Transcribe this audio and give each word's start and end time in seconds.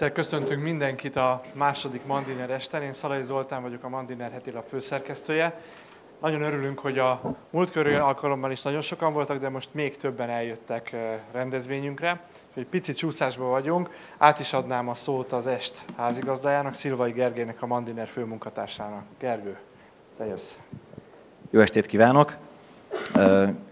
Szeretettel 0.00 0.24
köszöntünk 0.24 0.62
mindenkit 0.62 1.16
a 1.16 1.40
második 1.52 2.06
Mandiner 2.06 2.50
esten. 2.50 2.82
Én 2.82 2.92
Szalai 2.92 3.22
Zoltán 3.22 3.62
vagyok, 3.62 3.84
a 3.84 3.88
Mandiner 3.88 4.30
heti 4.30 4.50
lap 4.50 4.68
főszerkesztője. 4.68 5.60
Nagyon 6.20 6.42
örülünk, 6.42 6.78
hogy 6.78 6.98
a 6.98 7.36
múltkori 7.50 7.94
alkalommal 7.94 8.50
is 8.50 8.62
nagyon 8.62 8.80
sokan 8.80 9.12
voltak, 9.12 9.38
de 9.38 9.48
most 9.48 9.68
még 9.72 9.96
többen 9.96 10.28
eljöttek 10.30 10.92
eh, 10.92 11.18
rendezvényünkre. 11.32 12.20
Egy 12.54 12.66
pici 12.66 12.92
csúszásban 12.92 13.50
vagyunk. 13.50 13.90
Át 14.18 14.38
is 14.38 14.52
adnám 14.52 14.88
a 14.88 14.94
szót 14.94 15.32
az 15.32 15.46
est 15.46 15.84
házigazdájának, 15.96 16.74
Szilvai 16.74 17.12
Gergelynek, 17.12 17.62
a 17.62 17.66
Mandiner 17.66 18.08
főmunkatársának. 18.08 19.02
Gergő, 19.18 19.56
te 20.16 20.26
jössz. 20.26 20.52
Jó 21.50 21.60
estét 21.60 21.86
kívánok! 21.86 22.36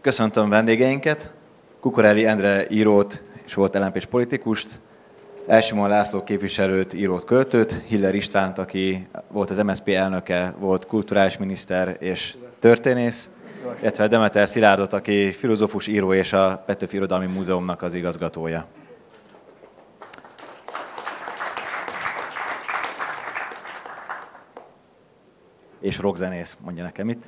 Köszöntöm 0.00 0.49
vendégeinket, 0.49 1.31
Kukorelli 1.81 2.26
Endre 2.26 2.68
írót 2.68 3.22
és 3.45 3.54
volt 3.54 3.75
lmp 3.75 4.04
politikust, 4.04 4.81
Elsimon 5.48 5.88
László 5.88 6.22
képviselőt, 6.22 6.93
írót, 6.93 7.25
költőt, 7.25 7.72
Hiller 7.86 8.14
Istvánt, 8.14 8.58
aki 8.58 9.08
volt 9.29 9.50
az 9.50 9.57
MSZP 9.58 9.88
elnöke, 9.88 10.54
volt 10.58 10.86
kulturális 10.86 11.36
miniszter 11.36 11.96
és 12.00 12.36
történész, 12.58 13.30
illetve 13.80 14.08
Demeter 14.08 14.48
Szilárdot, 14.48 14.93
aki 14.93 15.32
filozófus, 15.32 15.86
író 15.86 16.12
és 16.12 16.32
a 16.32 16.62
Petőfi 16.66 16.96
Irodalmi 16.96 17.26
Múzeumnak 17.26 17.82
az 17.82 17.94
igazgatója. 17.94 18.66
És 25.80 25.99
rockzenész, 25.99 26.57
mondja 26.60 26.82
nekem 26.82 27.08
itt. 27.08 27.22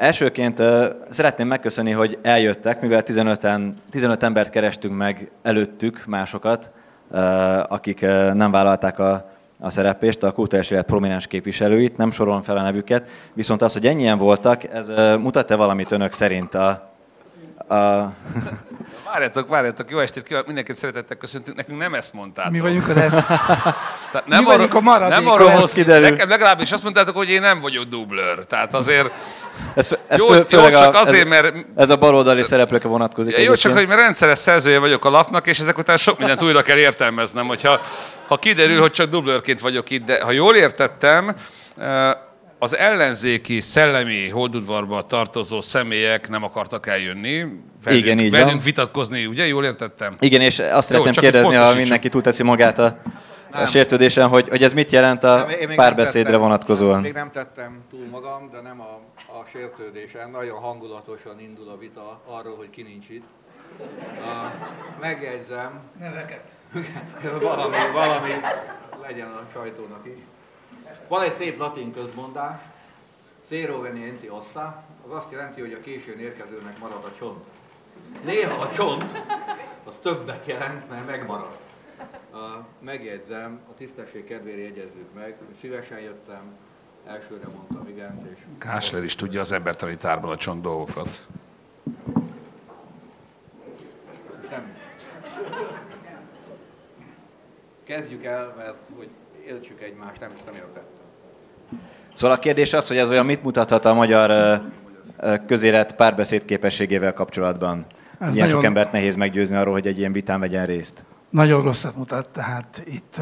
Elsőként 0.00 0.62
szeretném 1.10 1.46
megköszönni, 1.46 1.90
hogy 1.90 2.18
eljöttek, 2.22 2.80
mivel 2.80 3.02
15, 3.02 3.46
15 3.90 4.22
embert 4.22 4.50
kerestünk 4.50 4.96
meg 4.96 5.30
előttük, 5.42 6.04
másokat, 6.06 6.70
akik 7.68 8.00
nem 8.32 8.50
vállalták 8.50 8.98
a, 8.98 9.30
a 9.58 9.70
szerepést, 9.70 10.22
a 10.22 10.32
kulturális 10.32 10.70
élet 10.70 10.86
prominens 10.86 11.26
képviselőit, 11.26 11.96
nem 11.96 12.10
sorolom 12.10 12.42
fel 12.42 12.56
a 12.56 12.62
nevüket, 12.62 13.08
viszont 13.32 13.62
az, 13.62 13.72
hogy 13.72 13.86
ennyien 13.86 14.18
voltak, 14.18 14.64
ez 14.64 14.88
mutat-e 15.18 15.54
valamit 15.54 15.92
önök 15.92 16.12
szerint 16.12 16.54
a, 16.54 16.89
a... 17.70 18.12
Várjatok, 19.04 19.48
várjatok, 19.48 19.90
jó 19.90 19.98
estét 19.98 20.22
kívánok, 20.22 20.46
mindenkit 20.46 20.76
szeretettel 20.76 21.16
köszöntünk, 21.16 21.56
nekünk 21.56 21.78
nem 21.78 21.94
ezt 21.94 22.12
mondtátok. 22.12 22.52
Mi 22.52 22.60
vagyunk 22.60 22.88
a 22.88 22.92
resz... 22.92 23.10
Tehát 24.12 24.26
nem 24.26 24.38
Mi 24.38 24.44
vagyunk 24.44 24.74
a 24.74 24.80
maradék. 24.80 25.18
Nem 25.18 25.28
arról 25.28 25.48
hoz, 25.48 25.74
nekem 25.74 26.28
legalábbis 26.28 26.72
azt 26.72 26.82
mondtátok, 26.82 27.16
hogy 27.16 27.30
én 27.30 27.40
nem 27.40 27.60
vagyok 27.60 27.84
dublőr. 27.84 28.44
Tehát 28.44 28.74
azért... 28.74 29.10
Ez, 29.74 29.90
ez 30.08 30.20
jó, 30.20 30.26
fő, 30.26 30.46
jó, 30.48 30.70
csak 30.70 30.94
a, 30.94 30.98
azért, 30.98 31.28
mert... 31.28 31.54
Ez 31.76 31.90
a 31.90 31.96
baloldali 31.96 32.42
szereplőke 32.42 32.88
vonatkozik. 32.88 33.38
Jó, 33.38 33.54
csak 33.54 33.72
hogy 33.76 33.86
mert 33.86 34.00
rendszeres 34.00 34.38
szerzője 34.38 34.78
vagyok 34.78 35.04
a 35.04 35.10
lapnak, 35.10 35.46
és 35.46 35.58
ezek 35.58 35.78
után 35.78 35.96
sok 35.96 36.18
mindent 36.18 36.42
újra 36.42 36.62
kell 36.62 36.76
értelmeznem. 36.76 37.46
Hogyha 37.46 37.80
ha 38.28 38.36
kiderül, 38.36 38.80
hogy 38.80 38.90
csak 38.90 39.08
dublőrként 39.10 39.60
vagyok 39.60 39.90
itt, 39.90 40.04
de 40.04 40.22
ha 40.22 40.30
jól 40.30 40.56
értettem, 40.56 41.34
az 42.62 42.76
ellenzéki 42.76 43.60
szellemi 43.60 44.28
holdudvarba 44.28 45.02
tartozó 45.02 45.60
személyek 45.60 46.28
nem 46.28 46.42
akartak 46.44 46.86
eljönni, 46.86 47.36
velünk, 47.84 48.04
Igen, 48.04 48.18
így 48.18 48.30
velünk 48.30 48.50
van. 48.50 48.60
vitatkozni, 48.64 49.26
ugye? 49.26 49.46
Jól 49.46 49.64
értettem? 49.64 50.16
Igen, 50.18 50.40
és 50.40 50.58
azt 50.58 50.88
szeretném 50.88 51.12
kérdezni, 51.12 51.54
ha 51.54 51.74
mindenki 51.74 52.08
túlteszi 52.08 52.42
magát 52.42 52.78
a, 52.78 52.98
a 53.50 53.66
sértődésen, 53.66 54.28
hogy, 54.28 54.48
hogy 54.48 54.62
ez 54.62 54.72
mit 54.72 54.90
jelent 54.90 55.24
a 55.24 55.46
nem, 55.60 55.74
párbeszédre 55.74 56.22
tettem, 56.22 56.40
vonatkozóan? 56.40 57.00
Még 57.00 57.12
nem 57.12 57.30
tettem 57.30 57.80
túl 57.90 58.06
magam, 58.10 58.50
de 58.52 58.60
nem 58.60 58.80
a, 58.80 59.00
a 59.40 59.44
sértődésen. 59.52 60.30
Nagyon 60.30 60.58
hangulatosan 60.58 61.40
indul 61.40 61.68
a 61.68 61.78
vita 61.78 62.20
arról, 62.26 62.56
hogy 62.56 62.70
ki 62.70 62.82
nincs 62.82 63.08
itt. 63.08 63.24
Uh, 63.78 63.86
megjegyzem. 65.00 65.80
Neveket. 66.00 66.42
valami, 67.40 67.76
valami 67.92 68.30
legyen 69.02 69.26
a 69.26 69.42
sajtónak 69.52 70.06
is. 70.06 70.20
Van 71.10 71.22
egy 71.22 71.32
szép 71.32 71.58
latin 71.58 71.92
közmondás, 71.92 72.60
Zero 73.46 73.80
venienti 73.80 74.28
ossa, 74.28 74.84
az 75.06 75.16
azt 75.16 75.30
jelenti, 75.30 75.60
hogy 75.60 75.72
a 75.72 75.80
későn 75.80 76.18
érkezőnek 76.18 76.78
marad 76.78 77.04
a 77.04 77.12
csont. 77.18 77.44
Néha 78.24 78.60
a 78.60 78.70
csont 78.70 79.22
az 79.84 79.98
többet 79.98 80.46
jelent, 80.46 80.88
mert 80.88 81.06
megmarad. 81.06 81.58
Uh, 82.32 82.38
megjegyzem, 82.80 83.60
a 83.70 83.74
tisztesség 83.74 84.24
kedvére 84.24 84.62
jegyezzük 84.62 85.14
meg, 85.14 85.36
szívesen 85.60 86.00
jöttem, 86.00 86.42
elsőre 87.06 87.46
mondtam 87.48 87.88
igent. 87.88 88.30
És 88.30 88.38
Kásler 88.58 89.02
is 89.02 89.14
tudja 89.14 89.40
az 89.40 89.52
embertani 89.52 89.96
tárban 89.96 90.30
a 90.30 90.36
csont 90.36 90.62
dolgokat. 90.62 91.26
Nem. 94.50 94.76
Kezdjük 97.84 98.24
el, 98.24 98.54
mert 98.56 98.90
hogy 98.96 99.08
értsük 99.46 99.82
egymást, 99.82 100.20
nem, 100.20 100.32
nem 100.44 100.54
értettem. 100.54 100.99
Szóval 102.14 102.36
a 102.36 102.38
kérdés 102.38 102.72
az, 102.72 102.88
hogy 102.88 102.96
ez 102.96 103.08
olyan 103.08 103.26
mit 103.26 103.42
mutathat 103.42 103.84
a 103.84 103.94
magyar 103.94 104.60
közélet 105.46 105.96
párbeszéd 105.96 106.44
képességével 106.44 107.12
kapcsolatban. 107.12 107.86
Ez 108.18 108.34
ilyen 108.34 108.46
nagyon, 108.46 108.48
sok 108.48 108.64
embert 108.64 108.92
nehéz 108.92 109.14
meggyőzni 109.14 109.56
arról, 109.56 109.72
hogy 109.72 109.86
egy 109.86 109.98
ilyen 109.98 110.12
vitán 110.12 110.40
vegyen 110.40 110.66
részt. 110.66 111.04
Nagyon 111.30 111.62
rosszat 111.62 111.96
mutat, 111.96 112.28
tehát 112.28 112.82
itt 112.86 113.16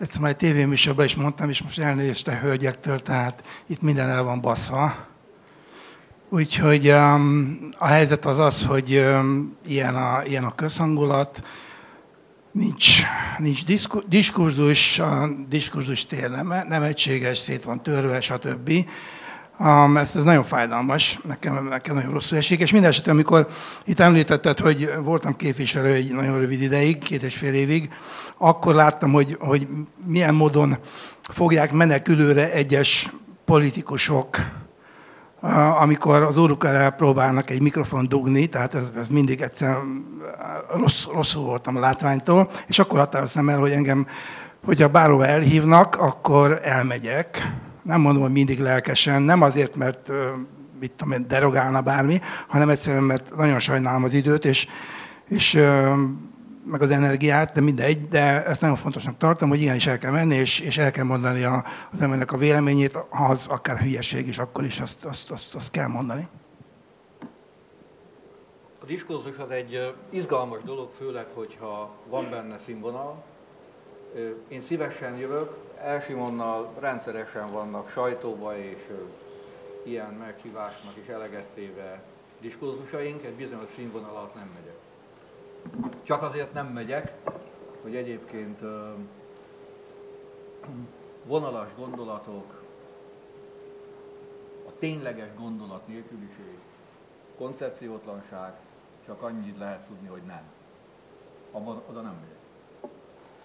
ezt 0.00 0.18
már 0.18 0.30
egy 0.30 0.36
tévéműsorban 0.36 1.04
is 1.04 1.16
mondtam, 1.16 1.48
és 1.48 1.62
most 1.62 1.78
elnézést 1.78 2.28
a 2.28 2.32
hölgyektől, 2.32 2.98
tehát 2.98 3.42
itt 3.66 3.82
minden 3.82 4.08
el 4.08 4.22
van 4.22 4.40
baszva. 4.40 4.94
Úgyhogy 6.28 6.88
um, 6.88 7.68
a 7.78 7.86
helyzet 7.86 8.24
az 8.24 8.38
az, 8.38 8.64
hogy 8.66 8.96
um, 8.96 9.56
ilyen, 9.66 9.94
a, 9.94 10.22
ilyen 10.24 10.44
a 10.44 10.54
közhangulat, 10.54 11.42
nincs, 12.52 13.02
nincs 13.38 13.64
diskurzus, 14.08 14.98
a 14.98 15.30
diskurzus 15.48 16.06
tér 16.06 16.30
nem, 16.30 16.54
nem 16.68 16.82
egységes, 16.82 17.38
szét 17.38 17.64
van 17.64 17.82
törve, 17.82 18.20
stb. 18.20 18.72
Um, 19.58 19.96
ez, 19.96 20.16
ez 20.16 20.22
nagyon 20.22 20.44
fájdalmas, 20.44 21.18
nekem, 21.26 21.68
nekem 21.68 21.94
nagyon 21.94 22.12
rosszul 22.12 22.38
esik, 22.38 22.60
és 22.60 22.72
minden 22.72 22.90
esetben, 22.90 23.14
amikor 23.14 23.48
itt 23.84 24.00
említetted, 24.00 24.58
hogy 24.58 24.92
voltam 25.02 25.36
képviselő 25.36 25.92
egy 25.92 26.12
nagyon 26.12 26.38
rövid 26.38 26.62
ideig, 26.62 26.98
két 26.98 27.22
és 27.22 27.36
fél 27.36 27.54
évig, 27.54 27.90
akkor 28.36 28.74
láttam, 28.74 29.12
hogy, 29.12 29.36
hogy 29.40 29.68
milyen 30.06 30.34
módon 30.34 30.76
fogják 31.22 31.72
menekülőre 31.72 32.52
egyes 32.52 33.10
politikusok 33.44 34.38
amikor 35.80 36.22
az 36.22 36.38
óruk 36.38 36.64
elé 36.64 36.88
próbálnak 36.96 37.50
egy 37.50 37.62
mikrofon 37.62 38.08
dugni, 38.08 38.46
tehát 38.46 38.74
ez, 38.74 38.90
ez 38.96 39.08
mindig 39.08 39.40
egyszerűen 39.40 40.04
rossz, 40.76 41.04
rosszul 41.04 41.44
voltam 41.44 41.76
a 41.76 41.80
látványtól, 41.80 42.50
és 42.66 42.78
akkor 42.78 42.98
határoztam 42.98 43.48
el, 43.48 43.58
hogy 43.58 43.70
engem, 43.70 44.06
hogyha 44.64 44.88
bárhova 44.88 45.26
elhívnak, 45.26 45.96
akkor 45.96 46.60
elmegyek. 46.62 47.52
Nem 47.82 48.00
mondom, 48.00 48.22
hogy 48.22 48.32
mindig 48.32 48.60
lelkesen, 48.60 49.22
nem 49.22 49.42
azért, 49.42 49.76
mert 49.76 50.10
mit 50.80 50.92
tudom 50.96 51.12
én, 51.12 51.28
derogálna 51.28 51.80
bármi, 51.80 52.20
hanem 52.48 52.68
egyszerűen, 52.68 53.02
mert 53.02 53.36
nagyon 53.36 53.58
sajnálom 53.58 54.04
az 54.04 54.12
időt, 54.12 54.44
és, 54.44 54.66
és 55.28 55.60
meg 56.64 56.82
az 56.82 56.90
energiát, 56.90 57.54
de 57.54 57.60
mindegy, 57.60 58.08
de 58.08 58.44
ezt 58.44 58.60
nagyon 58.60 58.76
fontosnak 58.76 59.16
tartom, 59.16 59.48
hogy 59.48 59.60
igenis 59.60 59.86
el 59.86 59.98
kell 59.98 60.10
menni, 60.10 60.34
és, 60.34 60.60
és 60.60 60.78
el 60.78 60.90
kell 60.90 61.04
mondani 61.04 61.44
a, 61.44 61.64
az 61.92 62.00
embernek 62.00 62.32
a 62.32 62.36
véleményét, 62.36 62.92
ha 63.08 63.24
az 63.24 63.46
akár 63.48 63.78
hülyeség 63.78 64.28
is, 64.28 64.38
akkor 64.38 64.64
is 64.64 64.80
azt, 64.80 65.04
azt, 65.04 65.30
azt, 65.30 65.54
azt 65.54 65.70
kell 65.70 65.86
mondani. 65.86 66.28
A 68.80 68.84
diskurzus 68.84 69.36
az 69.38 69.50
egy 69.50 69.94
izgalmas 70.10 70.62
dolog, 70.62 70.90
főleg, 70.98 71.26
hogyha 71.34 71.94
van 72.08 72.30
benne 72.30 72.58
színvonal. 72.58 73.24
Én 74.48 74.60
szívesen 74.60 75.16
jövök, 75.16 75.56
Elsimonnal 75.84 76.74
rendszeresen 76.80 77.52
vannak 77.52 77.90
sajtóba 77.90 78.58
és 78.58 78.88
ilyen 79.84 80.12
meghívásnak 80.12 80.96
is 81.02 81.06
eleget 81.08 81.44
téve 81.54 82.02
diskurzusaink, 82.40 83.24
egy 83.24 83.34
bizonyos 83.34 83.70
színvonal 83.70 84.16
alatt 84.16 84.34
nem 84.34 84.50
megyek. 84.54 84.71
Csak 86.02 86.22
azért 86.22 86.52
nem 86.52 86.66
megyek, 86.66 87.14
hogy 87.82 87.96
egyébként 87.96 88.60
vonalas 91.24 91.74
gondolatok, 91.76 92.62
a 94.68 94.78
tényleges 94.78 95.34
gondolat 95.36 95.86
nélküliség, 95.86 96.58
koncepciótlanság, 97.36 98.54
csak 99.04 99.22
annyit 99.22 99.58
lehet 99.58 99.86
tudni, 99.86 100.08
hogy 100.08 100.22
nem. 100.22 100.42
Oda 101.88 102.00
nem 102.00 102.14
megyek. 102.20 102.40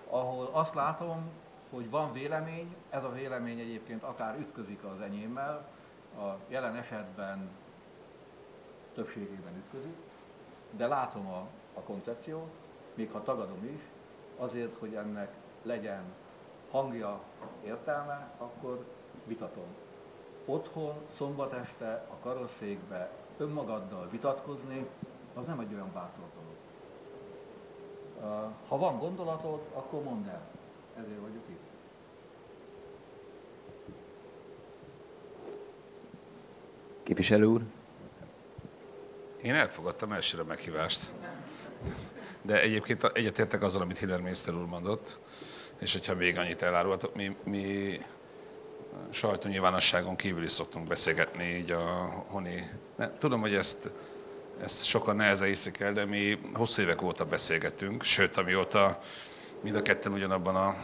Ahol 0.09 0.49
azt 0.51 0.73
látom, 0.73 1.29
hogy 1.69 1.89
van 1.89 2.13
vélemény, 2.13 2.75
ez 2.89 3.03
a 3.03 3.11
vélemény 3.11 3.59
egyébként 3.59 4.03
akár 4.03 4.39
ütközik 4.39 4.83
az 4.83 5.01
enyémmel, 5.01 5.67
a 6.17 6.35
jelen 6.47 6.75
esetben 6.75 7.49
többségében 8.93 9.55
ütközik, 9.55 9.95
de 10.71 10.87
látom 10.87 11.27
a 11.27 11.47
a 11.77 11.81
koncepció, 11.81 12.47
még 12.93 13.11
ha 13.11 13.23
tagadom 13.23 13.69
is, 13.75 13.81
azért, 14.37 14.75
hogy 14.75 14.93
ennek 14.93 15.33
legyen 15.63 16.03
hangja, 16.71 17.19
értelme, 17.63 18.31
akkor 18.37 18.85
vitatom. 19.25 19.75
Otthon, 20.45 20.93
szombat 21.15 21.53
este, 21.53 22.05
a 22.09 22.15
karosszékbe 22.21 23.11
önmagaddal 23.37 24.09
vitatkozni, 24.09 24.87
az 25.33 25.45
nem 25.45 25.59
egy 25.59 25.73
olyan 25.73 25.91
bátor 25.93 26.25
dolog. 26.35 26.55
Ha 28.67 28.77
van 28.77 28.99
gondolatod, 28.99 29.61
akkor 29.73 30.03
mondd 30.03 30.27
el. 30.27 30.41
Ezért 30.95 31.19
vagyok 31.19 31.43
itt. 31.49 31.65
Képviselő 37.03 37.45
úr. 37.45 37.61
Én 39.41 39.55
elfogadtam 39.55 40.11
elsőre 40.11 40.43
meghívást. 40.43 41.13
De 42.47 42.61
egyébként 42.61 43.03
egyetértek 43.03 43.61
azzal, 43.61 43.81
amit 43.81 43.97
Hiller 43.97 44.21
miniszter 44.21 44.53
úr 44.53 44.65
mondott, 44.65 45.19
és 45.79 45.93
hogyha 45.93 46.15
még 46.15 46.37
annyit 46.37 46.61
elárulhatok, 46.61 47.15
mi, 47.15 47.35
mi 47.43 47.99
sajtónyilvánosságon 49.09 50.15
kívül 50.15 50.43
is 50.43 50.51
szoktunk 50.51 50.87
beszélgetni 50.87 51.43
így 51.43 51.71
a 51.71 51.81
honi. 52.27 52.69
Ne, 52.95 53.17
tudom, 53.17 53.41
hogy 53.41 53.55
ezt, 53.55 53.91
ezt 54.63 54.85
sokan 54.85 55.15
nehezen 55.15 55.47
hiszik 55.47 55.79
el, 55.79 55.93
de 55.93 56.05
mi 56.05 56.39
hosszú 56.53 56.81
évek 56.81 57.01
óta 57.01 57.25
beszélgetünk, 57.25 58.03
sőt, 58.03 58.37
amióta 58.37 58.99
mind 59.61 59.75
a 59.75 59.81
ketten 59.81 60.11
ugyanabban 60.11 60.55
a, 60.55 60.75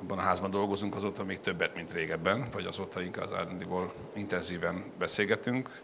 abban 0.00 0.18
a 0.18 0.22
házban 0.22 0.50
dolgozunk, 0.50 0.94
azóta 0.94 1.24
még 1.24 1.40
többet, 1.40 1.74
mint 1.74 1.92
régebben, 1.92 2.48
vagy 2.52 2.66
azóta 2.66 3.02
inkább 3.02 3.24
az 3.30 3.90
intenzíven 4.14 4.84
beszélgetünk, 4.98 5.80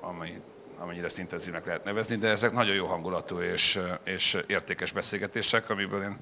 amely 0.00 0.40
amennyire 0.78 1.06
ezt 1.06 1.18
intenzívnek 1.18 1.66
lehet 1.66 1.84
nevezni, 1.84 2.16
de 2.16 2.28
ezek 2.28 2.52
nagyon 2.52 2.74
jó 2.74 2.86
hangulatú 2.86 3.40
és, 3.40 3.80
és 4.04 4.38
értékes 4.46 4.92
beszélgetések, 4.92 5.70
amiből 5.70 6.02
én, 6.02 6.16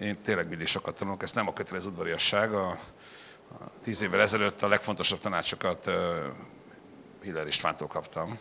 én 0.00 0.22
tényleg 0.22 0.48
mindig 0.48 0.66
sokat 0.66 0.96
tanulok. 0.96 1.22
Ez 1.22 1.32
nem 1.32 1.48
a 1.48 1.52
kötelező 1.52 1.88
udvariasság. 1.88 2.54
A, 2.54 2.68
a 3.50 3.70
tíz 3.82 4.02
évvel 4.02 4.20
ezelőtt 4.20 4.62
a 4.62 4.68
legfontosabb 4.68 5.20
tanácsokat 5.20 5.86
uh, 5.86 5.94
Hiller 7.22 7.46
Istvántól 7.46 7.88
kaptam, 7.88 8.38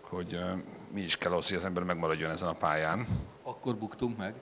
hogy 0.00 0.34
uh, 0.34 0.50
mi 0.92 1.00
is 1.00 1.16
kell 1.16 1.30
ahhoz, 1.30 1.48
hogy 1.48 1.56
az 1.56 1.64
ember 1.64 1.82
megmaradjon 1.82 2.30
ezen 2.30 2.48
a 2.48 2.54
pályán. 2.54 3.06
Akkor 3.42 3.76
buktunk 3.76 4.16
meg. 4.16 4.34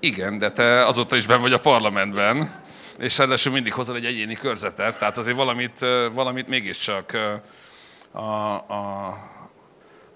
Igen, 0.00 0.38
de 0.38 0.52
te 0.52 0.86
azóta 0.86 1.16
is 1.16 1.26
ben 1.26 1.40
vagy 1.40 1.52
a 1.52 1.58
parlamentben, 1.58 2.62
és 3.02 3.18
ráadásul 3.18 3.52
mindig 3.52 3.72
hozol 3.72 3.96
egy 3.96 4.04
egyéni 4.04 4.34
körzetet, 4.34 4.98
tehát 4.98 5.18
azért 5.18 5.36
valamit, 5.36 5.78
valamit 6.12 6.48
mégiscsak 6.48 7.12
a, 8.10 8.20
a, 8.20 9.06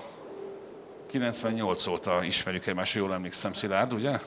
98 1.07 1.87
óta 1.87 2.23
ismerjük 2.23 2.65
egymást, 2.65 2.95
jól 2.95 3.13
emlékszem, 3.13 3.53
Szilárd, 3.53 3.93
ugye? 3.93 4.19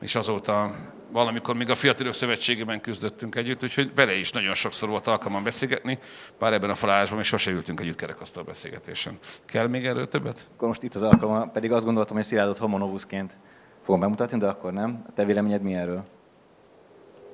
És 0.00 0.14
azóta 0.14 0.74
valamikor 1.10 1.54
még 1.54 1.70
a 1.70 1.74
Fiatalok 1.74 2.14
Szövetségében 2.14 2.80
küzdöttünk 2.80 3.34
együtt, 3.34 3.62
úgyhogy 3.62 3.94
vele 3.94 4.14
is 4.14 4.32
nagyon 4.32 4.54
sokszor 4.54 4.88
volt 4.88 5.06
alkalmam 5.06 5.42
beszélgetni, 5.42 5.98
bár 6.38 6.52
ebben 6.52 6.70
a 6.70 6.74
falásban 6.74 7.16
még 7.16 7.26
sose 7.26 7.50
ültünk 7.50 7.80
együtt 7.80 7.96
kerekasztal 7.96 8.42
beszélgetésen. 8.42 9.18
Kell 9.44 9.66
még 9.66 9.86
erről 9.86 10.08
többet? 10.08 10.46
Akkor 10.54 10.68
most 10.68 10.82
itt 10.82 10.94
az 10.94 11.02
alkalom, 11.02 11.52
pedig 11.52 11.72
azt 11.72 11.84
gondoltam, 11.84 12.16
hogy 12.16 12.24
Szilárdot 12.24 12.58
homonovuszként 12.58 13.32
fogom 13.82 14.00
bemutatni, 14.00 14.38
de 14.38 14.48
akkor 14.48 14.72
nem. 14.72 15.04
A 15.08 15.12
te 15.12 15.24
véleményed 15.24 15.62
mi 15.62 15.74
erről? 15.74 16.04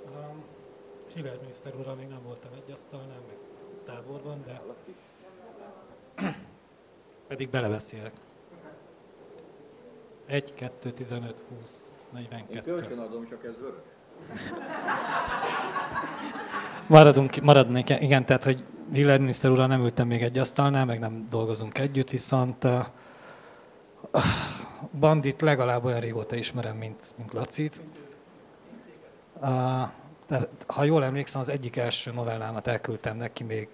Um, 0.06 0.44
Hiller 1.14 1.38
miniszter 1.40 1.74
úrral 1.78 1.94
még 1.94 2.08
nem 2.08 2.22
voltam 2.24 2.50
egy 2.54 2.72
asztalnál, 2.72 3.20
meg 3.26 3.36
táborban, 3.84 4.44
de 4.46 4.60
pedig 7.28 7.50
belebeszélek. 7.50 8.12
1, 10.26 10.54
2, 10.54 10.90
15, 10.90 11.44
20, 11.58 11.92
42. 12.12 12.70
Én 12.70 12.76
kölcsön 12.76 12.98
adom, 12.98 13.28
csak 13.28 13.44
ez 13.44 13.54
vörös. 13.58 13.82
Maradunk, 16.86 17.40
maradnék, 17.40 17.90
igen, 18.00 18.26
tehát, 18.26 18.44
hogy 18.44 18.64
Hiller 18.92 19.18
miniszter 19.18 19.50
úrral 19.50 19.66
nem 19.66 19.80
ültem 19.80 20.06
még 20.06 20.22
egy 20.22 20.38
asztalnál, 20.38 20.84
meg 20.84 20.98
nem 20.98 21.26
dolgozunk 21.30 21.78
együtt, 21.78 22.10
viszont 22.10 22.64
uh, 22.64 22.84
Bandit 24.98 25.40
legalább 25.40 25.84
olyan 25.84 26.00
régóta 26.00 26.36
ismerem, 26.36 26.76
mint, 26.76 27.14
mint 27.16 27.32
Lacit. 27.32 27.82
Uh, 29.40 29.88
de, 30.28 30.48
ha 30.66 30.84
jól 30.84 31.04
emlékszem, 31.04 31.40
az 31.40 31.48
egyik 31.48 31.76
első 31.76 32.12
novellámat 32.12 32.66
elküldtem 32.66 33.16
neki 33.16 33.44
még 33.44 33.68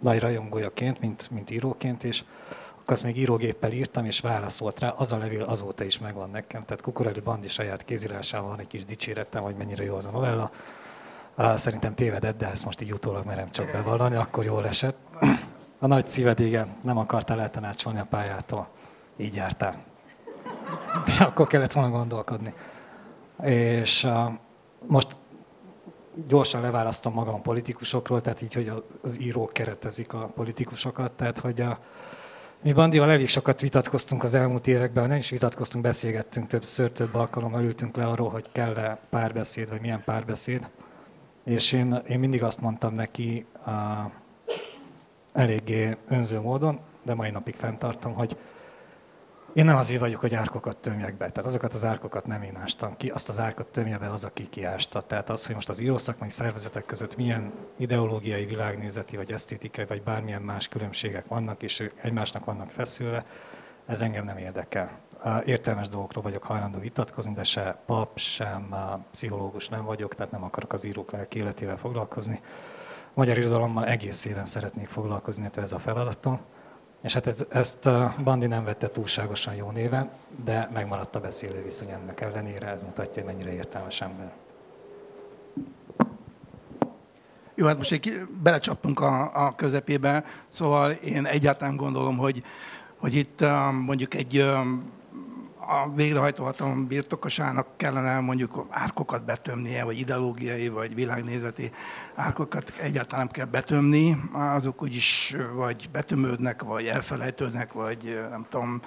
nagy 0.00 0.18
rajongójaként, 0.20 1.00
mint, 1.00 1.30
mint 1.30 1.50
íróként, 1.50 2.04
és 2.04 2.24
akkor 2.80 2.92
azt 2.92 3.02
még 3.02 3.16
írógéppel 3.16 3.72
írtam, 3.72 4.04
és 4.04 4.20
válaszolt 4.20 4.80
rá, 4.80 4.88
az 4.88 5.12
a 5.12 5.18
levél 5.18 5.42
azóta 5.42 5.84
is 5.84 5.98
megvan 5.98 6.30
nekem. 6.30 6.64
Tehát 6.64 6.82
Kukoreli 6.82 7.20
Bandi 7.20 7.48
saját 7.48 7.84
kézírásával 7.84 8.48
van 8.48 8.60
egy 8.60 8.66
kis 8.66 8.84
dicséretem, 8.84 9.42
hogy 9.42 9.54
mennyire 9.56 9.84
jó 9.84 9.94
az 9.94 10.06
a 10.06 10.10
novella. 10.10 10.50
Szerintem 11.56 11.94
tévedett, 11.94 12.38
de 12.38 12.50
ezt 12.50 12.64
most 12.64 12.80
így 12.80 12.92
utólag 12.92 13.24
merem 13.24 13.50
csak 13.50 13.72
bevallani, 13.72 14.16
akkor 14.16 14.44
jól 14.44 14.66
esett. 14.66 14.96
A 15.78 15.86
nagy 15.86 16.08
szíved, 16.08 16.40
igen, 16.40 16.68
nem 16.82 16.98
akartál 16.98 17.40
eltanácsolni 17.40 17.98
a 17.98 18.06
pályától. 18.10 18.68
Így 19.16 19.34
jártál. 19.34 19.84
Akkor 21.20 21.46
kellett 21.46 21.72
volna 21.72 21.90
gondolkodni. 21.90 22.54
És 23.42 24.08
most 24.86 25.16
gyorsan 26.26 26.60
leválasztom 26.60 27.12
magam 27.12 27.34
a 27.34 27.40
politikusokról, 27.40 28.20
tehát 28.20 28.42
így, 28.42 28.54
hogy 28.54 28.72
az 29.02 29.20
írók 29.20 29.52
keretezik 29.52 30.12
a 30.12 30.30
politikusokat, 30.34 31.12
tehát 31.12 31.38
hogy 31.38 31.60
a, 31.60 31.78
mi 32.62 32.72
Bandival 32.72 33.10
elég 33.10 33.28
sokat 33.28 33.60
vitatkoztunk 33.60 34.24
az 34.24 34.34
elmúlt 34.34 34.66
években, 34.66 35.08
nem 35.08 35.16
is 35.18 35.30
vitatkoztunk, 35.30 35.84
beszélgettünk 35.84 36.46
többször, 36.46 36.90
több 36.92 37.14
alkalommal 37.14 37.62
ültünk 37.62 37.96
le 37.96 38.06
arról, 38.06 38.28
hogy 38.28 38.48
kell-e 38.52 38.98
párbeszéd, 39.10 39.68
vagy 39.68 39.80
milyen 39.80 40.02
párbeszéd. 40.04 40.70
És 41.44 41.72
én, 41.72 42.02
én 42.08 42.18
mindig 42.18 42.42
azt 42.42 42.60
mondtam 42.60 42.94
neki 42.94 43.46
uh, 43.66 43.72
eléggé 45.32 45.96
önző 46.08 46.40
módon, 46.40 46.80
de 47.02 47.14
mai 47.14 47.30
napig 47.30 47.54
fenntartom, 47.54 48.14
hogy 48.14 48.36
én 49.58 49.64
nem 49.64 49.76
azért 49.76 50.00
vagyok, 50.00 50.20
hogy 50.20 50.34
árkokat 50.34 50.76
tömjek 50.76 51.16
be. 51.16 51.30
Tehát 51.30 51.46
azokat 51.46 51.74
az 51.74 51.84
árkokat 51.84 52.26
nem 52.26 52.42
én 52.42 52.56
ástam 52.56 52.96
ki, 52.96 53.08
azt 53.08 53.28
az 53.28 53.38
árkot 53.38 53.66
tömje 53.66 53.98
be 53.98 54.10
az, 54.10 54.24
aki 54.24 54.48
kiásta. 54.48 55.00
Tehát 55.00 55.30
az, 55.30 55.46
hogy 55.46 55.54
most 55.54 55.68
az 55.68 55.80
írószakmai 55.80 56.30
szervezetek 56.30 56.84
között 56.84 57.16
milyen 57.16 57.52
ideológiai, 57.76 58.44
világnézeti, 58.44 59.16
vagy 59.16 59.32
esztétikai, 59.32 59.84
vagy 59.84 60.02
bármilyen 60.02 60.42
más 60.42 60.68
különbségek 60.68 61.26
vannak, 61.26 61.62
és 61.62 61.90
egymásnak 62.02 62.44
vannak 62.44 62.70
feszülve, 62.70 63.24
ez 63.86 64.00
engem 64.00 64.24
nem 64.24 64.36
érdekel. 64.36 64.98
Értelmes 65.44 65.88
dolgokról 65.88 66.22
vagyok 66.22 66.42
hajlandó 66.42 66.78
vitatkozni, 66.78 67.32
de 67.32 67.44
se 67.44 67.78
pap, 67.86 68.18
sem 68.18 68.74
pszichológus 69.10 69.68
nem 69.68 69.84
vagyok, 69.84 70.14
tehát 70.14 70.32
nem 70.32 70.44
akarok 70.44 70.72
az 70.72 70.84
írók 70.84 71.10
lelki 71.10 71.38
életével 71.38 71.76
foglalkozni. 71.76 72.40
Magyar 73.14 73.38
irodalommal 73.38 73.86
egész 73.86 74.24
éven 74.24 74.46
szeretnék 74.46 74.88
foglalkozni, 74.88 75.40
illetve 75.40 75.62
ez 75.62 75.72
a 75.72 75.78
feladatom. 75.78 76.40
És 77.02 77.12
hát 77.12 77.26
ez, 77.26 77.46
ezt 77.48 77.86
a 77.86 78.14
Bandi 78.24 78.46
nem 78.46 78.64
vette 78.64 78.88
túlságosan 78.88 79.54
jó 79.54 79.70
néven, 79.70 80.10
de 80.44 80.68
megmaradt 80.72 81.16
a 81.16 81.20
beszélő 81.20 81.62
viszony 81.62 81.90
ennek 81.90 82.20
ellenére, 82.20 82.66
ez 82.66 82.82
mutatja, 82.82 83.22
hogy 83.22 83.32
mennyire 83.32 83.52
értelmes 83.52 84.00
ember. 84.00 84.32
Jó, 87.54 87.66
hát 87.66 87.76
most 87.76 87.92
egy 87.92 88.26
belecsaptunk 88.42 89.00
a, 89.00 89.46
a 89.46 89.54
közepébe, 89.54 90.24
szóval 90.48 90.90
én 90.90 91.26
egyáltalán 91.26 91.76
gondolom, 91.76 92.16
hogy, 92.16 92.42
hogy 92.96 93.14
itt 93.14 93.44
mondjuk 93.84 94.14
egy 94.14 94.38
a 95.70 95.90
végrehajtó 95.94 96.44
hatalom 96.44 96.86
birtokosának 96.86 97.66
kellene 97.76 98.20
mondjuk 98.20 98.66
árkokat 98.70 99.24
betömnie, 99.24 99.84
vagy 99.84 99.98
ideológiai, 99.98 100.68
vagy 100.68 100.94
világnézeti 100.94 101.72
árkokat 102.18 102.72
egyáltalán 102.80 103.24
nem 103.24 103.34
kell 103.34 103.44
betömni, 103.44 104.20
azok 104.32 104.82
úgyis 104.82 105.36
vagy 105.54 105.88
betömődnek, 105.92 106.62
vagy 106.62 106.86
elfelejtődnek, 106.86 107.72
vagy 107.72 108.18
nem 108.30 108.46
tudom, 108.50 108.80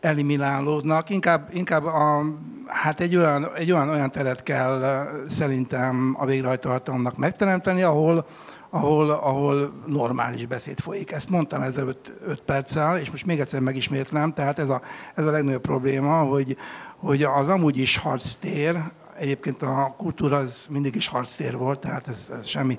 eliminálódnak. 0.00 1.10
Inkább, 1.10 1.48
inkább 1.52 1.84
a, 1.84 2.24
hát 2.66 3.00
egy 3.00 3.16
olyan, 3.16 3.54
egy 3.54 3.72
olyan, 3.72 3.88
olyan 3.88 4.10
teret 4.10 4.42
kell 4.42 5.06
szerintem 5.28 6.16
a 6.18 6.26
végrehajtó 6.26 6.70
hatalomnak 6.70 7.16
megteremteni, 7.16 7.82
ahol, 7.82 8.26
ahol, 8.70 9.10
ahol 9.10 9.82
normális 9.86 10.46
beszéd 10.46 10.78
folyik. 10.78 11.12
Ezt 11.12 11.30
mondtam 11.30 11.62
ezzel 11.62 11.96
5 12.26 12.40
perccel, 12.40 12.98
és 12.98 13.10
most 13.10 13.26
még 13.26 13.40
egyszer 13.40 13.60
megismétlem, 13.60 14.32
tehát 14.32 14.58
ez 14.58 14.68
a, 14.68 14.80
ez 15.14 15.26
a 15.26 15.30
legnagyobb 15.30 15.62
probléma, 15.62 16.18
hogy, 16.18 16.56
hogy 16.96 17.22
az 17.22 17.48
amúgy 17.48 17.78
is 17.78 17.96
harctér, 17.96 18.78
egyébként 19.18 19.62
a 19.62 19.94
kultúra 19.96 20.36
az 20.36 20.66
mindig 20.68 20.94
is 20.94 21.08
harctér 21.08 21.56
volt, 21.56 21.80
tehát 21.80 22.08
ez, 22.08 22.30
ez 22.38 22.46
semmi, 22.46 22.78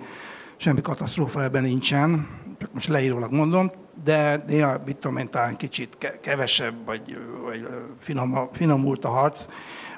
semmi 0.58 0.82
katasztrófa 0.82 1.44
ebben 1.44 1.63
nincsen, 1.63 2.27
most 2.72 2.88
leírólag 2.88 3.32
mondom, 3.32 3.72
de 4.03 4.44
néha, 4.48 4.82
mit 4.86 4.96
tudom 4.96 5.17
én, 5.17 5.29
talán 5.29 5.56
kicsit 5.56 5.98
kevesebb, 6.22 6.86
vagy, 6.86 7.17
vagy 7.44 7.67
finom, 8.00 8.50
finomult 8.51 9.06
a 9.06 9.10
harc. 9.10 9.46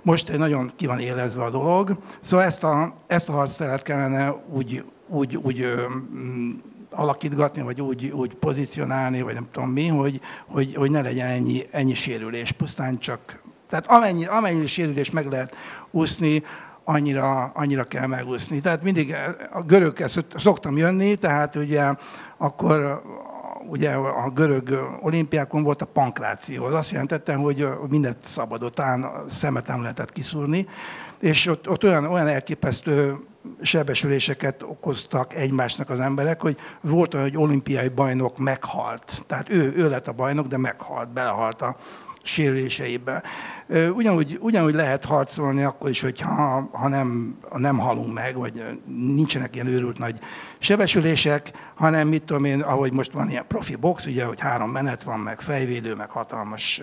Most 0.01 0.37
nagyon 0.37 0.71
ki 0.75 0.85
van 0.85 0.99
élezve 0.99 1.43
a 1.43 1.49
dolog. 1.49 1.97
Szóval 2.21 2.45
ezt 2.45 2.63
a, 2.63 2.93
ezt 3.07 3.29
a 3.29 3.31
harcteret 3.31 3.81
kellene 3.81 4.31
úgy, 4.31 4.83
úgy, 5.07 5.37
úgy 5.37 5.65
mm, 6.13 6.51
alakítgatni, 6.89 7.61
vagy 7.61 7.81
úgy, 7.81 8.05
úgy 8.05 8.35
pozícionálni, 8.35 9.21
vagy 9.21 9.33
nem 9.33 9.47
tudom 9.51 9.69
mi, 9.69 9.87
hogy, 9.87 10.21
hogy, 10.47 10.75
hogy 10.75 10.91
ne 10.91 11.01
legyen 11.01 11.27
ennyi, 11.27 11.67
ennyi 11.71 11.93
sérülés, 11.93 12.51
pusztán 12.51 12.99
csak... 12.99 13.41
Tehát 13.69 13.87
amennyi, 13.87 14.25
amennyi 14.25 14.65
sérülés 14.65 15.09
meg 15.09 15.25
lehet 15.25 15.55
úszni, 15.91 16.43
annyira, 16.83 17.51
annyira 17.53 17.83
kell 17.83 18.07
megúszni. 18.07 18.59
Tehát 18.59 18.83
mindig 18.83 19.15
a 19.51 19.61
göröghez 19.61 20.19
szoktam 20.35 20.77
jönni, 20.77 21.15
tehát 21.15 21.55
ugye 21.55 21.93
akkor 22.37 23.01
ugye 23.69 23.91
a 23.93 24.29
görög 24.29 24.97
olimpiákon 25.01 25.63
volt 25.63 25.81
a 25.81 25.85
pankráció. 25.85 26.65
Az 26.65 26.73
azt 26.73 26.91
jelentette, 26.91 27.35
hogy 27.35 27.67
mindent 27.89 28.17
szabadott, 28.25 28.81
szemet 29.29 29.67
nem 29.67 29.81
lehetett 29.81 30.11
kiszúrni, 30.11 30.67
és 31.19 31.47
ott, 31.47 31.69
ott 31.69 31.83
olyan, 31.83 32.05
olyan 32.05 32.27
elképesztő 32.27 33.15
sebesüléseket 33.61 34.63
okoztak 34.63 35.33
egymásnak 35.35 35.89
az 35.89 35.99
emberek, 35.99 36.41
hogy 36.41 36.57
volt 36.81 37.13
olyan, 37.13 37.25
hogy 37.25 37.37
olimpiai 37.37 37.87
bajnok 37.87 38.37
meghalt. 38.37 39.23
Tehát 39.27 39.49
ő, 39.49 39.73
ő 39.75 39.89
lett 39.89 40.07
a 40.07 40.11
bajnok, 40.11 40.47
de 40.47 40.57
meghalt, 40.57 41.09
belehalt 41.09 41.61
a 41.61 41.75
sérüléseibe. 42.23 43.23
Ugyanúgy, 43.93 44.37
ugyanúgy 44.41 44.73
lehet 44.73 45.05
harcolni 45.05 45.63
akkor 45.63 45.89
is, 45.89 46.01
hogyha 46.01 46.69
ha 46.71 46.87
nem, 46.87 47.37
nem 47.53 47.77
halunk 47.77 48.13
meg, 48.13 48.35
vagy 48.35 48.63
nincsenek 48.85 49.55
ilyen 49.55 49.67
őrült 49.67 49.97
nagy 49.97 50.19
sebesülések, 50.59 51.51
hanem 51.75 52.07
mit 52.07 52.23
tudom 52.23 52.43
én, 52.43 52.61
ahogy 52.61 52.93
most 52.93 53.11
van 53.11 53.29
ilyen 53.29 53.47
profi 53.47 53.75
box, 53.75 54.05
ugye, 54.05 54.25
hogy 54.25 54.39
három 54.39 54.71
menet 54.71 55.03
van, 55.03 55.19
meg 55.19 55.41
fejvédő, 55.41 55.95
meg 55.95 56.09
hatalmas 56.09 56.81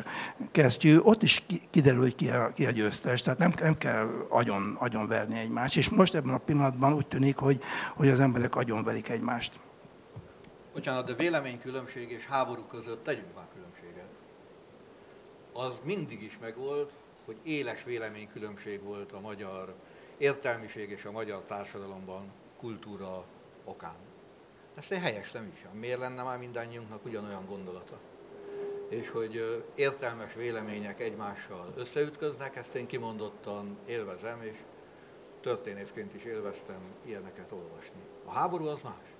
kesztyű, 0.52 0.99
ott 0.99 1.23
is 1.23 1.45
kiderül, 1.71 2.00
hogy 2.00 2.14
ki 2.14 2.28
a, 2.28 2.52
ki 2.55 2.66
a 2.66 2.71
győztes, 2.71 3.23
tehát 3.23 3.38
nem, 3.38 3.52
nem 3.61 3.78
kell 3.78 4.26
agyon, 4.28 4.76
agyon 4.78 5.09
verni 5.09 5.38
egymást. 5.38 5.76
És 5.76 5.88
most 5.88 6.14
ebben 6.14 6.35
a 6.35 6.38
pillanatban 6.38 6.93
úgy 6.93 7.07
tűnik, 7.07 7.37
hogy, 7.37 7.62
hogy 7.95 8.09
az 8.09 8.21
emberek 8.21 8.57
agyon 8.57 8.85
verik 8.85 9.09
egymást. 9.09 9.52
Bocsánat, 10.75 11.07
de 11.07 11.14
véleménykülönbség 11.14 12.11
és 12.11 12.26
háború 12.26 12.62
között 12.62 13.05
tegyünk 13.05 13.35
már. 13.35 13.46
Az 15.57 15.81
mindig 15.83 16.23
is 16.23 16.39
megvolt, 16.39 16.93
hogy 17.25 17.37
éles 17.43 17.85
véleménykülönbség 17.85 18.83
volt 18.83 19.13
a 19.13 19.21
magyar 19.21 19.75
értelmiség 20.19 20.91
és 20.91 21.05
a 21.05 21.11
magyar 21.11 21.43
társadalomban 21.43 22.33
kultúra 22.57 23.25
okán. 23.65 23.97
Ezt 24.75 24.93
én 24.93 25.01
helyeslem 25.01 25.51
is. 25.53 25.67
Miért 25.73 25.99
lenne 25.99 26.23
már 26.23 26.39
mindannyiunknak 26.39 27.05
ugyanolyan 27.05 27.47
gondolata? 27.47 27.99
És 28.89 29.11
hogy 29.11 29.65
értelmes 29.75 30.35
vélemények 30.35 31.01
egymással 31.01 31.73
összeütköznek, 31.77 32.57
ezt 32.57 32.75
én 32.75 32.87
kimondottan 32.87 33.77
élvezem, 33.87 34.43
és 34.43 34.57
történészként 35.41 36.15
is 36.15 36.25
élveztem 36.25 36.81
ilyeneket 37.05 37.53
olvasni. 37.53 38.01
A 38.25 38.31
háború 38.31 38.67
az 38.67 38.81
más. 38.83 39.15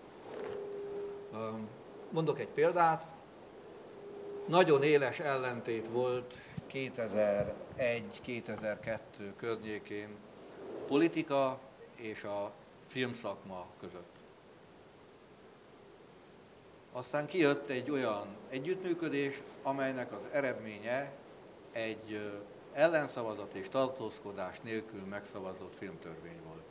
Mondok 2.11 2.41
egy 2.41 2.49
példát. 2.49 3.07
Nagyon 4.47 4.83
éles 4.83 5.19
ellentét 5.19 5.89
volt 5.89 6.35
2001-2002 6.73 8.99
környékén 9.37 10.09
politika 10.87 11.61
és 11.95 12.25
a 12.25 12.53
filmszakma 12.87 13.67
között. 13.81 14.15
Aztán 16.93 17.27
kijött 17.27 17.69
egy 17.69 17.91
olyan 17.91 18.27
együttműködés, 18.49 19.43
amelynek 19.63 20.13
az 20.13 20.27
eredménye 20.33 21.13
egy 21.73 22.21
ellenszavazat 22.73 23.55
és 23.55 23.69
tartózkodás 23.69 24.61
nélkül 24.61 25.05
megszavazott 25.05 25.77
filmtörvény 25.77 26.41
volt. 26.47 26.65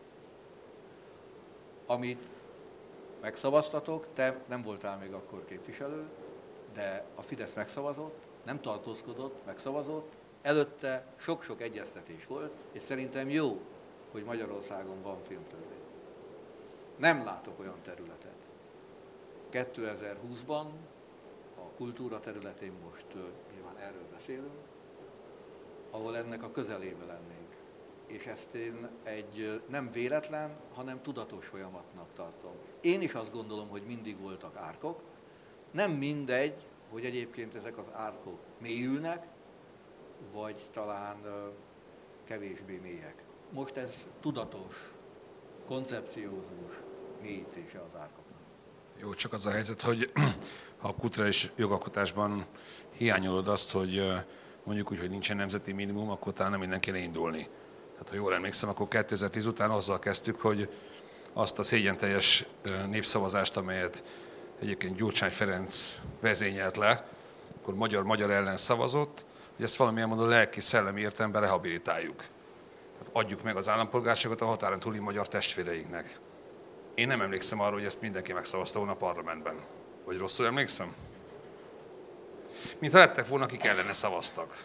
Amit 1.85 2.29
megszavaztatok, 3.21 4.07
te 4.13 4.43
nem 4.47 4.61
voltál 4.61 4.97
még 4.97 5.13
akkor 5.13 5.45
képviselő, 5.45 6.07
de 6.75 7.05
a 7.15 7.21
Fidesz 7.21 7.53
megszavazott, 7.53 8.27
nem 8.43 8.61
tartózkodott, 8.61 9.45
megszavazott, 9.45 10.13
előtte 10.41 11.05
sok-sok 11.15 11.61
egyeztetés 11.61 12.25
volt, 12.25 12.51
és 12.71 12.83
szerintem 12.83 13.29
jó, 13.29 13.61
hogy 14.11 14.23
Magyarországon 14.23 15.01
van 15.01 15.17
filmtörvény. 15.27 15.83
Nem 16.97 17.23
látok 17.23 17.59
olyan 17.59 17.81
területet, 17.83 18.35
2020-ban 19.51 20.65
a 21.55 21.67
kultúra 21.77 22.19
területén 22.19 22.73
most 22.83 23.05
nyilván 23.53 23.77
erről 23.77 24.05
beszélünk, 24.11 24.65
ahol 25.91 26.17
ennek 26.17 26.43
a 26.43 26.51
közelébe 26.51 27.05
lennénk. 27.05 27.55
És 28.07 28.25
ezt 28.25 28.53
én 28.53 28.89
egy 29.03 29.61
nem 29.67 29.91
véletlen, 29.91 30.55
hanem 30.73 31.01
tudatos 31.01 31.45
folyamatnak 31.45 32.07
tartom. 32.15 32.51
Én 32.81 33.01
is 33.01 33.13
azt 33.13 33.31
gondolom, 33.31 33.69
hogy 33.69 33.83
mindig 33.85 34.19
voltak 34.19 34.55
árkok. 34.55 35.01
Nem 35.75 35.91
mindegy, 35.91 36.53
hogy 36.89 37.05
egyébként 37.05 37.55
ezek 37.55 37.77
az 37.77 37.85
árkok 37.93 38.39
mélyülnek, 38.61 39.25
vagy 40.33 40.55
talán 40.73 41.17
kevésbé 42.23 42.79
mélyek. 42.83 43.23
Most 43.51 43.75
ez 43.75 44.05
tudatos, 44.21 44.75
koncepciózus 45.65 46.73
mélyítése 47.21 47.79
az 47.79 47.99
árkok. 47.99 48.23
Jó, 49.01 49.13
csak 49.13 49.33
az 49.33 49.45
a 49.45 49.51
helyzet, 49.51 49.81
hogy 49.81 50.11
ha 50.81 50.87
a 50.87 50.95
kulturális 50.95 51.51
jogalkotásban 51.55 52.45
hiányolod 52.91 53.47
azt, 53.47 53.71
hogy 53.71 54.11
mondjuk 54.63 54.91
úgy, 54.91 54.99
hogy 54.99 55.09
nincsen 55.09 55.37
nemzeti 55.37 55.71
minimum, 55.71 56.09
akkor 56.09 56.33
talán 56.33 56.51
nem 56.51 56.63
innen 56.63 56.79
kéne 56.79 56.97
indulni. 56.97 57.47
Tehát 57.91 58.09
ha 58.09 58.15
jól 58.15 58.33
emlékszem, 58.33 58.69
akkor 58.69 58.87
2010 58.87 59.45
után 59.45 59.71
azzal 59.71 59.99
kezdtük, 59.99 60.41
hogy 60.41 60.69
azt 61.33 61.59
a 61.59 61.63
szégyenteljes 61.63 62.45
népszavazást, 62.89 63.57
amelyet 63.57 64.03
egyébként 64.61 64.95
Gyurcsány 64.95 65.31
Ferenc 65.31 66.01
vezényelt 66.19 66.77
le, 66.77 67.07
akkor 67.61 67.75
magyar-magyar 67.75 68.31
ellen 68.31 68.57
szavazott, 68.57 69.25
hogy 69.55 69.65
ezt 69.65 69.75
valamilyen 69.75 70.07
módon 70.07 70.27
lelki-szellemi 70.27 71.01
értelemben 71.01 71.41
rehabilitáljuk. 71.41 72.23
Adjuk 73.11 73.43
meg 73.43 73.55
az 73.55 73.69
állampolgárságot 73.69 74.41
a 74.41 74.45
határon 74.45 74.79
túli 74.79 74.99
magyar 74.99 75.27
testvéreinknek. 75.27 76.19
Én 76.95 77.07
nem 77.07 77.21
emlékszem 77.21 77.59
arra, 77.59 77.73
hogy 77.73 77.85
ezt 77.85 78.01
mindenki 78.01 78.33
megszavazta 78.33 78.77
volna 78.77 78.93
a 78.93 78.97
parlamentben. 78.97 79.55
Vagy 80.05 80.17
rosszul 80.17 80.45
emlékszem? 80.45 80.95
Mintha 82.79 82.99
lettek 82.99 83.27
volna, 83.27 83.43
akik 83.43 83.65
ellene 83.65 83.93
szavaztak. 83.93 84.63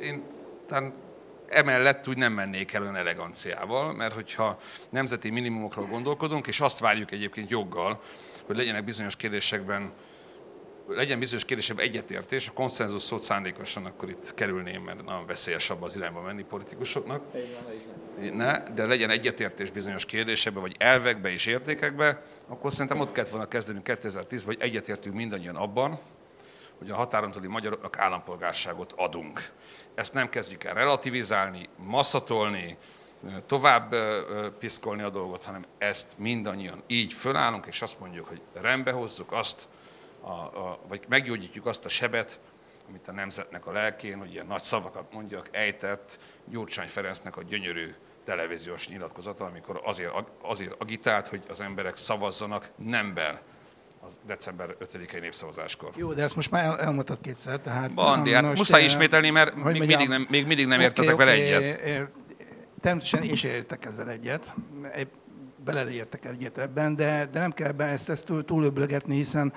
Én 0.00 0.26
talán 0.66 0.92
emellett 1.48 2.08
úgy 2.08 2.16
nem 2.16 2.32
mennék 2.32 2.72
el 2.72 2.82
olyan 2.82 2.96
eleganciával, 2.96 3.92
mert 3.92 4.14
hogyha 4.14 4.58
nemzeti 4.90 5.30
minimumokról 5.30 5.86
gondolkodunk, 5.86 6.46
és 6.46 6.60
azt 6.60 6.78
várjuk 6.78 7.10
egyébként 7.10 7.50
joggal, 7.50 8.00
hogy 8.46 8.56
legyenek 8.56 8.84
bizonyos 8.84 9.16
kérdésekben 9.16 9.92
legyen 10.88 11.18
bizonyos 11.18 11.44
kérdésebb 11.44 11.78
egyetértés, 11.78 12.48
a 12.48 12.52
konszenzus 12.52 13.02
szót 13.02 13.20
szándékosan 13.20 13.84
akkor 13.84 14.08
itt 14.08 14.34
kerülném, 14.34 14.82
mert 14.82 15.04
nagyon 15.04 15.26
veszélyes 15.26 15.70
abba 15.70 15.86
az 15.86 15.96
irányba 15.96 16.20
menni 16.20 16.42
politikusoknak. 16.42 17.22
Ne, 18.32 18.58
de 18.74 18.86
legyen 18.86 19.10
egyetértés 19.10 19.70
bizonyos 19.70 20.04
kérdésekbe, 20.04 20.60
vagy 20.60 20.74
elvekbe 20.78 21.32
és 21.32 21.46
értékekbe, 21.46 22.22
akkor 22.48 22.72
szerintem 22.72 23.00
ott 23.00 23.12
kellett 23.12 23.30
volna 23.30 23.48
kezdenünk 23.48 23.86
2010-ben, 23.88 24.44
hogy 24.44 24.56
egyetértünk 24.60 25.14
mindannyian 25.14 25.56
abban, 25.56 26.00
hogy 26.78 26.90
a 26.90 26.94
határon 26.94 27.30
túli 27.30 27.46
magyaroknak 27.46 27.98
állampolgárságot 27.98 28.92
adunk. 28.96 29.52
Ezt 29.94 30.14
nem 30.14 30.28
kezdjük 30.28 30.64
el 30.64 30.74
relativizálni, 30.74 31.68
masszatolni, 31.76 32.78
tovább 33.46 33.94
piszkolni 34.58 35.02
a 35.02 35.10
dolgot, 35.10 35.44
hanem 35.44 35.66
ezt 35.78 36.12
mindannyian 36.16 36.82
így 36.86 37.12
fölállunk, 37.12 37.66
és 37.66 37.82
azt 37.82 38.00
mondjuk, 38.00 38.28
hogy 38.28 38.42
rendbe 38.52 38.92
hozzuk 38.92 39.32
azt, 39.32 39.68
a, 40.20 40.30
a, 40.30 40.78
vagy 40.88 41.04
meggyógyítjuk 41.08 41.66
azt 41.66 41.84
a 41.84 41.88
sebet, 41.88 42.40
amit 42.88 43.08
a 43.08 43.12
nemzetnek 43.12 43.66
a 43.66 43.72
lelkén, 43.72 44.18
hogy 44.18 44.32
ilyen 44.32 44.46
nagy 44.46 44.60
szavakat 44.60 45.12
mondjak, 45.12 45.48
ejtett 45.50 46.18
Gyurcsány 46.44 46.88
Ferencnek 46.88 47.36
a 47.36 47.42
gyönyörű 47.42 47.94
televíziós 48.24 48.88
nyilatkozata, 48.88 49.44
amikor 49.44 49.80
azért, 49.84 50.12
azért 50.42 50.74
agitált, 50.78 51.28
hogy 51.28 51.42
az 51.48 51.60
emberek 51.60 51.96
szavazzanak 51.96 52.70
nemben 52.76 53.40
az 54.08 54.20
december 54.26 54.76
5-i 54.80 55.20
népszavazáskor. 55.20 55.90
Jó, 55.96 56.12
de 56.12 56.22
ezt 56.22 56.36
most 56.36 56.50
már 56.50 56.64
el, 56.64 56.80
elmondtad 56.80 57.20
kétszer, 57.20 57.60
tehát... 57.60 57.94
Bandi, 57.94 58.32
hát 58.32 58.56
muszáj 58.56 58.84
ismételni, 58.84 59.30
mert 59.30 59.54
még 59.54 59.78
mindig, 59.78 60.08
nem, 60.08 60.26
még 60.30 60.46
mindig 60.46 60.66
nem 60.66 60.80
értetek 60.80 61.14
okay, 61.14 61.26
vele 61.26 61.42
egyet. 61.42 61.80
Természetesen 62.80 63.28
én 63.28 63.36
sem 63.36 63.50
értek 63.50 63.84
ezzel 63.84 64.10
egyet, 64.10 64.54
beleértek 65.64 66.24
egyet 66.24 66.58
ebben, 66.58 66.96
de, 66.96 67.28
de 67.32 67.40
nem 67.40 67.52
kell 67.52 67.66
ebben 67.66 67.88
ezt, 67.88 68.08
ezt 68.08 68.24
túl, 68.24 68.44
túlöblögetni, 68.44 69.14
hiszen, 69.14 69.52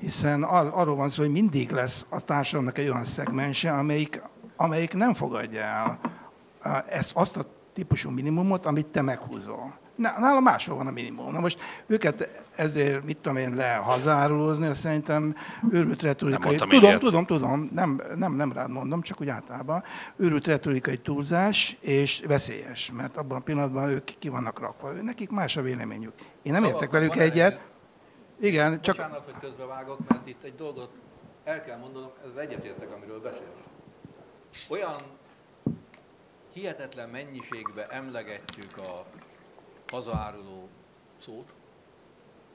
hiszen 0.00 0.42
ar, 0.42 0.70
arról 0.74 0.96
van 0.96 1.08
szó, 1.08 1.22
hogy 1.22 1.30
mindig 1.30 1.70
lesz 1.70 2.06
a 2.08 2.20
társadalomnak 2.20 2.78
egy 2.78 2.88
olyan 2.88 3.04
szegmense, 3.04 3.72
amelyik, 3.72 4.22
amelyik 4.56 4.94
nem 4.94 5.14
fogadja 5.14 5.60
el 5.60 6.00
ezt, 6.88 7.10
azt 7.14 7.36
a 7.36 7.44
típusú 7.74 8.10
minimumot, 8.10 8.66
amit 8.66 8.86
te 8.86 9.02
meghúzol. 9.02 9.78
Nála 9.98 10.40
máshol 10.40 10.76
van 10.76 10.86
a 10.86 10.90
minimum. 10.90 11.32
Na 11.32 11.40
most 11.40 11.60
őket 11.86 12.42
ezért, 12.54 13.04
mit 13.04 13.16
tudom 13.16 13.36
én, 13.36 13.54
lehazárulózni, 13.54 14.66
azt 14.66 14.80
szerintem 14.80 15.36
őrült 15.70 16.02
retorikai... 16.02 16.56
Nem 16.56 16.68
tudom, 16.68 16.82
ilyet. 16.82 17.00
tudom, 17.00 17.24
tudom, 17.24 17.70
nem, 17.72 18.02
nem, 18.16 18.32
nem 18.32 18.52
rád 18.52 18.70
mondom, 18.70 19.02
csak 19.02 19.20
úgy 19.20 19.28
általában. 19.28 19.82
Őrült 20.16 20.46
retorikai 20.46 20.98
túlzás 20.98 21.76
és 21.80 22.22
veszélyes, 22.26 22.92
mert 22.96 23.16
abban 23.16 23.38
a 23.38 23.40
pillanatban 23.40 23.88
ők 23.88 24.04
ki 24.18 24.28
vannak 24.28 24.60
rakva. 24.60 24.90
Nekik 24.90 25.30
más 25.30 25.56
a 25.56 25.62
véleményük. 25.62 26.12
Én 26.42 26.52
nem 26.52 26.62
szóval 26.62 26.74
értek 26.74 26.90
velük 26.90 27.16
egyet. 27.16 27.60
Igen, 28.40 28.80
csak... 28.80 28.96
Bocsánat, 28.96 29.24
hogy 29.24 29.34
közbevágok, 29.40 29.98
mert 30.08 30.28
itt 30.28 30.42
egy 30.42 30.54
dolgot 30.54 30.90
el 31.44 31.64
kell 31.64 31.78
mondanom, 31.78 32.10
ez 32.24 32.42
egyetértek, 32.42 32.92
amiről 32.92 33.20
beszélsz. 33.20 33.64
Olyan 34.68 34.96
hihetetlen 36.52 37.08
mennyiségbe 37.08 37.86
emlegetjük 37.86 38.78
a 38.78 39.04
hazaáruló 39.90 40.68
szót, 41.18 41.52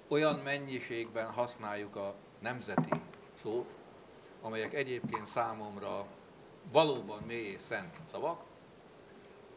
olyan 0.07 0.35
mennyiségben 0.35 1.31
használjuk 1.31 1.95
a 1.95 2.15
nemzeti 2.39 3.01
szót, 3.33 3.67
amelyek 4.41 4.73
egyébként 4.73 5.27
számomra 5.27 6.05
valóban 6.71 7.23
mély 7.23 7.45
és 7.45 7.61
szent 7.61 7.97
szavak, 8.03 8.43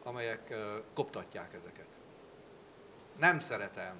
amelyek 0.03 0.53
koptatják 0.93 1.53
ezeket. 1.53 1.87
Nem 3.17 3.39
szeretem 3.39 3.95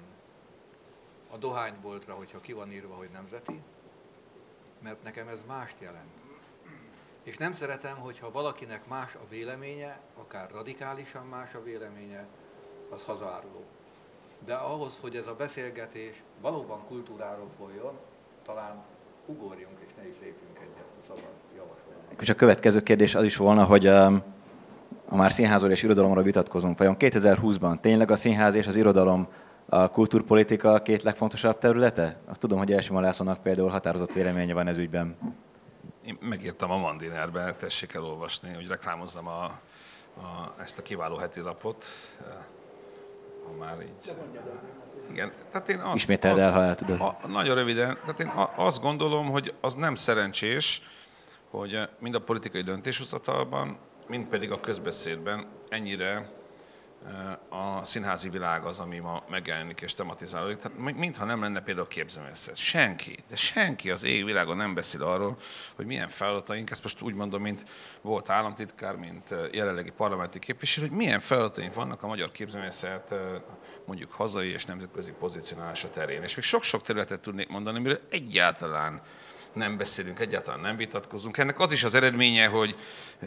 a 1.30 1.36
dohányboltra, 1.36 2.14
hogyha 2.14 2.40
ki 2.40 2.52
van 2.52 2.72
írva, 2.72 2.94
hogy 2.94 3.10
nemzeti, 3.10 3.62
mert 4.82 5.02
nekem 5.02 5.28
ez 5.28 5.42
mást 5.46 5.80
jelent. 5.80 6.12
És 7.22 7.36
nem 7.36 7.52
szeretem, 7.52 7.96
hogyha 7.96 8.30
valakinek 8.30 8.86
más 8.86 9.14
a 9.14 9.28
véleménye, 9.28 10.00
akár 10.14 10.50
radikálisan 10.50 11.26
más 11.26 11.54
a 11.54 11.62
véleménye, 11.62 12.26
az 12.94 13.02
hazáruló. 13.04 13.64
De 14.44 14.54
ahhoz, 14.54 14.98
hogy 15.00 15.16
ez 15.16 15.26
a 15.26 15.34
beszélgetés 15.34 16.22
valóban 16.40 16.78
kultúráról 16.88 17.48
folyjon, 17.58 17.92
talán 18.44 18.82
ugorjunk 19.26 19.78
és 19.84 19.90
ne 19.96 20.08
is 20.08 20.14
lépjünk 20.14 20.56
egyet, 20.56 20.86
a 21.00 21.04
szabad 21.06 21.30
javasolni. 21.56 22.16
És 22.20 22.28
a 22.28 22.34
következő 22.34 22.82
kérdés 22.82 23.14
az 23.14 23.24
is 23.24 23.36
volna, 23.36 23.64
hogy 23.64 23.88
um, 23.88 24.22
ha 25.08 25.16
már 25.16 25.32
színházról 25.32 25.70
és 25.70 25.82
irodalomra 25.82 26.22
vitatkozunk, 26.22 26.78
vajon 26.78 26.96
2020-ban 26.98 27.80
tényleg 27.80 28.10
a 28.10 28.16
színház 28.16 28.54
és 28.54 28.66
az 28.66 28.76
irodalom 28.76 29.28
a 29.68 29.88
kultúrpolitika 29.88 30.72
a 30.72 30.82
két 30.82 31.02
legfontosabb 31.02 31.58
területe? 31.58 32.20
Azt 32.26 32.40
tudom, 32.40 32.58
hogy 32.58 32.72
Első 32.72 32.92
Malászónak 32.92 33.42
például 33.42 33.68
határozott 33.68 34.12
véleménye 34.12 34.54
van 34.54 34.66
ez 34.66 34.76
ügyben. 34.76 35.16
Én 36.04 36.18
megírtam 36.20 36.70
a 36.70 36.76
Mandinerbe, 36.76 37.54
tessék 37.54 37.94
elolvasni, 37.94 38.52
hogy 38.54 38.66
reklámozzam 38.66 39.26
a, 39.26 39.44
a, 39.44 40.54
ezt 40.60 40.78
a 40.78 40.82
kiváló 40.82 41.16
heti 41.16 41.40
lapot 41.40 41.84
ha 43.48 43.56
már 43.58 43.80
így... 43.82 44.14
Igen, 45.10 45.32
tehát 45.52 45.68
én 45.68 45.78
azt, 45.78 45.94
Ismételd 45.94 46.38
el, 46.38 46.52
ha 46.52 46.62
el 46.62 46.74
tudod. 46.74 47.00
A, 47.00 47.18
nagyon 47.26 47.54
röviden, 47.54 47.98
tehát 48.00 48.20
én 48.20 48.32
azt 48.56 48.82
gondolom, 48.82 49.30
hogy 49.30 49.54
az 49.60 49.74
nem 49.74 49.94
szerencsés, 49.94 50.82
hogy 51.50 51.88
mind 51.98 52.14
a 52.14 52.20
politikai 52.20 52.62
döntéshozatalban, 52.62 53.78
mind 54.06 54.26
pedig 54.26 54.50
a 54.50 54.60
közbeszédben 54.60 55.46
ennyire 55.68 56.28
a 57.48 57.84
színházi 57.84 58.28
világ 58.28 58.64
az, 58.64 58.80
ami 58.80 58.98
ma 58.98 59.22
megjelenik 59.28 59.80
és 59.80 59.94
tematizálódik. 59.94 60.58
Tehát 60.58 60.78
mintha 60.78 61.24
nem 61.24 61.40
lenne 61.40 61.60
például 61.60 61.86
képzőművészet. 61.88 62.56
Senki, 62.56 63.24
de 63.28 63.36
senki 63.36 63.90
az 63.90 64.04
ég 64.04 64.24
világon 64.24 64.56
nem 64.56 64.74
beszél 64.74 65.02
arról, 65.02 65.36
hogy 65.74 65.86
milyen 65.86 66.08
feladataink, 66.08 66.70
ezt 66.70 66.82
most 66.82 67.00
úgy 67.02 67.14
mondom, 67.14 67.42
mint 67.42 67.64
volt 68.00 68.30
államtitkár, 68.30 68.96
mint 68.96 69.34
jelenlegi 69.52 69.90
parlamenti 69.90 70.38
képviselő, 70.38 70.88
hogy 70.88 70.96
milyen 70.96 71.20
feladataink 71.20 71.74
vannak 71.74 72.02
a 72.02 72.06
magyar 72.06 72.30
képzőművészet 72.30 73.14
mondjuk 73.84 74.12
hazai 74.12 74.48
és 74.48 74.64
nemzetközi 74.64 75.12
pozícionálása 75.12 75.90
terén. 75.90 76.22
És 76.22 76.34
még 76.34 76.44
sok-sok 76.44 76.82
területet 76.82 77.20
tudnék 77.20 77.48
mondani, 77.48 77.78
amiről 77.78 78.00
egyáltalán 78.10 79.02
nem 79.52 79.76
beszélünk, 79.76 80.20
egyáltalán 80.20 80.60
nem 80.60 80.76
vitatkozunk. 80.76 81.38
Ennek 81.38 81.60
az 81.60 81.72
is 81.72 81.84
az 81.84 81.94
eredménye, 81.94 82.46
hogy 82.46 82.76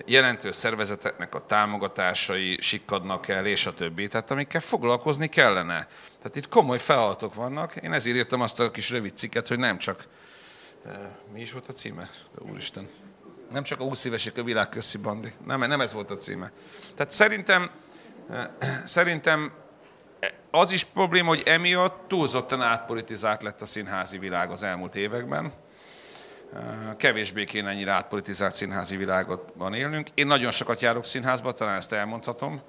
jelentős 0.05 0.55
szervezeteknek 0.55 1.35
a 1.35 1.45
támogatásai 1.45 2.57
sikkadnak 2.61 3.27
el, 3.27 3.45
és 3.45 3.65
a 3.65 3.73
többi. 3.73 4.07
Tehát 4.07 4.31
amikkel 4.31 4.61
foglalkozni 4.61 5.27
kellene. 5.27 5.87
Tehát 6.17 6.35
itt 6.35 6.47
komoly 6.47 6.79
feladatok 6.79 7.33
vannak. 7.33 7.75
Én 7.75 7.93
ezért 7.93 8.15
írtam 8.15 8.41
azt 8.41 8.59
a 8.59 8.71
kis 8.71 8.89
rövid 8.89 9.17
cikket, 9.17 9.47
hogy 9.47 9.59
nem 9.59 9.77
csak... 9.77 10.07
Eh, 10.85 10.93
mi 11.33 11.41
is 11.41 11.51
volt 11.51 11.67
a 11.67 11.73
címe? 11.73 12.09
De 12.35 12.51
úristen. 12.51 12.89
Nem 13.51 13.63
csak 13.63 13.79
a 13.79 13.83
20 13.83 14.05
évesek 14.05 14.37
a 14.37 14.43
világ 14.43 14.69
köszi 14.69 14.97
bandi. 14.97 15.31
Nem, 15.45 15.59
nem 15.59 15.81
ez 15.81 15.93
volt 15.93 16.11
a 16.11 16.15
címe. 16.15 16.51
Tehát 16.95 17.11
szerintem, 17.11 17.69
eh, 18.29 18.47
szerintem 18.85 19.51
az 20.51 20.71
is 20.71 20.83
probléma, 20.83 21.27
hogy 21.27 21.43
emiatt 21.45 22.07
túlzottan 22.07 22.61
átpolitizált 22.61 23.43
lett 23.43 23.61
a 23.61 23.65
színházi 23.65 24.17
világ 24.17 24.51
az 24.51 24.63
elmúlt 24.63 24.95
években 24.95 25.53
kevésbé 26.97 27.43
kéne 27.43 27.69
ennyire 27.69 27.91
átpolitizált 27.91 28.53
színházi 28.53 28.97
világban 28.97 29.73
élnünk. 29.73 30.07
Én 30.13 30.27
nagyon 30.27 30.51
sokat 30.51 30.81
járok 30.81 31.05
színházba, 31.05 31.51
talán 31.51 31.75
ezt 31.75 31.91
elmondhatom. 31.91 32.61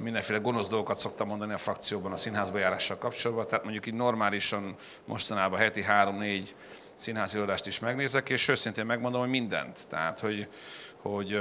Mindenféle 0.00 0.38
gonosz 0.38 0.68
dolgokat 0.68 0.98
szoktam 0.98 1.28
mondani 1.28 1.52
a 1.52 1.58
frakcióban 1.58 2.12
a 2.12 2.16
színházba 2.16 2.58
járással 2.58 2.98
kapcsolatban, 2.98 3.46
tehát 3.46 3.64
mondjuk 3.64 3.86
így 3.86 3.94
normálisan 3.94 4.76
mostanában 5.04 5.58
heti 5.58 5.82
három-négy 5.82 6.54
színházi 6.94 7.36
előadást 7.36 7.66
is 7.66 7.78
megnézek, 7.78 8.30
és 8.30 8.48
őszintén 8.48 8.86
megmondom, 8.86 9.20
hogy 9.20 9.30
mindent. 9.30 9.88
Tehát, 9.88 10.20
hogy, 10.20 10.48
hogy 10.96 11.34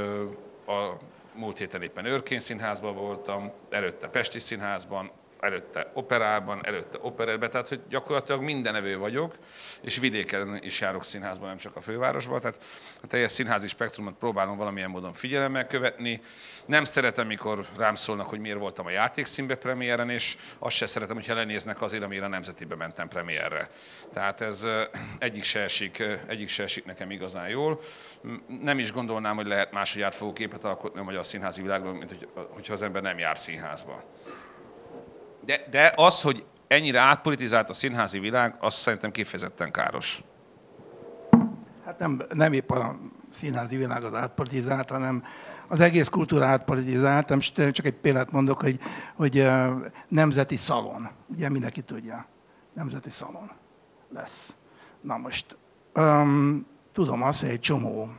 a 0.68 0.98
múlt 1.34 1.58
héten 1.58 1.82
éppen 1.82 2.06
Örkény 2.06 2.40
színházban 2.40 2.96
voltam, 2.96 3.52
előtte 3.70 4.08
Pesti 4.08 4.40
színházban, 4.40 5.12
előtte 5.40 5.92
operában, 5.94 6.66
előtte 6.66 6.98
operetben, 7.02 7.52
tehát 7.52 7.68
hogy 7.68 7.82
gyakorlatilag 7.90 8.42
mindenevő 8.42 8.98
vagyok, 8.98 9.36
és 9.82 9.98
vidéken 9.98 10.60
is 10.64 10.82
járok 10.82 11.04
színházban, 11.04 11.48
nem 11.48 11.58
csak 11.58 11.76
a 11.76 11.82
fővárosban, 11.82 12.40
tehát 12.40 12.62
a 13.02 13.08
teljes 13.08 13.32
színházi 13.32 13.68
spektrumot 13.68 14.14
próbálom 14.14 14.58
valamilyen 14.58 14.90
módon 14.90 15.14
figyelemmel 15.14 15.68
követni. 15.68 16.22
Nem 16.66 16.84
szeretem, 16.84 17.28
mikor 17.28 17.66
rám 17.78 17.96
szólnak, 17.96 18.30
hogy 18.30 18.40
miért 18.40 18.60
voltam 18.60 18.86
a 18.86 18.90
játékszínbe 18.90 19.56
premiéren, 19.56 20.10
és 20.10 20.38
azt 20.60 20.76
se 20.76 20.86
szeretem, 20.86 21.16
hogyha 21.16 21.34
lenéznek 21.34 21.82
azért, 21.82 22.04
amire 22.04 22.26
a 22.26 22.28
Nemzetibe 22.28 22.76
mentem 22.76 23.08
premierre. 23.08 23.70
Tehát 24.14 24.42
ez 24.42 24.68
egyik 25.20 25.44
se 25.44 25.60
esik, 25.60 26.04
egyik 26.28 26.50
se 26.50 26.64
esik 26.64 26.86
nekem 26.86 27.12
igazán 27.12 27.50
jól. 27.50 27.82
Nem 28.62 28.80
is 28.80 28.92
gondolnám, 28.92 29.36
hogy 29.36 29.48
lehet 29.48 29.72
máshogy 29.72 30.02
átfogó 30.02 30.34
képet 30.34 30.64
alkotni 30.64 31.00
a 31.00 31.04
magyar 31.04 31.26
színházi 31.26 31.62
világról, 31.62 31.94
mint 31.94 32.10
hogy, 32.10 32.28
hogyha 32.50 32.74
az 32.74 32.82
ember 32.82 33.02
nem 33.02 33.18
jár 33.18 33.38
színházba. 33.38 34.04
De, 35.48 35.68
de 35.72 35.94
az, 35.96 36.22
hogy 36.22 36.46
ennyire 36.68 37.00
átpolitizált 37.00 37.70
a 37.70 37.74
színházi 37.74 38.20
világ, 38.20 38.56
az 38.60 38.74
szerintem 38.74 39.12
kifejezetten 39.12 39.72
káros. 39.72 40.24
Hát 41.86 42.00
nem, 42.00 42.22
nem 42.34 42.54
épp 42.54 42.72
a 42.72 43.00
színházi 43.40 43.76
világ 43.76 44.04
az 44.04 44.14
átpolitizált, 44.14 44.90
hanem 44.90 45.24
az 45.68 45.80
egész 45.80 46.08
kultúra 46.08 46.46
átpolitizált. 46.46 47.30
Most 47.30 47.72
csak 47.72 47.86
egy 47.86 47.94
példát 47.94 48.32
mondok, 48.32 48.62
hogy, 48.62 48.80
hogy 49.16 49.48
nemzeti 50.08 50.58
szalon. 50.58 51.10
Ugye 51.28 51.50
mindenki 51.50 51.82
tudja. 51.82 52.26
Nemzeti 52.74 53.10
szalon 53.10 53.52
lesz. 54.14 54.54
Na 55.02 55.18
most, 55.18 55.58
um, 55.96 56.66
tudom 56.92 57.24
azt, 57.24 57.40
hogy 57.40 57.50
egy 57.50 57.60
csomó 57.60 58.10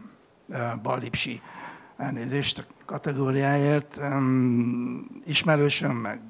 uh, 0.46 0.76
ballipsi 0.82 1.40
elnézést 1.96 2.58
a 2.58 2.84
kategóriáért 2.84 3.96
um, 3.96 5.22
ismerősöm, 5.24 5.96
meg 5.96 6.20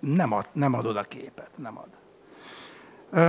nem, 0.00 0.32
ad, 0.32 0.46
nem 0.52 0.74
adod 0.74 0.96
a 0.96 1.02
képet, 1.02 1.50
nem 1.56 1.78
ad. 1.78 1.88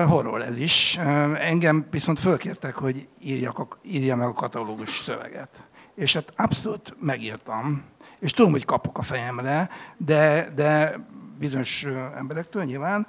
horror 0.10 0.42
ez 0.42 0.58
is. 0.58 0.98
Engem 1.38 1.88
viszont 1.92 2.20
fölkértek, 2.20 2.76
hogy 2.76 3.08
írjak, 3.20 3.78
írja 3.82 4.16
meg 4.16 4.28
a 4.28 4.34
katalógus 4.34 5.00
szöveget. 5.00 5.64
És 5.96 6.14
hát 6.14 6.34
abszolút 6.36 6.96
megírtam, 7.00 7.84
és 8.20 8.32
tudom, 8.32 8.52
hogy 8.52 8.66
kapok 8.66 8.98
a 8.98 9.02
fejemre, 9.02 9.70
de, 9.98 10.52
de 10.56 11.00
bizonyos 11.40 11.86
emberektől 12.18 12.64
nyilván, 12.64 13.08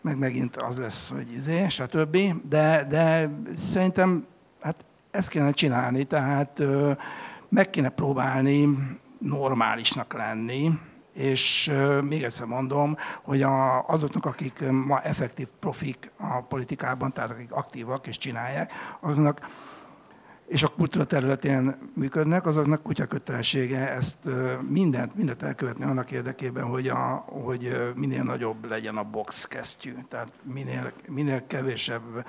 meg 0.00 0.18
megint 0.18 0.56
az 0.56 0.78
lesz, 0.78 1.10
hogy 1.10 1.32
izé, 1.32 1.68
stb. 1.68 2.18
De, 2.48 2.86
de 2.88 3.30
szerintem 3.56 4.26
hát 4.60 4.84
ezt 5.10 5.28
kellene 5.28 5.52
csinálni, 5.52 6.04
tehát 6.04 6.62
meg 7.48 7.70
kéne 7.70 7.88
próbálni 7.88 8.68
normálisnak 9.18 10.12
lenni, 10.12 10.78
és 11.14 11.72
még 12.02 12.22
egyszer 12.22 12.46
mondom, 12.46 12.96
hogy 13.22 13.42
a, 13.42 13.88
azoknak, 13.88 14.24
akik 14.24 14.70
ma 14.70 15.00
effektív 15.00 15.46
profik 15.60 16.10
a 16.16 16.40
politikában, 16.40 17.12
tehát 17.12 17.30
akik 17.30 17.52
aktívak 17.52 18.06
és 18.06 18.18
csinálják, 18.18 18.72
azoknak 19.00 19.40
és 20.46 20.62
a 20.62 20.68
kultúra 20.68 21.04
területén 21.04 21.76
működnek, 21.94 22.46
azoknak 22.46 22.82
kutya 22.82 23.06
kötelessége 23.06 23.90
ezt 23.90 24.18
mindent, 24.68 25.14
mindent 25.14 25.42
elkövetni 25.42 25.84
annak 25.84 26.10
érdekében, 26.10 26.64
hogy, 26.64 26.88
a, 26.88 27.24
hogy 27.26 27.92
minél 27.94 28.22
nagyobb 28.22 28.68
legyen 28.68 28.96
a 28.96 29.02
box 29.02 29.46
kesztyű. 29.46 29.94
Tehát 30.08 30.32
minél, 30.42 30.92
minél 31.08 31.46
kevésebb 31.46 32.26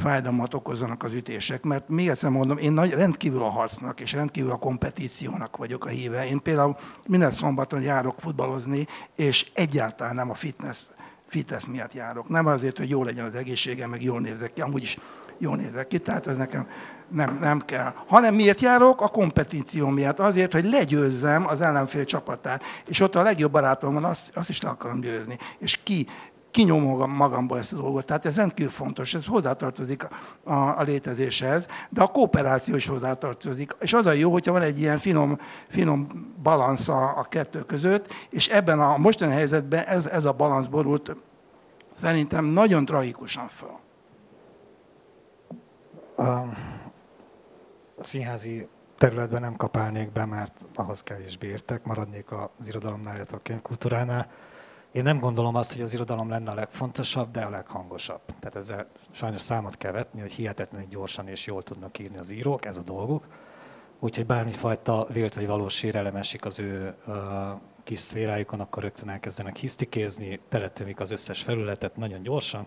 fájdalmat 0.00 0.54
okozzanak 0.54 1.02
az 1.02 1.12
ütések, 1.12 1.62
mert 1.62 1.88
még 1.88 2.08
egyszer 2.08 2.30
mondom, 2.30 2.58
én 2.58 2.72
nagy, 2.72 2.92
rendkívül 2.92 3.42
a 3.42 3.48
harcnak 3.48 4.00
és 4.00 4.12
rendkívül 4.12 4.50
a 4.50 4.56
kompetíciónak 4.56 5.56
vagyok 5.56 5.84
a 5.84 5.88
híve. 5.88 6.26
Én 6.26 6.42
például 6.42 6.76
minden 7.06 7.30
szombaton 7.30 7.82
járok 7.82 8.14
futballozni, 8.18 8.86
és 9.16 9.50
egyáltalán 9.54 10.14
nem 10.14 10.30
a 10.30 10.34
fitness, 10.34 10.78
fitness 11.26 11.64
miatt 11.64 11.94
járok. 11.94 12.28
Nem 12.28 12.46
azért, 12.46 12.76
hogy 12.76 12.90
jó 12.90 13.04
legyen 13.04 13.26
az 13.26 13.34
egészségem, 13.34 13.90
meg 13.90 14.02
jól 14.02 14.20
nézek 14.20 14.52
ki, 14.52 14.60
amúgy 14.60 14.82
is 14.82 14.98
jól 15.38 15.56
nézek 15.56 15.86
ki, 15.86 15.98
tehát 15.98 16.26
ez 16.26 16.36
nekem 16.36 16.66
nem, 17.10 17.38
nem 17.40 17.60
kell. 17.60 17.92
Hanem 18.06 18.34
miért 18.34 18.60
járok? 18.60 19.00
A 19.00 19.08
kompetíció 19.08 19.88
miatt. 19.88 20.18
Azért, 20.18 20.52
hogy 20.52 20.64
legyőzzem 20.64 21.46
az 21.46 21.60
ellenfél 21.60 22.04
csapatát. 22.04 22.62
És 22.86 23.00
ott 23.00 23.14
a 23.14 23.22
legjobb 23.22 23.52
barátom 23.52 23.94
van, 23.94 24.04
azt, 24.04 24.30
azt 24.34 24.48
is 24.48 24.60
le 24.60 24.68
akarom 24.68 25.00
győzni. 25.00 25.38
És 25.58 25.80
ki 25.82 26.06
kinyomom 26.50 27.10
magamból 27.10 27.58
ezt 27.58 27.72
a 27.72 27.76
dolgot. 27.76 28.04
Tehát 28.04 28.26
ez 28.26 28.36
rendkívül 28.36 28.72
fontos, 28.72 29.14
ez 29.14 29.26
hozzátartozik 29.26 30.04
a, 30.44 30.52
a 30.52 30.82
létezéshez, 30.82 31.66
de 31.88 32.02
a 32.02 32.06
kooperáció 32.06 32.74
is 32.74 32.86
hozzátartozik. 32.86 33.76
És 33.80 33.92
az 33.92 34.06
a 34.06 34.12
jó, 34.12 34.32
hogyha 34.32 34.52
van 34.52 34.62
egy 34.62 34.80
ilyen 34.80 34.98
finom, 34.98 35.38
finom 35.68 36.32
balansz 36.42 36.88
a, 36.88 37.18
a 37.18 37.22
kettő 37.22 37.64
között, 37.64 38.12
és 38.30 38.48
ebben 38.48 38.80
a 38.80 38.96
mostani 38.96 39.32
helyzetben 39.32 39.84
ez, 39.84 40.06
ez 40.06 40.24
a 40.24 40.32
balansz 40.32 40.66
borult 40.66 41.16
szerintem 42.00 42.44
nagyon 42.44 42.84
tragikusan 42.84 43.48
fel. 43.48 43.80
A 46.26 46.42
színházi 47.98 48.68
területben 48.98 49.40
nem 49.40 49.56
kapálnék 49.56 50.12
be, 50.12 50.24
mert 50.24 50.64
ahhoz 50.74 51.02
kevésbé 51.02 51.46
értek, 51.46 51.84
maradnék 51.84 52.32
az 52.32 52.68
irodalomnál, 52.68 53.14
illetve 53.14 53.36
a 53.36 53.40
könyvkultúránál. 53.42 54.30
Én 54.92 55.02
nem 55.02 55.18
gondolom 55.18 55.54
azt, 55.54 55.72
hogy 55.72 55.82
az 55.82 55.94
irodalom 55.94 56.28
lenne 56.28 56.50
a 56.50 56.54
legfontosabb, 56.54 57.30
de 57.30 57.40
a 57.40 57.50
leghangosabb. 57.50 58.20
Tehát 58.40 58.56
ezzel 58.56 58.86
sajnos 59.10 59.42
számot 59.42 59.76
kell 59.76 59.92
vetni, 59.92 60.20
hogy 60.20 60.32
hihetetlenül 60.32 60.88
gyorsan 60.88 61.28
és 61.28 61.46
jól 61.46 61.62
tudnak 61.62 61.98
írni 61.98 62.18
az 62.18 62.30
írók, 62.30 62.64
ez 62.64 62.76
a 62.76 62.82
dolguk. 62.82 63.26
Úgyhogy 63.98 64.26
bármifajta 64.26 65.06
vélt 65.12 65.34
vagy 65.34 65.46
valós 65.46 65.74
sérelem 65.74 66.16
esik 66.16 66.44
az 66.44 66.58
ő 66.58 66.94
uh, 67.06 67.14
kis 67.84 68.00
szférájukon, 68.00 68.60
akkor 68.60 68.82
rögtön 68.82 69.08
elkezdenek 69.08 69.56
hisztikézni, 69.56 70.40
teletövik 70.48 71.00
az 71.00 71.10
összes 71.10 71.42
felületet 71.42 71.96
nagyon 71.96 72.22
gyorsan, 72.22 72.66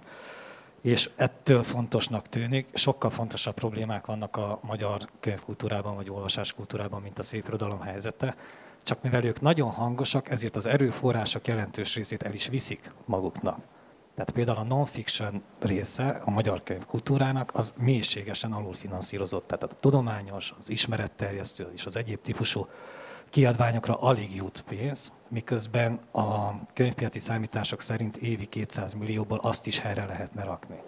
és 0.81 1.09
ettől 1.15 1.63
fontosnak 1.63 2.29
tűnik. 2.29 2.67
Sokkal 2.73 3.09
fontosabb 3.09 3.53
problémák 3.53 4.05
vannak 4.05 4.37
a 4.37 4.59
magyar 4.61 5.09
könyvkultúrában 5.19 5.95
vagy 5.95 6.09
olvasáskultúrában, 6.09 7.01
mint 7.01 7.19
a 7.19 7.23
szép 7.23 7.47
irodalom 7.47 7.81
helyzete 7.81 8.35
csak 8.83 9.01
mivel 9.01 9.23
ők 9.23 9.41
nagyon 9.41 9.71
hangosak, 9.71 10.29
ezért 10.29 10.55
az 10.55 10.65
erőforrások 10.65 11.47
jelentős 11.47 11.95
részét 11.95 12.23
el 12.23 12.33
is 12.33 12.47
viszik 12.47 12.91
maguknak. 13.05 13.57
Tehát 14.15 14.31
például 14.31 14.57
a 14.57 14.63
non-fiction 14.63 15.43
része 15.59 16.21
a 16.25 16.29
magyar 16.29 16.63
könyvkultúrának 16.63 17.51
az 17.53 17.73
mélységesen 17.77 18.51
alulfinanszírozott. 18.51 19.47
Tehát 19.47 19.63
a 19.63 19.79
tudományos, 19.79 20.53
az 20.59 20.69
ismeretterjesztő 20.69 21.71
és 21.73 21.85
az 21.85 21.95
egyéb 21.95 22.21
típusú 22.21 22.67
kiadványokra 23.29 23.95
alig 23.99 24.35
jut 24.35 24.63
pénz, 24.67 25.13
miközben 25.29 25.99
a 26.11 26.59
könyvpiaci 26.73 27.19
számítások 27.19 27.81
szerint 27.81 28.17
évi 28.17 28.45
200 28.45 28.93
millióból 28.93 29.37
azt 29.37 29.67
is 29.67 29.79
helyre 29.79 30.05
lehetne 30.05 30.43
rakni. 30.43 30.81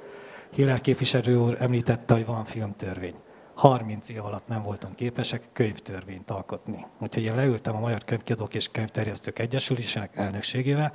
Hiller 0.51 0.81
képviselő 0.81 1.37
úr 1.37 1.57
említette, 1.59 2.13
hogy 2.13 2.25
van 2.25 2.43
filmtörvény. 2.43 3.15
30 3.55 4.09
év 4.09 4.25
alatt 4.25 4.47
nem 4.47 4.63
voltunk 4.63 4.95
képesek 4.95 5.41
könyvtörvényt 5.53 6.29
alkotni. 6.29 6.85
Úgyhogy 6.99 7.23
én 7.23 7.35
leültem 7.35 7.75
a 7.75 7.79
Magyar 7.79 8.03
Könyvkiadók 8.03 8.53
és 8.53 8.67
Könyvterjesztők 8.71 9.39
Egyesülésének 9.39 10.15
elnökségével, 10.15 10.93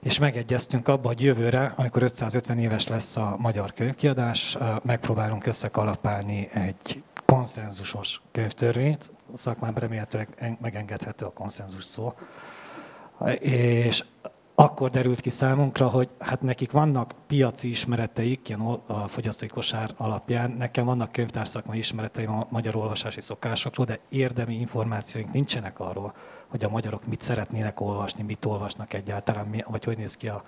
és 0.00 0.18
megegyeztünk 0.18 0.88
abba, 0.88 1.08
hogy 1.08 1.22
jövőre, 1.22 1.72
amikor 1.76 2.02
550 2.02 2.58
éves 2.58 2.88
lesz 2.88 3.16
a 3.16 3.36
magyar 3.38 3.72
könyvkiadás, 3.72 4.58
megpróbálunk 4.82 5.46
összekalapálni 5.46 6.48
egy 6.52 7.02
konszenzusos 7.26 8.20
könyvtörvényt, 8.32 9.10
a 9.34 9.38
szakmában 9.38 9.80
remélhetőleg 9.80 10.56
megengedhető 10.60 11.24
a 11.24 11.32
konszenzus 11.32 11.84
szó, 11.84 12.14
és 13.38 14.04
akkor 14.62 14.90
derült 14.90 15.20
ki 15.20 15.30
számunkra, 15.30 15.88
hogy 15.88 16.08
hát 16.18 16.42
nekik 16.42 16.70
vannak 16.70 17.14
piaci 17.26 17.68
ismereteik, 17.68 18.48
ilyen 18.48 18.60
a 18.86 19.08
fogyasztói 19.08 19.48
kosár 19.48 19.90
alapján, 19.96 20.50
nekem 20.50 20.84
vannak 20.84 21.12
könyvtárszakmai 21.12 21.78
ismereteim 21.78 22.30
a 22.30 22.46
magyar 22.50 22.76
olvasási 22.76 23.20
szokásokról, 23.20 23.86
de 23.86 23.98
érdemi 24.08 24.54
információink 24.54 25.32
nincsenek 25.32 25.80
arról, 25.80 26.14
hogy 26.48 26.64
a 26.64 26.68
magyarok 26.68 27.06
mit 27.06 27.22
szeretnének 27.22 27.80
olvasni, 27.80 28.22
mit 28.22 28.44
olvasnak 28.44 28.92
egyáltalán, 28.92 29.64
vagy 29.68 29.84
hogy 29.84 29.96
néz 29.96 30.16
ki 30.16 30.28
a 30.28 30.44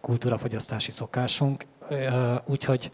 kultúrafogyasztási 0.00 0.90
szokásunk. 0.90 1.66
Úgyhogy 2.44 2.90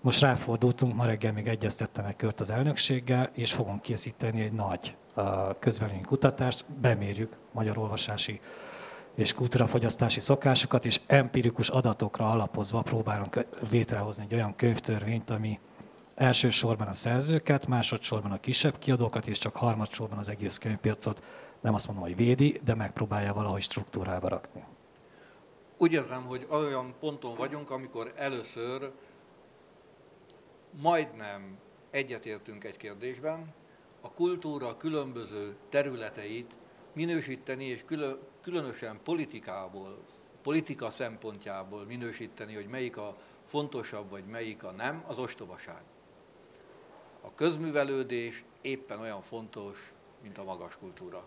most 0.00 0.20
ráfordultunk, 0.20 0.94
ma 0.94 1.04
reggel 1.04 1.32
még 1.32 1.46
egyeztettem 1.46 2.04
egy 2.04 2.16
kört 2.16 2.40
az 2.40 2.50
elnökséggel, 2.50 3.30
és 3.32 3.52
fogunk 3.52 3.82
készíteni 3.82 4.40
egy 4.40 4.52
nagy 4.52 4.96
közvéleménykutatást, 5.58 6.64
bemérjük 6.80 7.36
magyar 7.52 7.78
olvasási 7.78 8.40
és 9.14 9.34
kultúrafogyasztási 9.34 10.20
szokásokat, 10.20 10.84
és 10.84 11.00
empirikus 11.06 11.68
adatokra 11.68 12.30
alapozva 12.30 12.82
próbálunk 12.82 13.46
létrehozni 13.70 14.22
egy 14.22 14.34
olyan 14.34 14.56
könyvtörvényt, 14.56 15.30
ami 15.30 15.58
elsősorban 16.14 16.86
a 16.86 16.94
szerzőket, 16.94 17.66
másodszorban 17.66 18.32
a 18.32 18.40
kisebb 18.40 18.78
kiadókat, 18.78 19.26
és 19.26 19.38
csak 19.38 19.56
harmadsorban 19.56 20.18
az 20.18 20.28
egész 20.28 20.58
könyvpiacot, 20.58 21.22
nem 21.60 21.74
azt 21.74 21.86
mondom, 21.86 22.04
hogy 22.04 22.16
védi, 22.16 22.60
de 22.64 22.74
megpróbálja 22.74 23.32
valahogy 23.32 23.62
struktúrába 23.62 24.28
rakni. 24.28 24.64
Úgy 25.78 25.92
érzem, 25.92 26.22
hogy 26.22 26.46
olyan 26.50 26.94
ponton 27.00 27.36
vagyunk, 27.36 27.70
amikor 27.70 28.12
először 28.16 28.90
majdnem 30.82 31.58
egyetértünk 31.90 32.64
egy 32.64 32.76
kérdésben, 32.76 33.54
a 34.00 34.12
kultúra 34.12 34.76
különböző 34.76 35.56
területeit 35.68 36.50
minősíteni 36.92 37.64
és 37.64 37.84
külön, 37.86 38.18
különösen 38.40 39.00
politikából, 39.04 39.98
politika 40.42 40.90
szempontjából 40.90 41.84
minősíteni, 41.84 42.54
hogy 42.54 42.66
melyik 42.66 42.96
a 42.96 43.16
fontosabb, 43.46 44.10
vagy 44.10 44.24
melyik 44.24 44.64
a 44.64 44.70
nem, 44.70 45.04
az 45.06 45.18
ostobaság. 45.18 45.82
A 47.20 47.34
közművelődés 47.34 48.44
éppen 48.60 49.00
olyan 49.00 49.22
fontos, 49.22 49.92
mint 50.22 50.38
a 50.38 50.44
magas 50.44 50.76
kultúra. 50.76 51.24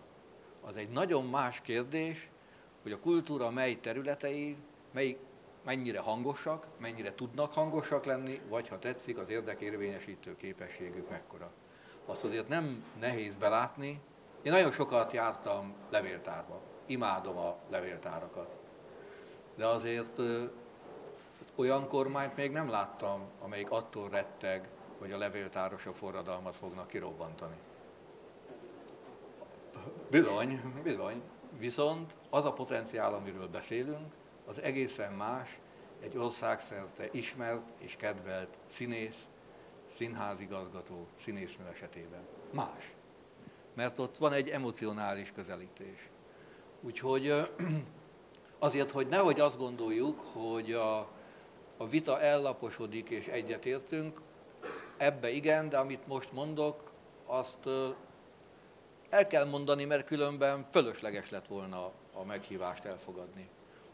Az 0.60 0.76
egy 0.76 0.88
nagyon 0.88 1.24
más 1.26 1.60
kérdés, 1.60 2.30
hogy 2.82 2.92
a 2.92 3.00
kultúra 3.00 3.50
mely 3.50 3.80
területei, 3.80 4.56
mely, 4.92 5.18
mennyire 5.64 6.00
hangosak, 6.00 6.66
mennyire 6.78 7.14
tudnak 7.14 7.52
hangosak 7.52 8.04
lenni, 8.04 8.40
vagy 8.48 8.68
ha 8.68 8.78
tetszik, 8.78 9.18
az 9.18 9.28
érdekérvényesítő 9.28 10.36
képességük 10.36 11.10
mekkora. 11.10 11.52
Azt 12.06 12.24
azért 12.24 12.48
nem 12.48 12.84
nehéz 13.00 13.36
belátni. 13.36 14.00
Én 14.42 14.52
nagyon 14.52 14.72
sokat 14.72 15.12
jártam 15.12 15.74
levéltárba 15.90 16.73
imádom 16.86 17.36
a 17.36 17.56
levéltárakat. 17.70 18.48
De 19.54 19.66
azért 19.66 20.20
olyan 21.54 21.88
kormányt 21.88 22.36
még 22.36 22.50
nem 22.50 22.68
láttam, 22.68 23.20
amelyik 23.40 23.70
attól 23.70 24.08
retteg, 24.08 24.68
hogy 24.98 25.12
a 25.12 25.18
levéltárosok 25.18 25.96
forradalmat 25.96 26.56
fognak 26.56 26.88
kirobbantani. 26.88 27.56
Bizony, 30.10 30.80
bizony. 30.82 31.22
Viszont 31.58 32.14
az 32.30 32.44
a 32.44 32.52
potenciál, 32.52 33.14
amiről 33.14 33.48
beszélünk, 33.48 34.14
az 34.46 34.60
egészen 34.62 35.12
más 35.12 35.60
egy 36.00 36.16
országszerte 36.16 37.08
ismert 37.12 37.62
és 37.78 37.96
kedvelt 37.96 38.56
színész, 38.68 39.26
színházigazgató, 39.90 41.06
színésznő 41.24 41.66
esetében. 41.66 42.26
Más. 42.50 42.92
Mert 43.74 43.98
ott 43.98 44.16
van 44.16 44.32
egy 44.32 44.48
emocionális 44.48 45.32
közelítés. 45.32 46.08
Úgyhogy 46.84 47.34
azért, 48.58 48.90
hogy 48.90 49.06
nehogy 49.06 49.40
azt 49.40 49.58
gondoljuk, 49.58 50.20
hogy 50.20 50.72
a, 50.72 50.98
a 51.76 51.88
vita 51.88 52.20
ellaposodik 52.20 53.08
és 53.08 53.26
egyetértünk, 53.26 54.20
ebbe 54.96 55.30
igen, 55.30 55.68
de 55.68 55.78
amit 55.78 56.06
most 56.06 56.32
mondok, 56.32 56.92
azt 57.26 57.68
el 59.10 59.26
kell 59.26 59.44
mondani, 59.44 59.84
mert 59.84 60.06
különben 60.06 60.66
fölösleges 60.70 61.30
lett 61.30 61.46
volna 61.46 61.90
a 62.12 62.24
meghívást 62.24 62.84
elfogadni. 62.84 63.48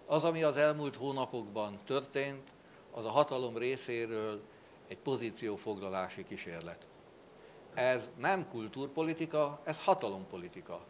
Az, 0.07 0.25
ami 0.25 0.43
az 0.43 0.57
elmúlt 0.57 0.97
hónapokban 0.97 1.79
történt, 1.85 2.49
az 2.91 3.05
a 3.05 3.11
hatalom 3.11 3.57
részéről 3.57 4.41
egy 4.89 4.99
pozíciófoglalási 4.99 6.25
kísérlet. 6.25 6.87
ez 7.75 8.11
nem 8.17 8.49
kultúrpolitika, 8.49 9.61
ez 9.65 9.85
hatalompolitika. 9.85 10.81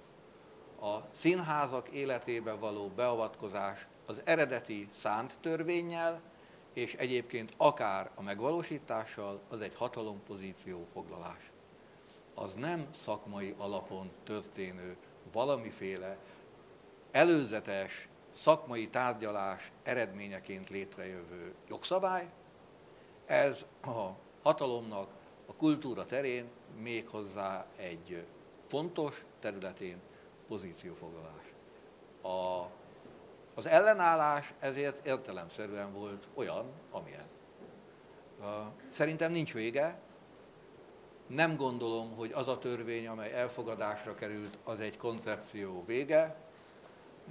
A 0.81 1.09
színházak 1.13 1.89
életébe 1.89 2.53
való 2.53 2.89
beavatkozás 2.89 3.89
az 4.07 4.21
eredeti 4.25 4.89
szánt 4.93 5.39
törvényel, 5.41 6.21
és 6.73 6.95
egyébként 6.95 7.53
akár 7.57 8.11
a 8.15 8.23
megvalósítással, 8.23 9.41
az 9.49 9.61
egy 9.61 9.75
hatalompozíció 9.77 10.87
foglalás. 10.93 11.51
Az 12.35 12.55
nem 12.55 12.87
szakmai 12.91 13.55
alapon 13.59 14.11
történő 14.25 14.97
valamiféle 15.33 16.17
előzetes 17.11 18.09
szakmai 18.31 18.89
tárgyalás 18.89 19.73
eredményeként 19.83 20.69
létrejövő 20.69 21.55
jogszabály, 21.69 22.31
ez 23.27 23.67
a 23.83 24.09
hatalomnak 24.43 25.11
a 25.47 25.55
kultúra 25.55 26.07
terén 26.07 26.49
méghozzá 26.79 27.67
egy 27.77 28.25
fontos 28.67 29.25
területén 29.41 30.01
pozíciófoglalás. 30.51 31.55
A, 32.23 32.69
az 33.55 33.67
ellenállás 33.67 34.55
ezért 34.59 35.07
értelemszerűen 35.07 35.93
volt 35.93 36.29
olyan, 36.35 36.65
amilyen. 36.91 37.27
Szerintem 38.89 39.33
nincs 39.33 39.53
vége. 39.53 39.99
Nem 41.27 41.57
gondolom, 41.57 42.17
hogy 42.17 42.33
az 42.33 42.49
a 42.49 42.59
törvény, 42.59 43.07
amely 43.07 43.33
elfogadásra 43.33 44.15
került, 44.15 44.59
az 44.65 44.81
egy 44.81 44.97
koncepció 44.97 45.85
vége. 45.85 46.37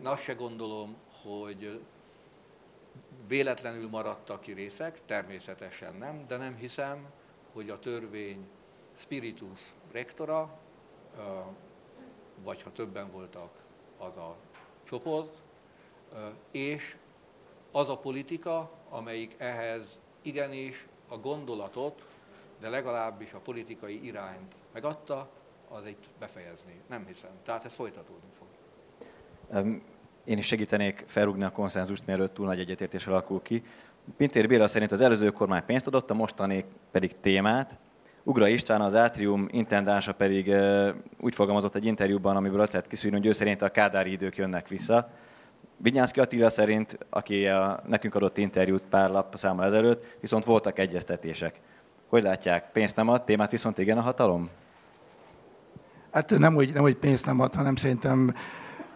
Azt 0.04 0.24
se 0.24 0.34
gondolom, 0.34 0.96
hogy 1.24 1.82
véletlenül 3.28 3.90
maradtak 3.90 4.42
ki 4.42 4.52
részek, 4.52 5.06
természetesen 5.06 5.96
nem, 5.96 6.28
de 6.28 6.38
nem 6.38 6.56
hiszem, 6.56 7.10
hogy 7.54 7.70
a 7.70 7.80
törvény 7.80 8.48
spiritus 8.96 9.74
rectora, 9.92 10.60
vagy 12.44 12.62
ha 12.62 12.72
többen 12.72 13.12
voltak, 13.12 13.50
az 13.98 14.18
a 14.18 14.36
csoport, 14.84 15.38
és 16.52 16.96
az 17.72 17.90
a 17.90 17.98
politika, 17.98 18.72
amelyik 18.90 19.36
ehhez 19.38 20.00
igenis 20.22 20.88
a 21.08 21.18
gondolatot, 21.18 22.06
de 22.60 22.70
legalábbis 22.70 23.34
a 23.34 23.40
politikai 23.40 24.06
irányt 24.06 24.56
megadta, 24.74 25.30
az 25.70 25.88
itt 25.88 26.04
befejezni. 26.20 26.82
Nem 26.88 27.06
hiszem. 27.06 27.32
Tehát 27.44 27.66
ez 27.66 27.74
folytatódni 27.74 28.30
fog. 28.38 28.48
Én 30.24 30.38
is 30.38 30.46
segítenék 30.46 31.04
felrúgni 31.08 31.44
a 31.44 31.52
konszenzust, 31.52 32.06
mielőtt 32.06 32.34
túl 32.34 32.46
nagy 32.46 32.60
egyetértés 32.60 33.08
alakul 33.08 33.42
ki. 33.42 33.64
Pintér 34.18 34.48
Béla 34.48 34.68
szerint 34.68 34.92
az 34.92 35.02
előző 35.02 35.32
kormány 35.32 35.66
pénzt 35.66 35.88
adott, 35.88 36.10
a 36.10 36.14
mostani 36.14 36.66
pedig 36.92 37.16
témát. 37.22 37.78
Ugra 38.24 38.48
István, 38.48 38.82
az 38.82 38.96
Átrium 38.96 39.48
intendása 39.52 40.14
pedig 40.14 40.54
úgy 41.20 41.36
fogalmazott 41.36 41.76
egy 41.76 41.86
interjúban, 41.86 42.36
amiből 42.36 42.62
azt 42.62 42.72
lehet 42.72 42.88
kiszűrni, 42.88 43.18
hogy 43.18 43.26
ő 43.26 43.32
szerint 43.32 43.62
a 43.62 43.70
kádári 43.70 44.12
idők 44.12 44.38
jönnek 44.38 44.68
vissza. 44.68 45.10
Vinyánszki 45.78 46.20
Attila 46.20 46.50
szerint, 46.50 46.98
aki 47.10 47.48
a, 47.48 47.84
nekünk 47.88 48.16
adott 48.16 48.38
interjút 48.38 48.84
pár 48.90 49.10
lap 49.10 49.38
számmal 49.38 49.66
ezelőtt, 49.66 50.18
viszont 50.20 50.46
voltak 50.46 50.80
egyeztetések. 50.80 51.60
Hogy 52.08 52.24
látják, 52.24 52.72
pénzt 52.72 52.96
nem 52.96 53.10
ad, 53.10 53.24
témát 53.24 53.52
viszont 53.52 53.78
igen 53.78 53.98
a 53.98 54.02
hatalom? 54.02 54.50
Hát 56.12 56.38
nem, 56.38 56.54
hogy, 56.54 56.74
nem, 56.74 56.82
hogy 56.82 56.96
pénzt 56.96 57.26
nem 57.26 57.40
ad, 57.40 57.54
hanem 57.54 57.76
szerintem 57.76 58.36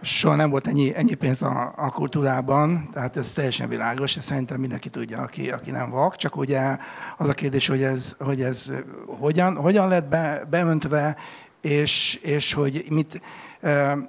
soha 0.04 0.36
nem 0.36 0.50
volt 0.50 0.68
ennyi, 0.68 0.96
ennyi 0.96 1.14
pénz 1.14 1.42
a, 1.42 1.74
a 1.76 1.90
kultúrában, 1.92 2.90
tehát 2.94 3.18
ez 3.18 3.34
teljesen 3.34 3.70
világos, 3.70 4.16
és 4.16 4.24
szerintem 4.24 4.60
mindenki 4.60 4.90
tudja, 4.90 5.22
aki, 5.22 5.52
aki 5.52 5.72
nem 5.72 5.90
vak. 5.90 6.16
Csak 6.16 6.36
ugye 6.36 6.78
az 7.18 7.28
a 7.28 7.34
kérdés, 7.34 7.68
hogy 7.68 7.84
ez, 7.84 8.16
hogy 8.20 8.42
ez 8.42 8.72
hogyan, 9.06 9.56
hogyan 9.56 9.88
lett 9.88 10.08
be, 10.08 10.46
beöntve, 10.50 11.16
és, 11.62 12.16
és 12.16 12.54
hogy 12.54 12.86
mit 12.90 13.22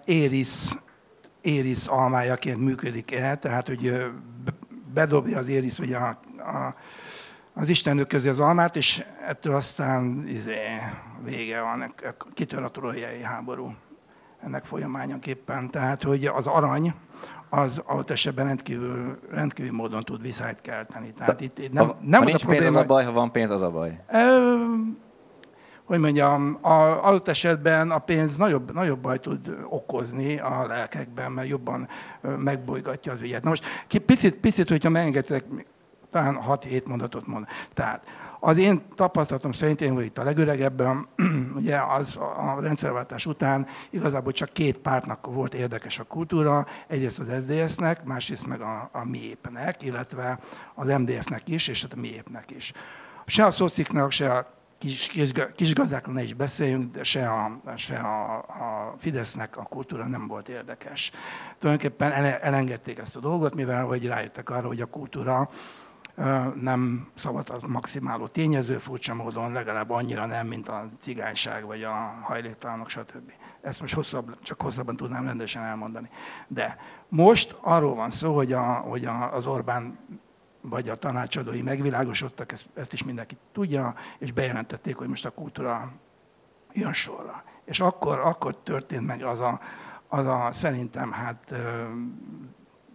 Éris, 0.04 0.70
Éris 1.40 1.86
almájaként 1.86 2.58
működik-e, 2.58 3.36
tehát 3.36 3.66
hogy 3.66 4.04
bedobja 4.94 5.38
az 5.38 5.48
Éris 5.48 5.78
ugye 5.78 5.96
a, 5.96 6.20
a, 6.38 6.74
az 7.54 7.68
Istenök 7.68 8.08
közé 8.08 8.28
az 8.28 8.40
almát, 8.40 8.76
és 8.76 9.04
ettől 9.26 9.54
aztán 9.54 10.24
izé, 10.28 10.58
vége 11.24 11.60
van, 11.60 11.94
kitör 12.34 12.62
a 12.62 12.70
trójai 12.70 13.22
háború 13.22 13.74
ennek 14.44 14.64
folyamányaképpen. 14.64 15.70
Tehát, 15.70 16.02
hogy 16.02 16.26
az 16.26 16.46
arany, 16.46 16.94
az 17.48 17.82
adott 17.86 18.10
esetben 18.10 18.46
rendkívül, 18.46 19.18
rendkívül 19.30 19.72
módon 19.72 20.02
tud 20.02 20.22
viszályt 20.22 20.60
kelteni. 20.60 21.12
Tehát 21.12 21.40
itt, 21.40 21.58
itt 21.58 21.72
nem, 21.72 21.86
ha, 21.86 21.98
nem 22.00 22.20
ha 22.20 22.26
nincs 22.26 22.42
a 22.42 22.46
probléma, 22.46 22.62
pénz, 22.64 22.76
az 22.76 22.82
a 22.82 22.86
baj, 22.86 23.04
ha 23.04 23.12
van 23.12 23.32
pénz, 23.32 23.50
az 23.50 23.62
a 23.62 23.70
baj. 23.70 24.00
Ö, 24.12 24.54
hogy 25.84 25.98
mondjam, 25.98 26.58
a, 26.60 27.06
adott 27.06 27.28
esetben 27.28 27.90
a 27.90 27.98
pénz 27.98 28.36
nagyobb, 28.36 28.72
nagyobb 28.72 28.98
baj 28.98 29.18
tud 29.18 29.56
okozni 29.68 30.38
a 30.38 30.66
lelkekben, 30.66 31.32
mert 31.32 31.48
jobban 31.48 31.88
megbolygatja 32.20 33.12
az 33.12 33.20
ügyet. 33.20 33.42
Na 33.42 33.48
most 33.48 33.64
picit, 34.06 34.36
picit 34.36 34.68
hogyha 34.68 34.88
megengedtek, 34.88 35.44
talán 36.10 36.40
6-7 36.48 36.84
mondatot 36.84 37.26
mond. 37.26 37.46
Tehát 37.74 38.06
az 38.46 38.58
én 38.58 38.82
tapasztalatom 38.94 39.52
szerint, 39.52 39.80
én 39.80 39.94
vagyok 39.94 40.08
itt 40.08 40.18
a 40.18 40.22
legöregebben, 40.22 41.08
ugye 41.60 41.78
az 41.78 42.16
a 42.16 42.56
rendszerváltás 42.60 43.26
után 43.26 43.66
igazából 43.90 44.32
csak 44.32 44.52
két 44.52 44.78
pártnak 44.78 45.26
volt 45.26 45.54
érdekes 45.54 45.98
a 45.98 46.04
kultúra, 46.04 46.66
egyrészt 46.86 47.18
az 47.18 47.26
SZDSZ-nek, 47.38 48.04
másrészt 48.04 48.46
meg 48.46 48.60
a, 48.60 48.90
a 48.92 49.04
MIÉP-nek, 49.04 49.82
illetve 49.82 50.38
az 50.74 50.86
MDF-nek 50.86 51.48
is, 51.48 51.68
és 51.68 51.84
a 51.84 51.96
MIÉP-nek 51.96 52.50
is. 52.50 52.72
Se 53.26 53.44
a 53.44 53.50
szociknak, 53.50 54.10
se 54.10 54.32
a 54.32 54.54
kis, 54.78 55.06
kis, 55.06 55.32
kisgazdákról 55.54 56.14
ne 56.14 56.22
is 56.22 56.34
beszéljünk, 56.34 56.92
de 56.92 57.02
se, 57.02 57.28
a, 57.28 57.60
se 57.76 57.96
a, 57.96 58.36
a 58.36 58.94
Fidesznek 58.98 59.56
a 59.56 59.62
kultúra 59.62 60.06
nem 60.06 60.26
volt 60.26 60.48
érdekes. 60.48 61.10
Tulajdonképpen 61.58 62.12
elengedték 62.40 62.98
ezt 62.98 63.16
a 63.16 63.20
dolgot, 63.20 63.54
mivel 63.54 63.84
hogy 63.84 64.06
rájöttek 64.06 64.50
arra, 64.50 64.66
hogy 64.66 64.80
a 64.80 64.86
kultúra 64.86 65.50
nem 66.60 67.08
a 67.14 67.66
maximáló 67.66 68.26
tényező, 68.26 68.78
furcsa 68.78 69.14
módon 69.14 69.52
legalább 69.52 69.90
annyira 69.90 70.26
nem, 70.26 70.46
mint 70.46 70.68
a 70.68 70.88
cigányság, 70.98 71.64
vagy 71.64 71.82
a 71.82 71.92
hajléktalanok, 72.22 72.88
stb. 72.88 73.32
Ezt 73.60 73.80
most 73.80 73.94
hosszabb, 73.94 74.42
csak 74.42 74.62
hosszabban 74.62 74.96
tudnám 74.96 75.24
rendesen 75.24 75.62
elmondani. 75.62 76.08
De 76.48 76.76
most 77.08 77.56
arról 77.60 77.94
van 77.94 78.10
szó, 78.10 78.34
hogy, 78.34 78.52
a, 78.52 78.72
hogy 78.72 79.04
a, 79.04 79.34
az 79.34 79.46
Orbán 79.46 79.98
vagy 80.60 80.88
a 80.88 80.94
tanácsadói 80.94 81.62
megvilágosodtak, 81.62 82.52
ezt, 82.52 82.66
ezt 82.74 82.92
is 82.92 83.04
mindenki 83.04 83.36
tudja, 83.52 83.94
és 84.18 84.32
bejelentették, 84.32 84.96
hogy 84.96 85.08
most 85.08 85.24
a 85.24 85.30
kultúra 85.30 85.92
jön 86.72 86.92
sorra. 86.92 87.44
És 87.64 87.80
akkor, 87.80 88.18
akkor 88.18 88.56
történt 88.56 89.06
meg 89.06 89.22
az 89.22 89.40
a, 89.40 89.60
az 90.08 90.26
a 90.26 90.50
szerintem 90.52 91.12
hát 91.12 91.54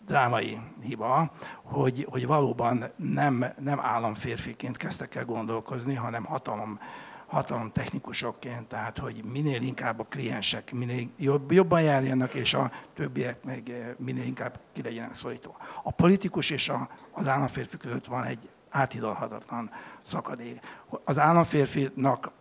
drámai 0.09 0.59
hiba, 0.81 1.31
hogy, 1.63 2.07
hogy 2.09 2.25
valóban 2.25 2.83
nem, 2.95 3.45
nem 3.59 3.79
államférfiként 3.79 4.77
kezdtek 4.77 5.15
el 5.15 5.25
gondolkozni, 5.25 5.95
hanem 5.95 6.23
hatalom, 6.23 6.79
hatalom 7.27 7.71
technikusokként, 7.71 8.67
tehát 8.67 8.97
hogy 8.97 9.23
minél 9.23 9.61
inkább 9.61 9.99
a 9.99 10.05
kliensek 10.09 10.71
minél 10.71 11.07
jobb, 11.17 11.51
jobban 11.51 11.81
járjanak, 11.81 12.33
és 12.33 12.53
a 12.53 12.71
többiek 12.93 13.43
meg 13.43 13.69
eh, 13.69 13.87
minél 13.97 14.23
inkább 14.23 14.59
ki 14.73 14.81
legyenek 14.81 15.15
szorítva. 15.15 15.57
A 15.83 15.91
politikus 15.91 16.49
és 16.49 16.69
a, 16.69 16.89
az 17.11 17.27
államférfi 17.27 17.77
között 17.77 18.05
van 18.05 18.23
egy 18.23 18.49
áthidalhatatlan 18.69 19.71
szakadék. 20.01 20.59
Az 21.03 21.19
államférfinak, 21.19 22.31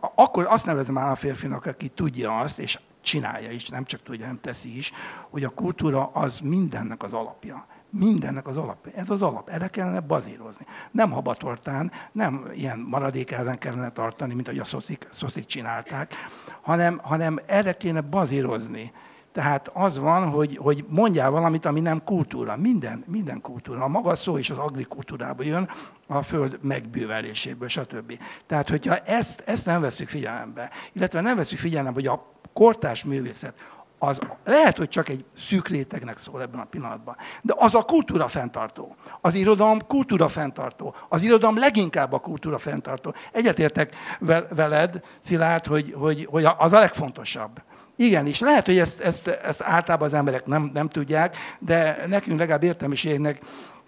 akkor 0.00 0.46
azt 0.48 0.66
nevezem 0.66 0.98
államférfinak, 0.98 1.66
aki 1.66 1.88
tudja 1.88 2.38
azt, 2.38 2.58
és 2.58 2.78
csinálja 3.00 3.50
is, 3.50 3.68
nem 3.68 3.84
csak 3.84 4.02
tudja, 4.02 4.26
nem 4.26 4.40
teszi 4.40 4.76
is, 4.76 4.92
hogy 5.30 5.44
a 5.44 5.48
kultúra 5.48 6.06
az 6.06 6.40
mindennek 6.40 7.02
az 7.02 7.12
alapja. 7.12 7.66
Mindennek 7.90 8.46
az 8.46 8.56
alapja. 8.56 8.92
Ez 8.94 9.10
az 9.10 9.22
alap. 9.22 9.48
Erre 9.48 9.68
kellene 9.68 10.00
bazírozni. 10.00 10.66
Nem 10.90 11.10
habatortán, 11.10 11.92
nem 12.12 12.50
ilyen 12.54 12.78
maradék 12.78 13.30
elven 13.30 13.58
kellene 13.58 13.90
tartani, 13.90 14.34
mint 14.34 14.48
ahogy 14.48 14.60
a 14.60 14.64
szoszik, 14.64 15.08
szoszik 15.12 15.46
csinálták, 15.46 16.14
hanem, 16.60 17.00
hanem 17.02 17.38
erre 17.46 17.72
kéne 17.76 18.00
bazírozni. 18.00 18.92
Tehát 19.32 19.70
az 19.72 19.98
van, 19.98 20.30
hogy, 20.30 20.56
hogy 20.56 20.84
mondjál 20.88 21.30
valamit, 21.30 21.66
ami 21.66 21.80
nem 21.80 22.04
kultúra. 22.04 22.56
Minden, 22.56 23.04
minden 23.06 23.40
kultúra. 23.40 23.84
A 23.84 23.88
maga 23.88 24.14
szó 24.14 24.36
is 24.36 24.50
az 24.50 24.58
agrikultúrából 24.58 25.44
jön, 25.44 25.70
a 26.06 26.22
föld 26.22 26.58
megbűveléséből, 26.62 27.68
stb. 27.68 28.18
Tehát, 28.46 28.68
hogyha 28.68 28.96
ezt, 28.96 29.42
ezt 29.46 29.66
nem 29.66 29.80
veszük 29.80 30.08
figyelembe, 30.08 30.70
illetve 30.92 31.20
nem 31.20 31.36
veszük 31.36 31.58
figyelembe, 31.58 31.92
hogy 31.92 32.06
a 32.06 32.39
kortárs 32.52 33.04
művészet, 33.04 33.54
az 34.02 34.18
lehet, 34.44 34.76
hogy 34.76 34.88
csak 34.88 35.08
egy 35.08 35.24
szűk 35.38 35.68
rétegnek 35.68 36.18
szól 36.18 36.42
ebben 36.42 36.60
a 36.60 36.64
pillanatban, 36.64 37.16
de 37.42 37.54
az 37.56 37.74
a 37.74 37.82
kultúra 37.82 38.28
fenntartó. 38.28 38.96
Az 39.20 39.34
irodalom 39.34 39.86
kultúra 39.86 40.28
fenntartó. 40.28 40.94
Az 41.08 41.22
irodalom 41.22 41.58
leginkább 41.58 42.12
a 42.12 42.18
kultúra 42.18 42.58
fenntartó. 42.58 43.14
Egyetértek 43.32 43.94
veled, 44.50 45.00
Szilárd, 45.24 45.66
hogy, 45.66 45.94
hogy, 45.98 46.26
hogy 46.30 46.44
az 46.58 46.72
a 46.72 46.78
legfontosabb. 46.78 47.62
Igen, 47.96 48.26
és 48.26 48.40
lehet, 48.40 48.66
hogy 48.66 48.78
ezt, 48.78 49.00
ezt, 49.00 49.26
ezt 49.28 49.62
általában 49.62 50.08
az 50.08 50.14
emberek 50.14 50.46
nem, 50.46 50.70
nem 50.74 50.88
tudják, 50.88 51.36
de 51.58 52.04
nekünk 52.06 52.38
legalább 52.38 52.62
értelmiségnek 52.62 53.40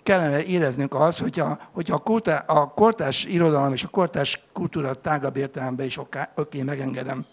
kellene 0.02 0.44
éreznünk 0.44 0.94
azt, 0.94 1.18
hogyha, 1.18 1.58
hogyha 1.72 1.94
a, 1.94 1.98
kortá, 1.98 2.44
a 2.46 2.66
kortás 2.66 3.24
irodalom 3.24 3.72
és 3.72 3.84
a 3.84 3.88
kortás 3.88 4.44
kultúra 4.52 4.94
tágabb 4.94 5.36
értelemben 5.36 5.86
is 5.86 5.98
oké, 5.98 6.18
oké 6.34 6.62
megengedem, 6.62 7.26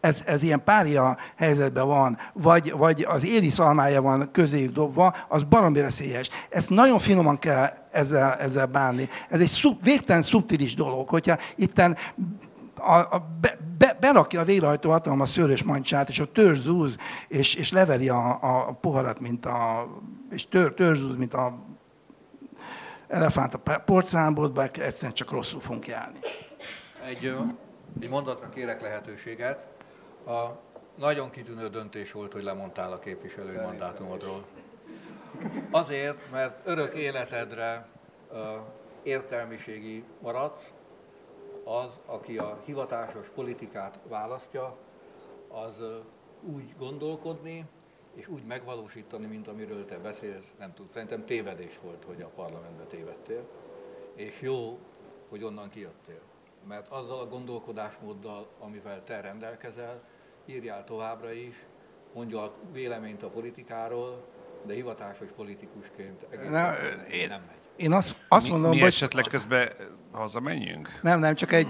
ez, 0.00 0.22
ez 0.26 0.42
ilyen 0.42 0.64
pária 0.64 1.16
helyzetben 1.36 1.86
van, 1.86 2.18
vagy, 2.32 2.72
vagy 2.72 3.02
az 3.08 3.24
éri 3.24 3.50
szalmája 3.50 4.02
van 4.02 4.30
közéjük 4.32 4.72
dobva, 4.72 5.16
az 5.28 5.42
baromi 5.42 5.80
veszélyes. 5.80 6.28
Ezt 6.48 6.70
nagyon 6.70 6.98
finoman 6.98 7.38
kell 7.38 7.68
ezzel, 7.90 8.34
ezzel 8.34 8.66
bánni. 8.66 9.08
Ez 9.28 9.40
egy 9.40 9.46
szub, 9.46 9.82
végtelen 9.82 10.22
szubtilis 10.22 10.74
dolog, 10.74 11.08
hogyha 11.08 11.38
itten 11.56 11.96
a, 12.74 12.94
a, 12.94 13.26
be, 13.40 13.58
be, 13.78 13.96
berakja 14.00 14.40
a 14.40 14.44
végrehajtó 14.44 14.90
hatalom 14.90 15.20
a 15.20 15.26
szőrös 15.26 15.62
mancsát, 15.62 16.08
és 16.08 16.20
a 16.20 16.32
törzs 16.32 16.60
zúz, 16.60 16.94
és, 17.28 17.54
és 17.54 17.72
leveri 17.72 18.08
a, 18.08 18.38
a 18.42 18.72
poharat, 18.80 19.20
mint 19.20 19.46
a, 19.46 19.88
és 20.30 20.48
tör, 20.48 20.74
törzs 20.74 21.00
mint 21.16 21.34
a 21.34 21.58
elefánt 23.08 23.54
a 23.54 23.58
porcelánboltba, 23.78 24.62
egyszerűen 24.62 25.12
csak 25.12 25.30
rosszul 25.30 25.60
fogunk 25.60 25.86
járni. 25.86 26.18
Egy, 27.04 27.34
egy 28.00 28.08
mondatra 28.08 28.48
kérek 28.48 28.80
lehetőséget. 28.80 29.66
A 30.26 30.48
nagyon 30.94 31.30
kitűnő 31.30 31.68
döntés 31.68 32.12
volt, 32.12 32.32
hogy 32.32 32.42
lemondtál 32.42 32.92
a 32.92 32.98
képviselői 32.98 33.56
mandátumodról. 33.56 34.44
Azért, 35.70 36.30
mert 36.30 36.66
örök 36.66 36.94
életedre 36.94 37.88
értelmiségi 39.02 40.04
maradsz, 40.20 40.72
az, 41.64 42.00
aki 42.06 42.38
a 42.38 42.60
hivatásos 42.64 43.28
politikát 43.28 43.98
választja, 44.08 44.76
az 45.48 45.82
úgy 46.42 46.74
gondolkodni, 46.78 47.64
és 48.14 48.28
úgy 48.28 48.44
megvalósítani, 48.44 49.26
mint 49.26 49.48
amiről 49.48 49.84
te 49.84 49.98
beszélsz, 49.98 50.52
nem 50.58 50.74
tud. 50.74 50.90
Szerintem 50.90 51.24
tévedés 51.24 51.78
volt, 51.82 52.04
hogy 52.04 52.22
a 52.22 52.30
parlamentbe 52.34 52.84
tévedtél, 52.84 53.46
és 54.14 54.40
jó, 54.40 54.78
hogy 55.28 55.44
onnan 55.44 55.68
kijöttél. 55.68 56.20
Mert 56.68 56.88
azzal 56.88 57.18
a 57.20 57.28
gondolkodásmóddal, 57.28 58.46
amivel 58.58 59.04
te 59.04 59.20
rendelkezel, 59.20 60.02
írjál 60.50 60.84
továbbra 60.84 61.32
is, 61.32 61.54
mondja 62.14 62.42
a 62.42 62.54
véleményt 62.72 63.22
a 63.22 63.28
politikáról, 63.28 64.28
de 64.66 64.74
hivatásos 64.74 65.28
politikusként 65.36 66.26
egész 66.30 66.48
Na, 66.48 66.72
én, 67.10 67.28
nem 67.28 67.42
megy. 67.46 67.56
Én 67.76 67.92
azt, 67.92 68.16
azt 68.28 68.44
mi, 68.44 68.50
mondom, 68.50 68.70
mi 68.70 68.78
hogy... 68.78 68.86
esetleg 68.86 69.24
közben 69.24 69.68
hazamenjünk? 70.12 70.88
Nem, 71.02 71.18
nem, 71.18 71.34
csak 71.34 71.52
egy... 71.52 71.68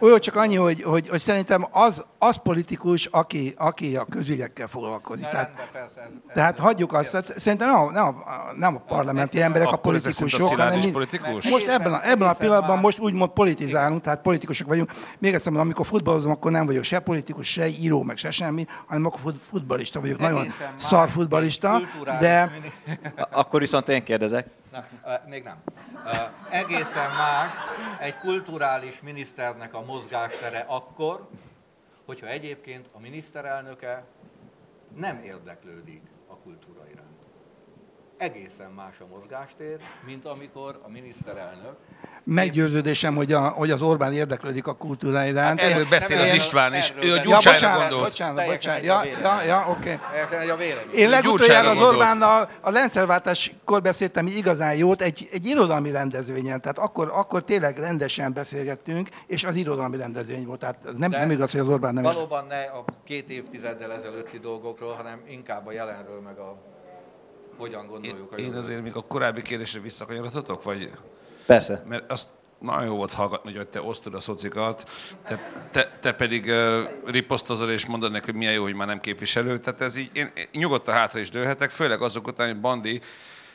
Olyan 0.00 0.20
csak 0.20 0.36
annyi, 0.36 0.56
hogy, 0.56 0.82
hogy, 0.82 1.08
hogy 1.08 1.20
szerintem 1.20 1.66
az, 1.70 2.04
az 2.18 2.36
politikus, 2.42 3.06
aki, 3.06 3.54
aki 3.56 3.96
a 3.96 4.04
közügyekkel 4.04 4.66
foglalkozik. 4.66 5.24
Na, 5.24 5.30
Tehát, 5.30 5.46
rendben, 5.46 5.66
persze, 5.72 6.00
ez, 6.00 6.06
ez, 6.26 6.34
tehát 6.34 6.58
hagyjuk 6.58 6.92
azt, 6.92 7.10
tehát 7.10 7.38
szerintem 7.38 7.68
nem, 7.68 7.78
a- 7.80 7.90
nem, 7.90 8.04
a- 8.06 8.52
nem 8.56 8.74
a 8.76 8.78
parlamenti 8.78 9.40
emberek 9.42 9.68
a 9.72 9.76
politikusok, 9.76 10.48
hanem 10.48 10.78
is 10.78 10.84
mi- 10.84 10.90
politikus? 10.90 11.50
most 11.50 11.66
ebben 11.68 11.92
a, 11.92 12.08
ebben 12.08 12.28
a 12.28 12.32
pillanatban 12.32 12.78
most 12.78 12.98
úgymond 12.98 13.30
politizálunk, 13.30 14.02
tehát 14.02 14.20
politikusok 14.22 14.68
vagyunk. 14.68 14.92
Még 15.18 15.34
egyszer 15.34 15.46
mondom, 15.52 15.66
amikor 15.66 15.86
futballozom, 15.86 16.30
akkor 16.30 16.50
nem 16.50 16.66
vagyok 16.66 16.84
se 16.84 16.98
politikus, 16.98 17.48
se 17.52 17.66
író, 17.68 18.02
meg 18.02 18.16
se 18.16 18.30
semmi, 18.30 18.66
hanem 18.86 19.06
akkor 19.06 19.20
fut- 19.20 19.40
futballista 19.50 20.00
vagyok, 20.00 20.18
nagyon 20.18 20.46
szar 20.76 21.08
futballista, 21.08 21.80
de 22.20 22.50
Akkor 23.30 23.60
viszont 23.60 23.88
én 23.88 24.04
kérdezek. 24.04 24.46
Még 25.26 25.42
nem. 25.42 25.62
Egészen 26.50 27.10
más 27.10 27.54
egy 28.00 28.18
kulturális 28.18 29.00
miniszternek 29.00 29.74
a 29.74 29.84
mozgástere 29.84 30.64
akkor, 30.68 31.28
hogyha 32.06 32.26
egyébként 32.26 32.88
a 32.92 33.00
miniszterelnöke 33.00 34.04
nem 34.96 35.22
érdeklődik 35.22 36.02
a 36.26 36.36
kultúra 36.36 36.88
iránt. 36.90 37.18
Egészen 38.16 38.70
más 38.70 39.00
a 39.00 39.06
mozgástér, 39.06 39.80
mint 40.04 40.24
amikor 40.24 40.80
a 40.82 40.88
miniszterelnök 40.88 41.76
meggyőződésem, 42.30 43.14
hogy, 43.14 43.32
a, 43.32 43.40
hogy 43.48 43.70
az 43.70 43.82
Orbán 43.82 44.12
érdeklődik 44.12 44.66
a 44.66 44.72
kultúra 44.74 45.24
iránt. 45.24 45.60
Erről 45.60 45.82
Én- 45.82 45.88
beszél 45.88 46.18
az 46.20 46.28
én- 46.28 46.34
István 46.34 46.74
is. 46.74 46.90
Ő 46.90 46.94
a 46.94 46.98
beszél. 47.00 47.14
Ja, 47.16 47.22
Gyurcsányra 47.22 47.52
bocsánat, 47.52 47.80
gondolt. 47.80 48.02
bocsánat, 48.04 48.46
bocsánat. 48.46 48.80
a 48.82 48.84
Ja, 48.84 49.00
vélemény. 49.00 49.22
ja, 49.22 49.42
ja, 49.44 49.66
oké. 49.70 49.98
A 50.50 50.56
vélemény. 50.56 50.94
Én 50.94 51.08
legutoljára 51.08 51.70
az. 51.70 51.78
Orbánnal 51.82 52.48
a 52.60 52.70
rendszerváltáskor 52.70 53.82
beszéltem 53.82 54.26
igazán 54.26 54.74
jót 54.74 55.00
egy, 55.02 55.28
egy 55.32 55.46
irodalmi 55.46 55.90
rendezvényen. 55.90 56.60
Tehát 56.60 56.78
akkor, 56.78 57.10
akkor 57.14 57.44
tényleg 57.44 57.78
rendesen 57.78 58.32
beszélgettünk, 58.32 59.08
és 59.26 59.44
az 59.44 59.54
irodalmi 59.54 59.96
rendezvény 59.96 60.46
volt. 60.46 60.60
Tehát 60.60 60.78
nem, 60.96 61.10
De 61.10 61.18
nem 61.18 61.30
igaz, 61.30 61.50
hogy 61.50 61.60
az 61.60 61.68
Orbán 61.68 61.94
nem 61.94 62.04
is. 62.04 62.12
Valóban 62.14 62.46
ne 62.48 62.60
a 62.62 62.84
két 63.04 63.30
évtizeddel 63.30 63.92
ezelőtti 63.92 64.38
dolgokról, 64.38 64.92
hanem 64.92 65.20
inkább 65.28 65.66
a 65.66 65.72
jelenről, 65.72 66.20
meg 66.20 66.38
a 66.38 66.56
hogyan 67.58 67.86
gondoljuk 67.86 68.32
a 68.32 68.36
Én 68.36 68.44
jövőt. 68.44 68.58
azért 68.60 68.82
még 68.82 68.96
a 68.96 69.00
korábbi 69.00 69.42
kérdésre 69.42 69.80
visszakanyarodhatok, 69.80 70.62
vagy 70.62 70.90
Persze. 71.48 71.82
mert 71.86 72.10
azt 72.12 72.28
nagyon 72.58 72.84
jó 72.84 72.96
volt 72.96 73.12
hallgatni, 73.12 73.56
hogy 73.56 73.68
te 73.68 73.82
osztod 73.82 74.14
a 74.14 74.20
szocikat, 74.20 74.90
te, 75.26 75.50
te, 75.70 75.98
te 76.00 76.12
pedig 76.12 76.46
uh, 76.46 76.82
riposztozol 77.06 77.70
és 77.70 77.86
mondod 77.86 78.10
neki, 78.10 78.24
hogy 78.24 78.34
milyen 78.34 78.52
jó, 78.52 78.62
hogy 78.62 78.74
már 78.74 78.86
nem 78.86 79.00
képviselő. 79.00 79.58
Tehát 79.58 79.80
ez 79.80 79.96
így, 79.96 80.10
én, 80.12 80.32
én 80.34 80.48
nyugodtan 80.52 80.94
hátra 80.94 81.18
is 81.18 81.30
dőlhetek, 81.30 81.70
főleg 81.70 82.02
azok 82.02 82.26
után, 82.26 82.46
hogy 82.46 82.60
Bandi 82.60 83.00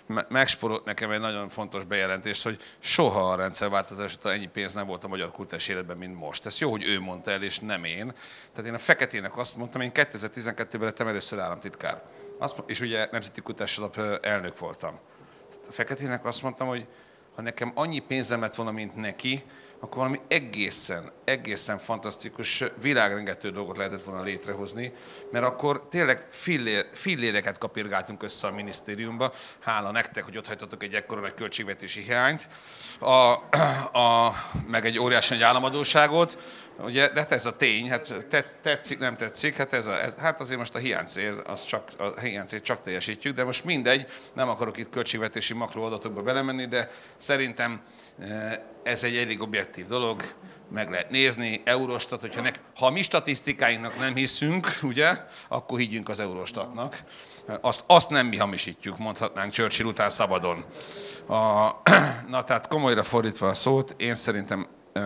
me- 0.06 0.30
megsporolt 0.30 0.86
nekem 0.86 1.12
egy 1.12 1.20
nagyon 1.20 1.50
fontos 1.50 1.84
bejelentést, 1.84 2.44
hogy 2.44 2.62
soha 2.80 3.32
a 3.32 3.36
rendszerváltozás 3.36 4.16
után 4.16 4.34
ennyi 4.34 4.48
pénz 4.48 4.74
nem 4.74 4.88
volt 4.88 5.04
a 5.04 5.08
magyar 5.08 5.32
kultúrás 5.32 5.68
életben, 5.68 5.98
mint 5.98 6.20
most. 6.20 6.46
Ez 6.46 6.60
jó, 6.60 6.72
hogy 6.72 6.84
ő 6.84 7.00
mondta 7.00 7.32
el, 7.32 7.44
és 7.44 7.60
nem 7.60 7.84
én. 7.84 8.14
Tehát 8.54 8.70
én 8.70 8.76
a 8.76 8.80
Feketének 8.80 9.38
azt 9.38 9.58
mondtam, 9.58 9.82
én 9.82 9.92
2012-ben 9.94 10.82
lettem 10.82 11.08
először 11.08 11.40
államtitkár. 11.40 12.02
Azt, 12.40 12.64
és 12.66 12.82
ugye 12.82 13.08
Nemzeti 13.12 13.42
Kutatás 13.42 13.78
Alap 13.78 13.98
elnök 14.22 14.60
voltam. 14.60 15.00
Tehát 15.50 15.68
a 15.68 15.72
Feketének 15.72 16.26
azt 16.26 16.42
mondtam, 16.42 16.68
hogy 16.68 16.88
ha 17.36 17.42
nekem 17.42 17.72
annyi 17.76 18.00
pénzem 18.00 18.40
lett 18.42 18.56
volna, 18.56 18.72
mint 18.72 18.96
neki, 18.96 19.44
akkor 19.84 19.98
valami 19.98 20.20
egészen, 20.28 21.12
egészen 21.24 21.78
fantasztikus, 21.78 22.64
világrengető 22.82 23.52
dolgot 23.52 23.78
lehetett 23.78 24.04
volna 24.04 24.22
létrehozni, 24.22 24.94
mert 25.32 25.46
akkor 25.46 25.88
tényleg 25.90 26.26
fillér, 26.30 26.88
filléreket 26.94 27.58
kapirgáltunk 27.58 28.24
össze 28.24 28.48
a 28.48 28.52
minisztériumba. 28.52 29.32
Hála 29.60 29.92
nektek, 29.92 30.24
hogy 30.24 30.38
ott 30.38 30.48
hagytatok 30.48 30.84
egy 30.84 30.94
ekkora 30.94 31.22
nagy 31.22 31.34
költségvetési 31.34 32.02
hiányt, 32.02 32.48
a, 33.00 33.32
a, 34.00 34.34
meg 34.68 34.86
egy 34.86 35.00
óriási 35.00 35.34
nagy 35.34 35.44
államadóságot, 35.44 36.38
Ugye, 36.80 37.10
de 37.10 37.20
hát 37.20 37.32
ez 37.32 37.46
a 37.46 37.56
tény, 37.56 37.90
hát 37.90 38.26
tet- 38.30 38.58
tetszik, 38.62 39.00
nem 39.00 39.16
tetszik, 39.16 39.56
hát, 39.56 39.74
ez 39.74 39.88
a, 39.88 40.04
ez, 40.04 40.16
hát 40.16 40.40
azért 40.40 40.60
most 40.60 40.76
a 40.76 40.78
hiánycél, 40.78 41.42
az 41.46 41.66
csak, 41.66 41.90
a 41.98 42.20
hiánycél 42.20 42.62
csak 42.62 42.82
teljesítjük, 42.82 43.36
de 43.36 43.44
most 43.44 43.64
mindegy, 43.64 44.08
nem 44.34 44.50
akarok 44.50 44.78
itt 44.78 44.90
költségvetési 44.90 45.54
makroadatokba 45.54 46.22
belemenni, 46.22 46.68
de 46.68 46.92
szerintem 47.18 47.82
ez 48.84 49.04
egy 49.04 49.18
elég 49.18 49.42
objektív 49.42 49.88
dolog, 49.88 50.24
meg 50.72 50.90
lehet 50.90 51.10
nézni, 51.10 51.62
Eurostat, 51.66 52.22
hogyha 52.22 52.42
nek, 52.42 52.60
ha 52.76 52.90
mi 52.90 53.02
statisztikáinknak 53.02 54.00
nem 54.00 54.16
hiszünk, 54.16 54.68
ugye, 54.82 55.18
akkor 55.48 55.80
higgyünk 55.80 56.10
az 56.10 56.20
Eurostatnak. 56.20 57.04
Azt, 57.62 57.84
azt 57.88 58.10
nem 58.10 58.28
mi 58.28 58.38
hamisítjuk, 58.38 58.98
mondhatnánk 58.98 59.52
Churchill 59.52 59.86
után 59.86 60.10
szabadon. 60.10 60.66
A, 61.28 61.70
na 62.30 62.44
tehát 62.44 62.68
komolyra 62.68 63.04
fordítva 63.04 63.50
a 63.50 63.54
szót, 63.54 63.94
én 63.98 64.16
szerintem 64.16 64.68
eh, 64.94 65.04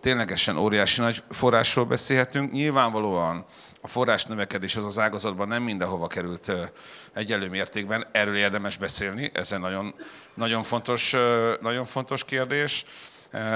ténylegesen 0.00 0.56
óriási 0.56 1.00
nagy 1.00 1.22
forrásról 1.30 1.84
beszélhetünk. 1.84 2.52
Nyilvánvalóan 2.52 3.44
a 3.80 3.88
forrás 3.88 4.24
növekedés 4.24 4.76
az 4.76 4.84
az 4.84 4.98
ágazatban 4.98 5.48
nem 5.48 5.62
mindenhova 5.62 6.06
került 6.06 6.48
ö, 6.48 6.64
egyelő 7.12 7.48
mértékben, 7.48 8.06
erről 8.12 8.36
érdemes 8.36 8.76
beszélni, 8.76 9.30
ez 9.34 9.52
egy 9.52 9.60
nagyon, 9.60 9.94
nagyon, 10.34 10.62
fontos, 10.62 11.16
nagyon 11.60 11.84
fontos 11.84 12.24
kérdés. 12.24 12.84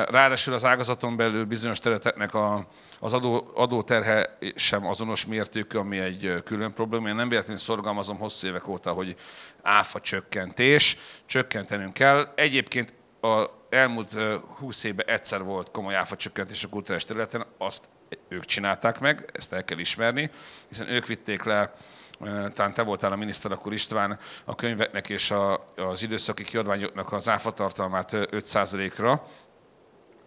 Ráadásul 0.09 0.55
az 0.55 0.65
ágazaton 0.65 1.17
belül 1.17 1.45
bizonyos 1.45 1.79
területeknek 1.79 2.35
a, 2.35 2.67
az 3.01 3.13
adó, 3.13 3.51
adóterhe 3.55 4.39
sem 4.55 4.87
azonos 4.87 5.27
mértékű, 5.27 5.79
ami 5.79 5.99
egy 5.99 6.43
külön 6.45 6.73
probléma. 6.73 7.09
Én 7.09 7.15
nem 7.15 7.29
véletlenül 7.29 7.61
szorgalmazom 7.61 8.19
hosszú 8.19 8.47
évek 8.47 8.69
óta, 8.69 8.93
hogy 8.93 9.17
áfa 9.63 10.01
csökkentés, 10.01 10.97
csökkentenünk 11.27 11.93
kell. 11.93 12.33
Egyébként 12.35 12.93
a 13.21 13.45
elmúlt 13.71 14.15
ö, 14.15 14.37
20 14.59 14.85
évben 14.85 15.07
egyszer 15.07 15.43
volt 15.43 15.71
komoly 15.71 15.95
áfacsökkentés 15.95 16.65
a 16.65 16.69
kulturális 16.69 17.05
területen, 17.05 17.47
azt 17.59 17.85
ők 18.29 18.45
csinálták 18.45 19.01
meg, 19.01 19.31
ezt 19.33 19.53
el 19.53 19.64
kell 19.64 19.79
ismerni, 19.79 20.31
hiszen 20.69 20.89
ők 20.89 21.07
vitték 21.07 21.43
le, 21.43 21.74
ö, 22.20 22.47
talán 22.55 22.74
te 22.74 22.83
voltál 22.83 23.12
a 23.12 23.16
miniszter 23.16 23.53
akkor 23.53 23.72
István, 23.72 24.18
a 24.45 24.55
könyveknek 24.55 25.09
és 25.09 25.31
a, 25.31 25.72
az 25.76 26.03
időszaki 26.03 26.43
kiadványoknak 26.43 27.12
az 27.12 27.28
áfatartalmát 27.28 28.12
ö, 28.12 28.24
5%-ra, 28.31 29.26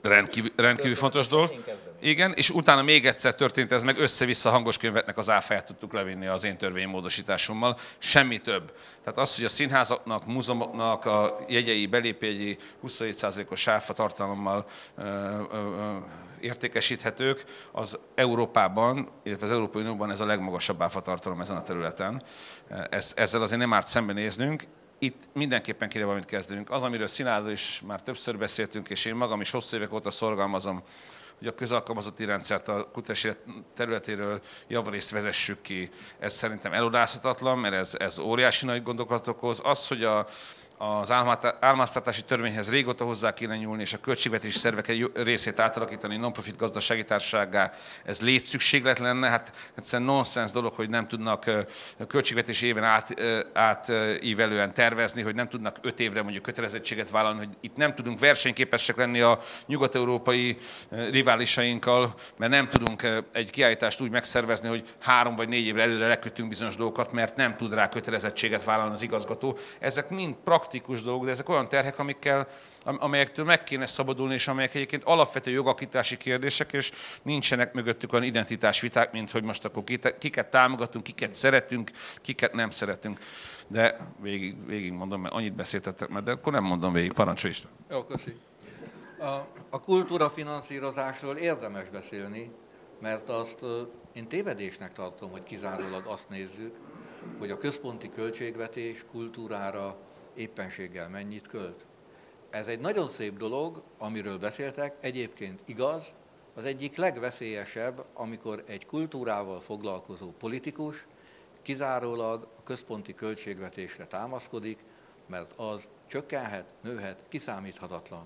rendkívül, 0.01 0.51
rendkívül 0.55 0.95
fontos 0.95 1.27
dolog. 1.27 1.51
Igen, 1.99 2.33
és 2.33 2.49
utána 2.49 2.81
még 2.81 3.05
egyszer 3.05 3.35
történt 3.35 3.71
ez, 3.71 3.83
meg 3.83 3.99
össze-vissza 3.99 4.49
hangos 4.49 4.77
könyveknek 4.77 5.17
az 5.17 5.29
áfáját 5.29 5.65
tudtuk 5.65 5.93
levinni 5.93 6.27
az 6.27 6.43
én 6.43 6.57
törvénymódosításommal. 6.57 7.77
Semmi 7.97 8.37
több. 8.37 8.73
Tehát 9.03 9.19
az, 9.19 9.35
hogy 9.35 9.45
a 9.45 9.49
színházaknak, 9.49 10.25
múzeumoknak 10.25 11.05
a 11.05 11.39
jegyei, 11.47 11.85
belépjegyi 11.85 12.57
27%-os 12.87 13.67
áfa 13.67 13.93
tartalommal 13.93 14.65
ö, 14.97 15.03
ö, 15.51 15.95
értékesíthetők, 16.41 17.45
az 17.71 17.99
Európában, 18.15 19.09
illetve 19.23 19.45
az 19.45 19.51
Európai 19.51 19.81
Unióban 19.81 20.11
ez 20.11 20.19
a 20.19 20.25
legmagasabb 20.25 20.81
áfa 20.81 21.01
tartalom 21.01 21.41
ezen 21.41 21.55
a 21.55 21.63
területen. 21.63 22.23
Ez, 22.89 23.13
ezzel 23.15 23.41
azért 23.41 23.59
nem 23.59 23.73
árt 23.73 23.87
szembenéznünk. 23.87 24.63
Itt 24.99 25.23
mindenképpen 25.33 25.89
kéne 25.89 26.05
valamit 26.05 26.25
kezdenünk. 26.25 26.71
Az, 26.71 26.83
amiről 26.83 27.07
Színádról 27.07 27.51
is 27.51 27.81
már 27.85 28.01
többször 28.01 28.37
beszéltünk, 28.37 28.89
és 28.89 29.05
én 29.05 29.15
magam 29.15 29.41
is 29.41 29.51
hosszú 29.51 29.75
évek 29.77 29.93
óta 29.93 30.11
szorgalmazom, 30.11 30.83
hogy 31.37 31.47
a 31.47 31.55
közalkalmazotti 31.55 32.25
rendszert 32.25 32.67
a 32.67 32.89
kutatás 32.91 33.27
területéről 33.75 34.41
javarészt 34.67 35.11
vezessük 35.11 35.61
ki. 35.61 35.89
Ez 36.19 36.33
szerintem 36.33 36.73
elodázhatatlan, 36.73 37.59
mert 37.59 37.73
ez, 37.73 37.95
ez 37.99 38.19
óriási 38.19 38.65
nagy 38.65 38.83
gondokat 38.83 39.27
okoz. 39.27 39.61
Az, 39.63 39.87
hogy 39.87 40.03
a, 40.03 40.27
az 40.77 41.11
álmáztatási 41.59 42.21
törvényhez 42.21 42.69
régóta 42.69 43.05
hozzá 43.05 43.33
kéne 43.33 43.57
nyúlni, 43.57 43.81
és 43.81 43.93
a 43.93 43.97
költségvetési 43.97 44.57
szervek 44.57 44.87
egy 44.87 45.11
részét 45.13 45.59
átalakítani 45.59 46.17
non-profit 46.17 46.57
gazdasági 46.57 47.03
társasággá, 47.03 47.71
ez 48.05 48.21
létszükséglet 48.21 48.99
lenne, 48.99 49.29
hát 49.29 49.51
egyszerűen 49.77 50.09
nonsens 50.09 50.51
dolog, 50.51 50.73
hogy 50.73 50.89
nem 50.89 51.07
tudnak 51.07 51.49
költségvetési 52.07 52.65
éven 52.65 52.83
át, 52.83 53.21
átívelően 53.53 54.73
tervezni, 54.73 55.21
hogy 55.21 55.35
nem 55.35 55.49
tudnak 55.49 55.77
öt 55.81 55.99
évre 55.99 56.21
mondjuk 56.21 56.43
kötelezettséget 56.43 57.09
vállalni, 57.09 57.37
hogy 57.37 57.57
itt 57.61 57.75
nem 57.75 57.95
tudunk 57.95 58.19
versenyképesek 58.19 58.95
lenni 58.95 59.21
a 59.21 59.39
nyugat-európai 59.65 60.57
riválisainkkal, 60.89 62.13
mert 62.37 62.51
nem 62.51 62.67
tudunk 62.67 63.03
egy 63.31 63.49
kiállítást 63.49 64.01
úgy 64.01 64.11
megszervezni, 64.11 64.67
hogy 64.67 64.95
három 64.99 65.35
vagy 65.35 65.47
négy 65.47 65.65
évre 65.65 65.81
előre 65.81 66.07
lekötünk 66.07 66.49
bizonyos 66.49 66.75
dolgokat, 66.75 67.11
mert 67.11 67.35
nem 67.35 67.55
tud 67.55 67.73
rá 67.73 67.89
kötelezettséget 67.89 68.63
vállalni 68.63 68.93
az 68.93 69.01
igazgató. 69.01 69.57
Ezek 69.79 70.09
mind 70.09 70.35
praktikus 70.35 70.65
praktikus 70.67 71.01
dolgok, 71.01 71.25
de 71.25 71.31
ezek 71.31 71.49
olyan 71.49 71.67
terhek, 71.67 71.99
amikkel, 71.99 72.47
amelyektől 72.83 73.45
meg 73.45 73.63
kéne 73.63 73.85
szabadulni, 73.85 74.33
és 74.33 74.47
amelyek 74.47 74.75
egyébként 74.75 75.03
alapvető 75.03 75.51
jogakítási 75.51 76.17
kérdések, 76.17 76.73
és 76.73 76.91
nincsenek 77.21 77.73
mögöttük 77.73 78.13
olyan 78.13 78.25
identitásviták, 78.25 79.11
mint 79.11 79.31
hogy 79.31 79.43
most 79.43 79.65
akkor 79.65 79.83
kiket 80.19 80.49
támogatunk, 80.49 81.03
kiket 81.03 81.33
szeretünk, 81.33 81.91
kiket 82.21 82.53
nem 82.53 82.69
szeretünk. 82.69 83.19
De 83.67 83.97
végig, 84.21 84.65
végig 84.65 84.91
mondom, 84.91 85.21
mert 85.21 85.33
annyit 85.33 85.53
beszéltetek 85.53 86.09
mert 86.09 86.25
de 86.25 86.31
akkor 86.31 86.53
nem 86.53 86.63
mondom 86.63 86.93
végig. 86.93 87.13
Parancsolj 87.13 87.53
is. 87.53 87.63
Jó, 87.89 88.03
köszi. 88.03 88.35
A, 89.19 89.47
a 89.69 89.79
kultúra 89.81 90.29
finanszírozásról 90.29 91.35
érdemes 91.35 91.89
beszélni, 91.89 92.51
mert 93.01 93.29
azt 93.29 93.59
én 94.13 94.27
tévedésnek 94.27 94.93
tartom, 94.93 95.31
hogy 95.31 95.43
kizárólag 95.43 96.05
azt 96.05 96.29
nézzük, 96.29 96.75
hogy 97.39 97.51
a 97.51 97.57
központi 97.57 98.09
költségvetés 98.09 99.05
kultúrára 99.11 100.06
éppenséggel 100.37 101.09
mennyit 101.09 101.47
költ. 101.47 101.85
Ez 102.49 102.67
egy 102.67 102.79
nagyon 102.79 103.09
szép 103.09 103.37
dolog, 103.37 103.81
amiről 103.97 104.37
beszéltek, 104.37 104.95
egyébként 104.99 105.61
igaz, 105.65 106.13
az 106.53 106.63
egyik 106.63 106.95
legveszélyesebb, 106.95 108.05
amikor 108.13 108.63
egy 108.67 108.85
kultúrával 108.85 109.59
foglalkozó 109.59 110.31
politikus 110.31 111.07
kizárólag 111.61 112.47
a 112.57 112.63
központi 112.63 113.13
költségvetésre 113.13 114.05
támaszkodik, 114.05 114.79
mert 115.25 115.53
az 115.55 115.87
csökkenhet, 116.05 116.65
nőhet, 116.81 117.23
kiszámíthatatlan. 117.29 118.25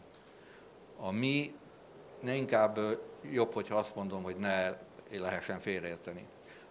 A 0.98 1.12
mi, 1.12 1.54
ne 2.20 2.36
inkább 2.36 3.00
jobb, 3.32 3.54
hogyha 3.54 3.76
azt 3.76 3.96
mondom, 3.96 4.24
hogy 4.24 4.36
ne 4.36 4.78
lehessen 5.12 5.60
félreérteni. 5.60 6.26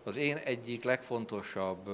Az 0.05 0.16
én 0.16 0.36
egyik 0.36 0.84
legfontosabb 0.84 1.88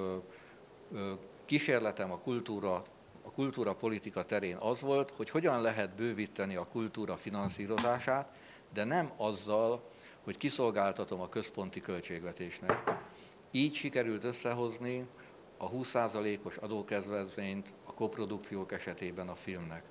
kísérletem 1.45 2.13
a 2.13 2.19
kultúra 2.19 2.83
a 3.27 3.31
kultúra 3.31 3.75
politika 3.75 4.25
terén 4.25 4.57
az 4.57 4.81
volt, 4.81 5.11
hogy 5.11 5.31
hogyan 5.31 5.61
lehet 5.61 5.95
bővíteni 5.95 6.57
a 6.57 6.67
kultúra 6.67 7.17
finanszírozását, 7.17 8.33
de 8.73 8.85
nem 8.85 9.13
azzal, 9.17 9.91
hogy 10.25 10.37
kiszolgáltatom 10.37 11.21
a 11.21 11.29
központi 11.29 11.81
költségvetésnek. 11.81 12.83
Így 13.51 13.75
sikerült 13.75 14.25
összehozni 14.25 15.07
a 15.57 15.71
20%-os 15.71 16.57
adókezvezményt 16.57 17.73
a 17.85 17.93
koprodukciók 17.93 18.73
esetében 18.73 19.29
a 19.29 19.35
filmnek. 19.35 19.83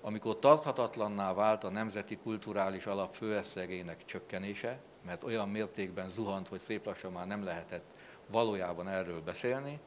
Amikor 0.00 0.38
tarthatatlanná 0.38 1.32
vált 1.32 1.64
a 1.64 1.70
Nemzeti 1.70 2.16
Kulturális 2.16 2.86
Alap 2.86 3.14
főösszegének 3.14 4.04
csökkenése, 4.04 4.80
mert 5.06 5.22
olyan 5.22 5.48
mértékben 5.48 6.10
zuhant, 6.10 6.48
hogy 6.48 6.60
szép 6.60 6.86
lassan 6.86 7.12
már 7.12 7.26
nem 7.26 7.44
lehetett 7.44 7.84
valójában 8.26 8.88
erről 8.88 9.20
beszélni, 9.20 9.80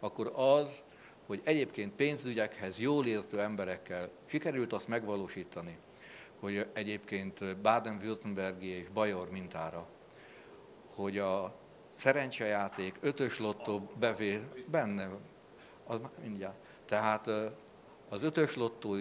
akkor 0.00 0.32
az 0.34 0.82
hogy 1.26 1.40
egyébként 1.44 1.92
pénzügyekhez 1.92 2.78
jól 2.78 3.06
értő 3.06 3.40
emberekkel 3.40 4.10
sikerült 4.26 4.72
azt 4.72 4.88
megvalósítani, 4.88 5.78
hogy 6.40 6.66
egyébként 6.72 7.56
Baden-Württembergi 7.56 8.66
és 8.66 8.88
Bajor 8.88 9.30
mintára, 9.30 9.86
hogy 10.94 11.18
a 11.18 11.54
szerencsejáték, 11.92 12.94
ötös 13.00 13.38
lottó 13.38 13.90
bevé, 13.98 14.40
benne, 14.66 15.08
az 15.86 16.00
mindjárt. 16.22 16.56
Tehát 16.84 17.26
az 18.08 18.22
ötös 18.22 18.56
lottó 18.56 18.96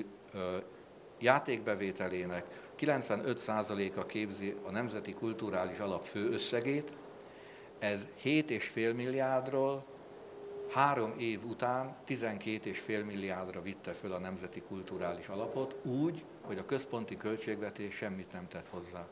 játékbevételének 1.20 2.46
95%-a 2.80 4.06
képzi 4.06 4.56
a 4.64 4.72
Nemzeti 4.72 5.14
Kulturális 5.14 5.78
Alap 5.78 6.06
fő 6.06 6.30
összegét, 6.32 6.92
ez 7.80 8.08
7,5 8.24 8.96
milliárdról 8.96 9.86
három 10.74 11.14
év 11.18 11.46
után 11.46 11.96
12,5 12.08 13.06
milliárdra 13.06 13.62
vitte 13.62 13.92
föl 13.92 14.14
a 14.14 14.18
Nemzeti 14.18 14.62
Kulturális 14.62 15.28
Alapot, 15.28 15.76
úgy, 15.86 16.24
hogy 16.42 16.58
a 16.58 16.66
központi 16.66 17.18
költségvetés 17.18 17.96
semmit 17.96 18.32
nem 18.32 18.48
tett 18.48 18.68
hozzá. 18.68 19.08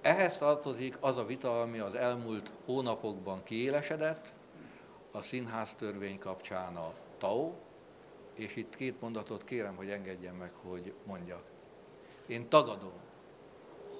Ehhez 0.00 0.38
tartozik 0.38 0.96
az 1.00 1.16
a 1.16 1.24
vita, 1.24 1.60
ami 1.60 1.78
az 1.78 1.94
elmúlt 1.94 2.50
hónapokban 2.64 3.42
kiélesedett, 3.42 4.32
a 5.10 5.22
színház 5.22 5.74
törvény 5.74 6.18
kapcsán 6.18 6.76
a 6.76 6.92
TAO, 7.18 7.52
és 8.34 8.56
itt 8.56 8.76
két 8.76 9.00
mondatot 9.00 9.44
kérem, 9.44 9.76
hogy 9.76 9.90
engedjen 9.90 10.34
meg, 10.34 10.52
hogy 10.62 10.94
mondjak. 11.04 11.44
Én 12.26 12.48
tagadom, 12.48 13.00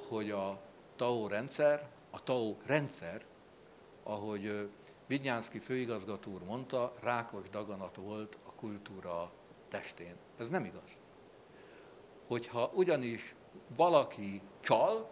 hogy 0.08 0.30
a 0.30 0.60
TAO 0.96 1.28
rendszer, 1.28 1.88
a 2.10 2.22
TAO 2.22 2.54
rendszer, 2.66 3.24
ahogy 4.02 4.68
Vigyánszki 5.06 5.58
főigazgató 5.58 6.32
úr 6.32 6.42
mondta, 6.42 6.94
rákos 7.00 7.48
daganat 7.50 7.96
volt 7.96 8.36
a 8.46 8.54
kultúra 8.54 9.30
testén. 9.68 10.14
Ez 10.38 10.48
nem 10.48 10.64
igaz. 10.64 10.96
Hogyha 12.26 12.70
ugyanis 12.74 13.34
valaki 13.76 14.40
csal, 14.60 15.10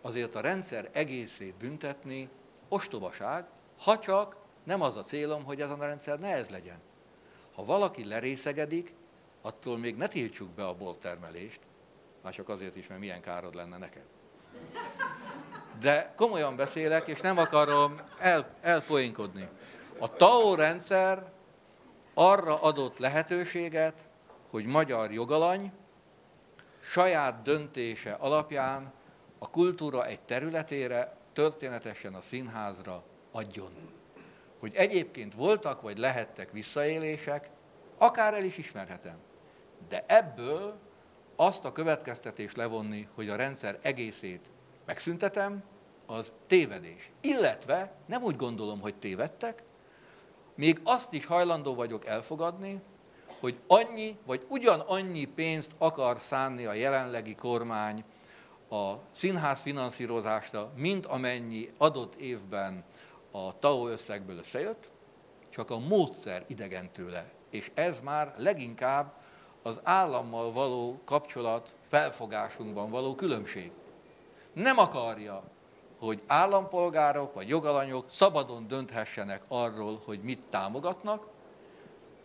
azért 0.00 0.34
a 0.34 0.40
rendszer 0.40 0.90
egészét 0.92 1.54
büntetni 1.54 2.28
ostobaság, 2.68 3.46
ha 3.78 3.98
csak 3.98 4.36
nem 4.64 4.80
az 4.80 4.96
a 4.96 5.02
célom, 5.02 5.44
hogy 5.44 5.60
ez 5.60 5.70
a 5.70 5.76
rendszer 5.76 6.18
ne 6.18 6.28
ez 6.28 6.48
legyen. 6.48 6.80
Ha 7.54 7.64
valaki 7.64 8.04
lerészegedik, 8.04 8.94
attól 9.40 9.78
még 9.78 9.96
ne 9.96 10.08
tiltsuk 10.08 10.50
be 10.50 10.66
a 10.66 10.74
bortermelést, 10.74 11.60
már 12.22 12.32
csak 12.32 12.48
azért 12.48 12.76
is, 12.76 12.86
mert 12.86 13.00
milyen 13.00 13.20
károd 13.20 13.54
lenne 13.54 13.78
neked. 13.78 14.04
De 15.80 16.12
komolyan 16.16 16.56
beszélek, 16.56 17.06
és 17.06 17.20
nem 17.20 17.38
akarom 17.38 18.00
el, 18.18 18.54
elpoénkodni. 18.60 19.48
A 19.98 20.12
TAO 20.12 20.54
rendszer 20.54 21.32
arra 22.14 22.62
adott 22.62 22.98
lehetőséget, 22.98 24.04
hogy 24.50 24.64
magyar 24.64 25.12
jogalany 25.12 25.72
saját 26.80 27.42
döntése 27.42 28.12
alapján 28.12 28.92
a 29.38 29.50
kultúra 29.50 30.06
egy 30.06 30.20
területére, 30.20 31.16
történetesen 31.32 32.14
a 32.14 32.20
színházra 32.20 33.02
adjon. 33.32 33.70
Hogy 34.58 34.74
egyébként 34.74 35.34
voltak 35.34 35.82
vagy 35.82 35.98
lehettek 35.98 36.52
visszaélések, 36.52 37.50
akár 37.98 38.34
el 38.34 38.44
is 38.44 38.58
ismerhetem. 38.58 39.16
De 39.88 40.04
ebből 40.06 40.78
azt 41.36 41.64
a 41.64 41.72
következtetést 41.72 42.56
levonni, 42.56 43.08
hogy 43.14 43.28
a 43.28 43.36
rendszer 43.36 43.78
egészét 43.82 44.50
megszüntetem, 44.86 45.62
az 46.06 46.32
tévedés. 46.46 47.10
Illetve 47.20 47.92
nem 48.06 48.22
úgy 48.22 48.36
gondolom, 48.36 48.80
hogy 48.80 48.94
tévedtek, 48.94 49.62
még 50.54 50.80
azt 50.84 51.12
is 51.12 51.26
hajlandó 51.26 51.74
vagyok 51.74 52.06
elfogadni, 52.06 52.80
hogy 53.40 53.58
annyi 53.66 54.18
vagy 54.26 54.46
ugyanannyi 54.48 55.24
pénzt 55.24 55.72
akar 55.78 56.16
szánni 56.20 56.64
a 56.64 56.72
jelenlegi 56.72 57.34
kormány 57.34 58.04
a 58.70 58.92
színház 59.12 59.60
finanszírozásra, 59.60 60.72
mint 60.76 61.06
amennyi 61.06 61.70
adott 61.76 62.14
évben 62.14 62.84
a 63.30 63.58
TAO 63.58 63.88
összegből 63.88 64.38
összejött, 64.38 64.90
csak 65.50 65.70
a 65.70 65.78
módszer 65.78 66.44
idegen 66.46 66.92
tőle. 66.92 67.30
És 67.50 67.70
ez 67.74 68.00
már 68.00 68.34
leginkább 68.36 69.12
az 69.62 69.80
állammal 69.82 70.52
való 70.52 71.00
kapcsolat 71.04 71.74
felfogásunkban 71.88 72.90
való 72.90 73.14
különbség 73.14 73.70
nem 74.52 74.78
akarja, 74.78 75.42
hogy 75.98 76.22
állampolgárok 76.26 77.34
vagy 77.34 77.48
jogalanyok 77.48 78.04
szabadon 78.08 78.66
dönthessenek 78.68 79.42
arról, 79.48 80.00
hogy 80.04 80.20
mit 80.22 80.40
támogatnak. 80.50 81.26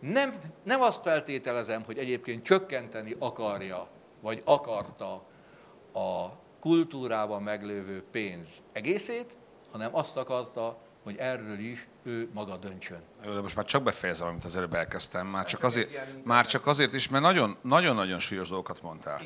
Nem, 0.00 0.32
nem 0.62 0.80
azt 0.80 1.02
feltételezem, 1.02 1.82
hogy 1.84 1.98
egyébként 1.98 2.44
csökkenteni 2.44 3.16
akarja, 3.18 3.88
vagy 4.20 4.42
akarta 4.44 5.12
a 5.92 6.28
kultúrában 6.60 7.42
meglévő 7.42 8.04
pénz 8.10 8.48
egészét, 8.72 9.36
hanem 9.72 9.94
azt 9.94 10.16
akarta, 10.16 10.78
hogy 11.02 11.16
erről 11.16 11.58
is 11.58 11.88
ő 12.02 12.28
maga 12.32 12.56
döntsön. 12.56 13.00
Jó, 13.24 13.32
de 13.32 13.40
most 13.40 13.56
már 13.56 13.64
csak 13.64 13.82
befejezem, 13.82 14.28
amit 14.28 14.44
az 14.44 14.56
előbb 14.56 14.74
elkezdtem. 14.74 15.26
Már 15.26 15.44
csak 15.44 15.62
azért, 15.62 16.24
már 16.24 16.46
csak 16.46 16.66
azért 16.66 16.94
is, 16.94 17.08
mert 17.08 17.22
nagyon- 17.22 17.56
nagyon-nagyon 17.62 18.18
súlyos 18.18 18.48
dolgokat 18.48 18.82
mondtál. 18.82 19.20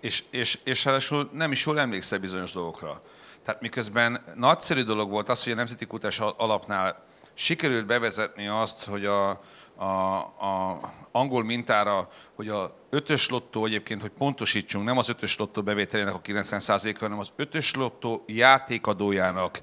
És, 0.00 0.24
és, 0.30 0.58
és 0.64 0.84
ráadásul 0.84 1.30
nem 1.32 1.52
is 1.52 1.66
jól 1.66 1.80
emlékszel 1.80 2.18
bizonyos 2.18 2.52
dolgokra. 2.52 3.02
Tehát 3.44 3.60
miközben 3.60 4.24
nagyszerű 4.34 4.82
dolog 4.82 5.10
volt 5.10 5.28
az, 5.28 5.44
hogy 5.44 5.52
a 5.52 5.56
Nemzeti 5.56 5.86
Kutás 5.86 6.20
Alapnál 6.20 7.06
sikerült 7.34 7.86
bevezetni 7.86 8.46
azt, 8.46 8.84
hogy 8.84 9.04
a, 9.04 9.28
a, 9.76 9.84
a 9.84 10.80
angol 11.12 11.44
mintára, 11.44 12.08
hogy 12.34 12.48
a 12.48 12.76
ötös 12.90 13.28
lottó 13.28 13.64
egyébként, 13.64 14.00
hogy 14.00 14.10
pontosítsunk, 14.10 14.84
nem 14.84 14.98
az 14.98 15.08
ötös 15.08 15.36
lottó 15.36 15.62
bevételének 15.62 16.14
a 16.14 16.20
90%-a, 16.20 16.98
hanem 16.98 17.18
az 17.18 17.32
ötös 17.36 17.74
lottó 17.74 18.24
játékadójának 18.26 19.60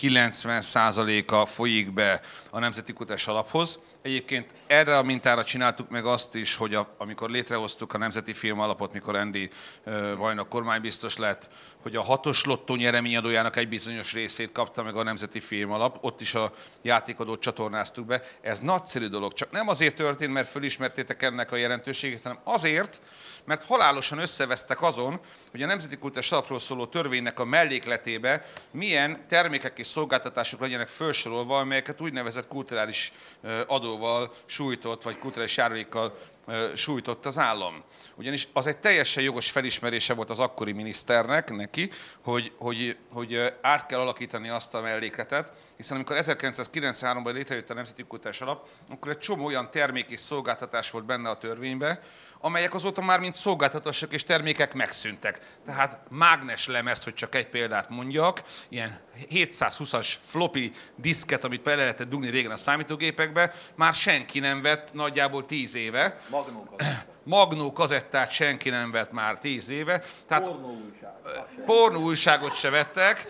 90%-a 0.00 1.46
folyik 1.46 1.92
be 1.92 2.20
a 2.50 2.58
Nemzeti 2.58 2.92
Kutás 2.92 3.28
Alaphoz. 3.28 3.78
Egyébként 4.04 4.54
erre 4.66 4.98
a 4.98 5.02
mintára 5.02 5.44
csináltuk 5.44 5.88
meg 5.88 6.04
azt 6.04 6.34
is, 6.34 6.56
hogy 6.56 6.74
a, 6.74 6.94
amikor 6.98 7.30
létrehoztuk 7.30 7.92
a 7.92 7.98
Nemzeti 7.98 8.32
Film 8.32 8.60
Alapot, 8.60 8.92
mikor 8.92 9.14
Andy 9.14 9.50
uh, 9.84 10.16
Vajnak 10.16 10.48
kormánybiztos 10.48 11.16
lett, 11.16 11.48
hogy 11.82 11.96
a 11.96 12.02
hatos 12.02 12.44
lottó 12.44 12.74
nyereményadójának 12.74 13.56
egy 13.56 13.68
bizonyos 13.68 14.12
részét 14.12 14.52
kapta 14.52 14.82
meg 14.82 14.96
a 14.96 15.02
Nemzeti 15.02 15.40
Film 15.40 15.70
Alap, 15.70 15.98
ott 16.00 16.20
is 16.20 16.34
a 16.34 16.52
játékadót 16.82 17.40
csatornáztuk 17.40 18.06
be. 18.06 18.22
Ez 18.40 18.58
nagyszerű 18.58 19.06
dolog, 19.06 19.32
csak 19.32 19.50
nem 19.50 19.68
azért 19.68 19.96
történt, 19.96 20.32
mert 20.32 20.48
fölismertétek 20.48 21.22
ennek 21.22 21.52
a 21.52 21.56
jelentőségét, 21.56 22.22
hanem 22.22 22.38
azért, 22.44 23.00
mert 23.44 23.64
halálosan 23.64 24.18
összevesztek 24.18 24.82
azon, 24.82 25.20
hogy 25.50 25.62
a 25.62 25.66
Nemzeti 25.66 25.96
Kultúrás 25.96 26.32
Alapról 26.32 26.58
szóló 26.58 26.86
törvénynek 26.86 27.40
a 27.40 27.44
mellékletébe 27.44 28.46
milyen 28.70 29.26
termékek 29.28 29.78
és 29.78 29.86
szolgáltatások 29.86 30.60
legyenek 30.60 30.88
felsorolva, 30.88 31.58
amelyeket 31.58 32.00
úgynevezett 32.00 32.48
kulturális 32.48 33.12
ö, 33.42 33.60
adóval 33.94 34.32
sújtott, 34.46 35.02
vagy 35.02 35.18
kulturális 35.18 35.56
járulékkal 35.56 36.18
ö, 36.46 36.70
sújtott 36.74 37.26
az 37.26 37.38
állam. 37.38 37.82
Ugyanis 38.14 38.48
az 38.52 38.66
egy 38.66 38.78
teljesen 38.78 39.22
jogos 39.22 39.50
felismerése 39.50 40.14
volt 40.14 40.30
az 40.30 40.40
akkori 40.40 40.72
miniszternek, 40.72 41.50
neki, 41.50 41.90
hogy, 42.22 42.52
hogy, 42.58 42.96
hogy 43.12 43.54
át 43.60 43.86
kell 43.86 44.00
alakítani 44.00 44.48
azt 44.48 44.74
a 44.74 44.80
mellékletet, 44.80 45.52
hiszen 45.76 45.96
amikor 45.96 46.16
1993-ban 46.20 47.32
létrejött 47.32 47.70
a 47.70 47.74
Nemzeti 47.74 48.02
Kultúrás 48.02 48.40
Alap, 48.40 48.68
akkor 48.88 49.10
egy 49.10 49.18
csomó 49.18 49.44
olyan 49.44 49.70
termék 49.70 50.10
és 50.10 50.20
szolgáltatás 50.20 50.90
volt 50.90 51.04
benne 51.04 51.28
a 51.28 51.38
törvénybe, 51.38 52.00
amelyek 52.44 52.74
azóta 52.74 53.02
már 53.02 53.20
mint 53.20 53.34
szolgáltatások 53.34 54.12
és 54.12 54.22
termékek 54.22 54.74
megszűntek. 54.74 55.40
Tehát 55.66 55.98
mágnes 56.10 56.66
lemez, 56.66 57.04
hogy 57.04 57.14
csak 57.14 57.34
egy 57.34 57.46
példát 57.46 57.88
mondjak, 57.88 58.42
ilyen 58.68 59.00
720-as 59.30 60.12
floppy 60.22 60.72
diszket, 60.96 61.44
amit 61.44 61.62
bele 61.62 61.76
lehetett 61.76 62.08
dugni 62.08 62.30
régen 62.30 62.50
a 62.50 62.56
számítógépekbe, 62.56 63.54
már 63.74 63.94
senki 63.94 64.38
nem 64.38 64.62
vett 64.62 64.92
nagyjából 64.92 65.46
10 65.46 65.74
éve. 65.74 66.20
Magnókat. 66.28 66.84
Magnó 67.22 67.72
kazettát 67.72 68.30
senki 68.30 68.68
nem 68.68 68.90
vett 68.90 69.12
már 69.12 69.38
10 69.38 69.68
éve. 69.68 70.02
Tehát 70.28 70.44
Pornó 70.44 70.68
újság. 70.68 71.64
pornó 71.64 72.00
újságot 72.00 72.54
se 72.54 72.70
vettek. 72.70 73.28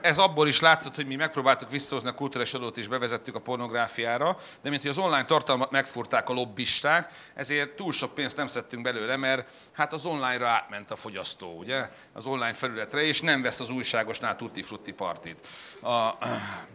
Ez 0.00 0.18
abból 0.18 0.48
is 0.48 0.60
látszott, 0.60 0.94
hogy 0.94 1.06
mi 1.06 1.14
megpróbáltuk 1.14 1.70
visszahozni 1.70 2.08
a 2.08 2.14
kulturális 2.14 2.54
adót 2.54 2.76
és 2.76 2.88
bevezettük 2.88 3.34
a 3.34 3.40
pornográfiára, 3.40 4.38
de 4.62 4.70
mint 4.70 4.82
hogy 4.82 4.90
az 4.90 4.98
online 4.98 5.24
tartalmat 5.24 5.70
megfurták 5.70 6.28
a 6.28 6.32
lobbisták, 6.32 7.12
ezért 7.34 7.70
túl 7.70 7.92
sok 7.92 8.14
pénzt 8.14 8.36
nem 8.36 8.46
szedtünk 8.46 8.82
belőle, 8.82 9.16
mert 9.16 9.48
hát 9.78 9.92
az 9.92 10.04
online-ra 10.04 10.46
átment 10.46 10.90
a 10.90 10.96
fogyasztó, 10.96 11.58
ugye? 11.58 11.88
Az 12.12 12.26
online 12.26 12.52
felületre, 12.52 13.02
és 13.02 13.20
nem 13.20 13.42
vesz 13.42 13.60
az 13.60 13.70
újságosnál 13.70 14.36
tutti 14.36 14.62
frutti 14.62 14.92
partit. 14.92 15.46
A, 15.82 16.12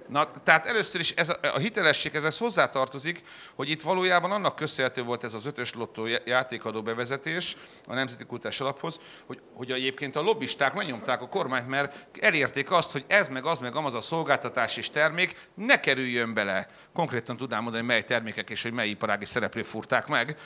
na, 0.08 0.32
tehát 0.44 0.68
először 0.68 1.00
is 1.00 1.12
ez 1.12 1.30
a, 1.30 1.38
a 1.42 1.58
hitelesség 1.58 2.16
ezhez 2.16 2.38
hozzátartozik, 2.38 3.24
hogy 3.56 3.70
itt 3.70 3.82
valójában 3.82 4.32
annak 4.32 4.56
köszönhető 4.56 5.04
volt 5.04 5.24
ez 5.24 5.34
az 5.34 5.46
ötös 5.46 5.74
lottó 5.74 6.06
játékadó 6.26 6.82
bevezetés 6.82 7.58
a 7.88 7.94
Nemzeti 7.94 8.26
Kultúrás 8.26 8.60
Alaphoz, 8.60 9.00
hogy, 9.26 9.42
hogy 9.54 9.72
egyébként 9.72 10.16
a 10.16 10.22
lobbisták 10.22 10.74
megnyomták 10.74 11.22
a 11.22 11.28
kormányt, 11.28 11.68
mert 11.68 12.08
elérték 12.20 12.72
azt, 12.72 12.92
hogy 12.92 13.06
ez 13.08 13.30
meg 13.30 13.46
az 13.46 13.60
meg 13.60 13.76
amaz 13.76 13.94
a 13.94 14.02
szolgáltatás 14.02 14.78
és 14.78 14.90
termék 14.90 15.48
ne 15.54 15.80
kerüljön 15.80 16.34
bele. 16.34 16.68
Konkrétan 16.94 17.38
tudnám 17.38 17.64
mondani, 17.64 17.86
mely 17.86 18.04
termékek 18.04 18.50
és 18.50 18.62
hogy 18.62 18.74
mely 18.74 18.90
iparági 18.90 19.26
szereplő 19.26 19.62
furták 19.62 20.08
meg, 20.08 20.38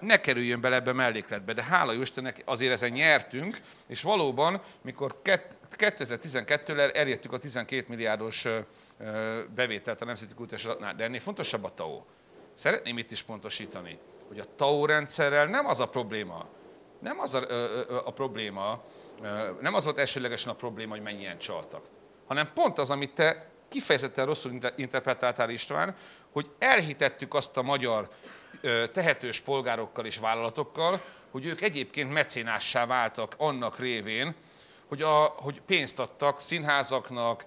ne 0.00 0.20
kerüljön 0.20 0.60
bele 0.60 0.76
ebbe 0.76 0.90
a 0.90 0.94
mellékletbe. 0.94 1.52
De 1.52 1.62
hála 1.62 1.96
Istennek 2.00 2.42
azért 2.44 2.72
ezen 2.72 2.90
nyertünk, 2.90 3.60
és 3.86 4.02
valóban, 4.02 4.62
mikor 4.82 5.20
2012-vel 5.76 6.96
elértük 6.96 7.32
a 7.32 7.38
12 7.38 7.84
milliárdos 7.88 8.46
bevételt 9.54 10.00
a 10.00 10.04
Nemzeti 10.04 10.34
Kultúrásnál, 10.34 10.94
de 10.94 11.04
ennél 11.04 11.20
fontosabb 11.20 11.64
a 11.64 11.74
TAO. 11.74 12.02
Szeretném 12.52 12.98
itt 12.98 13.10
is 13.10 13.22
pontosítani, 13.22 13.98
hogy 14.28 14.38
a 14.38 14.54
TAO 14.56 14.86
rendszerrel 14.86 15.46
nem 15.46 15.66
az 15.66 15.80
a 15.80 15.88
probléma, 15.88 16.46
nem 16.98 17.20
az 17.20 17.34
a, 17.34 17.46
a 18.04 18.12
probléma, 18.12 18.84
nem 19.60 19.74
az 19.74 19.84
volt 19.84 19.98
elsőlegesen 19.98 20.52
a 20.52 20.56
probléma, 20.56 20.94
hogy 20.94 21.02
mennyien 21.02 21.38
csaltak, 21.38 21.84
hanem 22.26 22.50
pont 22.54 22.78
az, 22.78 22.90
amit 22.90 23.14
te 23.14 23.50
kifejezetten 23.68 24.26
rosszul 24.26 24.58
interpretáltál 24.76 25.50
István, 25.50 25.96
hogy 26.32 26.50
elhitettük 26.58 27.34
azt 27.34 27.56
a 27.56 27.62
magyar 27.62 28.08
tehetős 28.92 29.40
polgárokkal 29.40 30.06
és 30.06 30.18
vállalatokkal, 30.18 31.00
hogy 31.30 31.46
ők 31.46 31.60
egyébként 31.60 32.12
mecénássá 32.12 32.86
váltak 32.86 33.34
annak 33.36 33.78
révén, 33.78 34.34
hogy, 34.88 35.02
a, 35.02 35.24
hogy 35.24 35.60
pénzt 35.60 35.98
adtak 35.98 36.40
színházaknak, 36.40 37.44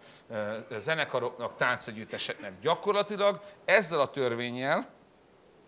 zenekaroknak, 0.77 1.55
táncegyütteseknek. 1.55 2.59
Gyakorlatilag 2.61 3.41
ezzel 3.65 3.99
a 3.99 4.09
törvényel, 4.09 4.89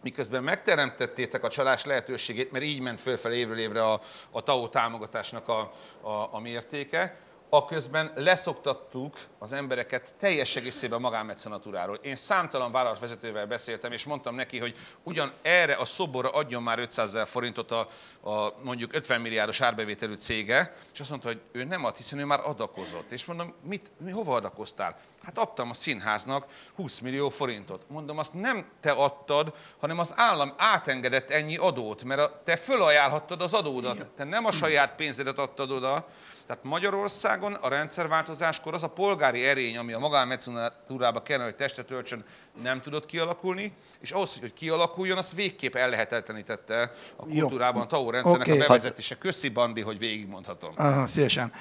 miközben 0.02 0.44
megteremtettétek 0.44 1.44
a 1.44 1.50
csalás 1.50 1.86
lehetőségét, 1.86 2.52
mert 2.52 2.64
így 2.64 2.80
ment 2.80 3.00
fölfelé 3.00 3.38
évről 3.38 3.58
évre 3.58 3.84
a, 3.84 4.02
a 4.32 4.42
TAO 4.42 4.68
támogatásnak 4.68 5.48
a, 5.48 5.74
a, 6.02 6.34
a 6.34 6.40
mértéke, 6.40 7.20
aközben 7.54 8.12
leszoktattuk 8.16 9.18
az 9.40 9.52
embereket 9.52 10.16
teljes 10.20 10.56
egészében 10.56 11.02
magánmecenatúráról. 11.02 11.96
Én 11.96 12.16
számtalan 12.16 12.72
vállalatvezetővel 12.72 13.46
beszéltem, 13.46 13.92
és 13.92 14.06
mondtam 14.06 14.36
neki, 14.36 14.60
hogy 14.60 14.76
ugyan 15.04 15.34
erre 15.42 15.74
a 15.74 15.86
szoborra 15.86 16.30
adjon 16.30 16.64
már 16.64 16.80
500 16.80 17.08
ezer 17.08 17.28
forintot 17.28 17.72
a, 17.72 17.88
a 18.30 18.54
mondjuk 18.64 18.94
50 18.94 19.22
milliárdos 19.22 19.62
árbevételű 19.62 20.14
cége, 20.14 20.76
és 20.94 21.00
azt 21.00 21.10
mondta, 21.10 21.28
hogy 21.28 21.42
ő 21.52 21.64
nem 21.64 21.86
ad, 21.86 21.96
hiszen 21.96 22.20
ő 22.20 22.26
már 22.26 22.40
adakozott. 22.44 23.12
És 23.12 23.26
mondom, 23.26 23.54
mit, 23.64 23.92
mi, 23.98 24.12
hova 24.12 24.36
adakoztál? 24.36 25.00
Hát 25.24 25.38
adtam 25.38 25.70
a 25.70 25.74
színháznak 25.74 26.46
20 26.76 27.00
millió 27.00 27.30
forintot. 27.30 27.84
Mondom, 27.88 28.18
azt 28.18 28.34
nem 28.34 28.66
te 28.82 28.92
adtad, 28.92 29.54
hanem 29.80 30.00
az 30.00 30.14
állam 30.16 30.54
átengedett 30.58 31.30
ennyi 31.30 31.58
adót, 31.58 32.04
mert 32.04 32.22
a, 32.22 32.42
te 32.46 32.56
fölajánlhattad 32.56 33.42
az 33.42 33.54
adódat. 33.54 34.06
Te 34.06 34.24
nem 34.24 34.46
a 34.46 34.52
saját 34.52 34.96
pénzedet 34.96 35.38
adtad 35.38 35.72
oda, 35.72 36.08
tehát 36.46 36.64
Magyarországon 36.64 37.54
a 37.54 37.68
rendszerváltozáskor 37.68 38.74
az 38.74 38.84
a 38.84 38.88
polgári 38.88 39.46
erény, 39.46 39.78
ami 39.78 39.94
a 39.94 40.00
magánmecenatúrába 40.00 41.24
kellene, 41.24 41.46
hogy 41.46 41.56
testet 41.56 41.92
öltsön, 41.92 42.26
nem 42.62 42.82
tudott 42.82 43.06
kialakulni, 43.06 43.74
és 44.00 44.12
ahhoz, 44.12 44.40
hogy 44.40 44.54
kialakuljon, 44.54 45.18
az 45.18 45.34
végképp 45.34 45.76
ellehetetlenítette 45.76 46.92
a 47.16 47.26
kultúrában 47.26 47.82
a 47.82 47.86
TAO 47.86 48.10
rendszernek 48.10 48.48
Oké. 48.48 48.58
a 48.58 48.60
bevezetése. 48.60 49.18
Köszi, 49.18 49.50
Bandi, 49.50 49.82
hogy 49.82 49.98
végigmondhatom. 49.98 50.74
Aha, 50.76 51.08
szívesen. 51.08 51.54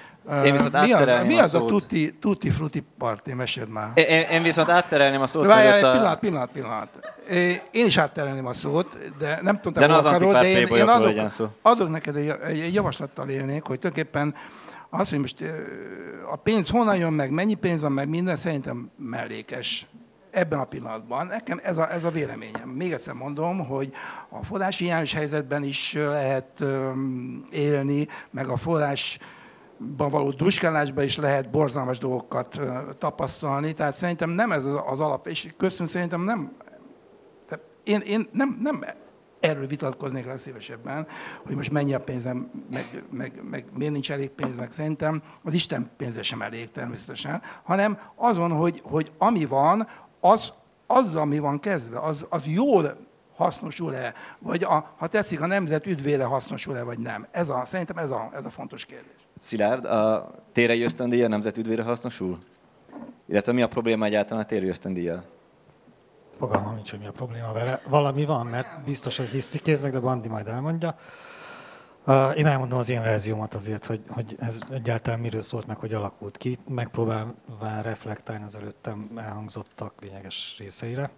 Én 0.44 0.52
viszont 0.52 0.80
mi 0.80 0.92
az, 0.92 1.26
mi 1.26 1.38
a 1.38 1.42
az 1.42 1.54
a 1.54 1.58
szót. 1.58 1.68
tutti, 1.68 2.14
tutti 2.20 2.50
frutti 2.50 2.84
party? 2.98 3.30
Meséld 3.30 3.68
már. 3.68 3.90
Én, 3.94 4.20
én 4.20 4.42
viszont 4.42 4.68
átterelném 4.68 5.20
a 5.20 5.26
szót, 5.26 5.46
Várjál, 5.46 5.76
egy 5.76 5.84
a... 5.84 5.90
pillanat, 5.90 6.18
pillanat, 6.18 6.50
pillanat. 6.50 6.88
Én 7.70 7.86
is 7.86 7.98
átterelném 7.98 8.46
a 8.46 8.52
szót, 8.52 8.98
de 9.18 9.38
nem 9.42 9.56
tudom, 9.56 9.72
te 9.72 9.86
De 9.86 9.94
az 9.94 10.04
akarod, 10.04 10.32
de 10.32 10.48
én, 10.48 10.66
én 10.66 10.88
adok, 10.88 11.30
szó. 11.30 11.46
adok 11.62 11.90
neked 11.90 12.16
egy, 12.16 12.34
egy, 12.44 12.74
javaslattal 12.74 13.28
élnék, 13.28 13.62
hogy 13.62 13.78
tulajdonképpen 13.78 14.34
az, 14.90 15.10
hogy 15.10 15.18
most 15.18 15.36
a 16.32 16.36
pénz 16.36 16.70
honnan 16.70 16.96
jön 16.96 17.12
meg, 17.12 17.30
mennyi 17.30 17.54
pénz 17.54 17.80
van 17.80 17.92
meg, 17.92 18.08
minden 18.08 18.36
szerintem 18.36 18.90
mellékes 18.96 19.86
ebben 20.30 20.58
a 20.58 20.64
pillanatban. 20.64 21.26
Nekem 21.26 21.60
ez 21.62 21.78
a, 21.78 21.92
ez 21.92 22.04
a 22.04 22.10
véleményem. 22.10 22.68
Még 22.68 22.92
egyszer 22.92 23.14
mondom, 23.14 23.66
hogy 23.66 23.92
a 24.28 24.44
forrási 24.44 24.84
hiányos 24.84 25.12
helyzetben 25.12 25.62
is 25.62 25.92
lehet 25.92 26.64
élni, 27.50 28.08
meg 28.30 28.48
a 28.48 28.56
forrás 28.56 29.18
való 29.96 30.30
duskálásban 30.30 31.04
is 31.04 31.16
lehet 31.16 31.50
borzalmas 31.50 31.98
dolgokat 31.98 32.60
tapasztalni, 32.98 33.72
tehát 33.72 33.94
szerintem 33.94 34.30
nem 34.30 34.52
ez 34.52 34.64
az 34.64 35.00
alap, 35.00 35.26
és 35.26 35.54
köztünk 35.56 35.88
szerintem 35.88 36.22
nem, 36.22 36.52
én, 37.84 38.00
én 38.00 38.28
nem, 38.32 38.58
nem 38.62 38.84
erről 39.40 39.66
vitatkoznék 39.66 40.26
le 40.26 40.36
szívesebben, 40.36 41.06
hogy 41.46 41.54
most 41.54 41.70
mennyi 41.70 41.94
a 41.94 42.00
pénzem, 42.00 42.50
meg, 42.70 43.04
meg, 43.10 43.42
meg 43.50 43.64
miért 43.76 43.92
nincs 43.92 44.12
elég 44.12 44.30
pénz, 44.30 44.54
meg 44.54 44.72
szerintem 44.72 45.22
az 45.42 45.54
Isten 45.54 45.90
pénze 45.96 46.22
sem 46.22 46.42
elég 46.42 46.70
természetesen, 46.70 47.42
hanem 47.62 47.98
azon, 48.14 48.50
hogy, 48.50 48.80
hogy 48.84 49.12
ami 49.18 49.44
van, 49.44 49.88
az, 50.20 50.52
az, 50.86 51.16
ami 51.16 51.38
van 51.38 51.58
kezdve, 51.58 51.98
az, 51.98 52.26
az 52.28 52.42
jól 52.44 52.96
hasznosul-e, 53.36 54.14
vagy 54.38 54.64
a, 54.64 54.94
ha 54.96 55.06
teszik, 55.06 55.40
a 55.40 55.46
nemzet 55.46 55.86
üdvére 55.86 56.24
hasznosul-e, 56.24 56.82
vagy 56.82 56.98
nem. 56.98 57.26
Ez 57.30 57.48
a, 57.48 57.64
szerintem 57.66 57.98
ez 57.98 58.10
a, 58.10 58.30
ez 58.34 58.44
a 58.44 58.50
fontos 58.50 58.84
kérdés. 58.84 59.21
Szilárd, 59.42 59.84
a 59.84 60.30
térei 60.52 60.82
ösztöndíja 60.82 61.28
nemzet 61.28 61.56
üdvére 61.56 61.82
hasznosul? 61.82 62.38
Illetve 63.26 63.52
mi 63.52 63.62
a 63.62 63.68
probléma 63.68 64.04
egyáltalán 64.04 64.42
a 64.42 64.46
térei 64.46 64.68
ösztöndíjjal? 64.68 65.24
fogalmam 66.42 66.74
nincs, 66.74 66.90
hogy 66.90 66.98
mi 66.98 67.06
a 67.06 67.12
probléma 67.12 67.52
vele. 67.52 67.82
Valami 67.88 68.24
van, 68.24 68.46
mert 68.46 68.84
biztos, 68.84 69.16
hogy 69.16 69.28
hisztikéznek, 69.28 69.92
de 69.92 70.00
Bandi 70.00 70.28
majd 70.28 70.46
elmondja. 70.46 70.98
Én 72.36 72.46
elmondom 72.46 72.78
az 72.78 72.88
én 72.88 73.02
verziómat 73.02 73.54
azért, 73.54 73.86
hogy, 73.86 74.02
hogy 74.08 74.36
ez 74.40 74.58
egyáltalán 74.70 75.20
miről 75.20 75.42
szólt 75.42 75.66
meg, 75.66 75.76
hogy 75.76 75.94
alakult 75.94 76.36
ki. 76.36 76.58
Megpróbálván 76.68 77.82
reflektálni 77.82 78.44
az 78.44 78.56
előttem 78.56 79.10
elhangzottak 79.16 79.92
lényeges 80.00 80.56
részeire. 80.58 81.10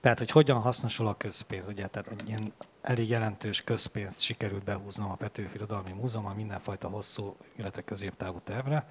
Tehát, 0.00 0.18
hogy 0.18 0.30
hogyan 0.30 0.60
hasznosul 0.60 1.06
a 1.06 1.14
közpénz, 1.14 1.68
ugye, 1.68 1.86
tehát 1.86 2.08
hogy 2.08 2.28
ilyen 2.28 2.52
elég 2.82 3.08
jelentős 3.08 3.62
közpénzt 3.62 4.20
sikerült 4.20 4.64
behúznom 4.64 5.10
a 5.10 5.14
Petőfi 5.14 5.54
Irodalmi 5.54 5.92
Múzeumban 5.92 6.36
mindenfajta 6.36 6.88
hosszú, 6.88 7.36
illetve 7.56 7.82
középtávú 7.82 8.40
tervre, 8.44 8.86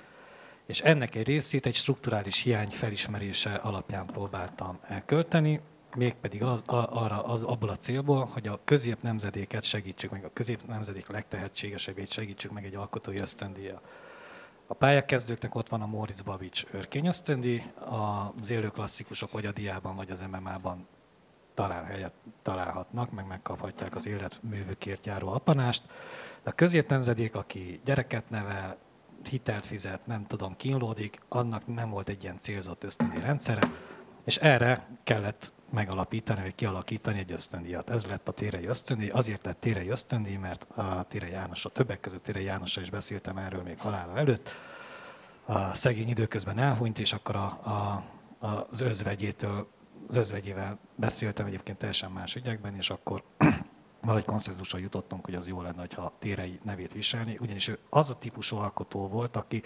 és 0.66 0.82
ennek 0.82 1.16
egy 1.16 1.28
részét 1.28 1.66
egy 1.66 1.76
strukturális 1.76 2.42
hiány 2.42 2.70
felismerése 2.70 3.54
alapján 3.54 4.06
próbáltam 4.06 4.80
elkölteni, 4.88 5.62
mégpedig 5.96 6.44
az, 6.44 6.62
arra, 6.66 7.24
az, 7.24 7.44
abból 7.44 7.70
a 7.70 7.78
célból, 7.78 8.30
hogy 8.34 8.48
a 8.48 8.60
közép 8.64 9.02
nemzedéket 9.02 9.64
segítsük 9.64 10.12
meg, 10.12 10.26
a 10.26 10.34
közép 10.34 10.68
nemzedék 10.68 11.08
legtehetségesebbét 11.08 12.12
segítsük 12.12 12.52
meg 12.52 12.66
egy 12.66 12.76
alkotói 12.76 13.18
ösztöndíja. 13.18 13.82
A 14.68 14.74
pályakezdőknek 14.74 15.56
ott 15.56 15.70
van 15.70 15.82
a 15.82 15.86
Moritz 15.86 16.22
Babics 16.22 16.66
örkény 16.72 17.06
ösztöndi, 17.06 17.64
az 18.39 18.50
élő 18.50 18.68
klasszikusok 18.68 19.32
vagy 19.32 19.46
a 19.46 19.52
diában, 19.52 19.96
vagy 19.96 20.12
az 20.12 20.22
MMA-ban 20.32 20.88
talán 21.54 21.86
helyet 21.86 22.14
találhatnak, 22.41 23.12
meg 23.12 23.28
megkaphatják 23.28 23.95
az 23.95 24.08
életművükért 24.08 25.06
járó 25.06 25.28
apanást. 25.28 25.84
De 26.43 26.49
a 26.49 26.54
közép 26.54 26.89
nemzedék, 26.89 27.36
aki 27.36 27.82
gyereket 27.86 28.30
nevel, 28.30 28.78
hitelt 29.24 29.66
fizet, 29.66 30.08
nem 30.08 30.26
tudom, 30.28 30.56
kínlódik, 30.56 31.22
annak 31.30 31.68
nem 31.68 31.89
volt 31.89 32.10
egy 32.10 32.24
ilyen 32.24 32.39
célzott 32.39 32.84
ösztöndi 32.84 33.20
rendszere, 33.20 33.72
és 34.26 34.38
erre 34.38 34.88
kellett 35.04 35.54
megalapítani, 35.72 36.41
vagy 36.41 36.56
kialakítani 36.56 37.20
egy 37.20 37.32
ösztöndíjat. 37.32 37.89
Ez 37.89 38.06
lett 38.06 38.28
a 38.28 38.32
Térei 38.32 38.66
ösztöndíj, 38.66 39.10
azért 39.10 39.45
lett 39.45 39.60
Térei 39.60 39.89
ösztöndíj, 39.89 40.36
mert 40.36 40.64
a 40.64 41.06
Térei 41.08 41.32
János, 41.32 41.66
a 41.66 41.70
többek 41.70 41.99
között 41.99 42.24
Térei 42.24 42.43
Jánossal 42.43 42.84
is 42.84 42.89
beszéltem 42.89 43.38
erről 43.38 43.62
még 43.64 43.80
halála 43.80 44.18
előtt. 44.18 44.49
A 45.45 45.76
szegény 45.76 46.10
időközben 46.10 46.58
elhunyt, 46.58 46.99
és 46.99 47.14
akkor 47.14 47.36
a, 47.36 47.45
a, 47.45 48.06
az 48.39 48.82
özvegyétől, 48.82 49.68
az 50.12 50.18
özvegyével 50.18 50.80
beszéltem 50.95 51.45
egyébként 51.45 51.78
teljesen 51.78 52.12
más 52.12 52.36
ügyekben, 52.36 52.76
és 52.76 52.89
akkor 52.89 53.24
valahogy 54.01 54.26
konszenzusra 54.26 54.78
jutottunk, 54.80 55.26
hogy 55.26 55.36
az 55.36 55.47
jó 55.47 55.62
lenne, 55.62 55.88
ha 55.95 56.14
Térei 56.20 56.59
nevét 56.64 56.93
viselni, 56.93 57.38
ugyanis 57.39 57.68
ő 57.68 57.80
az 57.89 58.09
a 58.09 58.18
típusú 58.18 58.57
alkotó 58.57 59.07
volt, 59.07 59.36
aki 59.36 59.64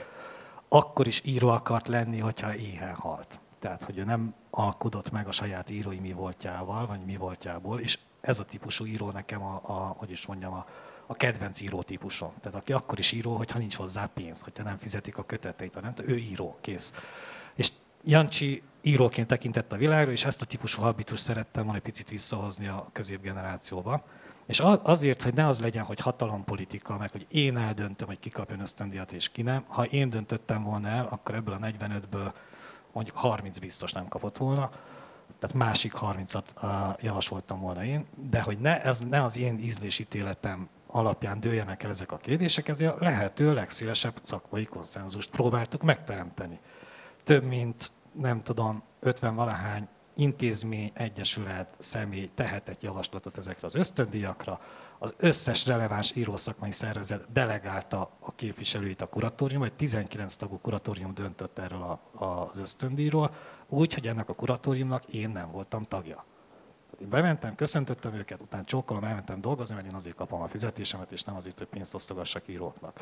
akkor 0.67 1.07
is 1.07 1.21
író 1.23 1.47
akart 1.47 1.87
lenni, 1.87 2.19
hogyha 2.19 2.55
éhen 2.55 2.95
halt. 2.95 3.39
Tehát, 3.59 3.83
hogy 3.83 3.97
ő 3.97 4.03
nem 4.03 4.33
alkudott 4.49 5.11
meg 5.11 5.27
a 5.27 5.31
saját 5.31 5.69
írói 5.69 5.99
mi 5.99 6.11
voltjával, 6.11 6.87
vagy 6.87 7.05
mi 7.05 7.15
voltjából, 7.15 7.79
és 7.79 7.99
ez 8.21 8.39
a 8.39 8.45
típusú 8.45 8.85
író 8.85 9.11
nekem 9.11 9.43
a, 9.43 9.61
a 9.63 9.95
hogy 9.97 10.11
is 10.11 10.25
mondjam, 10.25 10.53
a, 10.53 10.65
a 11.05 11.13
kedvenc 11.13 11.61
író 11.61 11.81
típusom. 11.81 12.33
Tehát 12.41 12.57
aki 12.57 12.73
akkor 12.73 12.99
is 12.99 13.11
író, 13.11 13.35
hogyha 13.35 13.59
nincs 13.59 13.75
hozzá 13.75 14.05
pénz, 14.05 14.41
hogyha 14.41 14.63
nem 14.63 14.77
fizetik 14.77 15.17
a 15.17 15.25
köteteit, 15.25 15.73
hanem 15.73 15.93
ő 16.05 16.17
író, 16.17 16.57
kész. 16.61 16.93
És 17.55 17.71
Jancsi 18.07 18.61
íróként 18.81 19.27
tekintett 19.27 19.71
a 19.71 19.77
világra, 19.77 20.11
és 20.11 20.25
ezt 20.25 20.41
a 20.41 20.45
típusú 20.45 20.81
habitus 20.81 21.19
szerettem 21.19 21.63
volna 21.63 21.77
egy 21.77 21.83
picit 21.83 22.09
visszahozni 22.09 22.67
a 22.67 22.89
középgenerációba. 22.91 24.03
És 24.45 24.59
azért, 24.83 25.23
hogy 25.23 25.33
ne 25.33 25.47
az 25.47 25.59
legyen, 25.59 25.83
hogy 25.83 25.99
hatalompolitika, 25.99 26.97
meg 26.97 27.11
hogy 27.11 27.25
én 27.29 27.57
eldöntöm, 27.57 28.07
hogy 28.07 28.19
ki 28.19 28.29
kapjon 28.29 28.59
ösztöndíjat 28.59 29.13
és 29.13 29.29
ki 29.29 29.41
nem. 29.41 29.63
Ha 29.67 29.85
én 29.85 30.09
döntöttem 30.09 30.63
volna 30.63 30.87
el, 30.87 31.07
akkor 31.09 31.35
ebből 31.35 31.53
a 31.53 31.57
45-ből 31.57 32.31
mondjuk 32.91 33.17
30 33.17 33.57
biztos 33.57 33.91
nem 33.91 34.07
kapott 34.07 34.37
volna, 34.37 34.69
tehát 35.39 35.55
másik 35.55 35.93
30-at 36.01 36.45
javasoltam 37.01 37.59
volna 37.59 37.83
én, 37.83 38.05
de 38.29 38.41
hogy 38.41 38.57
ne, 38.57 38.83
ez, 38.83 38.99
ne 38.99 39.23
az 39.23 39.37
én 39.37 39.59
ízlésítéletem 39.59 40.69
alapján 40.87 41.39
dőljenek 41.39 41.83
el 41.83 41.89
ezek 41.89 42.11
a 42.11 42.17
kérdések, 42.17 42.67
ezért 42.67 43.01
a 43.01 43.03
lehető 43.03 43.53
legszélesebb 43.53 44.19
szakmai 44.21 44.65
konszenzust 44.65 45.29
próbáltuk 45.29 45.81
megteremteni. 45.81 46.59
Több 47.25 47.43
mint, 47.43 47.91
nem 48.11 48.43
tudom, 48.43 48.83
50 48.99 49.35
valahány 49.35 49.87
intézmény, 50.15 50.91
egyesület, 50.93 51.75
személy 51.79 52.29
tehetett 52.35 52.81
javaslatot 52.81 53.37
ezekre 53.37 53.67
az 53.67 53.75
ösztöndíjakra, 53.75 54.59
az 54.99 55.15
összes 55.17 55.65
releváns 55.65 56.15
írószakmai 56.15 56.71
szervezet 56.71 57.31
delegálta 57.31 58.09
a 58.19 58.35
képviselőit 58.35 59.01
a 59.01 59.07
kuratórium, 59.07 59.59
vagy 59.59 59.73
19 59.73 60.35
tagú 60.35 60.59
kuratórium 60.61 61.13
döntött 61.13 61.59
erről 61.59 61.81
a, 61.81 62.23
a, 62.23 62.49
az 62.51 62.59
ösztöndíjról, 62.59 63.33
úgy, 63.67 63.93
hogy 63.93 64.07
ennek 64.07 64.29
a 64.29 64.33
kuratóriumnak 64.33 65.05
én 65.05 65.29
nem 65.29 65.51
voltam 65.51 65.83
tagja. 65.83 66.25
Én 67.01 67.09
bementem, 67.09 67.55
köszöntöttem 67.55 68.13
őket, 68.13 68.41
utána 68.41 68.63
csókolom, 68.63 69.03
elmentem 69.03 69.41
dolgozni, 69.41 69.75
mert 69.75 69.87
én 69.87 69.95
azért 69.95 70.15
kapom 70.15 70.41
a 70.41 70.47
fizetésemet, 70.47 71.11
és 71.11 71.23
nem 71.23 71.35
azért, 71.35 71.57
hogy 71.57 71.67
pénzt 71.67 71.93
osztogassak 71.93 72.47
íróknak. 72.47 72.99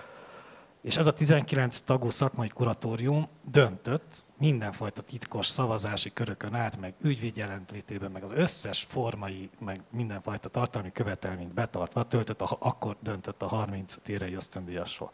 És 0.84 0.98
ez 0.98 1.08
a 1.08 1.14
19 1.14 1.80
tagú 1.80 2.10
szakmai 2.10 2.48
kuratórium 2.48 3.28
döntött 3.52 4.24
mindenfajta 4.38 5.02
titkos 5.02 5.48
szavazási 5.48 6.14
körökön 6.14 6.54
át, 6.54 6.80
meg 6.80 6.94
ügyvéd 7.02 7.38
jelenlétében, 7.38 8.12
meg 8.12 8.24
az 8.24 8.32
összes 8.32 8.84
formai, 8.84 9.50
meg 9.60 9.82
mindenfajta 9.90 10.50
tartalmi 10.50 10.92
követelményt 10.92 11.54
betartva 11.54 12.04
töltött, 12.04 12.42
a, 12.42 12.58
akkor 12.60 12.96
döntött 13.00 13.42
a 13.42 13.48
30 13.48 13.96
térei 14.04 14.34
ösztöndíjasról. 14.34 15.12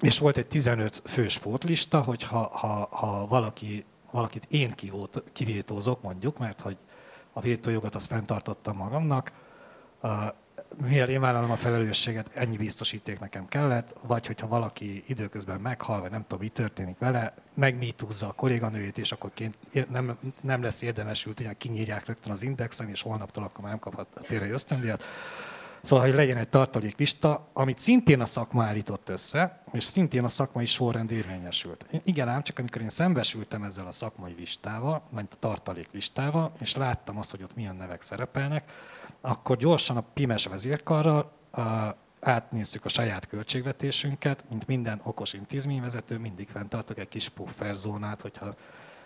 És 0.00 0.18
volt 0.18 0.36
egy 0.36 0.48
15 0.48 1.02
fős 1.04 1.38
pótlista, 1.38 2.00
hogy 2.00 2.22
ha, 2.22 2.48
ha, 2.52 2.88
ha 2.90 3.26
valaki, 3.26 3.84
valakit 4.10 4.46
én 4.48 4.74
kivétózok, 5.32 6.02
mondjuk, 6.02 6.38
mert 6.38 6.60
hogy 6.60 6.76
a 7.32 7.40
vétójogot 7.40 7.94
azt 7.94 8.06
fenntartottam 8.06 8.76
magamnak, 8.76 9.32
mivel 10.76 11.08
én 11.08 11.20
vállalom 11.20 11.50
a 11.50 11.56
felelősséget, 11.56 12.30
ennyi 12.34 12.56
biztosíték 12.56 13.20
nekem 13.20 13.48
kellett, 13.48 13.94
vagy 14.00 14.26
hogyha 14.26 14.46
valaki 14.46 15.04
időközben 15.06 15.60
meghal, 15.60 16.00
vagy 16.00 16.10
nem 16.10 16.22
tudom, 16.22 16.38
mi 16.38 16.48
történik 16.48 16.98
vele, 16.98 17.34
megmítúzza 17.54 18.26
a 18.26 18.32
kolléganőjét, 18.32 18.98
és 18.98 19.12
akkor 19.12 19.30
nem, 19.90 20.18
nem 20.40 20.62
lesz 20.62 20.82
érdemes 20.82 21.26
ült, 21.26 21.56
kinyírják 21.58 22.06
rögtön 22.06 22.32
az 22.32 22.42
indexen, 22.42 22.88
és 22.88 23.02
holnaptól 23.02 23.44
akkor 23.44 23.60
már 23.60 23.70
nem 23.70 23.78
kaphat 23.78 24.06
a 24.14 24.20
térei 24.20 24.50
ösztöndíjat. 24.50 25.04
Szóval, 25.82 26.04
hogy 26.04 26.14
legyen 26.14 26.36
egy 26.36 26.48
tartaléklista, 26.48 27.48
amit 27.52 27.78
szintén 27.78 28.20
a 28.20 28.26
szakma 28.26 28.64
állított 28.64 29.08
össze, 29.08 29.62
és 29.72 29.84
szintén 29.84 30.24
a 30.24 30.28
szakmai 30.28 30.66
sorrend 30.66 31.10
érvényesült. 31.10 31.86
Igen 32.04 32.28
ám, 32.28 32.42
csak 32.42 32.58
amikor 32.58 32.82
én 32.82 32.88
szembesültem 32.88 33.62
ezzel 33.62 33.86
a 33.86 33.92
szakmai 33.92 34.34
listával, 34.38 35.02
vagy 35.10 35.26
a 35.30 35.36
tartaléklistával, 35.38 36.52
és 36.60 36.74
láttam 36.74 37.18
azt, 37.18 37.30
hogy 37.30 37.42
ott 37.42 37.54
milyen 37.54 37.76
nevek 37.76 38.02
szerepelnek, 38.02 38.70
akkor 39.22 39.56
gyorsan 39.56 39.96
a 39.96 40.00
PIMES 40.00 40.46
vezérkarral 40.46 41.32
átnéztük 42.20 42.84
a 42.84 42.88
saját 42.88 43.26
költségvetésünket, 43.26 44.44
mint 44.48 44.66
minden 44.66 45.00
okos 45.04 45.32
intézményvezető, 45.32 46.18
mindig 46.18 46.48
fenntartok 46.48 46.98
egy 46.98 47.08
kis 47.08 47.28
pufferzónát, 47.28 48.20
hogyha 48.20 48.54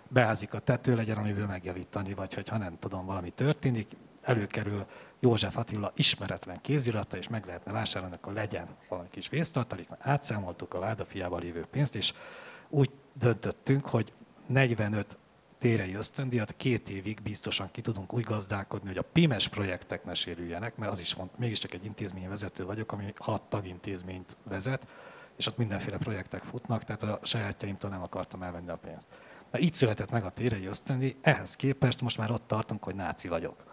beázik 0.08 0.54
a 0.54 0.58
tető, 0.58 0.94
legyen 0.94 1.16
amiből 1.16 1.46
megjavítani, 1.46 2.14
vagy 2.14 2.34
hogyha 2.34 2.58
nem 2.58 2.78
tudom, 2.78 3.06
valami 3.06 3.30
történik, 3.30 3.96
előkerül 4.22 4.86
József 5.20 5.56
Attila 5.56 5.92
ismeretlen 5.96 6.60
kézirata, 6.60 7.16
és 7.16 7.28
meg 7.28 7.46
lehetne 7.46 7.72
vásárolni, 7.72 8.14
akkor 8.14 8.32
legyen 8.32 8.66
valami 8.88 9.08
kis 9.10 9.28
vésztartalék, 9.28 9.88
mert 9.88 10.06
átszámoltuk 10.06 10.74
a 10.74 10.78
ládafiával 10.78 11.40
lévő 11.40 11.66
pénzt, 11.70 11.94
és 11.94 12.12
úgy 12.68 12.90
döntöttünk, 13.12 13.86
hogy 13.86 14.12
45 14.46 15.18
térei 15.58 15.94
ösztöndíjat 15.94 16.54
két 16.56 16.90
évig 16.90 17.22
biztosan 17.22 17.70
ki 17.70 17.80
tudunk 17.80 18.12
úgy 18.12 18.24
gazdálkodni, 18.24 18.88
hogy 18.88 18.98
a 18.98 19.08
PIMES 19.12 19.48
projektek 19.48 20.04
ne 20.04 20.14
sérüljenek, 20.14 20.76
mert 20.76 20.92
az 20.92 21.00
is 21.00 21.14
mond, 21.14 21.30
mégiscsak 21.36 21.74
egy 21.74 21.84
intézményvezető 21.84 22.64
vagyok, 22.64 22.92
ami 22.92 23.12
hat 23.16 23.42
tagintézményt 23.42 24.36
vezet, 24.42 24.86
és 25.36 25.46
ott 25.46 25.56
mindenféle 25.56 25.96
projektek 25.96 26.42
futnak, 26.42 26.84
tehát 26.84 27.02
a 27.02 27.18
sajátjaimtól 27.22 27.90
nem 27.90 28.02
akartam 28.02 28.42
elvenni 28.42 28.70
a 28.70 28.76
pénzt. 28.76 29.06
De 29.50 29.58
így 29.58 29.74
született 29.74 30.10
meg 30.10 30.24
a 30.24 30.30
térei 30.30 30.66
ösztöndi, 30.66 31.16
ehhez 31.20 31.56
képest 31.56 32.00
most 32.00 32.18
már 32.18 32.30
ott 32.30 32.46
tartunk, 32.46 32.84
hogy 32.84 32.94
náci 32.94 33.28
vagyok. 33.28 33.64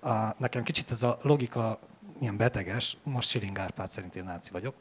A, 0.00 0.34
nekem 0.38 0.62
kicsit 0.62 0.90
ez 0.90 1.02
a 1.02 1.18
logika 1.22 1.78
ilyen 2.20 2.36
beteges, 2.36 2.96
most 3.02 3.28
Siling 3.28 3.58
Árpád 3.58 3.90
szerint 3.90 4.16
én 4.16 4.24
náci 4.24 4.50
vagyok. 4.50 4.74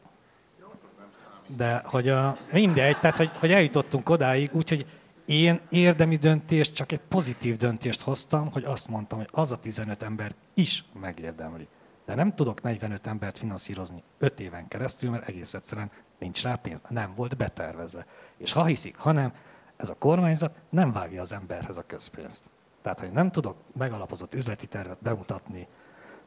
De 1.48 1.82
hogy 1.86 2.10
a, 2.10 2.38
mindegy, 2.52 3.00
tehát 3.00 3.18
hogy, 3.18 3.32
hogy 3.39 3.52
eljutottunk 3.52 4.10
odáig, 4.10 4.50
úgyhogy 4.54 4.86
én 5.26 5.62
érdemi 5.70 6.16
döntést, 6.16 6.74
csak 6.74 6.92
egy 6.92 7.00
pozitív 7.00 7.58
döntést 7.58 8.02
hoztam, 8.02 8.52
hogy 8.52 8.64
azt 8.64 8.88
mondtam, 8.88 9.18
hogy 9.18 9.30
az 9.32 9.52
a 9.52 9.58
15 9.58 10.04
ember 10.04 10.36
is 10.54 10.86
megérdemli. 11.00 11.68
De 12.06 12.16
nem 12.16 12.36
tudok 12.36 12.62
45 12.62 13.08
embert 13.08 13.38
finanszírozni 13.38 14.04
5 14.18 14.40
éven 14.40 14.68
keresztül, 14.68 15.10
mert 15.10 15.28
egész 15.28 15.54
egyszerűen 15.54 15.92
nincs 16.20 16.44
rá 16.44 16.56
pénz, 16.56 16.84
nem 16.90 17.14
volt 17.16 17.38
betervezve. 17.38 18.06
És 18.38 18.52
ha 18.52 18.66
hiszik, 18.66 18.98
hanem 18.98 19.34
ez 19.78 19.90
a 19.90 19.96
kormányzat 19.96 20.56
nem 20.70 20.92
vágja 20.92 21.22
az 21.22 21.34
emberhez 21.34 21.78
a 21.78 21.86
közpénzt. 21.88 22.50
Tehát, 22.82 23.00
hogy 23.00 23.12
nem 23.12 23.30
tudok 23.30 23.58
megalapozott 23.78 24.34
üzleti 24.34 24.68
tervet 24.68 25.02
bemutatni 25.02 25.68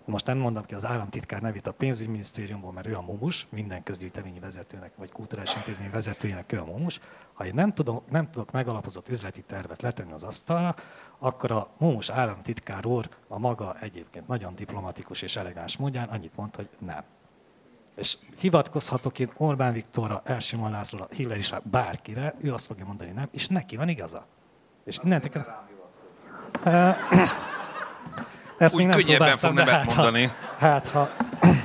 most 0.09 0.27
nem 0.27 0.39
mondom 0.39 0.65
ki 0.65 0.75
az 0.75 0.85
államtitkár 0.85 1.41
nevét 1.41 1.67
a 1.67 1.73
pénzügyminisztériumból, 1.73 2.73
mert 2.73 2.87
ő 2.87 2.97
a 2.97 3.01
mumus, 3.01 3.47
minden 3.51 3.83
közgyűjteményi 3.83 4.39
vezetőnek, 4.39 4.93
vagy 4.97 5.13
kulturális 5.13 5.57
intézmény 5.57 5.91
vezetőjének 5.91 6.53
ő 6.53 6.61
a 6.61 6.65
mumus. 6.65 7.01
Ha 7.33 7.47
én 7.47 7.55
nem, 7.55 7.73
tudom, 7.73 8.03
nem 8.11 8.31
tudok 8.31 8.51
megalapozott 8.51 9.09
üzleti 9.09 9.43
tervet 9.43 9.83
letenni 9.83 10.13
az 10.13 10.23
asztalra, 10.23 10.75
akkor 11.19 11.51
a 11.51 11.69
mumus 11.79 12.11
államtitkár 12.11 12.87
úr 12.87 13.09
a 13.29 13.39
maga 13.39 13.77
egyébként 13.81 14.29
nagyon 14.29 14.55
diplomatikus 14.55 15.23
és 15.23 15.37
elegáns 15.37 15.77
módján 15.77 16.09
annyit 16.09 16.37
mond, 16.37 16.55
hogy 16.55 16.69
nem. 16.79 17.05
És 17.97 18.17
hivatkozhatok 18.39 19.19
én 19.19 19.33
Orbán 19.37 19.73
Viktorra, 19.73 20.23
Elsimon 20.25 20.71
Lászlóra, 20.71 21.07
Hillary 21.11 21.39
is 21.39 21.55
bárkire, 21.63 22.35
ő 22.41 22.53
azt 22.53 22.67
fogja 22.67 22.85
mondani 22.85 23.11
nem, 23.11 23.29
és 23.31 23.49
neki 23.49 23.77
van 23.77 23.89
igaza. 23.89 24.27
És 24.85 24.99
innentől 25.05 25.31
kezdve... 25.31 25.67
Ezt 28.59 28.75
Úgy 28.75 28.81
még 28.81 28.89
nem 28.89 28.99
könnyebben 28.99 29.37
fog 29.37 29.53
nemet 29.53 29.75
hát, 29.75 29.95
mondani. 29.95 30.25
Ha, 30.25 30.67
hát 30.67 30.89
ha... 30.89 31.11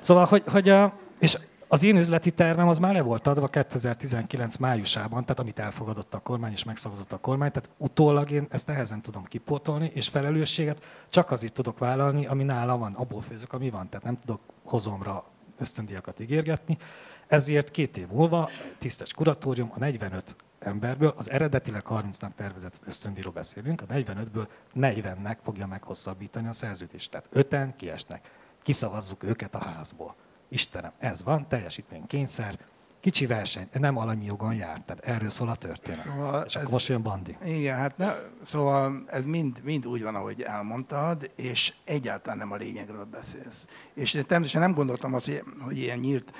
Szóval, 0.00 0.24
hogy, 0.24 0.42
hogy 0.46 0.68
a, 0.68 0.92
és 1.18 1.38
az 1.68 1.82
én 1.82 1.96
üzleti 1.96 2.30
tervem 2.30 2.68
az 2.68 2.78
már 2.78 2.94
le 2.94 3.02
volt 3.02 3.26
adva 3.26 3.46
2019 3.46 4.56
májusában, 4.56 5.22
tehát 5.22 5.40
amit 5.40 5.58
elfogadott 5.58 6.14
a 6.14 6.18
kormány 6.18 6.52
és 6.52 6.64
megszavazott 6.64 7.12
a 7.12 7.16
kormány, 7.16 7.50
tehát 7.50 7.70
utólag 7.76 8.30
én 8.30 8.46
ezt 8.50 8.66
nehezen 8.66 9.02
tudom 9.02 9.24
kipótolni, 9.24 9.90
és 9.94 10.08
felelősséget 10.08 10.82
csak 11.08 11.30
azért 11.30 11.52
tudok 11.52 11.78
vállalni, 11.78 12.26
ami 12.26 12.42
nála 12.42 12.78
van, 12.78 12.94
abból 12.94 13.20
főzök, 13.20 13.52
ami 13.52 13.70
van, 13.70 13.88
tehát 13.88 14.04
nem 14.04 14.18
tudok 14.20 14.40
hozomra 14.64 15.24
ösztöndiakat 15.58 16.20
ígérgetni. 16.20 16.78
Ezért 17.26 17.70
két 17.70 17.96
év 17.96 18.06
múlva 18.06 18.50
tisztes 18.78 19.12
kuratórium 19.12 19.70
a 19.74 19.78
45 19.78 20.36
emberből, 20.58 21.12
az 21.16 21.30
eredetileg 21.30 21.82
30-nak 21.88 22.34
tervezett 22.36 22.80
ösztöndíról 22.86 23.32
beszélünk, 23.32 23.80
a 23.80 23.86
45-ből 23.86 24.46
40-nek 24.74 25.36
fogja 25.42 25.66
meghosszabbítani 25.66 26.48
a 26.48 26.52
szerződést. 26.52 27.10
Tehát 27.10 27.26
öten 27.30 27.76
kiesnek. 27.76 28.30
Kiszavazzuk 28.62 29.22
őket 29.22 29.54
a 29.54 29.64
házból. 29.64 30.14
Istenem, 30.48 30.92
ez 30.98 31.22
van, 31.22 31.48
teljesítmény 31.48 32.06
kényszer, 32.06 32.58
kicsi 33.00 33.26
verseny, 33.26 33.68
nem 33.72 33.96
alanyi 33.96 34.24
jogon 34.24 34.54
jár. 34.54 34.82
Tehát 34.86 35.04
erről 35.04 35.28
szól 35.28 35.48
a 35.48 35.54
történet. 35.54 36.04
Szóval 36.04 36.44
és 36.46 36.54
ez, 36.54 36.60
akkor 36.60 36.72
most 36.72 36.88
jön 36.88 37.02
Bandi. 37.02 37.36
Igen, 37.44 37.76
hát 37.76 37.96
ne, 37.96 38.14
szóval 38.46 39.04
ez 39.06 39.24
mind, 39.24 39.60
mind 39.62 39.86
úgy 39.86 40.02
van, 40.02 40.14
ahogy 40.14 40.42
elmondtad, 40.42 41.30
és 41.36 41.74
egyáltalán 41.84 42.38
nem 42.38 42.52
a 42.52 42.56
lényegről 42.56 43.04
beszélsz. 43.04 43.64
És 43.94 44.14
én 44.14 44.26
természetesen 44.26 44.68
nem 44.68 44.76
gondoltam 44.76 45.14
azt, 45.14 45.24
hogy, 45.24 45.42
hogy 45.60 45.78
ilyen 45.78 45.98
nyílt 45.98 46.32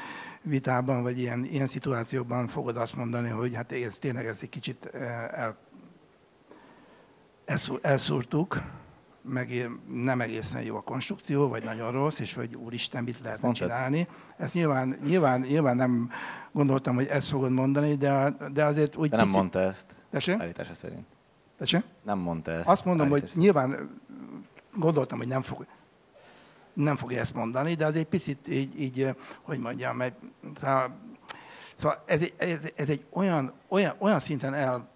vitában, 0.43 1.03
vagy 1.03 1.19
ilyen, 1.19 1.45
ilyen 1.45 1.67
szituációban 1.67 2.47
fogod 2.47 2.77
azt 2.77 2.97
mondani, 2.97 3.29
hogy 3.29 3.55
hát 3.55 3.73
ez 3.73 3.99
tényleg 3.99 4.27
ez 4.27 4.39
egy 4.41 4.49
kicsit 4.49 4.85
eh, 4.85 5.29
el, 5.33 5.57
elszúrtuk, 7.83 8.63
meg 9.23 9.71
nem 9.93 10.21
egészen 10.21 10.63
jó 10.63 10.77
a 10.77 10.81
konstrukció, 10.81 11.49
vagy 11.49 11.65
nagyon 11.65 11.93
rossz, 11.93 12.19
és 12.19 12.35
hogy 12.35 12.55
úristen, 12.55 13.05
mit 13.05 13.21
lehetne 13.23 13.53
csinálni. 13.53 14.09
Ezt 14.37 14.55
nyilván, 14.55 14.99
nyilván, 15.05 15.41
nyilván 15.41 15.77
nem 15.77 16.11
gondoltam, 16.53 16.95
hogy 16.95 17.07
ezt 17.07 17.29
fogod 17.29 17.51
mondani, 17.51 17.95
de, 17.95 18.37
de 18.53 18.65
azért 18.65 18.97
úgy... 18.97 19.09
De 19.09 19.17
nem 19.17 19.25
picit... 19.25 19.41
mondta 19.41 19.61
ezt. 19.61 19.87
Tessék? 20.11 20.41
Állítása 20.41 20.75
szerint. 20.75 21.07
Tessék? 21.59 21.85
Nem 22.03 22.19
mondta 22.19 22.51
ezt. 22.51 22.69
Azt 22.69 22.85
mondom, 22.85 23.09
hogy 23.09 23.31
nyilván 23.35 24.01
gondoltam, 24.75 25.19
hogy 25.19 25.27
nem 25.29 25.43
fog, 25.43 25.67
nem 26.79 26.97
fogja 26.97 27.21
ezt 27.21 27.35
mondani, 27.35 27.75
de 27.75 27.87
az 27.87 27.95
egy 27.95 28.07
picit 28.07 28.49
így, 28.49 28.81
így 28.81 29.15
hogy 29.43 29.59
mondjam, 29.59 29.97
mert, 29.97 30.15
szóval, 30.61 30.97
szóval 31.77 32.03
ez, 32.07 32.21
egy, 32.21 32.35
ez, 32.37 32.59
ez 32.75 32.89
egy 32.89 33.05
olyan, 33.11 33.53
olyan, 33.69 33.95
olyan 33.99 34.21
szinten 34.21 34.55
el, 34.55 34.89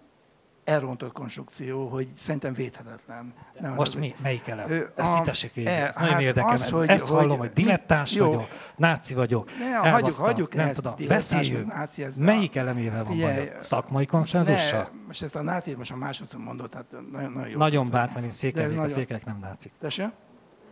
elrontott 0.63 1.11
konstrukció, 1.11 1.87
hogy 1.87 2.07
szerintem 2.23 2.53
védhetetlen. 2.53 3.33
Nem 3.59 3.73
Most 3.73 3.95
mi? 3.95 4.15
Melyik 4.21 4.47
elem? 4.47 4.69
Ő, 4.69 4.91
Ezt 4.95 5.17
hitassék 5.17 5.53
végig. 5.53 5.71
E, 5.71 5.93
nagyon 5.95 6.13
hát 6.13 6.21
érdekel. 6.21 6.53
Az, 6.53 6.69
hogy, 6.69 6.87
Ezt 6.87 7.07
hogy, 7.07 7.19
hallom, 7.19 7.37
hogy 7.37 7.53
dilettáns 7.53 8.15
jó. 8.15 8.25
vagyok, 8.25 8.47
náci 8.75 9.13
vagyok, 9.13 9.49
ne, 9.59 9.89
hagyjuk, 9.89 10.13
hagyjuk 10.13 10.53
nem 10.53 10.73
tudom, 10.73 10.95
beszéljünk. 11.07 11.73
Náci, 11.73 12.03
ez 12.03 12.15
Melyik 12.15 12.55
a... 12.55 12.59
elemével 12.59 13.03
van 13.03 13.19
baj? 13.19 13.57
Szakmai 13.59 14.05
konszenzussal? 14.05 14.89
Most 15.07 15.23
ezt 15.23 15.35
a 15.35 15.41
náci 15.41 15.75
most 15.75 15.91
a 15.91 15.95
másodszor 15.95 16.39
mondott, 16.39 16.71
tehát 16.71 16.91
nagyon, 17.11 17.31
nagyon 17.31 17.49
jó. 17.49 17.57
Nagyon 17.57 17.89
bánt, 17.89 18.13
mert 18.13 18.25
én 18.25 18.31
székely 18.31 18.77
a 18.77 18.87
székelyek 18.87 19.25
nem 19.25 19.37
nácik. 19.41 19.71
Tessék? 19.79 20.07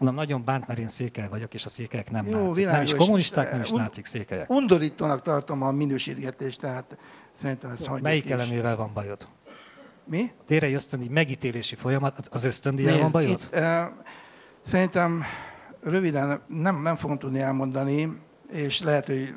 Mondom, 0.01 0.19
nagyon 0.19 0.43
bánt, 0.45 0.67
mert 0.67 0.79
én 0.79 0.87
székely 0.87 1.27
vagyok, 1.29 1.53
és 1.53 1.65
a 1.65 1.69
székelyek 1.69 2.11
nem 2.11 2.27
Jó, 2.27 2.37
nácik. 2.39 2.55
Világos. 2.55 2.75
Nem 2.77 2.83
is 2.99 3.05
kommunisták, 3.05 3.51
nem 3.51 3.61
is 3.61 3.71
nácik 3.71 4.05
székelyek. 4.05 4.49
Undorítónak 4.49 5.21
tartom 5.21 5.61
a 5.61 5.71
minősítgetést, 5.71 6.59
tehát 6.59 6.97
szerintem 7.41 7.71
ez 7.71 7.77
hagyjuk 7.79 8.01
Melyik 8.01 8.25
is. 8.25 8.31
elemével 8.31 8.75
van 8.75 8.91
bajod? 8.93 9.27
Mi? 10.05 10.31
Tére 10.45 10.71
ösztöndi 10.71 11.07
megítélési 11.09 11.75
folyamat, 11.75 12.27
az 12.31 12.43
ösztöndíjjal 12.43 12.99
van 12.99 13.11
bajod? 13.11 13.29
Itt, 13.29 13.55
uh, 13.55 13.81
szerintem 14.67 15.23
röviden 15.83 16.41
nem, 16.47 16.81
nem 16.81 16.95
fogom 16.95 17.17
tudni 17.17 17.39
elmondani, 17.39 18.17
és 18.51 18.81
lehet, 18.81 19.05
hogy 19.05 19.33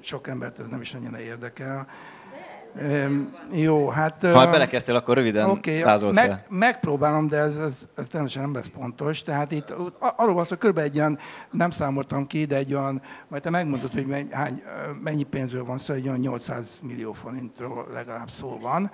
sok 0.00 0.28
embert 0.28 0.58
ez 0.58 0.66
nem 0.66 0.80
is 0.80 0.94
annyira 0.94 1.20
érdekel. 1.20 1.86
Jó, 3.50 3.88
hát... 3.88 4.26
Ha 4.26 4.50
belekezdtél, 4.50 4.94
akkor 4.94 5.16
röviden 5.16 5.50
okay, 5.50 5.82
meg, 5.82 6.12
fel. 6.12 6.44
Megpróbálom, 6.48 7.26
de 7.26 7.36
ez, 7.36 7.56
ez, 7.56 7.88
ez 7.96 8.06
természetesen 8.08 8.42
nem 8.42 8.54
lesz 8.54 8.70
pontos. 8.78 9.22
Tehát 9.22 9.50
itt 9.50 9.74
arról 10.16 10.34
van 10.34 10.44
szó, 10.44 10.56
kb. 10.56 10.78
egy 10.78 10.98
olyan, 10.98 11.18
nem 11.50 11.70
számoltam 11.70 12.26
ki, 12.26 12.44
de 12.44 12.56
egy 12.56 12.74
olyan, 12.74 13.02
majd 13.28 13.42
te 13.42 13.50
megmondod, 13.50 13.92
hogy 13.92 14.06
mennyi, 14.06 14.28
hány, 14.32 14.62
mennyi 15.02 15.22
pénzről 15.22 15.64
van 15.64 15.78
szó, 15.78 15.94
egy 15.94 16.06
olyan 16.08 16.18
800 16.18 16.80
millió 16.82 17.12
forintról 17.12 17.86
legalább 17.92 18.30
szó 18.30 18.58
van. 18.60 18.90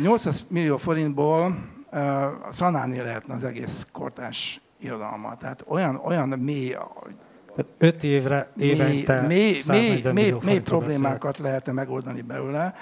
800 0.00 0.44
millió 0.48 0.76
forintból 0.76 1.56
szanálni 2.50 3.00
lehetne 3.00 3.34
az 3.34 3.44
egész 3.44 3.86
kortás 3.92 4.60
irodalmat. 4.78 5.38
Tehát 5.38 5.64
olyan, 5.68 6.00
olyan 6.04 6.28
mély 6.28 6.76
öt 7.78 8.02
évre, 8.02 8.48
évente 8.56 9.26
mély, 9.26 9.60
mély, 9.68 10.02
mély, 10.12 10.34
mély 10.42 10.60
problémákat 10.60 11.30
beszél. 11.30 11.44
lehetne 11.44 11.72
megoldani 11.72 12.22
belőle 12.22 12.74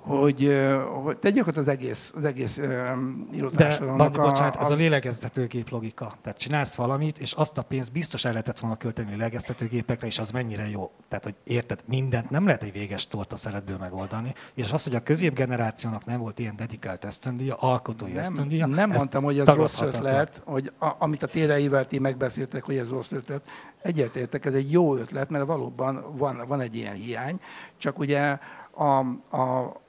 hogy, 0.00 0.66
hogy 1.02 1.18
tegyük 1.18 1.46
ott 1.46 1.56
az 1.56 1.68
egész, 1.68 2.12
az 2.16 2.24
egész 2.24 2.56
um, 2.56 3.28
De, 3.52 3.74
a, 3.74 4.08
bocsánat, 4.10 4.56
a... 4.56 4.60
ez 4.60 4.70
a 4.70 4.74
lélegeztetőgép 4.74 5.70
logika. 5.70 6.14
Tehát 6.22 6.38
csinálsz 6.38 6.74
valamit, 6.74 7.18
és 7.18 7.32
azt 7.32 7.58
a 7.58 7.62
pénzt 7.62 7.92
biztos 7.92 8.24
el 8.24 8.30
lehetett 8.30 8.58
volna 8.58 8.76
költeni 8.76 9.10
lélegeztetőgépekre, 9.10 10.06
és 10.06 10.18
az 10.18 10.30
mennyire 10.30 10.68
jó. 10.68 10.90
Tehát, 11.08 11.24
hogy 11.24 11.34
érted, 11.44 11.80
mindent 11.86 12.30
nem 12.30 12.46
lehet 12.46 12.62
egy 12.62 12.72
véges 12.72 13.06
torta 13.06 13.36
szeletből 13.36 13.76
megoldani, 13.76 14.34
és 14.54 14.72
az, 14.72 14.84
hogy 14.84 14.94
a 14.94 15.00
középgenerációnak 15.00 16.04
nem 16.04 16.20
volt 16.20 16.38
ilyen 16.38 16.56
dedikált 16.56 17.04
esztöndíja, 17.04 17.54
alkotói 17.54 18.10
nem, 18.10 18.18
esztöndíja, 18.18 18.66
Nem 18.66 18.90
mondtam, 18.90 19.24
hogy 19.24 19.38
ez 19.38 19.46
rossz 19.46 19.80
ötlet, 19.80 20.42
hogy 20.44 20.72
a, 20.78 20.88
amit 20.98 21.22
a 21.22 21.26
téreivel 21.26 21.86
ti 21.86 21.98
megbeszéltek, 21.98 22.64
hogy 22.64 22.76
ez 22.76 22.88
rossz 22.88 23.10
ötlet. 23.10 23.42
Egyetértek, 23.82 24.44
ez 24.44 24.54
egy 24.54 24.72
jó 24.72 24.96
ötlet, 24.96 25.30
mert 25.30 25.46
valóban 25.46 26.04
van, 26.16 26.44
van 26.46 26.60
egy 26.60 26.76
ilyen 26.76 26.94
hiány, 26.94 27.40
csak 27.76 27.98
ugye 27.98 28.38
a, 28.70 28.98
a, 29.36 29.80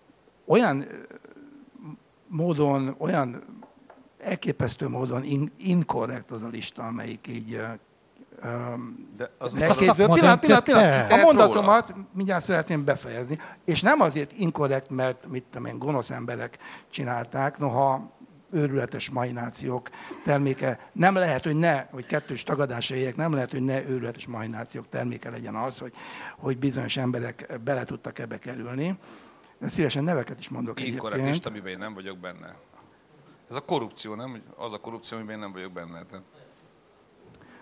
olyan 0.51 0.85
módon, 2.27 2.95
olyan 2.97 3.43
elképesztő 4.19 4.87
módon 4.87 5.23
in, 5.23 5.51
inkorrekt 5.57 6.31
az 6.31 6.43
a 6.43 6.47
lista, 6.47 6.83
amelyik 6.83 7.27
így 7.27 7.61
de 9.17 9.31
az 9.37 9.53
a 9.87 9.93
pillanat, 9.93 10.39
pillanat, 10.39 10.63
pillanat. 10.63 11.11
A 11.11 11.17
mondatomat 11.17 11.89
róla. 11.89 12.07
mindjárt 12.13 12.43
szeretném 12.43 12.83
befejezni. 12.83 13.39
És 13.65 13.81
nem 13.81 14.01
azért 14.01 14.31
inkorrekt, 14.37 14.89
mert 14.89 15.27
mit 15.27 15.43
tudom 15.43 15.67
én, 15.67 15.77
gonosz 15.77 16.09
emberek 16.09 16.57
csinálták, 16.89 17.57
noha 17.57 18.11
őrületes 18.51 19.09
mainációk 19.09 19.89
terméke. 20.25 20.79
Nem 20.91 21.15
lehet, 21.15 21.43
hogy 21.43 21.55
ne, 21.55 21.85
hogy 21.91 22.05
kettős 22.05 22.43
tagadásra 22.43 22.95
éljek, 22.95 23.15
nem 23.15 23.33
lehet, 23.33 23.51
hogy 23.51 23.63
ne 23.63 23.83
őrületes 23.83 24.27
mainációk 24.27 24.89
terméke 24.89 25.29
legyen 25.29 25.55
az, 25.55 25.77
hogy, 25.77 25.93
hogy 26.37 26.57
bizonyos 26.57 26.97
emberek 26.97 27.59
bele 27.63 27.83
tudtak 27.83 28.19
ebbe 28.19 28.39
kerülni. 28.39 28.97
Szívesen 29.67 30.03
neveket 30.03 30.39
is 30.39 30.49
mondok 30.49 30.81
Így 30.81 30.87
egyébként. 30.87 31.25
lista, 31.25 31.49
amiben 31.49 31.71
én 31.71 31.77
nem 31.77 31.93
vagyok 31.93 32.17
benne. 32.17 32.55
Ez 33.49 33.55
a 33.55 33.61
korrupció, 33.61 34.15
nem? 34.15 34.41
Az 34.55 34.73
a 34.73 34.77
korrupció, 34.77 35.17
amiben 35.17 35.35
én 35.35 35.41
nem 35.41 35.51
vagyok 35.51 35.71
benne. 35.71 36.03
Tehát... 36.03 36.23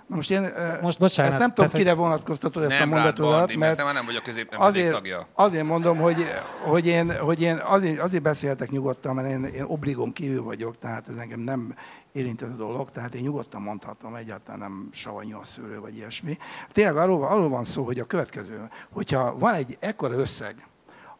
Na 0.07 0.15
most 0.15 0.31
én 0.31 0.53
most 0.81 0.99
bocsánat, 0.99 1.31
ezt 1.31 1.39
nem 1.39 1.53
tudom, 1.53 1.69
kire 1.69 1.93
vonatkoztatod 1.93 2.63
ezt 2.63 2.79
nem 2.79 2.91
a 2.91 2.95
mondatodat, 2.95 3.37
Bandi, 3.37 3.57
mert, 3.57 3.77
mert 3.77 3.93
nem 3.93 4.05
vagyok 4.05 4.23
közép 4.23 4.55
azért, 4.57 4.91
tagja. 4.91 5.27
Azért 5.33 5.65
mondom, 5.65 5.97
hogy, 5.97 6.25
hogy 6.63 6.87
én, 6.87 7.19
hogy 7.19 7.41
én 7.41 7.57
azért, 7.57 7.99
azért 7.99 8.23
beszéltek 8.23 8.69
nyugodtan, 8.69 9.15
mert 9.15 9.29
én, 9.29 9.43
én 9.43 9.63
obligom 9.63 10.13
kívül 10.13 10.43
vagyok, 10.43 10.77
tehát 10.77 11.07
ez 11.07 11.15
engem 11.15 11.39
nem 11.39 11.75
érint 12.11 12.41
ez 12.41 12.49
a 12.49 12.55
dolog, 12.55 12.91
tehát 12.91 13.13
én 13.13 13.21
nyugodtan 13.21 13.61
mondhatom, 13.61 14.15
egyáltalán 14.15 14.59
nem 14.59 14.89
savanyú 14.91 15.37
a 15.37 15.43
szőlő, 15.43 15.79
vagy 15.79 15.95
ilyesmi. 15.95 16.37
Tényleg 16.71 16.95
arról, 16.95 17.23
arról 17.23 17.49
van 17.49 17.63
szó, 17.63 17.83
hogy 17.83 17.99
a 17.99 18.05
következő, 18.05 18.69
hogyha 18.89 19.37
van 19.37 19.53
egy 19.53 19.77
ekkora 19.79 20.13
összeg, 20.13 20.67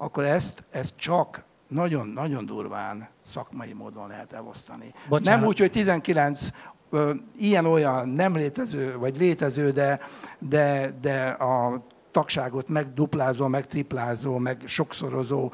akkor 0.01 0.23
ezt, 0.23 0.63
ezt 0.69 0.93
csak 0.95 1.43
nagyon-nagyon 1.67 2.45
durván 2.45 3.09
szakmai 3.25 3.73
módon 3.73 4.07
lehet 4.07 4.33
elosztani. 4.33 4.93
Bocsánat. 5.09 5.39
Nem 5.39 5.49
úgy, 5.49 5.59
hogy 5.59 5.71
19 5.71 6.47
ilyen-olyan 7.37 8.09
nem 8.09 8.35
létező, 8.35 8.97
vagy 8.97 9.17
létező, 9.17 9.71
de, 9.71 9.99
de, 10.39 10.93
de 11.01 11.27
a 11.27 11.83
tagságot 12.11 12.67
megduplázó, 12.67 13.47
meg 13.47 13.67
triplázó, 13.67 14.37
meg 14.37 14.61
sokszorozó 14.65 15.51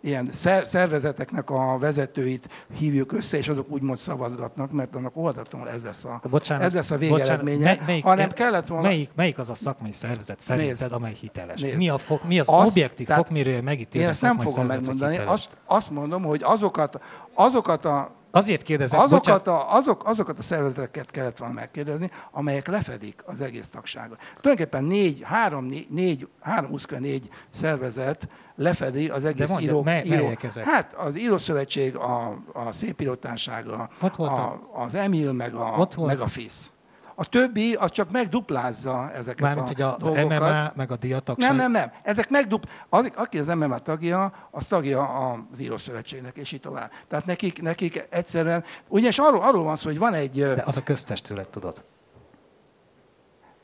ilyen 0.00 0.30
szer- 0.32 0.66
szervezeteknek 0.66 1.50
a 1.50 1.78
vezetőit 1.78 2.48
hívjuk 2.76 3.12
össze, 3.12 3.36
és 3.36 3.48
azok 3.48 3.70
úgymond 3.70 3.98
szavazgatnak, 3.98 4.72
mert 4.72 4.94
annak 4.94 5.16
óhatatlanul 5.16 5.68
ez 5.68 5.82
lesz 5.82 6.04
a, 6.04 6.20
Bocsánat, 6.30 6.64
ez 6.66 6.72
lesz 6.72 6.90
a 6.90 6.98
bocsánat, 6.98 7.18
végeredménye, 7.18 7.64
mely- 7.64 7.80
melyik, 7.86 8.04
hanem 8.04 8.30
kellett 8.30 8.66
volna... 8.66 8.88
Melyik, 8.88 9.10
melyik 9.14 9.38
az 9.38 9.50
a 9.50 9.54
szakmai 9.54 9.92
szervezet 9.92 10.40
szerinted, 10.40 10.78
Nézd. 10.80 10.92
amely 10.92 11.14
hiteles? 11.20 11.60
Nézd. 11.60 11.76
Mi, 11.76 11.88
a 11.88 11.98
fok, 11.98 12.24
mi 12.24 12.38
az 12.40 12.48
Azt- 12.48 12.68
objektív 12.68 13.06
fokmérője 13.06 13.60
megítélni 13.60 14.06
Én 14.06 14.12
ezt 14.12 14.22
nem 14.22 14.38
fogom 14.38 14.66
megmondani, 14.66 15.12
hiteles? 15.12 15.32
azt, 15.32 15.48
azt 15.64 15.90
mondom, 15.90 16.22
hogy 16.22 16.40
azokat, 16.44 17.00
azokat 17.34 17.84
a 17.84 18.18
Azért 18.32 18.62
kérdezek, 18.62 18.98
Azokat 19.00 19.18
bocsánat, 19.18 19.46
a, 19.46 19.74
azok, 19.74 20.08
azokat 20.08 20.38
a 20.38 20.42
szervezeteket 20.42 21.10
kellett 21.10 21.36
volna 21.36 21.54
megkérdezni, 21.54 22.10
amelyek 22.30 22.66
lefedik 22.66 23.22
az 23.26 23.40
egész 23.40 23.68
tagságot. 23.68 24.18
Tulajdonképpen 24.40 24.84
négy, 24.84 25.20
három, 25.24 25.64
négy, 25.64 25.86
négy, 25.90 26.28
három 26.40 26.70
24 26.70 27.28
szervezet 27.54 28.28
lefedi 28.60 29.08
az 29.08 29.24
egész 29.24 29.48
mondjad, 29.48 29.70
író, 29.70 29.82
mely- 29.82 30.02
író. 30.06 30.32
ezek? 30.42 30.64
Hát 30.64 30.92
az 30.94 31.18
Írószövetség, 31.18 31.96
a, 31.96 32.28
a 32.52 32.72
Szépírótárság, 32.72 33.68
a, 33.68 33.88
a, 34.00 34.22
a- 34.22 34.60
az 34.72 34.94
EMIL, 34.94 35.32
meg 35.32 35.54
a, 35.54 35.88
meg 35.96 36.20
a 36.20 36.26
FISZ. 36.26 36.70
A 37.14 37.24
többi 37.24 37.74
az 37.74 37.90
csak 37.90 38.10
megduplázza 38.10 39.10
ezeket 39.14 39.40
mármint, 39.40 39.68
a 39.68 39.72
hogy 39.72 39.82
az 39.82 40.06
dolgokat. 40.06 40.38
MMA, 40.38 40.72
meg 40.74 40.90
a 40.90 40.96
diatagság. 40.96 41.48
Nem, 41.48 41.56
nem, 41.56 41.70
nem. 41.70 41.92
Ezek 42.02 42.30
megdup... 42.30 42.68
Az, 42.88 43.10
aki 43.16 43.38
az 43.38 43.46
MMA 43.46 43.78
tagja, 43.78 44.32
az 44.50 44.66
tagja 44.66 45.02
az 45.08 45.60
Írószövetségnek, 45.60 46.36
és 46.36 46.52
így 46.52 46.60
tovább. 46.60 46.90
Tehát 47.08 47.26
nekik, 47.26 47.62
nekik 47.62 48.06
egyszerűen... 48.10 48.64
Ugyanis 48.88 49.18
arról, 49.18 49.40
arról 49.42 49.64
van 49.64 49.76
szó, 49.76 49.88
hogy 49.88 49.98
van 49.98 50.14
egy... 50.14 50.38
De 50.40 50.62
az 50.66 50.76
a 50.76 50.82
köztestület, 50.82 51.48
tudod. 51.48 51.84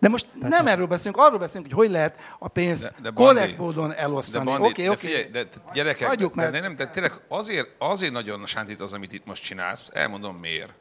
De 0.07 0.13
most 0.13 0.27
nem 0.35 0.67
erről 0.67 0.87
beszélünk, 0.87 1.17
arról 1.17 1.39
beszélünk, 1.39 1.67
hogy 1.67 1.75
hogy 1.85 1.91
lehet 1.91 2.17
a 2.39 2.49
pénzt 2.49 2.83
De- 2.83 2.95
de 3.03 3.11
korrekt 3.15 3.39
Bandi- 3.57 3.63
módon 3.63 3.89
De, 3.89 3.97
elosztani. 3.97 4.45
Bandi, 4.45 4.67
Oké, 4.69 4.85
de 4.85 4.91
oké. 4.91 5.07
figyelj, 5.07 5.25
de 5.25 5.49
gyerekek, 5.73 6.09
Hagyjuk, 6.09 6.35
de, 6.35 6.41
mert- 6.41 6.53
de 6.53 6.61
nem, 6.61 6.77
de 6.77 6.87
tényleg 6.87 7.13
azért, 7.29 7.69
azért 7.79 8.13
nagyon 8.13 8.47
sántít 8.47 8.81
az, 8.81 8.93
amit 8.93 9.13
itt 9.13 9.27
most 9.27 9.43
csinálsz, 9.43 9.91
elmondom 9.95 10.37
miért. 10.37 10.73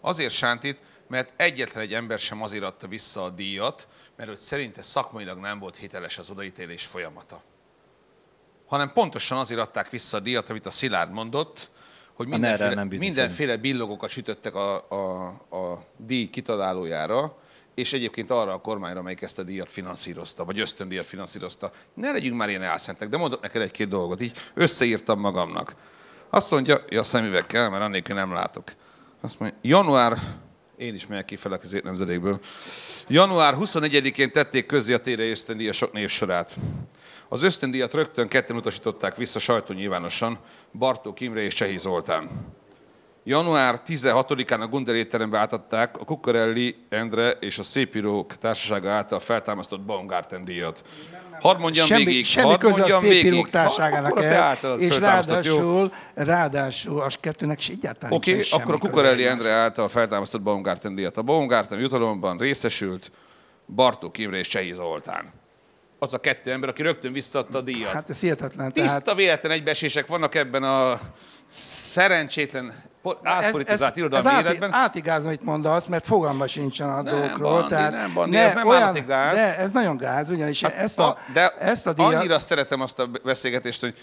Azért 0.00 0.32
sántít, 0.32 0.78
mert 1.08 1.32
egyetlen 1.36 1.82
egy 1.82 1.94
ember 1.94 2.18
sem 2.18 2.42
azért 2.42 2.62
adta 2.62 2.86
vissza 2.88 3.22
a 3.24 3.30
díjat, 3.30 3.88
mert 4.16 4.28
hogy 4.28 4.38
szerinte 4.38 4.82
szakmailag 4.82 5.38
nem 5.38 5.58
volt 5.58 5.76
hiteles 5.76 6.18
az 6.18 6.30
odaítélés 6.30 6.84
folyamata. 6.86 7.42
Hanem 8.66 8.92
pontosan 8.92 9.38
azért 9.38 9.60
adták 9.60 9.90
vissza 9.90 10.16
a 10.16 10.20
díjat, 10.20 10.50
amit 10.50 10.66
a 10.66 10.70
Szilárd 10.70 11.12
mondott, 11.12 11.70
hogy 12.12 12.26
mindenféle, 12.26 12.74
nem 12.74 12.86
mindenféle 12.88 13.56
billogókat 13.56 14.10
sütöttek 14.10 14.54
a, 14.54 14.88
a, 14.90 15.26
a 15.56 15.84
díj 15.96 16.28
kitalálójára, 16.30 17.36
és 17.78 17.92
egyébként 17.92 18.30
arra 18.30 18.52
a 18.52 18.60
kormányra, 18.60 18.98
amelyik 19.00 19.22
ezt 19.22 19.38
a 19.38 19.42
díjat 19.42 19.70
finanszírozta, 19.70 20.44
vagy 20.44 20.60
ösztöndíjat 20.60 21.06
finanszírozta. 21.06 21.70
Ne 21.94 22.10
legyünk 22.10 22.36
már 22.36 22.48
ilyen 22.48 22.62
álszentek, 22.62 23.08
de 23.08 23.16
mondok 23.16 23.40
neked 23.40 23.62
egy-két 23.62 23.88
dolgot, 23.88 24.20
így 24.20 24.36
összeírtam 24.54 25.20
magamnak. 25.20 25.74
Azt 26.30 26.50
mondja, 26.50 26.84
ja, 26.88 27.00
a 27.00 27.02
szemüvegkel, 27.02 27.70
mert 27.70 27.82
annélkül 27.82 28.14
nem 28.14 28.32
látok. 28.32 28.72
Azt 29.20 29.38
mondja, 29.38 29.58
január, 29.62 30.18
én 30.76 30.94
is 30.94 31.06
megyek 31.06 31.24
ki 31.24 31.36
fel 31.36 31.52
a 31.52 31.58
közép 31.58 31.84
nemzedékből. 31.84 32.40
Január 33.08 33.54
21-én 33.58 34.32
tették 34.32 34.66
közzé 34.66 34.92
a 34.92 34.98
tére 34.98 35.28
ösztöndíjasok 35.28 35.92
névsorát. 35.92 36.56
Az 37.28 37.42
ösztöndíjat 37.42 37.94
rögtön 37.94 38.28
ketten 38.28 38.56
utasították 38.56 39.16
vissza 39.16 39.38
sajtó 39.38 39.74
nyilvánosan, 39.74 40.38
Bartók 40.72 41.20
Imre 41.20 41.40
és 41.40 41.54
Csehi 41.54 41.78
Zoltán. 41.78 42.30
Január 43.28 43.80
16-án 43.86 44.60
a 44.60 44.66
Gunder 44.66 44.94
étterembe 44.94 45.38
átadták 45.38 45.98
a 45.98 46.04
Kukorelli 46.04 46.76
Endre 46.88 47.30
és 47.30 47.58
a 47.58 47.62
Szépírók 47.62 48.36
Társasága 48.36 48.90
által 48.90 49.20
feltámasztott 49.20 49.80
Baumgarten 49.80 50.44
díjat. 50.44 50.84
Hadd 51.40 51.58
mondjam 51.58 51.86
semmi, 51.86 52.04
végig, 52.04 52.26
semmi 52.26 52.48
hadd 52.48 52.58
köze 52.58 52.74
a 52.74 52.76
mondjam 52.76 53.00
szép 53.00 53.10
végig. 53.10 53.32
írók 53.32 53.50
társágának 53.50 54.16
a 54.16 54.24
el, 54.24 54.78
és 54.78 54.98
ráadásul, 54.98 55.92
ráadásul 56.14 57.00
az 57.00 57.16
kettőnek 57.20 57.58
is 57.58 57.68
egyáltalán 57.68 58.16
Oké, 58.16 58.30
okay, 58.30 58.60
akkor 58.60 58.74
a 58.74 58.78
köze 58.78 59.30
Endre 59.30 59.52
által 59.52 59.88
feltámasztott 59.88 60.42
Baumgarten 60.42 60.94
díjat. 60.94 61.16
A 61.16 61.22
Baumgarten 61.22 61.80
jutalomban 61.80 62.38
részesült 62.38 63.10
Bartók 63.74 64.18
Imre 64.18 64.38
és 64.38 64.48
Csehi 64.48 64.72
Zoltán. 64.72 65.32
Az 65.98 66.14
a 66.14 66.18
kettő 66.18 66.52
ember, 66.52 66.68
aki 66.68 66.82
rögtön 66.82 67.12
visszaadta 67.12 67.58
a 67.58 67.60
díjat. 67.60 67.92
Hát 67.92 68.10
ez 68.10 68.20
hihetetlen. 68.20 68.72
Tiszta 68.72 69.00
Tehát 69.00 69.18
véletlen 69.18 69.52
egybeesések 69.52 70.06
vannak 70.06 70.34
ebben 70.34 70.62
a 70.62 70.98
szerencsétlen, 71.52 72.74
po- 73.02 73.18
átpolitizált 73.22 73.96
irodalmi 73.96 74.28
ez 74.28 74.34
át, 74.34 74.44
életben. 74.44 74.72
átigáz, 74.72 75.24
amit 75.24 75.42
mondasz, 75.42 75.86
mert 75.86 76.04
fogalma 76.06 76.46
sincsen 76.46 76.88
a 76.88 77.02
Nem, 77.02 77.14
dolgokról. 77.14 77.50
Bandi, 77.52 77.68
tehát 77.68 77.92
nem, 77.92 78.14
Bandi, 78.14 78.36
ez 78.36 78.52
nem 78.52 78.70
állati 78.70 79.00
gáz. 79.00 79.34
De 79.34 79.58
ez 79.58 79.70
nagyon 79.70 79.96
gáz, 79.96 80.28
ugyanis 80.28 80.62
Hát 80.62 80.74
ezt 80.74 80.98
a, 80.98 81.18
de 81.32 81.48
ezt 81.48 81.86
a 81.86 81.92
díjat, 81.92 82.14
annyira 82.14 82.38
szeretem 82.38 82.80
azt 82.80 82.98
a 82.98 83.06
beszélgetést, 83.24 83.80
hogy 83.80 83.94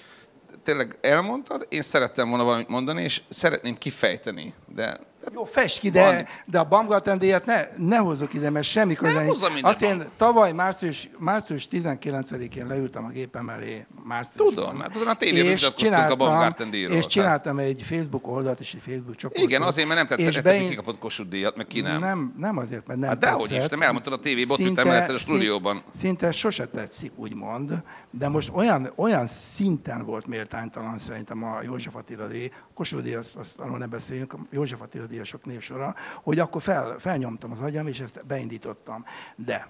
tényleg 0.63 0.97
elmondtad, 1.01 1.65
én 1.69 1.81
szerettem 1.81 2.29
volna 2.29 2.43
valamit 2.43 2.67
mondani, 2.67 3.03
és 3.03 3.21
szeretném 3.29 3.77
kifejteni, 3.77 4.53
de 4.75 4.97
Jó, 5.33 5.43
fest 5.43 5.79
ki, 5.79 5.89
Van. 5.91 6.03
de, 6.15 6.27
de 6.45 6.59
a 6.59 6.63
Baumgarten 6.63 7.17
díjat 7.17 7.45
ne, 7.45 7.67
ne 7.77 7.97
hozzuk 7.97 8.33
ide, 8.33 8.49
mert 8.49 8.65
semmi 8.65 8.93
köze 8.93 9.17
nincs. 9.17 9.27
hozzam 9.29 9.53
minden 9.53 9.71
Azt 9.71 9.81
én 9.81 10.05
tavaly 10.17 10.51
március, 10.51 11.09
március 11.17 11.67
19-én 11.71 12.67
leültem 12.67 13.05
a 13.05 13.09
gépem 13.09 13.49
elé 13.49 13.85
márciusban. 14.03 14.53
Tudom, 14.63 14.79
hát 14.79 14.91
tudom, 14.91 15.07
a 15.07 15.13
tévében 15.13 15.53
vitatkoztunk 15.53 16.09
a 16.09 16.15
Baumgarten 16.15 16.69
díjról, 16.69 16.95
És 16.97 17.05
csináltam 17.05 17.57
egy 17.59 17.81
Facebook 17.81 18.27
oldalt 18.27 18.59
és 18.59 18.73
egy 18.73 18.81
Facebook 18.85 19.15
csoportot. 19.15 19.49
igen, 19.49 19.61
azért, 19.61 19.87
mert 19.87 19.99
nem 19.99 20.07
tetszett, 20.07 20.29
És 20.29 20.35
hogy 20.35 20.43
bein- 20.43 20.69
ki 20.69 20.75
kapott 20.75 20.99
Kossuth 20.99 21.29
díjat, 21.29 21.55
meg 21.55 21.67
ki 21.67 21.81
nem. 21.81 21.99
Nem, 21.99 22.33
nem 22.37 22.57
azért, 22.57 22.87
mert 22.87 22.99
nem 22.99 23.09
Hát 23.09 23.19
dehogy 23.19 23.51
is, 23.51 23.63
te 23.65 23.77
elmondtad 23.79 24.13
a 24.13 24.19
tévében, 24.19 24.51
ott 24.51 24.59
ültem 24.67 24.87
melletted 24.87 25.15
a 25.15 25.17
stúdióban. 25.17 25.75
szint- 25.75 25.99
Szinte 25.99 26.31
sose 26.31 26.67
tetszik, 26.67 27.11
úgymond, 27.15 27.73
de 28.09 28.27
most 28.27 28.49
olyan, 28.53 28.91
olyan 28.95 29.27
szinten 29.27 30.05
volt 30.05 30.27
méltánytalan 30.27 30.97
szerintem 30.97 31.43
a 31.43 31.61
József 31.63 31.95
Attila 31.95 32.27
díj, 32.27 32.51
Kossuth 32.73 33.03
díj, 33.03 33.15
azt, 33.15 33.35
azt 33.35 33.53
arról 33.57 33.77
nem 33.77 33.89
beszéljünk, 33.89 34.33
a 34.33 34.37
József 34.49 34.81
Attila 34.81 35.05
díjasok 35.15 35.45
névsora, 35.45 35.95
hogy 36.23 36.39
akkor 36.39 36.61
fel, 36.61 36.95
felnyomtam 36.99 37.51
az 37.51 37.61
agyam, 37.61 37.87
és 37.87 37.99
ezt 37.99 38.25
beindítottam. 38.25 39.05
De 39.35 39.67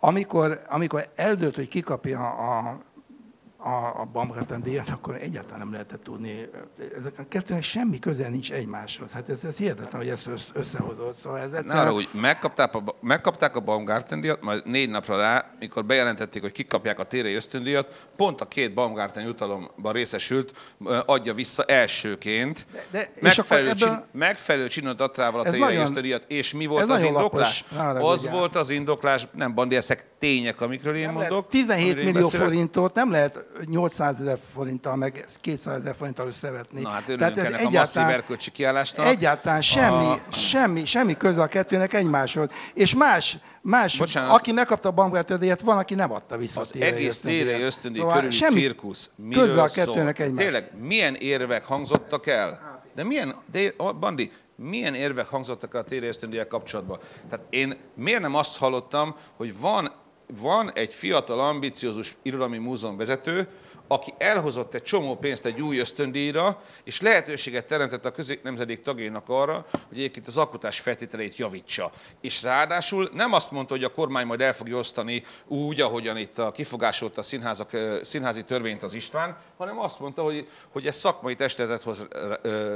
amikor, 0.00 0.62
amikor 0.68 1.08
eldőlt, 1.14 1.54
hogy 1.54 1.68
kikapja 1.68 2.30
a, 2.30 2.78
a, 3.60 4.00
a 4.00 4.08
Baumgarten 4.12 4.62
díjat, 4.62 4.88
akkor 4.88 5.14
egyáltalán 5.14 5.58
nem 5.58 5.72
lehetett 5.72 6.02
tudni. 6.02 6.48
Ezek 6.98 7.18
a 7.18 7.24
kettőnek 7.28 7.62
semmi 7.62 7.98
köze 7.98 8.28
nincs 8.28 8.52
egymáshoz. 8.52 9.10
Hát 9.12 9.28
ez, 9.28 9.44
ez 9.44 9.56
hihetetlen, 9.56 10.00
hogy 10.00 10.08
ezt 10.10 10.26
össz- 10.26 10.50
összehozott. 10.56 11.16
Szóval 11.16 11.38
ez 11.38 11.50
Ne 11.50 11.56
egyszerűen- 11.56 11.84
arra, 11.86 11.94
hogy 11.94 12.08
megkapták 12.12 12.74
a, 12.74 12.82
megkapták 13.00 13.56
a 13.56 13.60
Baumgarten 13.60 14.20
díjat, 14.20 14.40
majd 14.42 14.62
négy 14.66 14.90
napra 14.90 15.16
rá, 15.16 15.50
mikor 15.58 15.84
bejelentették, 15.84 16.42
hogy 16.42 16.52
kikapják 16.52 16.98
a 16.98 17.04
térei 17.04 17.34
ösztöndíjat, 17.34 18.06
pont 18.16 18.40
a 18.40 18.48
két 18.48 18.74
Baumgarten 18.74 19.22
jutalomban 19.24 19.92
részesült, 19.92 20.52
adja 21.06 21.34
vissza 21.34 21.64
elsőként. 21.64 22.66
De- 22.72 22.84
de- 22.90 23.28
és 23.28 23.36
megfelelő, 23.36 23.72
csin, 23.74 23.88
ebből- 23.88 24.04
megfelelő 24.12 24.66
csinod 24.66 25.00
adtrával 25.00 25.40
a 25.40 25.42
térei 25.44 25.58
nagyon- 25.60 25.82
ösztöndíjat, 25.82 26.24
és 26.26 26.52
mi 26.54 26.66
volt 26.66 26.82
ez 26.82 26.90
az 26.90 27.02
indoklás? 27.02 27.64
lapos, 27.76 28.02
Az 28.12 28.20
vigyázz. 28.20 28.38
volt 28.38 28.56
az 28.56 28.70
indoklás, 28.70 29.26
nem 29.32 29.54
bandi, 29.54 29.76
ezek 29.76 30.06
tények, 30.18 30.60
amikről 30.60 30.94
én 30.96 31.04
Nem 31.04 31.12
mondok. 31.14 31.30
lehet 31.30 31.46
17 31.50 31.82
amiről 31.84 32.00
én 32.00 32.04
millió 32.12 32.22
beszélek. 32.26 32.46
forintot 32.46 32.94
nem 32.94 33.10
lehet 33.10 33.44
800 33.64 34.14
ezer 34.20 34.38
forinttal, 34.52 34.96
meg 34.96 35.26
200 35.40 35.80
ezer 35.80 35.94
forinttal 35.96 36.26
összevetni. 36.26 36.80
Na 36.80 36.88
hát 36.88 37.04
Tehát 37.18 37.38
ez 37.38 37.44
ennek 37.44 37.66
a 37.66 37.70
masszív 37.70 38.02
erkölcsi 38.02 38.50
kiállásnak. 38.50 39.06
Egyáltalán 39.06 39.60
semmi, 39.60 40.04
A- 40.04 40.20
semmi, 40.32 40.84
semmi 40.84 41.16
köze 41.16 41.42
a 41.42 41.46
kettőnek 41.46 41.92
egymáshoz. 41.92 42.48
És 42.74 42.94
más, 42.94 43.38
más 43.62 43.98
Bocsánat. 43.98 44.30
aki 44.36 44.52
megkapta 44.52 44.88
a 44.88 45.36
díjat, 45.36 45.60
van, 45.60 45.78
aki 45.78 45.94
nem 45.94 46.12
adta 46.12 46.36
vissza 46.36 46.60
Az 46.60 46.72
a 46.74 46.82
egész 46.82 47.18
térei 47.20 47.60
ösztöndíj 47.62 48.00
Szóval 48.00 48.14
körüli 48.16 48.32
semmi 48.32 48.60
cirkusz 48.60 49.10
a 49.18 49.22
miről 49.22 49.68
szól? 49.68 49.68
kettőnek 49.84 50.18
egymáshoz. 50.18 50.44
Tényleg, 50.52 50.70
milyen 50.80 51.14
érvek 51.14 51.64
hangzottak 51.64 52.26
el? 52.26 52.80
De 52.94 53.04
milyen, 53.04 53.34
de, 53.52 53.72
Bandi, 54.00 54.32
milyen 54.56 54.94
érvek 54.94 55.26
hangzottak 55.26 55.74
el 55.74 55.80
a 55.80 55.84
térei 55.84 56.08
ösztöndíjjal 56.08 56.46
kapcsolatban? 56.46 56.98
Tehát 57.30 57.46
én 57.50 57.76
miért 57.94 58.20
nem 58.20 58.34
azt 58.34 58.56
hallottam, 58.58 59.14
hogy 59.36 59.58
van, 59.60 59.92
van 60.36 60.72
egy 60.72 60.92
fiatal, 60.92 61.40
ambiciózus 61.40 62.16
irodalmi 62.22 62.58
múzeum 62.58 62.96
vezető, 62.96 63.48
aki 63.88 64.14
elhozott 64.18 64.74
egy 64.74 64.82
csomó 64.82 65.16
pénzt 65.16 65.46
egy 65.46 65.60
új 65.60 65.78
ösztöndíjra, 65.78 66.60
és 66.84 67.00
lehetőséget 67.00 67.66
teremtett 67.66 68.04
a 68.04 68.10
középnemzedék 68.10 68.82
tagjainak 68.82 69.28
arra, 69.28 69.66
hogy 69.88 69.98
egyébként 69.98 70.26
az 70.26 70.36
alkotás 70.36 70.80
feltételeit 70.80 71.36
javítsa. 71.36 71.92
És 72.20 72.42
ráadásul 72.42 73.10
nem 73.12 73.32
azt 73.32 73.50
mondta, 73.50 73.74
hogy 73.74 73.84
a 73.84 73.92
kormány 73.92 74.26
majd 74.26 74.40
el 74.40 74.54
fogja 74.54 74.76
osztani 74.76 75.24
úgy, 75.46 75.80
ahogyan 75.80 76.16
itt 76.16 76.38
a 76.38 76.50
kifogásolta 76.50 77.20
a 77.20 77.24
színházak, 77.24 77.70
színházi 78.02 78.44
törvényt 78.44 78.82
az 78.82 78.94
István, 78.94 79.36
hanem 79.56 79.78
azt 79.80 80.00
mondta, 80.00 80.22
hogy, 80.22 80.48
hogy 80.72 80.86
ez 80.86 80.96
szakmai 80.96 81.34
testületet 81.34 81.82
hoz 81.82 82.06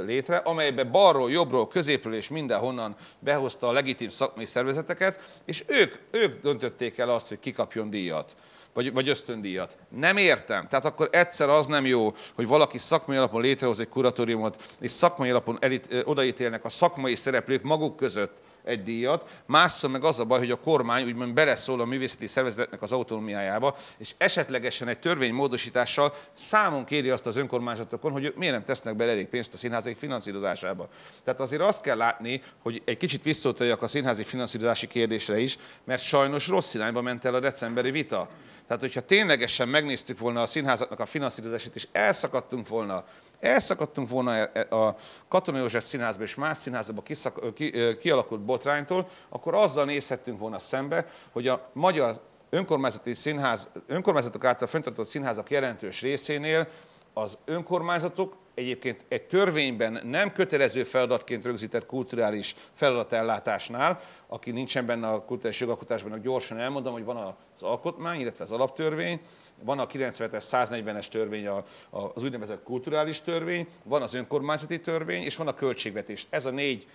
létre, 0.05 0.37
amelybe 0.37 0.83
balról, 0.83 1.31
jobbról, 1.31 1.67
középről 1.67 2.15
és 2.15 2.29
mindenhonnan 2.29 2.95
behozta 3.19 3.67
a 3.67 3.71
legitim 3.71 4.09
szakmai 4.09 4.45
szervezeteket, 4.45 5.19
és 5.45 5.63
ők, 5.67 5.95
ők 6.11 6.41
döntötték 6.41 6.97
el 6.97 7.09
azt, 7.09 7.27
hogy 7.27 7.39
kikapjon 7.39 7.89
díjat 7.89 8.35
vagy, 8.73 8.93
vagy 8.93 9.09
ösztöndíjat. 9.09 9.77
Nem 9.89 10.17
értem. 10.17 10.67
Tehát 10.67 10.85
akkor 10.85 11.09
egyszer 11.11 11.49
az 11.49 11.67
nem 11.67 11.85
jó, 11.85 12.13
hogy 12.35 12.47
valaki 12.47 12.77
szakmai 12.77 13.17
alapon 13.17 13.41
létrehoz 13.41 13.79
egy 13.79 13.89
kuratóriumot, 13.89 14.75
és 14.79 14.91
szakmai 14.91 15.29
alapon 15.29 15.57
elit, 15.59 16.03
odaítélnek 16.05 16.65
a 16.65 16.69
szakmai 16.69 17.15
szereplők 17.15 17.61
maguk 17.61 17.95
között 17.95 18.41
egy 18.63 18.83
díjat, 18.83 19.41
másszor 19.45 19.89
meg 19.89 20.03
az 20.03 20.19
a 20.19 20.25
baj, 20.25 20.39
hogy 20.39 20.51
a 20.51 20.59
kormány 20.59 21.03
úgymond 21.03 21.33
beleszól 21.33 21.81
a 21.81 21.85
művészeti 21.85 22.27
szervezetnek 22.27 22.81
az 22.81 22.91
autonómiájába, 22.91 23.75
és 23.97 24.13
esetlegesen 24.17 24.87
egy 24.87 24.99
törvénymódosítással 24.99 26.13
számon 26.33 26.85
kéri 26.85 27.09
azt 27.09 27.25
az 27.25 27.35
önkormányzatokon, 27.35 28.11
hogy 28.11 28.33
miért 28.35 28.53
nem 28.53 28.65
tesznek 28.65 28.95
bele 28.95 29.11
elég 29.11 29.27
pénzt 29.27 29.53
a 29.53 29.57
színházak 29.57 29.97
finanszírozásába. 29.97 30.89
Tehát 31.23 31.39
azért 31.39 31.61
azt 31.61 31.81
kell 31.81 31.97
látni, 31.97 32.41
hogy 32.61 32.81
egy 32.85 32.97
kicsit 32.97 33.23
visszatoljak 33.23 33.81
a 33.81 33.87
színházi 33.87 34.23
finanszírozási 34.23 34.87
kérdésre 34.87 35.39
is, 35.39 35.57
mert 35.83 36.01
sajnos 36.01 36.47
rossz 36.47 36.73
irányba 36.73 37.01
ment 37.01 37.25
el 37.25 37.35
a 37.35 37.39
decemberi 37.39 37.91
vita. 37.91 38.29
Tehát, 38.67 38.81
hogyha 38.81 39.01
ténylegesen 39.01 39.69
megnéztük 39.69 40.19
volna 40.19 40.41
a 40.41 40.45
színházaknak 40.45 40.99
a 40.99 41.05
finanszírozását, 41.05 41.75
és 41.75 41.87
elszakadtunk 41.91 42.67
volna 42.67 43.03
elszakadtunk 43.43 44.09
volna 44.09 44.35
e, 44.35 44.51
e, 44.53 44.75
a 44.75 44.95
Katona 45.27 45.57
József 45.57 45.83
színházba 45.83 46.23
és 46.23 46.35
más 46.35 46.57
színházba 46.57 47.01
kiszak, 47.01 47.53
ki, 47.53 47.97
kialakult 47.97 48.41
botránytól, 48.41 49.09
akkor 49.29 49.55
azzal 49.55 49.85
nézhettünk 49.85 50.39
volna 50.39 50.59
szembe, 50.59 51.07
hogy 51.31 51.47
a 51.47 51.69
magyar 51.73 52.21
önkormányzati 52.49 53.13
színház, 53.13 53.69
önkormányzatok 53.87 54.45
által 54.45 54.67
fenntartott 54.67 55.07
színházak 55.07 55.51
jelentős 55.51 56.01
részénél 56.01 56.67
az 57.13 57.37
önkormányzatok 57.45 58.35
egyébként 58.53 59.05
egy 59.07 59.23
törvényben 59.23 60.01
nem 60.03 60.31
kötelező 60.31 60.83
feladatként 60.83 61.45
rögzített 61.45 61.85
kulturális 61.85 62.55
feladatellátásnál, 62.73 63.99
aki 64.27 64.51
nincsen 64.51 64.85
benne 64.85 65.07
a 65.07 65.25
kulturális 65.25 65.59
jogalkotásban, 65.59 66.21
gyorsan 66.21 66.57
elmondom, 66.57 66.93
hogy 66.93 67.03
van 67.03 67.17
az 67.17 67.63
alkotmány, 67.63 68.19
illetve 68.19 68.43
az 68.43 68.51
alaptörvény, 68.51 69.19
van 69.63 69.79
a 69.79 69.87
97-es, 69.87 70.43
140-es 70.51 71.07
törvény, 71.07 71.47
az 71.89 72.23
úgynevezett 72.23 72.63
kulturális 72.63 73.21
törvény, 73.21 73.67
van 73.83 74.01
az 74.01 74.13
önkormányzati 74.13 74.79
törvény, 74.81 75.23
és 75.23 75.35
van 75.35 75.47
a 75.47 75.53
költségvetés. 75.53 76.27
Ez 76.29 76.45
a 76.45 76.51
négy 76.51 76.87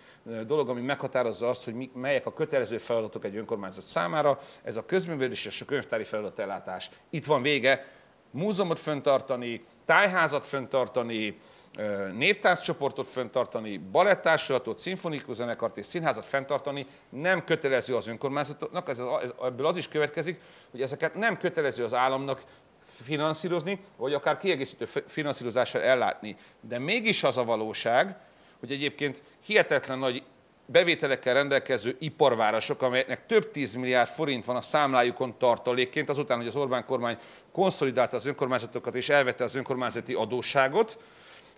dolog, 0.47 0.69
ami 0.69 0.81
meghatározza 0.81 1.49
azt, 1.49 1.64
hogy 1.64 1.91
melyek 1.95 2.27
a 2.27 2.33
kötelező 2.33 2.79
feladatok 2.79 3.25
egy 3.25 3.37
önkormányzat 3.37 3.85
számára. 3.85 4.41
Ez 4.62 4.77
a 4.77 4.87
közművelés 4.87 5.45
és 5.45 5.61
a 5.61 5.64
könyvtári 5.64 6.05
feladatellátás. 6.05 6.91
Itt 7.11 7.27
van 7.27 7.43
vége. 7.43 7.87
Múzeumot 8.31 8.79
föntartani, 8.79 9.64
tájházat 9.89 10.47
föntartani, 10.47 11.39
néptárcsoportot 12.16 13.09
fenntartani, 13.09 13.78
balettársulatot, 13.78 14.78
szimfonikus 14.78 15.36
zenekart 15.36 15.76
és 15.76 15.86
színházat 15.86 16.24
fenntartani 16.24 16.86
nem 17.09 17.45
kötelező 17.45 17.97
az 17.97 18.07
önkormányzatoknak, 18.07 18.89
ez, 18.89 18.99
ez, 18.99 19.32
ebből 19.43 19.66
az 19.66 19.76
is 19.76 19.89
következik, 19.89 20.41
hogy 20.70 20.82
ezeket 20.82 21.14
nem 21.14 21.36
kötelező 21.36 21.84
az 21.84 21.95
államnak 21.95 22.45
finanszírozni, 23.03 23.80
vagy 23.97 24.14
akár 24.14 24.39
kiegészítő 24.39 24.84
finanszírozással 25.07 25.82
ellátni. 25.82 26.36
De 26.61 26.78
mégis 26.78 27.22
az 27.22 27.36
a 27.36 27.45
valóság, 27.45 28.16
hogy 28.61 28.70
egyébként 28.70 29.22
hihetetlen 29.41 29.99
nagy 29.99 30.22
bevételekkel 30.71 31.35
rendelkező 31.35 31.97
iparvárosok, 31.99 32.83
amelyeknek 32.83 33.27
több 33.27 33.51
tíz 33.51 33.75
milliárd 33.75 34.09
forint 34.09 34.45
van 34.45 34.57
a 34.57 34.62
számlájukon 34.62 35.39
tartalékként, 35.39 36.09
azután, 36.09 36.37
hogy 36.39 36.47
az 36.47 36.57
Orbán 36.57 36.85
kormány 36.85 37.19
konszolidálta 37.53 38.16
az 38.16 38.27
önkormányzatokat 38.27 38.95
és 38.95 39.09
elvette 39.09 39.45
az 39.45 39.55
önkormányzati 39.55 40.14
adósságot, 40.14 40.99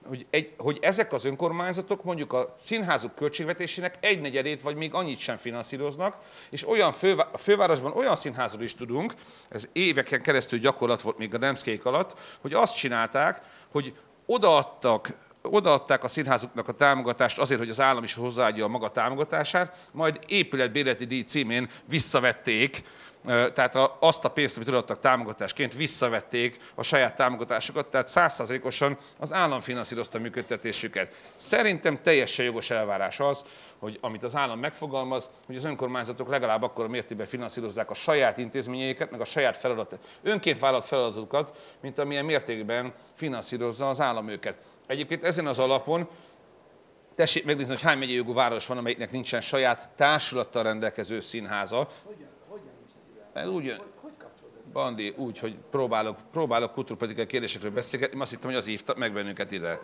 hogy, 0.08 0.26
egy, 0.30 0.52
hogy 0.56 0.78
ezek 0.80 1.12
az 1.12 1.24
önkormányzatok 1.24 2.04
mondjuk 2.04 2.32
a 2.32 2.54
színházuk 2.56 3.14
költségvetésének 3.14 3.96
egynegyedét 4.00 4.62
vagy 4.62 4.76
még 4.76 4.94
annyit 4.94 5.18
sem 5.18 5.36
finanszíroznak, 5.36 6.16
és 6.50 6.68
olyan 6.68 6.92
fővá, 6.92 7.28
a 7.32 7.38
fővárosban 7.38 7.92
olyan 7.92 8.16
színházról 8.16 8.62
is 8.62 8.74
tudunk, 8.74 9.14
ez 9.48 9.68
éveken 9.72 10.22
keresztül 10.22 10.58
gyakorlat 10.58 11.00
volt 11.00 11.18
még 11.18 11.34
a 11.34 11.38
Nemszkék 11.38 11.84
alatt, 11.84 12.18
hogy 12.40 12.52
azt 12.52 12.76
csinálták, 12.76 13.40
hogy 13.70 13.94
odaadtak 14.26 15.08
odaadták 15.42 16.04
a 16.04 16.08
színházuknak 16.08 16.68
a 16.68 16.72
támogatást 16.72 17.38
azért, 17.38 17.60
hogy 17.60 17.70
az 17.70 17.80
állam 17.80 18.02
is 18.02 18.14
hozzáadja 18.14 18.64
a 18.64 18.68
maga 18.68 18.88
támogatását, 18.88 19.88
majd 19.92 20.20
épületbérleti 20.26 21.04
díj 21.04 21.22
címén 21.22 21.70
visszavették 21.84 22.82
tehát 23.26 23.74
azt 23.98 24.24
a 24.24 24.30
pénzt, 24.30 24.56
amit 24.56 24.68
adtak 24.68 25.00
támogatásként, 25.00 25.74
visszavették 25.74 26.60
a 26.74 26.82
saját 26.82 27.16
támogatásokat, 27.16 27.86
tehát 27.86 28.08
százszázalékosan 28.08 28.98
az 29.18 29.32
állam 29.32 29.60
finanszírozta 29.60 30.18
a 30.18 30.20
működtetésüket. 30.20 31.14
Szerintem 31.36 32.02
teljesen 32.02 32.44
jogos 32.44 32.70
elvárás 32.70 33.20
az, 33.20 33.44
hogy 33.78 33.98
amit 34.00 34.22
az 34.22 34.36
állam 34.36 34.58
megfogalmaz, 34.58 35.30
hogy 35.46 35.56
az 35.56 35.64
önkormányzatok 35.64 36.28
legalább 36.28 36.62
akkor 36.62 36.84
a 36.84 36.88
mértékben 36.88 37.26
finanszírozzák 37.26 37.90
a 37.90 37.94
saját 37.94 38.38
intézményeiket, 38.38 39.10
meg 39.10 39.20
a 39.20 39.24
saját 39.24 39.56
feladat, 39.56 39.98
önként 40.22 40.58
vállalt 40.58 40.84
feladatokat, 40.84 41.58
mint 41.80 41.98
amilyen 41.98 42.24
mértékben 42.24 42.92
finanszírozza 43.14 43.88
az 43.88 44.00
állam 44.00 44.28
őket. 44.28 44.56
Egyébként 44.90 45.24
ezen 45.24 45.46
az 45.46 45.58
alapon 45.58 46.08
tessék 47.14 47.44
megnézni, 47.44 47.72
hogy 47.72 47.82
hány 47.82 47.98
megyei 47.98 48.14
jogú 48.14 48.34
város 48.34 48.66
van, 48.66 48.78
amelyiknek 48.78 49.10
nincsen 49.10 49.40
saját 49.40 49.88
társulattal 49.96 50.62
rendelkező 50.62 51.20
színháza. 51.20 51.88
Hogyan? 52.04 52.28
Ez 53.32 53.48
úgy 53.48 53.64
jön. 53.64 53.80
Bandi, 54.72 55.14
úgy, 55.16 55.38
hogy 55.38 55.56
próbálok, 55.70 56.18
próbálok 56.30 56.72
kultúrpolitikai 56.72 57.26
kérdésekről 57.26 57.70
beszélgetni, 57.70 58.20
azt 58.20 58.30
hittem, 58.30 58.48
hogy 58.48 58.58
az 58.58 58.66
hívtak 58.66 58.96
meg 58.96 59.12
bennünket 59.12 59.50
ide. 59.50 59.78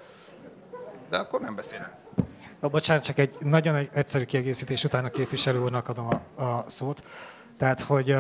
De 1.11 1.17
akkor 1.17 1.41
nem 1.41 1.55
beszélek. 1.55 1.93
A, 2.61 2.69
bocsánat, 2.69 3.05
csak 3.05 3.19
egy 3.19 3.35
nagyon 3.39 3.89
egyszerű 3.93 4.25
kiegészítés 4.25 4.85
után 4.85 5.05
a 5.05 5.11
képviselő 5.11 5.59
úrnak 5.59 5.89
adom 5.89 6.07
a, 6.07 6.43
a 6.43 6.65
szót. 6.69 7.05
Tehát, 7.59 7.81
hogy 7.81 8.15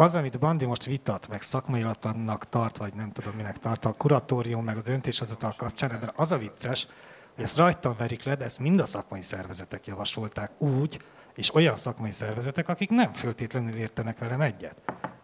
az, 0.00 0.14
amit 0.14 0.38
Bandi 0.38 0.64
most 0.64 0.84
vitat, 0.84 1.28
meg 1.28 1.42
szakmailatlannak 1.42 2.48
tart, 2.48 2.76
vagy 2.76 2.94
nem 2.94 3.12
tudom 3.12 3.34
minek 3.34 3.58
tart, 3.58 3.84
a 3.84 3.92
kuratórium, 3.92 4.64
meg 4.64 4.76
a 4.76 4.82
döntéshozatal 4.82 5.54
kapcsán, 5.56 5.92
ebben 5.92 6.12
az 6.16 6.32
a 6.32 6.38
vicces, 6.38 6.86
hogy 7.34 7.44
ezt 7.44 7.56
rajtam 7.56 7.94
verik 7.98 8.24
le, 8.24 8.34
de 8.34 8.44
ezt 8.44 8.58
mind 8.58 8.80
a 8.80 8.86
szakmai 8.86 9.22
szervezetek 9.22 9.86
javasolták 9.86 10.60
úgy, 10.60 11.04
és 11.34 11.54
olyan 11.54 11.76
szakmai 11.76 12.12
szervezetek, 12.12 12.68
akik 12.68 12.90
nem 12.90 13.12
föltétlenül 13.12 13.76
értenek 13.76 14.18
velem 14.18 14.40
egyet. 14.40 14.76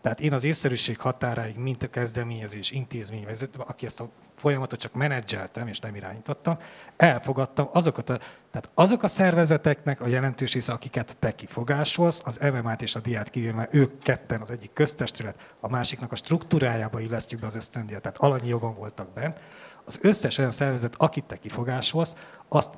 Tehát 0.07 0.21
én 0.21 0.33
az 0.33 0.45
észszerűség 0.45 1.01
határáig, 1.01 1.57
mint 1.57 1.83
a 1.83 1.91
kezdeményezés 1.91 2.71
intézményvezető, 2.71 3.61
aki 3.67 3.87
ezt 3.87 4.01
a 4.01 4.09
folyamatot 4.37 4.81
csak 4.81 4.93
menedzseltem 4.93 5.67
és 5.67 5.79
nem 5.79 5.95
irányítottam, 5.95 6.59
elfogadtam 6.97 7.69
azokat 7.73 8.11
a, 8.11 8.19
tehát 8.51 8.71
azok 8.75 9.03
a 9.03 9.09
szervezeteknek 9.09 10.01
a 10.01 10.07
jelentős 10.07 10.53
része, 10.53 10.73
akiket 10.73 11.17
te 11.19 11.35
kifogásolsz, 11.35 12.23
az 12.25 12.39
MMA-t 12.39 12.83
és 12.83 12.95
a 12.95 13.01
diát 13.01 13.31
kívül, 13.31 13.53
mert 13.53 13.75
ők 13.75 13.99
ketten 13.99 14.41
az 14.41 14.51
egyik 14.51 14.73
köztestület, 14.73 15.55
a 15.61 15.69
másiknak 15.69 16.13
a 16.13 16.17
struktúrájába 16.17 17.01
illesztjük 17.01 17.41
be 17.41 17.47
az 17.47 17.55
ösztöndíjat, 17.55 18.03
tehát 18.03 18.19
alanyi 18.19 18.49
jogon 18.49 18.75
voltak 18.75 19.13
bent, 19.13 19.39
az 19.85 19.99
összes 20.03 20.39
olyan 20.39 20.51
szervezet, 20.51 20.95
akit 20.97 21.25
te 21.25 21.37
kifogásolsz, 21.37 22.15
azt 22.49 22.71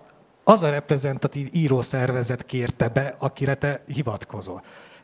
az 0.48 0.62
a 0.62 0.70
reprezentatív 0.70 1.48
írószervezet 1.52 2.46
kérte 2.46 2.88
be, 2.88 3.14
akire 3.18 3.54
te 3.54 3.82
hivatkozol. 3.86 4.62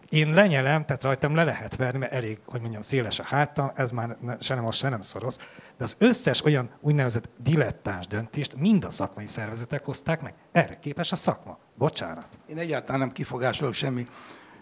Én 0.08 0.34
lenyelem, 0.34 0.84
tehát 0.84 1.02
rajtam 1.02 1.34
le 1.34 1.44
lehet 1.44 1.76
verni, 1.76 1.98
mert 1.98 2.12
elég, 2.12 2.38
hogy 2.46 2.60
mondjam, 2.60 2.82
széles 2.82 3.18
a 3.18 3.22
hátam, 3.22 3.70
ez 3.74 3.90
már 3.90 4.16
se 4.40 4.54
nem 4.54 4.66
az, 4.66 4.76
se 4.76 4.88
nem 4.88 5.00
szoros, 5.00 5.34
de 5.76 5.84
az 5.84 5.96
összes 5.98 6.44
olyan 6.44 6.70
úgynevezett 6.80 7.28
dilettáns 7.38 8.06
döntést 8.06 8.56
mind 8.56 8.84
a 8.84 8.90
szakmai 8.90 9.26
szervezetek 9.26 9.84
hozták 9.84 10.22
meg. 10.22 10.34
Erre 10.52 10.78
képes 10.78 11.12
a 11.12 11.16
szakma. 11.16 11.58
Bocsánat. 11.74 12.38
Én 12.46 12.58
egyáltalán 12.58 13.00
nem 13.00 13.12
kifogásolok 13.12 13.74
semmi 13.74 14.06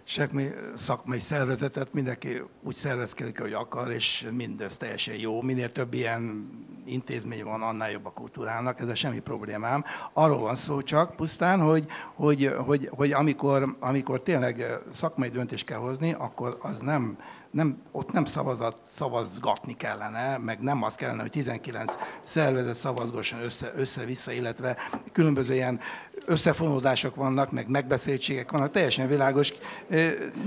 semmi 0.04 0.48
szakmai 0.74 1.18
szervezetet, 1.18 1.92
mindenki 1.92 2.42
úgy 2.62 2.74
szervezkedik, 2.74 3.40
hogy 3.40 3.52
akar, 3.52 3.90
és 3.90 4.28
mindez 4.32 4.76
teljesen 4.76 5.14
jó. 5.14 5.42
Minél 5.42 5.72
több 5.72 5.94
ilyen 5.94 6.50
intézmény 6.84 7.44
van, 7.44 7.62
annál 7.62 7.90
jobb 7.90 8.06
a 8.06 8.10
kultúrának, 8.10 8.80
ez 8.80 8.96
semmi 8.96 9.20
problémám. 9.20 9.84
Arról 10.12 10.38
van 10.38 10.56
szó 10.56 10.82
csak 10.82 11.16
pusztán, 11.16 11.60
hogy, 11.60 11.86
hogy, 12.14 12.54
hogy, 12.56 12.88
hogy 12.92 13.12
amikor, 13.12 13.76
amikor 13.80 14.22
tényleg 14.22 14.78
szakmai 14.92 15.28
döntést 15.28 15.66
kell 15.66 15.78
hozni, 15.78 16.12
akkor 16.12 16.58
az 16.60 16.78
nem, 16.78 17.18
nem, 17.50 17.82
ott 17.90 18.12
nem 18.12 18.24
szavazat, 18.24 18.82
szavazgatni 18.96 19.76
kellene, 19.76 20.38
meg 20.38 20.60
nem 20.60 20.82
az 20.82 20.94
kellene, 20.94 21.20
hogy 21.20 21.30
19 21.30 21.94
szervezet 22.24 22.76
szavazgasson 22.76 23.40
össze, 23.40 23.72
össze-vissza, 23.76 24.32
illetve 24.32 24.76
különböző 25.12 25.54
ilyen 25.54 25.80
összefonódások 26.26 27.14
vannak, 27.14 27.50
meg 27.50 27.68
megbeszéltségek 27.68 28.50
vannak, 28.50 28.70
teljesen 28.70 29.08
világos. 29.08 29.52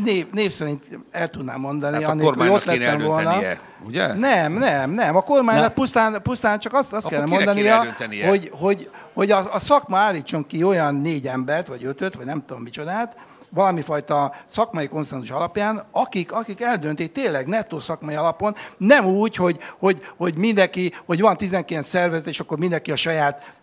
Név, 0.03 0.27
név 0.31 0.51
szerint 0.51 0.83
el 1.11 1.29
tudnám 1.29 1.59
mondani, 1.59 2.03
hát 2.03 2.11
annélkül, 2.11 2.41
hogy 2.41 2.49
ott 2.49 2.65
lettem 2.65 3.01
volna. 3.01 3.37
Ugye? 3.85 4.13
Nem, 4.13 4.53
nem, 4.53 4.91
nem. 4.91 5.15
A 5.15 5.21
kormánynak 5.21 5.73
pusztán, 5.73 6.21
pusztán 6.21 6.59
csak 6.59 6.73
azt, 6.73 6.93
azt 6.93 7.07
kell 7.07 7.25
mondania, 7.25 7.85
hogy, 8.27 8.51
hogy, 8.53 8.89
hogy 9.13 9.31
a, 9.31 9.53
a 9.53 9.59
szakma 9.59 9.97
állítson 9.97 10.45
ki 10.45 10.63
olyan 10.63 10.95
négy 10.95 11.27
embert, 11.27 11.67
vagy 11.67 11.85
ötöt, 11.85 12.15
vagy 12.15 12.25
nem 12.25 12.43
tudom 12.45 12.63
micsodát, 12.63 13.15
valami 13.49 13.81
fajta 13.81 14.35
szakmai 14.51 14.87
konszenzus 14.87 15.29
alapján, 15.29 15.83
akik, 15.91 16.31
akik 16.31 16.61
eldöntik 16.61 17.11
tényleg 17.11 17.47
nettó 17.47 17.79
szakmai 17.79 18.15
alapon, 18.15 18.55
nem 18.77 19.05
úgy, 19.05 19.35
hogy, 19.35 19.57
hogy, 19.77 20.05
hogy 20.17 20.35
mindenki, 20.35 20.93
hogy 21.05 21.21
van 21.21 21.37
19 21.37 21.87
szervezet, 21.87 22.27
és 22.27 22.39
akkor 22.39 22.57
mindenki 22.57 22.91
a 22.91 22.95
saját 22.95 23.53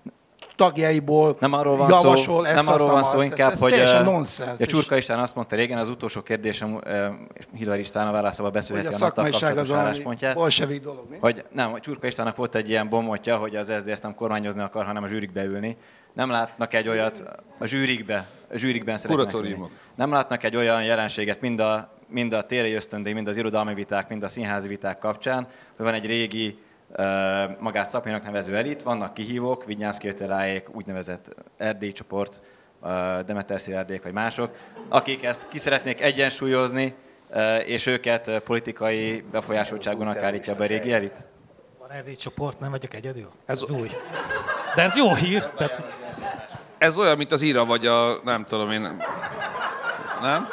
tagjaiból 0.56 1.36
Nem 1.38 1.52
arról 1.52 1.76
van 1.76 1.88
javasol 1.88 2.16
szó, 2.16 2.42
ezt, 2.42 2.54
nem 2.54 2.74
arról 2.74 2.90
van 2.90 3.04
szó 3.04 3.20
inkább, 3.20 3.52
ez, 3.52 3.58
hogy 3.58 3.74
nonsens. 4.04 4.60
a 4.60 4.66
Csurka 4.66 4.96
István 4.96 5.18
azt 5.18 5.34
mondta 5.34 5.56
régen, 5.56 5.78
az 5.78 5.88
utolsó 5.88 6.22
kérdésem, 6.22 6.80
és 7.32 7.44
Hillary 7.54 7.80
István 7.80 8.08
a 8.08 8.12
válaszával 8.12 8.50
hogy 8.50 8.60
beszélheti 8.60 8.94
a 8.94 8.96
a 8.96 8.98
nattal 8.98 9.24
szakmaiság 9.24 9.58
az 9.58 9.72
álláspontját. 9.72 10.34
bolsevik 10.34 10.82
dolog. 10.82 11.06
Mi? 11.10 11.16
Hogy 11.20 11.44
nem, 11.52 11.72
a 11.72 11.80
Csurka 11.80 12.06
Istvánnak 12.06 12.36
volt 12.36 12.54
egy 12.54 12.68
ilyen 12.68 12.88
bomotja, 12.88 13.36
hogy 13.36 13.56
az 13.56 13.72
SZDSZ 13.78 14.00
nem 14.00 14.14
kormányozni 14.14 14.60
akar, 14.60 14.84
hanem 14.84 15.02
a 15.02 15.06
zsűrikbe 15.06 15.44
ülni. 15.44 15.76
Nem 16.12 16.30
látnak 16.30 16.74
egy 16.74 16.88
olyat, 16.88 17.22
a 17.58 17.66
zsűrikbe, 17.66 18.26
a 18.52 18.56
zsűrikben 18.56 18.98
szeretnek. 18.98 19.56
Nem 19.94 20.12
látnak 20.12 20.42
egy 20.42 20.56
olyan 20.56 20.84
jelenséget, 20.84 21.40
mind 21.40 21.60
a, 21.60 21.92
mind 22.08 22.32
a 22.32 22.46
térei 22.46 22.72
ösztöndíj, 22.72 23.12
mind 23.12 23.28
az 23.28 23.36
irodalmi 23.36 23.74
viták, 23.74 24.08
mind 24.08 24.22
a 24.22 24.28
színházi 24.28 24.68
viták 24.68 24.98
kapcsán, 24.98 25.46
hogy 25.76 25.84
van 25.84 25.94
egy 25.94 26.06
régi, 26.06 26.58
magát 27.58 27.90
szakmának 27.90 28.22
nevező 28.24 28.56
elit, 28.56 28.82
vannak 28.82 29.14
kihívók, 29.14 29.64
Vigyánszki 29.64 30.08
Öteláék, 30.08 30.74
úgynevezett 30.74 31.34
Erdély 31.56 31.92
csoport, 31.92 32.40
Demeter 33.26 33.60
Szilárdék 33.60 34.02
vagy 34.02 34.12
mások, 34.12 34.50
akik 34.88 35.24
ezt 35.24 35.48
ki 35.48 35.58
szeretnék 35.58 36.00
egyensúlyozni, 36.00 36.94
és 37.64 37.86
őket 37.86 38.30
politikai 38.40 39.24
befolyásoltságonak 39.30 40.22
állítja 40.22 40.54
be 40.54 40.64
a 40.64 40.66
régi 40.66 40.92
elit? 40.92 41.24
Van 41.78 41.90
Erdély 41.90 42.14
csoport, 42.14 42.60
nem 42.60 42.70
vagyok 42.70 42.94
egyedül? 42.94 43.28
Ez- 43.46 43.62
Ez, 43.62 43.70
új. 43.70 43.90
De 44.74 44.82
ez 44.82 44.96
jó 44.96 45.14
hír. 45.14 45.42
Tehát 45.50 45.84
Ez 46.78 46.98
olyan, 46.98 47.16
mint 47.16 47.32
az 47.32 47.42
Ira, 47.42 47.64
vagy 47.64 47.86
a 47.86 48.20
nem 48.24 48.44
tudom 48.44 48.70
én. 48.70 48.80
Nem? 50.20 50.48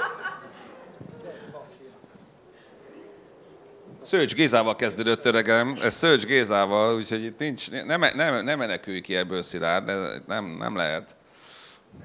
Szőcs 4.10 4.34
Gézával 4.36 4.76
kezdődött 4.76 5.26
öregem, 5.26 5.78
ez 5.84 5.94
Szőcs 5.94 6.26
Gézával, 6.26 6.96
úgyhogy 6.96 7.24
itt 7.24 7.40
nincs, 7.40 7.72
nem, 7.72 8.02
nem, 8.16 8.44
nem 8.44 8.58
menekülj 8.58 9.02
ki 9.02 9.16
ebből 9.16 9.42
szilárd, 9.42 9.86
de 9.86 9.94
nem, 10.28 10.46
nem 10.46 10.76
lehet. 10.76 11.16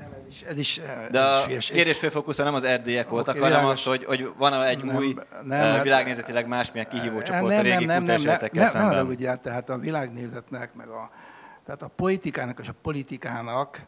Ez 0.01 0.27
is, 0.29 0.43
ez 0.43 0.59
is, 0.59 0.81
De 1.11 1.19
ez 1.19 1.25
a 1.25 1.39
is 1.41 1.47
hülyeség. 1.47 1.77
kérdés 1.77 1.99
főfókusza 1.99 2.45
nem 2.45 2.55
az 2.55 2.65
erdélyek 2.65 3.09
voltak, 3.09 3.35
Oké, 3.35 3.45
hanem 3.45 3.65
az, 3.65 3.83
hogy, 3.83 4.05
hogy 4.05 4.31
van 4.37 4.63
egy 4.63 4.85
Nem, 4.85 4.97
új, 4.97 5.15
nem, 5.15 5.47
nem, 5.47 5.73
hát- 5.73 5.83
világnézetileg 5.83 6.47
másmilyen 6.47 6.89
kihívó 6.89 7.23
csoport 7.23 7.43
a 7.45 7.47
nem, 7.47 7.63
régi 7.63 7.85
nem, 7.85 8.03
nem, 8.03 8.05
nem, 8.05 8.23
nem, 8.23 8.39
nem, 8.41 8.49
nem, 8.53 8.69
szemben. 8.69 8.95
nem, 8.97 9.07
ugye, 9.09 9.37
tehát 9.37 9.71
a 9.71 9.79
világnézetnek, 9.79 10.75
meg 10.75 10.89
a, 10.89 11.11
tehát 11.67 11.83
a 11.83 11.91
politikának 11.97 12.59
és 12.63 12.69
a 12.69 12.75
politikának 12.83 13.81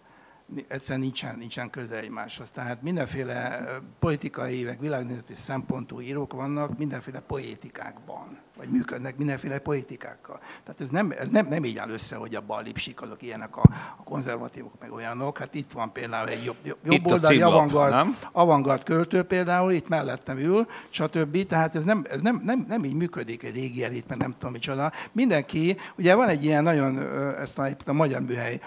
egyszerűen 0.69 1.01
nincsen, 1.01 1.37
nincsen 1.39 1.71
köze 1.71 1.97
egymáshoz. 1.97 2.47
Tehát 2.53 2.83
mindenféle 2.83 3.65
ö, 3.67 3.77
politikai, 3.99 4.63
meg 4.63 4.81
világnézeti 4.81 5.35
szempontú 5.45 6.01
írók 6.01 6.33
vannak 6.33 6.79
mindenféle 6.79 7.21
poétikákban, 7.21 8.39
vagy 8.57 8.69
működnek 8.69 9.17
mindenféle 9.17 9.59
poétikákkal. 9.59 10.41
Tehát 10.65 10.81
ez 10.81 10.89
nem, 10.89 11.15
ez 11.19 11.29
nem, 11.29 11.47
nem 11.47 11.65
így 11.65 11.79
áll 11.79 11.91
össze, 11.91 12.17
hogy 12.17 12.35
a 12.35 12.61
lipsik 12.65 13.03
azok 13.03 13.23
ilyenek 13.23 13.57
a, 13.57 13.63
a 13.97 14.03
konzervatívok, 14.03 14.73
meg 14.81 14.93
olyanok. 14.93 15.39
Hát 15.39 15.55
itt 15.55 15.73
van 15.73 15.93
például 15.93 16.29
egy 16.29 16.45
jobb, 16.45 16.57
jobb, 16.63 16.79
Itt 16.89 17.11
oldali 17.11 17.35
címlap, 17.35 17.53
avantgard, 17.53 17.93
nem? 17.93 18.17
avantgard 18.33 18.83
költő 18.83 19.23
például, 19.23 19.73
itt 19.73 19.89
mellettem 19.89 20.39
ül, 20.39 20.67
stb. 20.89 21.47
Tehát 21.47 21.75
ez 21.75 21.85
nem, 21.85 22.05
ez 22.11 22.21
nem, 22.21 22.41
nem, 22.45 22.65
nem 22.69 22.85
így 22.85 22.95
működik 22.95 23.43
egy 23.43 23.55
régi 23.55 23.85
elit, 23.85 24.09
mert 24.09 24.21
nem 24.21 24.33
tudom 24.39 24.53
micsoda. 24.53 24.93
Mindenki, 25.13 25.77
ugye 25.99 26.15
van 26.15 26.29
egy 26.29 26.45
ilyen 26.45 26.63
nagyon, 26.63 26.97
ö, 26.97 27.41
ezt 27.41 27.59
a, 27.59 27.69
a 27.87 27.93
magyar 27.93 28.21
műhely, 28.21 28.61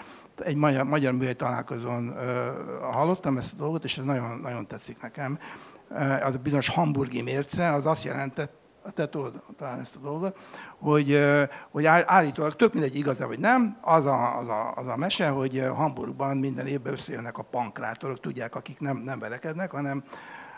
egy 0.44 0.56
magyar, 0.56 0.84
magyar 0.84 1.12
műhely 1.12 1.34
találkozón 1.34 2.14
hallottam 2.92 3.36
ezt 3.36 3.52
a 3.52 3.56
dolgot, 3.56 3.84
és 3.84 3.98
ez 3.98 4.04
nagyon, 4.04 4.38
nagyon 4.42 4.66
tetszik 4.66 5.02
nekem. 5.02 5.38
Az 6.22 6.34
a 6.34 6.38
bizonyos 6.42 6.68
hamburgi 6.68 7.22
mérce, 7.22 7.72
az 7.72 7.86
azt 7.86 8.04
jelentett, 8.04 8.58
te 8.94 9.08
tudod 9.08 9.42
talán 9.58 9.80
ezt 9.80 9.96
a 9.96 9.98
dolgot, 9.98 10.38
hogy, 10.78 11.28
hogy 11.70 11.84
áll- 11.84 12.04
állítólag 12.06 12.56
tök 12.56 12.72
mindegy 12.72 12.96
igaz 12.96 13.18
vagy 13.18 13.38
nem, 13.38 13.78
az 13.80 14.06
a, 14.06 14.38
az, 14.38 14.48
a, 14.48 14.72
az 14.76 14.86
a 14.86 14.96
mese, 14.96 15.28
hogy 15.28 15.66
Hamburgban 15.74 16.36
minden 16.36 16.66
évben 16.66 16.92
összejönnek 16.92 17.38
a 17.38 17.42
pankrátorok, 17.42 18.20
tudják, 18.20 18.54
akik 18.54 18.80
nem, 18.80 18.96
nem 18.96 19.18
verekednek, 19.18 19.70
hanem, 19.70 20.04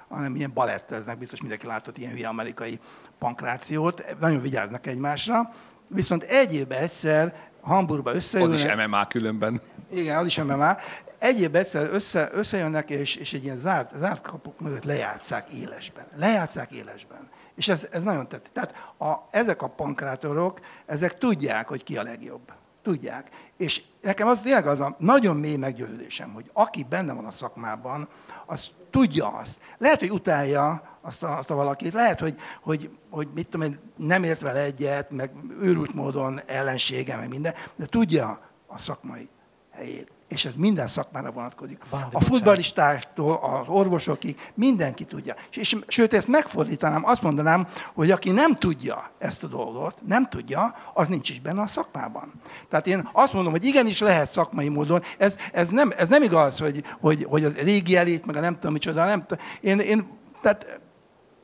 hanem 0.08 0.34
ilyen 0.34 0.52
baletteznek, 0.54 1.18
biztos 1.18 1.40
mindenki 1.40 1.66
látott 1.66 1.98
ilyen 1.98 2.12
hülye 2.12 2.28
amerikai 2.28 2.80
pankrációt, 3.18 4.04
nagyon 4.20 4.40
vigyáznak 4.40 4.86
egymásra, 4.86 5.50
viszont 5.86 6.22
egy 6.22 6.54
évben 6.54 6.82
egyszer 6.82 7.50
Hamburgba 7.62 8.10
Az 8.10 8.16
összejönnek. 8.16 8.58
is 8.58 8.74
MMA 8.74 9.06
különben. 9.06 9.60
Igen, 9.90 10.16
az 10.16 10.26
is 10.26 10.42
MMA. 10.42 10.76
Egy 11.18 11.40
évben 11.40 11.60
egyszer 11.60 11.88
össze, 11.92 12.28
összejönnek, 12.32 12.90
és, 12.90 13.16
és 13.16 13.32
egy 13.32 13.44
ilyen 13.44 13.58
zárt, 13.58 13.90
zárt 13.98 14.22
kapuk 14.22 14.60
mögött 14.60 14.84
lejátszák 14.84 15.48
élesben. 15.48 16.06
Lejátszák 16.16 16.70
élesben. 16.70 17.28
És 17.54 17.68
ez, 17.68 17.86
ez 17.90 18.02
nagyon 18.02 18.28
tett. 18.28 18.50
Tehát 18.52 18.74
a, 18.98 19.12
ezek 19.30 19.62
a 19.62 19.66
pankrátorok, 19.68 20.60
ezek 20.86 21.18
tudják, 21.18 21.68
hogy 21.68 21.84
ki 21.84 21.96
a 21.96 22.02
legjobb. 22.02 22.52
Tudják. 22.82 23.28
És 23.56 23.82
nekem 24.00 24.28
az 24.28 24.40
tényleg 24.40 24.66
az 24.66 24.80
a 24.80 24.96
nagyon 24.98 25.36
mély 25.36 25.56
meggyőződésem, 25.56 26.32
hogy 26.32 26.50
aki 26.52 26.86
benne 26.88 27.12
van 27.12 27.24
a 27.24 27.30
szakmában, 27.30 28.08
az 28.46 28.70
tudja 28.90 29.28
azt. 29.28 29.58
Lehet, 29.78 29.98
hogy 29.98 30.10
utálja 30.10 30.98
azt 31.00 31.22
a, 31.22 31.38
azt 31.38 31.50
a 31.50 31.54
valakit, 31.54 31.92
lehet, 31.92 32.20
hogy, 32.20 32.36
hogy, 32.60 32.90
hogy 33.10 33.28
mit 33.34 33.48
tudom 33.48 33.66
én, 33.66 33.78
nem 33.96 34.24
ért 34.24 34.40
vele 34.40 34.60
egyet, 34.60 35.10
meg 35.10 35.30
őrült 35.60 35.94
módon 35.94 36.40
ellensége, 36.46 37.16
meg 37.16 37.28
minden, 37.28 37.54
de 37.76 37.86
tudja 37.86 38.40
a 38.66 38.78
szakmai 38.78 39.28
helyét. 39.70 40.10
És 40.32 40.44
ez 40.44 40.52
minden 40.56 40.86
szakmára 40.86 41.30
vonatkozik. 41.30 41.78
A 41.80 41.86
bocsánat. 41.90 42.24
futballistáktól 42.24 43.34
az 43.34 43.68
orvosokig 43.68 44.38
mindenki 44.54 45.04
tudja. 45.04 45.34
És, 45.50 45.56
és 45.56 45.76
sőt, 45.86 46.12
ezt 46.12 46.28
megfordítanám, 46.28 47.04
azt 47.04 47.22
mondanám, 47.22 47.68
hogy 47.94 48.10
aki 48.10 48.30
nem 48.30 48.54
tudja 48.54 49.10
ezt 49.18 49.42
a 49.42 49.46
dolgot, 49.46 49.98
nem 50.06 50.28
tudja, 50.28 50.74
az 50.94 51.08
nincs 51.08 51.30
is 51.30 51.40
benne 51.40 51.62
a 51.62 51.66
szakmában. 51.66 52.32
Tehát 52.68 52.86
én 52.86 53.08
azt 53.12 53.32
mondom, 53.32 53.52
hogy 53.52 53.64
igenis 53.64 54.00
lehet 54.00 54.32
szakmai 54.32 54.68
módon, 54.68 55.02
ez, 55.18 55.36
ez, 55.52 55.68
nem, 55.68 55.92
ez 55.96 56.08
nem 56.08 56.22
igaz, 56.22 56.58
hogy, 56.58 56.84
hogy, 57.00 57.26
hogy 57.28 57.44
az 57.44 57.54
régi 57.54 57.96
elit, 57.96 58.26
meg 58.26 58.36
a 58.36 58.40
nem 58.40 58.54
tudom 58.54 58.72
micsoda, 58.72 59.04
nem 59.04 59.26
tudom. 59.26 59.44
Én, 59.60 59.78
én, 59.78 60.18
tehát 60.42 60.80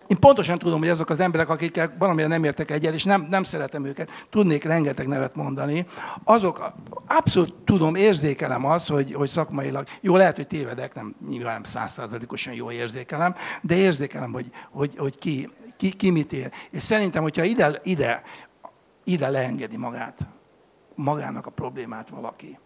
én 0.08 0.18
pontosan 0.18 0.58
tudom, 0.58 0.78
hogy 0.78 0.88
azok 0.88 1.10
az 1.10 1.20
emberek, 1.20 1.48
akikkel 1.48 1.94
valamire 1.98 2.26
nem 2.26 2.44
értek 2.44 2.70
egyet, 2.70 2.94
és 2.94 3.04
nem, 3.04 3.26
nem 3.30 3.42
szeretem 3.42 3.84
őket, 3.84 4.10
tudnék 4.30 4.64
rengeteg 4.64 5.06
nevet 5.06 5.34
mondani, 5.34 5.86
azok 6.24 6.72
abszolút 7.06 7.54
tudom, 7.64 7.94
érzékelem 7.94 8.64
azt, 8.64 8.88
hogy, 8.88 9.12
hogy 9.12 9.28
szakmailag, 9.28 9.86
jó, 10.00 10.16
lehet, 10.16 10.36
hogy 10.36 10.46
tévedek, 10.46 10.94
nem 10.94 11.14
nyilván 11.28 11.52
nem 11.52 11.64
százszázalékosan 11.64 12.54
jó 12.54 12.70
érzékelem, 12.70 13.34
de 13.60 13.74
érzékelem, 13.74 14.32
hogy, 14.32 14.50
hogy, 14.70 14.94
hogy 14.96 15.18
ki, 15.18 15.50
ki, 15.76 15.90
ki 15.90 16.10
mit 16.10 16.32
ér. 16.32 16.52
És 16.70 16.82
szerintem, 16.82 17.22
hogyha 17.22 17.44
ide, 17.44 17.80
ide, 17.82 18.22
ide 19.04 19.28
leengedi 19.28 19.76
magát, 19.76 20.26
magának 20.94 21.46
a 21.46 21.50
problémát 21.50 22.08
valaki, 22.08 22.58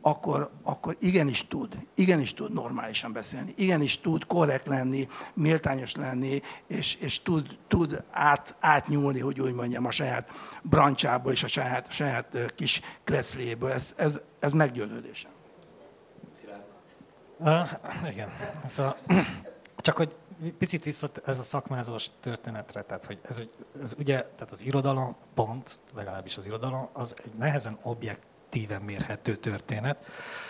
akkor, 0.00 0.50
akkor 0.62 0.96
igenis 0.98 1.46
tud, 1.48 1.76
igenis 1.94 2.34
tud 2.34 2.52
normálisan 2.52 3.12
beszélni, 3.12 3.54
igenis 3.56 4.00
tud 4.00 4.26
korrekt 4.26 4.66
lenni, 4.66 5.08
méltányos 5.34 5.94
lenni, 5.94 6.42
és, 6.66 6.94
és 6.94 7.22
tud, 7.22 7.58
tud 7.68 8.02
át, 8.10 8.56
átnyúlni, 8.60 9.20
hogy 9.20 9.40
úgy 9.40 9.54
mondjam, 9.54 9.86
a 9.86 9.90
saját 9.90 10.30
brancsából 10.62 11.32
és 11.32 11.44
a 11.44 11.48
saját, 11.48 11.86
a 11.88 11.92
saját 11.92 12.52
kis 12.54 12.80
krecléből. 13.04 13.70
Ez, 13.70 13.92
ez, 13.96 14.20
ez 14.38 14.52
meggyőződésem. 14.52 15.30
Uh, 17.38 17.68
igen. 18.10 18.30
Szóval, 18.66 18.96
csak 19.76 19.96
hogy 19.96 20.14
picit 20.58 20.84
vissza 20.84 21.10
ez 21.24 21.38
a 21.38 21.42
szakmázós 21.42 22.10
történetre, 22.20 22.82
tehát 22.82 23.04
hogy 23.04 23.18
ez, 23.22 23.38
egy, 23.38 23.50
ez 23.82 23.94
ugye, 23.98 24.20
tehát 24.20 24.52
az 24.52 24.64
irodalom 24.64 25.16
pont, 25.34 25.80
legalábbis 25.94 26.36
az 26.36 26.46
irodalom, 26.46 26.88
az 26.92 27.14
egy 27.24 27.32
nehezen 27.38 27.78
objektíven 28.50 28.82
mérhető 28.82 29.36
történet. 29.36 29.96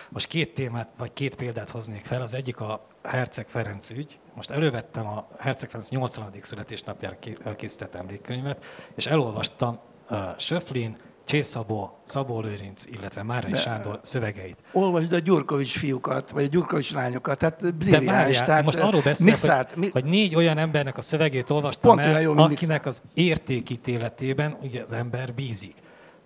Most 0.08 0.26
két 0.26 0.54
témát, 0.54 0.88
vagy 0.98 1.12
két 1.12 1.34
példát 1.34 1.70
hoznék 1.70 2.04
fel. 2.04 2.22
Az 2.22 2.34
egyik 2.34 2.60
a 2.60 2.86
Herceg 3.02 3.48
Ferenc 3.48 3.90
ügy. 3.90 4.18
Most 4.34 4.50
elővettem 4.50 5.06
a 5.06 5.26
Herceg 5.38 5.68
Ferenc 5.68 5.88
80. 5.88 6.32
születésnapjára 6.42 7.16
ké- 7.18 7.40
elkészített 7.44 7.94
emlékkönyvet, 7.94 8.64
és 8.94 9.06
elolvastam 9.06 9.78
uh, 10.10 10.18
Söflin, 10.38 10.96
Csészabó, 11.24 11.98
Szabó 12.04 12.40
Lőrinc, 12.40 12.86
illetve 12.86 13.22
Márai 13.22 13.54
Sándor 13.54 14.00
szövegeit. 14.02 14.58
Olvasd 14.72 15.12
a 15.12 15.18
Gyurkovics 15.18 15.78
fiúkat, 15.78 16.30
vagy 16.30 16.44
a 16.44 16.48
Gyurkovics 16.48 16.92
lányokat, 16.92 17.38
tehát 17.38 17.60
De 17.60 17.70
brilliáns. 17.70 18.06
várjál, 18.06 18.44
tehát, 18.44 18.64
most 18.64 18.78
arról 18.78 19.02
beszélek, 19.02 19.32
mixált, 19.32 19.70
hogy, 19.74 19.90
hogy 19.90 20.04
négy 20.04 20.34
olyan 20.34 20.58
embernek 20.58 20.98
a 20.98 21.02
szövegét 21.02 21.50
olvastam 21.50 21.96
Pont 21.96 22.08
el, 22.08 22.20
jó, 22.20 22.36
akinek 22.36 22.86
az 22.86 23.02
értékítéletében 23.14 24.56
ugye 24.62 24.82
az 24.82 24.92
ember 24.92 25.34
bízik. 25.34 25.74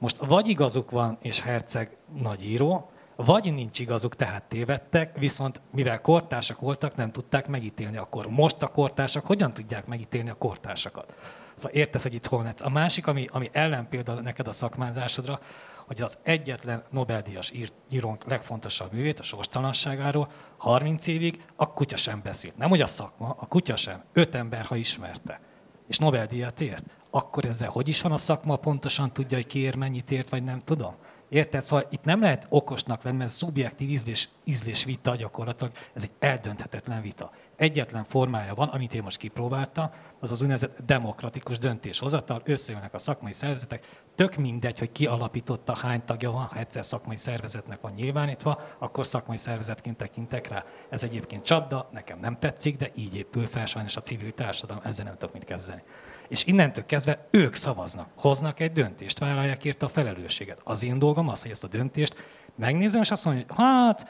Most 0.04 0.24
vagy 0.24 0.48
igazuk 0.48 0.90
van, 0.90 1.18
és 1.22 1.40
Herceg 1.40 1.96
nagy 2.22 2.44
író, 2.44 2.90
vagy 3.16 3.54
nincs 3.54 3.80
igazuk, 3.80 4.16
tehát 4.16 4.42
tévedtek, 4.42 5.18
viszont 5.18 5.60
mivel 5.72 6.00
kortársak 6.00 6.60
voltak, 6.60 6.96
nem 6.96 7.12
tudták 7.12 7.46
megítélni 7.46 7.96
akkor. 7.96 8.26
Most 8.26 8.62
a 8.62 8.66
kortársak 8.66 9.26
hogyan 9.26 9.50
tudják 9.50 9.86
megítélni 9.86 10.30
a 10.30 10.34
kortársakat? 10.34 11.14
Szóval 11.54 11.70
értesz, 11.70 12.02
hogy 12.02 12.14
itt 12.14 12.26
hol. 12.26 12.46
A 12.62 12.68
másik, 12.68 13.06
ami, 13.06 13.28
ami 13.32 13.48
ellenpélda 13.52 14.20
neked 14.20 14.48
a 14.48 14.52
szakmázásodra, 14.52 15.40
hogy 15.86 16.00
az 16.00 16.18
egyetlen 16.22 16.82
Nobel-díjas 16.90 17.50
ír- 17.50 17.74
írónk 17.90 18.24
legfontosabb 18.24 18.92
művét, 18.92 19.20
a 19.20 19.22
sorstalanságáról 19.22 20.30
30 20.56 21.06
évig 21.06 21.44
a 21.56 21.72
kutya 21.72 21.96
sem 21.96 22.20
beszélt. 22.22 22.56
Nem, 22.56 22.68
hogy 22.68 22.80
a 22.80 22.86
szakma, 22.86 23.36
a 23.40 23.46
kutya 23.46 23.76
sem. 23.76 24.02
Öt 24.12 24.34
ember, 24.34 24.64
ha 24.64 24.76
ismerte. 24.76 25.40
És 25.88 25.98
Nobel-díjat 25.98 26.60
ért. 26.60 26.84
Akkor 27.16 27.44
ezzel 27.44 27.68
hogy 27.68 27.88
is 27.88 28.00
van 28.00 28.12
a 28.12 28.18
szakma, 28.18 28.56
pontosan 28.56 29.12
tudja, 29.12 29.36
hogy 29.36 29.46
ki 29.46 29.58
ér, 29.58 29.76
mennyit 29.76 30.10
ért, 30.10 30.28
vagy 30.28 30.44
nem 30.44 30.62
tudom? 30.64 30.94
Érted? 31.28 31.64
Szóval 31.64 31.86
itt 31.90 32.04
nem 32.04 32.20
lehet 32.20 32.46
okosnak 32.48 33.02
lenni, 33.02 33.16
mert 33.16 33.28
ez 33.28 33.36
szubjektív 33.36 33.90
ízlés, 33.90 34.28
ízlés 34.44 34.84
vita 34.84 35.14
gyakorlatilag, 35.16 35.72
ez 35.94 36.02
egy 36.02 36.10
eldönthetetlen 36.18 37.02
vita. 37.02 37.30
Egyetlen 37.56 38.04
formája 38.04 38.54
van, 38.54 38.68
amit 38.68 38.94
én 38.94 39.02
most 39.02 39.16
kipróbáltam, 39.16 39.90
az 40.20 40.30
az 40.30 40.40
úgynevezett 40.40 40.78
demokratikus 40.86 41.58
döntéshozatal, 41.58 42.42
összejönnek 42.44 42.94
a 42.94 42.98
szakmai 42.98 43.32
szervezetek, 43.32 44.02
tök 44.14 44.36
mindegy, 44.36 44.78
hogy 44.78 44.92
ki 44.92 45.06
alapította, 45.06 45.76
hány 45.76 46.04
tagja 46.04 46.30
van, 46.30 46.44
ha 46.44 46.58
egyszer 46.58 46.84
szakmai 46.84 47.16
szervezetnek 47.16 47.80
van 47.80 47.92
nyilvánítva, 47.92 48.60
akkor 48.78 49.06
szakmai 49.06 49.36
szervezetként 49.36 49.96
tekintek 49.96 50.48
rá. 50.48 50.64
Ez 50.90 51.02
egyébként 51.02 51.44
csapda, 51.44 51.88
nekem 51.92 52.18
nem 52.18 52.38
tetszik, 52.38 52.76
de 52.76 52.90
így 52.94 53.16
épül 53.16 53.46
fel 53.46 53.66
sajnos 53.66 53.96
a 53.96 54.00
civil 54.00 54.32
társadalom, 54.32 54.82
ezzel 54.84 55.04
nem 55.04 55.16
tudok 55.18 55.34
mit 55.34 55.44
kezdeni. 55.44 55.82
És 56.28 56.44
innentől 56.44 56.86
kezdve 56.86 57.28
ők 57.30 57.54
szavaznak, 57.54 58.08
hoznak 58.16 58.60
egy 58.60 58.72
döntést, 58.72 59.18
vállalják 59.18 59.64
érte 59.64 59.86
a 59.86 59.88
felelősséget. 59.88 60.60
Az 60.64 60.84
én 60.84 60.98
dolgom 60.98 61.28
az, 61.28 61.42
hogy 61.42 61.50
ezt 61.50 61.64
a 61.64 61.68
döntést 61.68 62.14
megnézem, 62.56 63.00
és 63.00 63.10
azt 63.10 63.24
mondom, 63.24 63.44
hogy 63.46 63.56
hát 63.56 64.06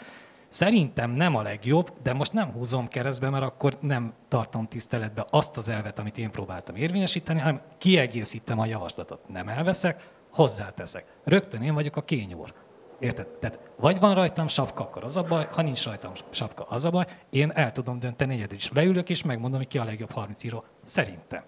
szerintem 0.48 1.10
nem 1.10 1.36
a 1.36 1.42
legjobb, 1.42 1.92
de 2.02 2.12
most 2.12 2.32
nem 2.32 2.50
húzom 2.50 2.88
keresztbe, 2.88 3.30
mert 3.30 3.44
akkor 3.44 3.78
nem 3.80 4.12
tartom 4.28 4.68
tiszteletbe 4.68 5.26
azt 5.30 5.56
az 5.56 5.68
elvet, 5.68 5.98
amit 5.98 6.18
én 6.18 6.30
próbáltam 6.30 6.76
érvényesíteni, 6.76 7.40
hanem 7.40 7.60
kiegészítem 7.78 8.58
a 8.58 8.66
javaslatot. 8.66 9.28
Nem 9.28 9.48
elveszek, 9.48 10.08
hozzáteszek. 10.30 11.04
Rögtön 11.24 11.62
én 11.62 11.74
vagyok 11.74 11.96
a 11.96 12.02
kényúr. 12.02 12.54
Érted? 12.98 13.26
Tehát 13.26 13.58
vagy 13.76 13.98
van 13.98 14.14
rajtam 14.14 14.48
sapka, 14.48 14.82
akkor 14.82 15.04
az 15.04 15.16
a 15.16 15.22
baj, 15.22 15.46
ha 15.52 15.62
nincs 15.62 15.84
rajtam 15.84 16.12
sapka, 16.30 16.64
az 16.64 16.84
a 16.84 16.90
baj. 16.90 17.04
Én 17.30 17.50
el 17.54 17.72
tudom 17.72 17.98
dönteni 17.98 18.34
egyedül 18.34 18.56
is. 18.56 18.70
Leülök 18.72 19.08
és 19.08 19.22
megmondom, 19.22 19.58
hogy 19.58 19.68
ki 19.68 19.78
a 19.78 19.84
legjobb 19.84 20.10
30 20.10 20.44
író. 20.44 20.64
Szerintem. 20.84 21.42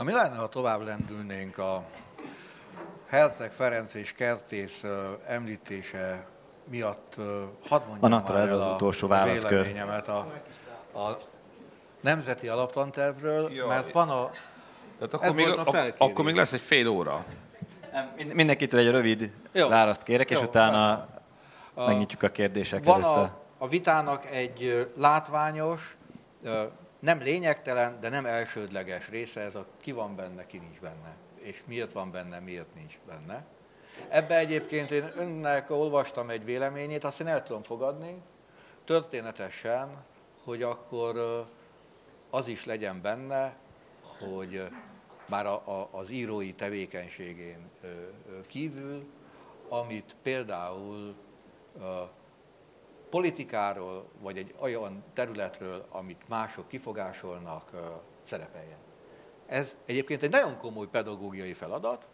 Na 0.00 0.06
mi 0.06 0.12
lenne, 0.12 0.36
ha 0.36 0.48
tovább 0.48 0.80
lendülnénk 0.82 1.58
a 1.58 1.82
Herceg 3.06 3.52
Ferenc 3.52 3.94
és 3.94 4.12
Kertész 4.12 4.84
említése 5.26 6.26
miatt 6.64 7.14
hadd 7.68 7.80
mondjam 7.86 8.12
Anatra 8.12 8.34
már 8.34 8.42
ez 8.42 8.50
el 8.50 8.60
az 8.60 8.64
a, 8.66 8.74
utolsó 8.74 9.10
a 9.10 9.24
véleményemet 9.24 10.08
a, 10.08 10.18
a 10.94 11.18
Nemzeti 12.00 12.48
Alaptantervről, 12.48 13.52
Jaj. 13.52 13.68
mert 13.68 13.90
van 13.92 14.08
a... 14.08 14.30
Tehát 14.98 15.14
Ez 15.14 15.30
akkor 15.30 15.34
még, 15.34 15.48
a 15.48 15.64
felkérés. 15.64 15.98
akkor 15.98 16.24
még 16.24 16.34
lesz 16.34 16.52
egy 16.52 16.60
fél 16.60 16.88
óra. 16.88 17.24
Nem, 17.92 18.12
mind- 18.16 18.34
Mindenkitől 18.34 18.80
egy 18.80 18.90
rövid 18.90 19.30
Jó. 19.52 19.68
választ 19.68 20.02
kérek, 20.02 20.30
és 20.30 20.40
Jó, 20.40 20.46
utána 20.46 21.08
a- 21.74 21.86
megnyitjuk 21.86 22.22
a 22.22 22.28
kérdések 22.28 22.84
Van 22.84 23.02
a, 23.02 23.38
a 23.58 23.68
vitának 23.68 24.26
egy 24.30 24.88
látványos, 24.96 25.96
nem 27.00 27.20
lényegtelen, 27.20 28.00
de 28.00 28.08
nem 28.08 28.26
elsődleges 28.26 29.08
része, 29.08 29.40
ez 29.40 29.54
a 29.54 29.66
ki 29.80 29.92
van 29.92 30.16
benne, 30.16 30.46
ki 30.46 30.58
nincs 30.58 30.80
benne, 30.80 31.14
és 31.38 31.62
miért 31.66 31.92
van 31.92 32.10
benne, 32.10 32.38
miért 32.38 32.74
nincs 32.74 32.98
benne. 33.06 33.44
Ebbe 34.08 34.36
egyébként 34.38 34.90
én 34.90 35.12
önnek 35.16 35.70
olvastam 35.70 36.30
egy 36.30 36.44
véleményét, 36.44 37.04
azt 37.04 37.20
én 37.20 37.26
el 37.26 37.42
tudom 37.42 37.62
fogadni, 37.62 38.22
történetesen, 38.84 40.04
hogy 40.44 40.62
akkor 40.62 41.46
az 42.30 42.48
is 42.48 42.64
legyen 42.64 43.00
benne, 43.00 43.56
hogy 44.18 44.68
már 45.26 45.46
a, 45.46 45.54
a, 45.54 45.88
az 45.90 46.10
írói 46.10 46.52
tevékenységén 46.52 47.70
kívül, 48.46 49.04
amit 49.68 50.14
például 50.22 51.14
politikáról, 53.10 54.08
vagy 54.20 54.38
egy 54.38 54.54
olyan 54.58 55.04
területről, 55.12 55.86
amit 55.90 56.28
mások 56.28 56.68
kifogásolnak, 56.68 57.70
szerepeljen. 58.24 58.78
Ez 59.46 59.76
egyébként 59.86 60.22
egy 60.22 60.30
nagyon 60.30 60.58
komoly 60.58 60.86
pedagógiai 60.86 61.52
feladat, 61.52 62.06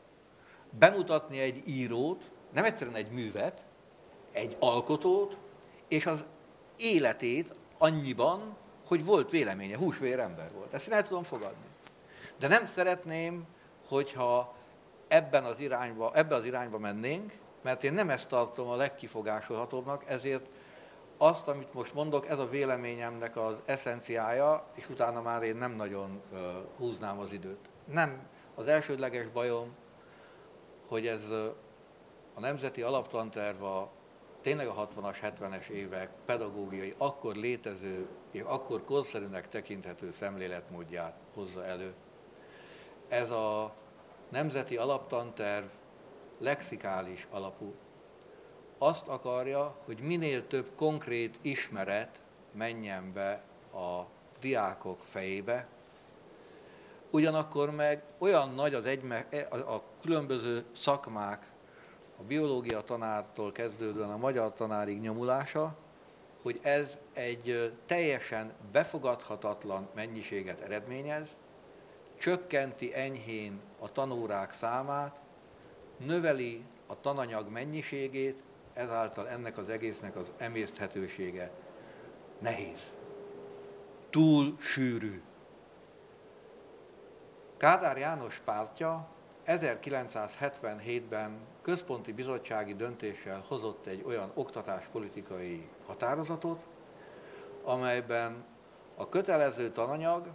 bemutatni 0.70 1.38
egy 1.40 1.62
írót, 1.68 2.30
nem 2.52 2.64
egyszerűen 2.64 2.96
egy 2.96 3.10
művet, 3.10 3.64
egy 4.32 4.56
alkotót, 4.60 5.38
és 5.88 6.06
az 6.06 6.24
életét 6.76 7.54
annyiban, 7.78 8.56
hogy 8.86 9.04
volt 9.04 9.30
véleménye, 9.30 9.76
húsvér 9.76 10.18
ember 10.18 10.52
volt. 10.52 10.74
Ezt 10.74 10.86
én 10.86 10.92
el 10.92 11.02
tudom 11.02 11.22
fogadni. 11.22 11.66
De 12.38 12.48
nem 12.48 12.66
szeretném, 12.66 13.46
hogyha 13.88 14.54
ebben 15.08 15.44
az 15.44 15.58
irányba, 15.58 16.10
ebbe 16.14 16.34
az 16.34 16.44
irányba 16.44 16.78
mennénk, 16.78 17.32
mert 17.62 17.84
én 17.84 17.92
nem 17.92 18.10
ezt 18.10 18.28
tartom 18.28 18.68
a 18.68 18.76
legkifogásolhatóbbnak, 18.76 20.04
ezért 20.06 20.46
azt, 21.18 21.48
amit 21.48 21.74
most 21.74 21.94
mondok, 21.94 22.28
ez 22.28 22.38
a 22.38 22.48
véleményemnek 22.48 23.36
az 23.36 23.60
eszenciája, 23.64 24.66
és 24.74 24.88
utána 24.88 25.22
már 25.22 25.42
én 25.42 25.56
nem 25.56 25.72
nagyon 25.72 26.22
húznám 26.76 27.18
az 27.18 27.32
időt. 27.32 27.68
Nem, 27.84 28.28
az 28.54 28.66
elsődleges 28.66 29.28
bajom, 29.28 29.74
hogy 30.88 31.06
ez 31.06 31.30
a 32.34 32.40
Nemzeti 32.40 32.82
Alaptanterv 32.82 33.62
a 33.62 33.90
tényleg 34.42 34.66
a 34.66 34.88
60-as, 34.88 35.16
70-es 35.22 35.68
évek 35.68 36.10
pedagógiai, 36.24 36.94
akkor 36.98 37.34
létező 37.34 38.08
és 38.30 38.40
akkor 38.40 38.84
korszerűnek 38.84 39.48
tekinthető 39.48 40.10
szemléletmódját 40.10 41.18
hozza 41.34 41.64
elő. 41.64 41.94
Ez 43.08 43.30
a 43.30 43.74
Nemzeti 44.28 44.76
Alaptanterv 44.76 45.64
lexikális 46.38 47.26
alapú. 47.30 47.74
Azt 48.78 49.06
akarja, 49.08 49.76
hogy 49.84 49.98
minél 49.98 50.46
több 50.46 50.70
konkrét 50.74 51.38
ismeret 51.42 52.20
menjen 52.52 53.12
be 53.12 53.42
a 53.72 54.06
diákok 54.40 55.00
fejébe, 55.08 55.66
ugyanakkor 57.10 57.70
meg 57.70 58.02
olyan 58.18 58.54
nagy 58.54 58.74
az 58.74 58.84
egyme, 58.84 59.26
a, 59.50 59.56
a 59.56 59.82
különböző 60.02 60.64
szakmák, 60.72 61.50
a 62.18 62.22
biológia 62.22 62.80
tanártól 62.80 63.52
kezdődően 63.52 64.10
a 64.10 64.16
magyar 64.16 64.54
tanárig 64.54 65.00
nyomulása, 65.00 65.76
hogy 66.42 66.60
ez 66.62 66.96
egy 67.12 67.72
teljesen 67.86 68.52
befogadhatatlan 68.72 69.88
mennyiséget 69.94 70.60
eredményez, 70.60 71.36
csökkenti 72.18 72.94
enyhén 72.94 73.60
a 73.78 73.92
tanórák 73.92 74.52
számát, 74.52 75.20
növeli 75.96 76.64
a 76.86 77.00
tananyag 77.00 77.48
mennyiségét, 77.50 78.42
ezáltal 78.76 79.28
ennek 79.28 79.58
az 79.58 79.68
egésznek 79.68 80.16
az 80.16 80.32
emészthetősége 80.36 81.50
nehéz. 82.38 82.92
Túl 84.10 84.56
sűrű. 84.60 85.22
Kádár 87.56 87.98
János 87.98 88.40
pártja 88.44 89.08
1977-ben 89.46 91.38
központi 91.62 92.12
bizottsági 92.12 92.74
döntéssel 92.74 93.44
hozott 93.48 93.86
egy 93.86 94.02
olyan 94.06 94.30
oktatáspolitikai 94.34 95.68
határozatot, 95.86 96.66
amelyben 97.64 98.44
a 98.96 99.08
kötelező 99.08 99.70
tananyag 99.70 100.26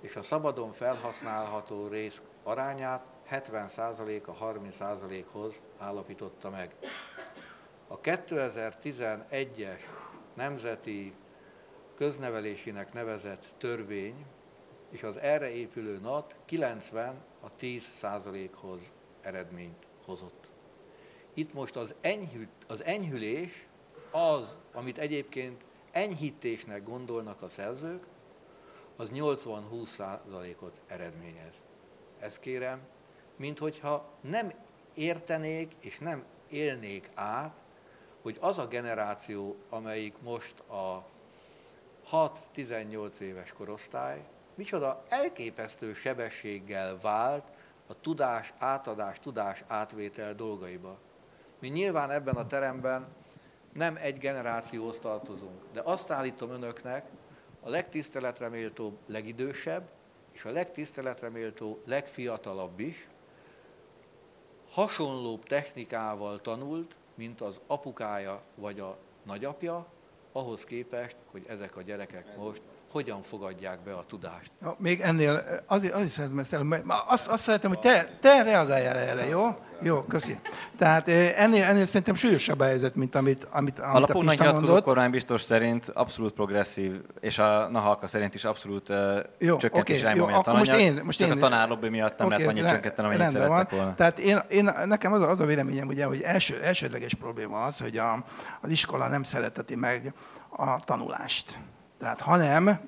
és 0.00 0.16
a 0.16 0.22
szabadon 0.22 0.72
felhasználható 0.72 1.86
rész 1.86 2.22
arányát 2.42 3.04
70% 3.30 4.24
a 4.24 4.32
30%-hoz 4.32 5.62
állapította 5.78 6.50
meg. 6.50 6.74
A 7.92 8.00
2011-es 8.00 9.80
nemzeti 10.34 11.14
köznevelésének 11.94 12.92
nevezett 12.92 13.48
törvény 13.58 14.24
és 14.90 15.02
az 15.02 15.16
erre 15.16 15.50
épülő 15.50 15.98
NAT 15.98 16.36
90 16.44 17.22
a 17.40 17.46
10%-hoz 17.60 18.92
eredményt 19.20 19.86
hozott. 20.04 20.48
Itt 21.34 21.52
most 21.52 21.76
az, 21.76 21.94
enyhül, 22.00 22.46
az 22.68 22.84
enyhülés 22.84 23.66
az, 24.10 24.58
amit 24.72 24.98
egyébként 24.98 25.64
enyhítésnek 25.92 26.84
gondolnak 26.84 27.42
a 27.42 27.48
szerzők, 27.48 28.06
az 28.96 29.10
80-20%-ot 29.14 30.80
eredményez. 30.86 31.62
Ezt 32.18 32.40
kérem, 32.40 32.80
mint 33.36 33.58
hogyha 33.58 34.10
nem 34.20 34.52
értenék 34.94 35.72
és 35.80 35.98
nem 35.98 36.24
élnék 36.48 37.10
át, 37.14 37.60
hogy 38.22 38.36
az 38.40 38.58
a 38.58 38.66
generáció, 38.66 39.56
amelyik 39.68 40.14
most 40.22 40.60
a 40.60 41.04
6-18 42.10 43.18
éves 43.18 43.52
korosztály, 43.52 44.24
micsoda 44.54 45.04
elképesztő 45.08 45.94
sebességgel 45.94 46.98
vált 47.00 47.52
a 47.86 48.00
tudás 48.00 48.52
átadás, 48.58 49.20
tudás 49.20 49.64
átvétel 49.66 50.34
dolgaiba. 50.34 50.98
Mi 51.58 51.68
nyilván 51.68 52.10
ebben 52.10 52.36
a 52.36 52.46
teremben 52.46 53.06
nem 53.72 53.96
egy 53.96 54.18
generációhoz 54.18 54.98
tartozunk, 54.98 55.60
de 55.72 55.80
azt 55.84 56.10
állítom 56.10 56.50
önöknek, 56.50 57.06
a 57.62 57.68
legtiszteletre 57.68 58.48
méltóbb 58.48 58.98
legidősebb, 59.06 59.88
és 60.32 60.44
a 60.44 60.50
legtiszteletre 60.50 61.28
méltó 61.28 61.82
legfiatalabb 61.84 62.80
is, 62.80 63.08
hasonlóbb 64.70 65.44
technikával 65.44 66.40
tanult, 66.40 66.96
mint 67.14 67.40
az 67.40 67.60
apukája 67.66 68.42
vagy 68.54 68.80
a 68.80 68.96
nagyapja, 69.22 69.86
ahhoz 70.32 70.64
képest, 70.64 71.16
hogy 71.30 71.44
ezek 71.48 71.76
a 71.76 71.82
gyerekek 71.82 72.36
most 72.36 72.62
hogyan 72.92 73.22
fogadják 73.22 73.78
be 73.84 73.92
a 73.92 74.04
tudást. 74.08 74.50
Ja, 74.62 74.74
Még 74.78 75.00
ennél, 75.00 75.62
azért, 75.66 75.94
azért 75.94 76.10
szeretem 76.12 76.38
ezt 76.38 76.52
el, 76.52 76.62
mert 76.62 76.84
azt, 77.06 77.26
azt 77.28 77.42
szeretem, 77.42 77.70
hogy 77.70 77.78
te, 77.78 78.08
te 78.20 78.42
reagáljál 78.42 78.96
erre, 78.96 79.26
jó? 79.26 79.56
Jó, 79.82 80.02
köszi. 80.02 80.38
Tehát 80.78 81.08
eh, 81.08 81.42
ennél, 81.42 81.64
ennél 81.64 81.86
szerintem 81.86 82.14
súlyosabb 82.14 82.60
a 82.60 82.64
helyzet, 82.64 82.94
mint 82.94 83.14
amit, 83.14 83.46
amit, 83.50 83.78
amit 83.78 83.94
A 83.94 83.98
lapon 84.00 84.20
Pista 84.26 84.42
nyilatkozó 84.42 84.66
mondott. 84.66 84.84
kormánybiztos 84.84 85.42
szerint 85.42 85.88
abszolút 85.88 86.32
progresszív, 86.32 87.00
és 87.20 87.38
a 87.38 87.68
Nahalka 87.68 88.06
szerint 88.06 88.34
is 88.34 88.44
abszolút 88.44 88.88
uh, 88.88 89.18
Jó, 89.38 89.56
csökkentés 89.56 89.94
oké, 89.94 90.02
irányba 90.04 90.28
jó, 90.30 90.34
a 90.34 90.38
akkor 90.38 90.54
most 90.54 90.70
tananyag, 90.70 90.96
én- 90.96 91.04
most 91.04 91.18
csak 91.18 91.28
én- 91.28 91.36
a 91.36 91.38
tanárlobby 91.40 91.88
miatt 91.88 92.18
nem 92.18 92.26
Oké, 92.26 92.36
lehet 92.36 92.50
annyit 92.50 92.68
csökkenteni, 92.68 93.08
amennyit 93.08 93.30
szerettek 93.30 93.70
van. 93.70 93.78
volna. 93.78 93.94
Tehát 93.94 94.18
én, 94.18 94.38
én, 94.48 94.70
nekem 94.86 95.12
az 95.12 95.20
a, 95.22 95.30
az 95.30 95.40
a 95.40 95.44
véleményem, 95.44 95.88
ugye, 95.88 96.04
hogy 96.04 96.20
első, 96.22 96.60
elsődleges 96.62 97.14
probléma 97.14 97.64
az, 97.64 97.78
hogy 97.78 97.96
a, 97.96 98.24
az 98.60 98.70
iskola 98.70 99.08
nem 99.08 99.22
szereteti 99.22 99.74
meg 99.76 100.12
a 100.56 100.80
tanulást. 100.84 101.58
Tehát 102.00 102.20
hanem 102.20 102.80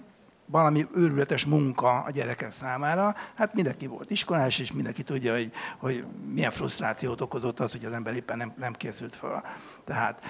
valami 0.47 0.86
őrületes 0.94 1.47
munka 1.47 2.01
a 2.01 2.10
gyerekek 2.10 2.52
számára. 2.52 3.14
Hát 3.34 3.55
mindenki 3.55 3.86
volt 3.86 4.10
iskolás, 4.10 4.59
és 4.59 4.72
mindenki 4.72 5.02
tudja, 5.02 5.32
hogy, 5.32 5.52
hogy 5.78 6.05
milyen 6.32 6.51
frusztrációt 6.51 7.20
okozott 7.20 7.60
az, 7.60 7.70
hogy 7.72 7.84
az 7.84 7.93
ember 7.93 8.14
éppen 8.14 8.36
nem, 8.36 8.52
nem 8.56 8.72
készült 8.72 9.16
fel. 9.16 9.44
Tehát 9.84 10.20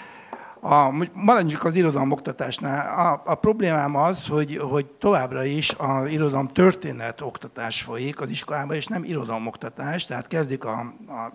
a, 0.60 1.06
maradjunk 1.12 1.64
az 1.64 1.74
irodalom 1.74 2.10
oktatásnál. 2.10 2.98
A, 2.98 3.22
a 3.24 3.34
problémám 3.34 3.96
az, 3.96 4.26
hogy, 4.26 4.56
hogy 4.56 4.86
továbbra 4.86 5.44
is 5.44 5.74
az 5.78 6.10
irodalom 6.10 6.48
történet 6.48 7.20
oktatás 7.20 7.82
folyik 7.82 8.20
az 8.20 8.30
iskolában, 8.30 8.76
és 8.76 8.86
nem 8.86 9.04
irodalom 9.04 9.46
oktatás, 9.46 10.06
tehát 10.06 10.26
kezdik 10.26 10.64
a, 10.64 10.78
a 11.08 11.32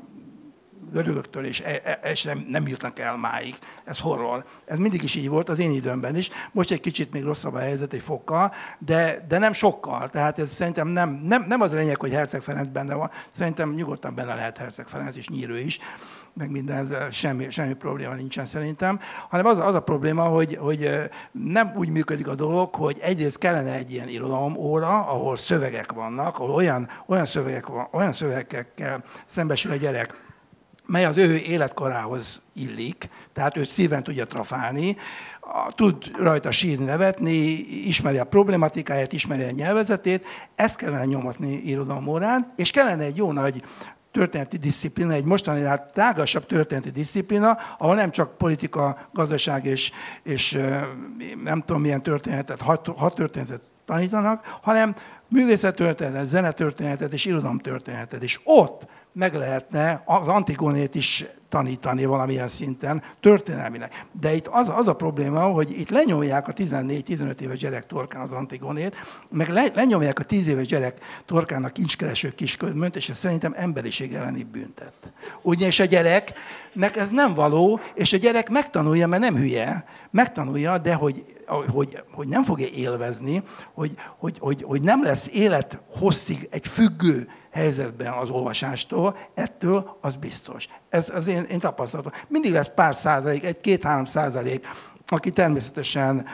görögöktől, 0.92 1.46
és, 1.46 1.62
e, 1.62 1.82
e, 1.84 2.10
és 2.10 2.24
nem, 2.24 2.46
nem 2.50 2.68
jutnak 2.68 3.00
el 3.00 3.18
máig. 3.18 3.56
Ez 3.86 4.00
horror. 4.00 4.46
Ez 4.66 4.78
mindig 4.78 5.04
is 5.04 5.16
így 5.16 5.30
volt, 5.30 5.50
az 5.50 5.60
én 5.60 5.72
időmben 5.72 6.16
is. 6.16 6.30
Most 6.52 6.72
egy 6.72 6.80
kicsit 6.80 7.12
még 7.12 7.24
rosszabb 7.24 7.54
a 7.54 7.60
helyzet 7.60 7.94
egy 7.94 8.02
fokkal, 8.02 8.54
de, 8.80 9.26
de 9.28 9.38
nem 9.38 9.54
sokkal. 9.54 10.10
Tehát 10.10 10.40
ez 10.40 10.54
szerintem 10.54 10.88
nem, 10.88 11.22
nem, 11.24 11.46
nem 11.48 11.62
az 11.62 11.74
a 11.74 11.76
lényeg, 11.76 12.00
hogy 12.00 12.12
Herceg 12.12 12.42
Ferenc 12.42 12.72
benne 12.72 12.94
van. 12.94 13.12
Szerintem 13.38 13.74
nyugodtan 13.74 14.16
benne 14.16 14.36
lehet 14.36 14.58
Herceg 14.58 14.88
Ferenc 14.88 15.16
és 15.16 15.28
Nyírő 15.28 15.60
is 15.60 15.80
meg 16.38 16.52
minden, 16.52 16.78
ezzel 16.78 17.10
semmi, 17.10 17.50
semmi 17.50 17.74
probléma 17.74 18.14
nincsen 18.14 18.46
szerintem, 18.46 19.00
hanem 19.30 19.46
az, 19.46 19.60
az 19.60 19.76
a 19.76 19.80
probléma, 19.80 20.24
hogy, 20.24 20.56
hogy 20.56 21.10
nem 21.32 21.74
úgy 21.76 21.90
működik 21.90 22.28
a 22.28 22.36
dolog, 22.36 22.76
hogy 22.76 22.98
egyrészt 23.02 23.38
kellene 23.38 23.74
egy 23.74 23.92
ilyen 23.92 24.08
irodalom 24.08 24.56
óra, 24.56 25.06
ahol 25.06 25.38
szövegek 25.38 25.92
vannak, 25.92 26.40
ahol 26.40 26.50
olyan, 26.50 26.90
olyan, 27.06 27.26
szövegek 27.26 27.68
van, 27.68 27.88
olyan 27.92 28.14
szövegekkel 28.14 29.04
szembesül 29.28 29.72
a 29.72 29.76
gyerek, 29.76 30.27
mely 30.88 31.06
az 31.06 31.18
ő 31.18 31.36
életkorához 31.36 32.42
illik, 32.54 33.10
tehát 33.34 33.58
őt 33.58 33.68
szíven 33.68 34.04
tudja 34.04 34.26
trafálni, 34.26 34.98
tud 35.70 36.12
rajta 36.18 36.52
sírni, 36.52 36.86
nevetni, 36.86 37.36
ismeri 37.88 38.18
a 38.18 38.24
problematikáját, 38.24 39.14
ismeri 39.14 39.44
a 39.44 39.52
nyelvezetét, 39.52 40.26
ezt 40.56 40.76
kellene 40.76 41.06
nyomatni 41.06 41.52
irodalomórán, 41.52 42.54
és 42.56 42.72
kellene 42.72 43.04
egy 43.04 43.18
jó 43.18 43.32
nagy 43.32 43.64
történeti 44.12 44.58
disziplina, 44.58 45.14
egy 45.14 45.24
mostani 45.24 45.64
hát 45.64 45.94
tágasabb 45.94 46.46
történeti 46.46 46.92
disziplina, 46.92 47.58
ahol 47.78 47.96
nem 47.96 48.12
csak 48.12 48.38
politika, 48.38 49.10
gazdaság 49.14 49.66
és, 49.66 49.92
és 50.24 50.60
nem 51.44 51.64
tudom 51.66 51.82
milyen 51.82 52.04
történetet, 52.04 52.62
hat, 52.62 52.88
hat 52.96 53.16
történetet 53.16 53.62
tanítanak, 53.86 54.58
hanem 54.62 54.96
művészettörténetet, 55.28 56.30
zenetörténetet 56.30 57.14
és 57.14 57.26
irodalomtörténetet. 57.26 58.24
És 58.24 58.40
ott 58.44 58.86
meg 59.18 59.34
lehetne 59.36 60.02
az 60.06 60.28
Antigonét 60.28 60.96
is 60.96 61.26
tanítani 61.50 62.06
valamilyen 62.06 62.48
szinten, 62.48 63.04
történelmileg. 63.20 64.06
De 64.12 64.34
itt 64.36 64.48
az, 64.48 64.70
az 64.70 64.88
a 64.88 64.96
probléma, 64.96 65.42
hogy 65.42 65.80
itt 65.80 65.90
lenyomják 65.90 66.48
a 66.48 66.54
14-15 66.54 67.40
éves 67.40 67.60
gyerek 67.60 67.86
torkán 67.86 68.22
az 68.22 68.32
Antigonét, 68.32 68.96
meg 69.30 69.50
le, 69.50 69.66
lenyomják 69.74 70.20
a 70.20 70.24
10 70.24 70.48
éves 70.48 70.68
gyerek 70.68 71.00
torkán 71.26 71.64
a 71.64 71.70
kincskereső 71.70 72.30
kisködmönt, 72.30 72.96
és 72.96 73.10
ez 73.10 73.18
szerintem 73.18 73.54
emberiség 73.58 74.14
elleni 74.14 74.44
büntet. 74.44 74.94
Ugyanis 75.42 75.80
a 75.80 75.86
gyereknek 75.86 76.96
ez 76.96 77.10
nem 77.10 77.34
való, 77.34 77.80
és 77.94 78.14
a 78.14 78.18
gyerek 78.18 78.50
megtanulja, 78.50 79.08
mert 79.08 79.22
nem 79.22 79.36
hülye, 79.36 79.86
megtanulja, 80.12 80.78
de 80.78 80.94
hogy 80.94 81.36
hogy, 81.48 82.04
hogy 82.12 82.28
nem 82.28 82.44
fogja 82.44 82.68
élvezni, 82.68 83.44
hogy, 83.74 83.92
hogy, 84.18 84.38
hogy, 84.40 84.64
hogy 84.64 84.82
nem 84.82 85.04
lesz 85.04 85.30
élet 85.34 85.82
hosszig 85.90 86.48
egy 86.52 86.68
függő 86.68 87.30
helyzetben 87.52 88.14
az 88.14 88.30
olvasástól, 88.30 89.18
ettől 89.34 89.98
az 90.02 90.16
biztos. 90.16 90.68
Ez 90.90 91.10
az 91.10 91.28
én, 91.28 91.44
én 91.44 91.60
tapasztalatom. 91.60 92.12
Mindig 92.28 92.52
lesz 92.52 92.72
pár 92.76 92.96
százalék, 92.96 93.44
egy 93.44 93.62
két-három 93.62 94.06
százalék, 94.06 94.68
aki 95.08 95.32
természetesen 95.32 96.26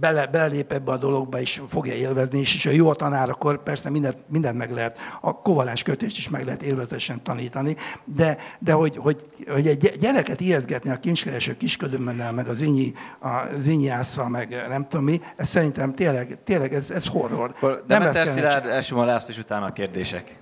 bele, 0.00 0.26
belelép 0.26 0.72
ebbe 0.72 0.92
a 0.92 0.96
dologba, 0.96 1.40
és 1.40 1.62
fogja 1.68 1.94
élvezni, 1.94 2.38
és, 2.38 2.54
és 2.54 2.64
ha 2.64 2.70
jó 2.70 2.88
a 2.88 2.94
tanár, 2.94 3.30
akkor 3.30 3.62
persze 3.62 3.90
mindent, 3.90 4.16
mindent 4.26 4.56
meg 4.56 4.72
lehet, 4.72 4.98
a 5.20 5.40
kovalás 5.40 5.82
kötést 5.82 6.16
is 6.16 6.28
meg 6.28 6.44
lehet 6.44 6.62
élvezetesen 6.62 7.22
tanítani, 7.22 7.76
de, 8.04 8.38
de 8.58 8.72
hogy, 8.72 8.96
hogy, 8.96 9.24
hogy 9.48 9.66
egy 9.66 9.96
gyereket 10.00 10.40
ijeszgetni 10.40 10.90
a 10.90 10.96
kincskereső 10.96 11.56
kisködömmennel, 11.56 12.32
meg 12.32 12.48
az 12.48 12.58
rinyi, 12.58 12.92
a 13.20 13.42
rinyiásszal, 13.64 14.28
meg 14.28 14.64
nem 14.68 14.86
tudom 14.88 15.04
mi, 15.04 15.20
ez 15.36 15.48
szerintem 15.48 15.94
tényleg, 15.94 16.38
tényleg 16.44 16.74
ez, 16.74 16.90
ez 16.90 17.06
horror. 17.06 17.54
Nem 17.60 17.82
Demeter 17.86 18.12
kellene 18.12 18.30
Szilárd. 18.30 18.66
Elsőma 18.66 19.04
László, 19.04 19.30
és 19.30 19.38
utána 19.38 19.66
a 19.66 19.72
kérdések. 19.72 20.34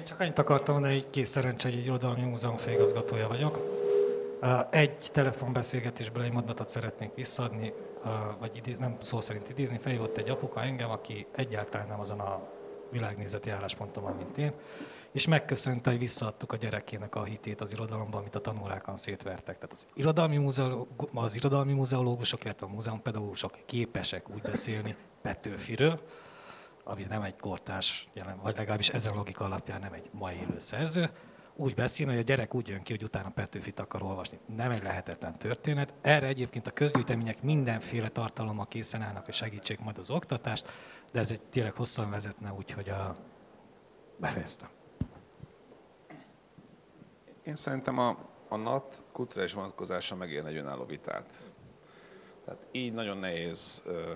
Én 0.00 0.06
csak 0.06 0.20
annyit 0.20 0.38
akartam 0.38 0.74
mondani, 0.74 0.94
hogy 0.94 1.10
kész 1.10 1.28
szerencsé, 1.28 1.68
hogy 1.70 1.78
egy 1.78 1.84
irodalmi 1.84 2.22
múzeum 2.22 2.56
főigazgatója 2.56 3.28
vagyok. 3.28 3.58
Egy 4.70 4.96
telefonbeszélgetésből 5.12 6.22
egy 6.22 6.32
mondatot 6.32 6.68
szeretnék 6.68 7.14
visszaadni, 7.14 7.72
uh, 8.04 8.10
vagy 8.38 8.76
nem 8.78 8.96
szó 9.00 9.20
szerint 9.20 9.50
idézni. 9.50 9.78
Felhívott 9.78 10.16
egy 10.16 10.28
apuka 10.28 10.62
engem, 10.62 10.90
aki 10.90 11.26
egyáltalán 11.36 11.86
nem 11.86 12.00
azon 12.00 12.20
a 12.20 12.40
világnézeti 12.90 13.50
állásponton 13.50 14.02
van, 14.02 14.16
mint 14.16 14.38
én, 14.38 14.52
és 15.12 15.26
megköszönte, 15.26 15.90
hogy 15.90 15.98
visszaadtuk 15.98 16.52
a 16.52 16.56
gyerekének 16.56 17.14
a 17.14 17.24
hitét 17.24 17.60
az 17.60 17.72
irodalomban, 17.72 18.20
amit 18.20 18.34
a 18.34 18.40
tanórákon 18.40 18.96
szétvertek. 18.96 19.54
Tehát 19.54 19.72
az 19.72 19.86
irodalmi, 19.94 20.36
múzeoló, 20.36 20.88
az 21.14 21.36
irodalmi 21.36 21.72
múzeológusok, 21.72 22.44
illetve 22.44 22.66
a 22.66 22.70
múzeumpedagógusok 22.70 23.58
képesek 23.66 24.30
úgy 24.30 24.42
beszélni 24.42 24.96
Petőfiről, 25.22 26.00
ami 26.90 27.06
nem 27.08 27.22
egy 27.22 27.36
kortárs, 27.36 28.08
vagy 28.42 28.56
legalábbis 28.56 28.88
ezen 28.88 29.14
logika 29.14 29.44
alapján 29.44 29.80
nem 29.80 29.92
egy 29.92 30.10
mai 30.12 30.34
élő 30.34 30.58
szerző, 30.58 31.10
úgy 31.56 31.74
beszél, 31.74 32.06
hogy 32.06 32.16
a 32.16 32.20
gyerek 32.20 32.54
úgy 32.54 32.68
jön 32.68 32.82
ki, 32.82 32.92
hogy 32.92 33.02
utána 33.02 33.30
Petőfit 33.30 33.80
akar 33.80 34.02
olvasni. 34.02 34.38
Nem 34.56 34.70
egy 34.70 34.82
lehetetlen 34.82 35.38
történet. 35.38 35.94
Erre 36.00 36.26
egyébként 36.26 36.66
a 36.66 36.70
közgyűjtemények 36.70 37.42
mindenféle 37.42 38.08
tartalommal 38.08 38.66
készen 38.66 39.02
állnak, 39.02 39.24
hogy 39.24 39.34
segítsék 39.34 39.80
majd 39.80 39.98
az 39.98 40.10
oktatást, 40.10 40.72
de 41.12 41.20
ez 41.20 41.30
egy 41.30 41.42
tényleg 41.42 41.76
hosszan 41.76 42.10
vezetne, 42.10 42.52
úgyhogy 42.52 42.88
a... 42.88 43.16
befejeztem. 44.16 44.68
Én 47.42 47.54
szerintem 47.54 47.98
a, 47.98 48.18
a 48.48 48.56
NAT 48.56 49.04
kulturális 49.12 49.52
vonatkozása 49.52 50.16
megérne 50.16 50.48
egy 50.48 50.56
önálló 50.56 50.84
vitát. 50.84 51.52
Tehát 52.44 52.66
így 52.72 52.92
nagyon 52.92 53.16
nehéz 53.16 53.82
ö, 53.86 54.12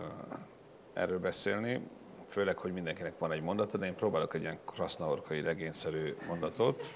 erről 0.93 1.19
beszélni, 1.19 1.89
főleg, 2.35 2.59
hogy 2.59 2.73
mindenkinek 2.73 3.19
van 3.19 3.33
egy 3.33 3.43
mondata, 3.43 3.79
de 3.79 3.87
én 3.87 3.95
próbálok 3.95 4.35
egy 4.35 4.41
ilyen 4.41 4.59
krasznaorkai 4.65 5.41
regényszerű 5.41 6.17
mondatot. 6.27 6.95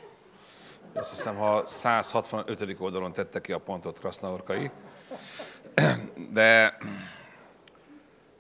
Azt 0.93 1.11
hiszem, 1.11 1.37
ha 1.37 1.67
165. 1.67 2.81
oldalon 2.81 3.13
tette 3.13 3.41
ki 3.41 3.53
a 3.53 3.59
pontot 3.59 3.99
krasznaorkai, 3.99 4.71
de 6.33 6.79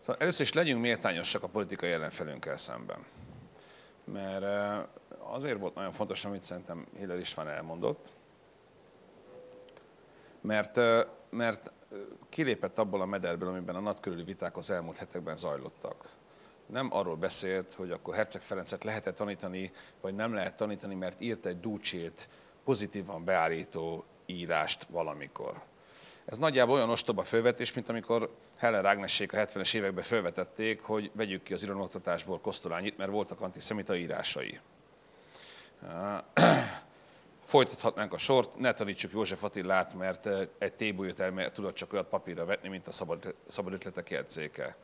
szóval 0.00 0.16
először 0.18 0.40
is 0.40 0.52
legyünk 0.52 0.80
méltányosak 0.80 1.42
a 1.42 1.48
politikai 1.48 1.90
ellenfelünkkel 1.90 2.56
szemben. 2.56 3.04
Mert 4.04 4.42
eh, 4.42 4.82
azért 5.34 5.58
volt 5.58 5.74
nagyon 5.74 5.92
fontos, 5.92 6.24
amit 6.24 6.42
szerintem 6.42 6.86
Hiller 6.96 7.18
István 7.18 7.48
elmondott, 7.48 8.12
mert, 10.40 10.76
eh, 10.76 11.04
mert 11.30 11.66
eh, 11.66 11.98
kilépett 12.28 12.78
abból 12.78 13.00
a 13.00 13.06
mederből, 13.06 13.48
amiben 13.48 13.74
a 13.74 13.80
NAT 13.80 14.00
körüli 14.00 14.22
viták 14.22 14.56
az 14.56 14.70
elmúlt 14.70 14.96
hetekben 14.96 15.36
zajlottak. 15.36 16.16
Nem 16.70 16.88
arról 16.92 17.16
beszélt, 17.16 17.74
hogy 17.74 17.90
akkor 17.90 18.14
Herceg 18.14 18.42
Ferencet 18.42 18.84
lehet-e 18.84 19.12
tanítani, 19.12 19.72
vagy 20.00 20.14
nem 20.14 20.34
lehet 20.34 20.56
tanítani, 20.56 20.94
mert 20.94 21.20
írt 21.20 21.46
egy 21.46 21.60
dúcsét, 21.60 22.28
pozitívan 22.64 23.24
beállító 23.24 24.04
írást 24.26 24.84
valamikor. 24.84 25.62
Ez 26.24 26.38
nagyjából 26.38 26.74
olyan 26.74 26.90
ostoba 26.90 27.24
fölvetés, 27.24 27.72
mint 27.72 27.88
amikor 27.88 28.34
Heller 28.56 28.84
Ágnessék 28.84 29.32
a 29.32 29.36
70-es 29.36 29.74
években 29.74 30.04
felvetették, 30.04 30.80
hogy 30.82 31.10
vegyük 31.14 31.42
ki 31.42 31.52
az 31.52 31.62
irodalomoktatásból 31.62 32.40
Kosztolányit, 32.40 32.96
mert 32.96 33.10
voltak 33.10 33.40
antiszemita 33.40 33.96
írásai. 33.96 34.60
Folytathatnánk 37.42 38.12
a 38.12 38.18
sort, 38.18 38.58
ne 38.58 38.72
tanítsuk 38.72 39.12
József 39.12 39.44
Attilát, 39.44 39.94
mert 39.94 40.28
egy 40.58 40.72
tébolyot 40.72 41.20
elme 41.20 41.50
tudott 41.50 41.74
csak 41.74 41.92
olyat 41.92 42.08
papírra 42.08 42.44
vetni, 42.44 42.68
mint 42.68 42.88
a 42.88 42.92
szabad, 42.92 43.34
szabad 43.46 43.72
ötletek 43.72 44.10
jegyzéke. 44.10 44.76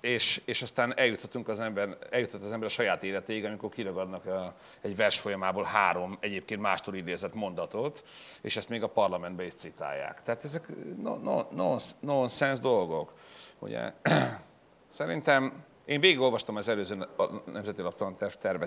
És, 0.00 0.40
és 0.44 0.62
aztán 0.62 0.98
eljuthatunk 0.98 1.48
az 1.48 1.60
ember, 1.60 1.96
eljuthat 2.10 2.42
az 2.42 2.52
ember 2.52 2.68
a 2.68 2.72
saját 2.72 3.02
életéig, 3.02 3.44
amikor 3.44 3.70
kiragadnak 3.70 4.26
a, 4.26 4.54
egy 4.80 4.96
vers 4.96 5.20
folyamából 5.20 5.64
három 5.64 6.18
egyébként 6.20 6.60
mástól 6.60 6.94
idézett 6.94 7.34
mondatot, 7.34 8.04
és 8.40 8.56
ezt 8.56 8.68
még 8.68 8.82
a 8.82 8.88
parlamentben 8.88 9.46
is 9.46 9.54
citálják. 9.54 10.22
Tehát 10.22 10.44
ezek 10.44 10.66
no, 11.02 11.16
no, 11.16 11.46
no, 11.50 11.76
nonsense 12.00 12.62
dolgok. 12.62 13.12
Ugye? 13.58 13.92
Szerintem 14.88 15.64
Én 15.84 16.00
végigolvastam 16.00 16.56
az 16.56 16.68
előző 16.68 17.06
Nemzeti 17.52 17.82
Laptanterv 17.82 18.62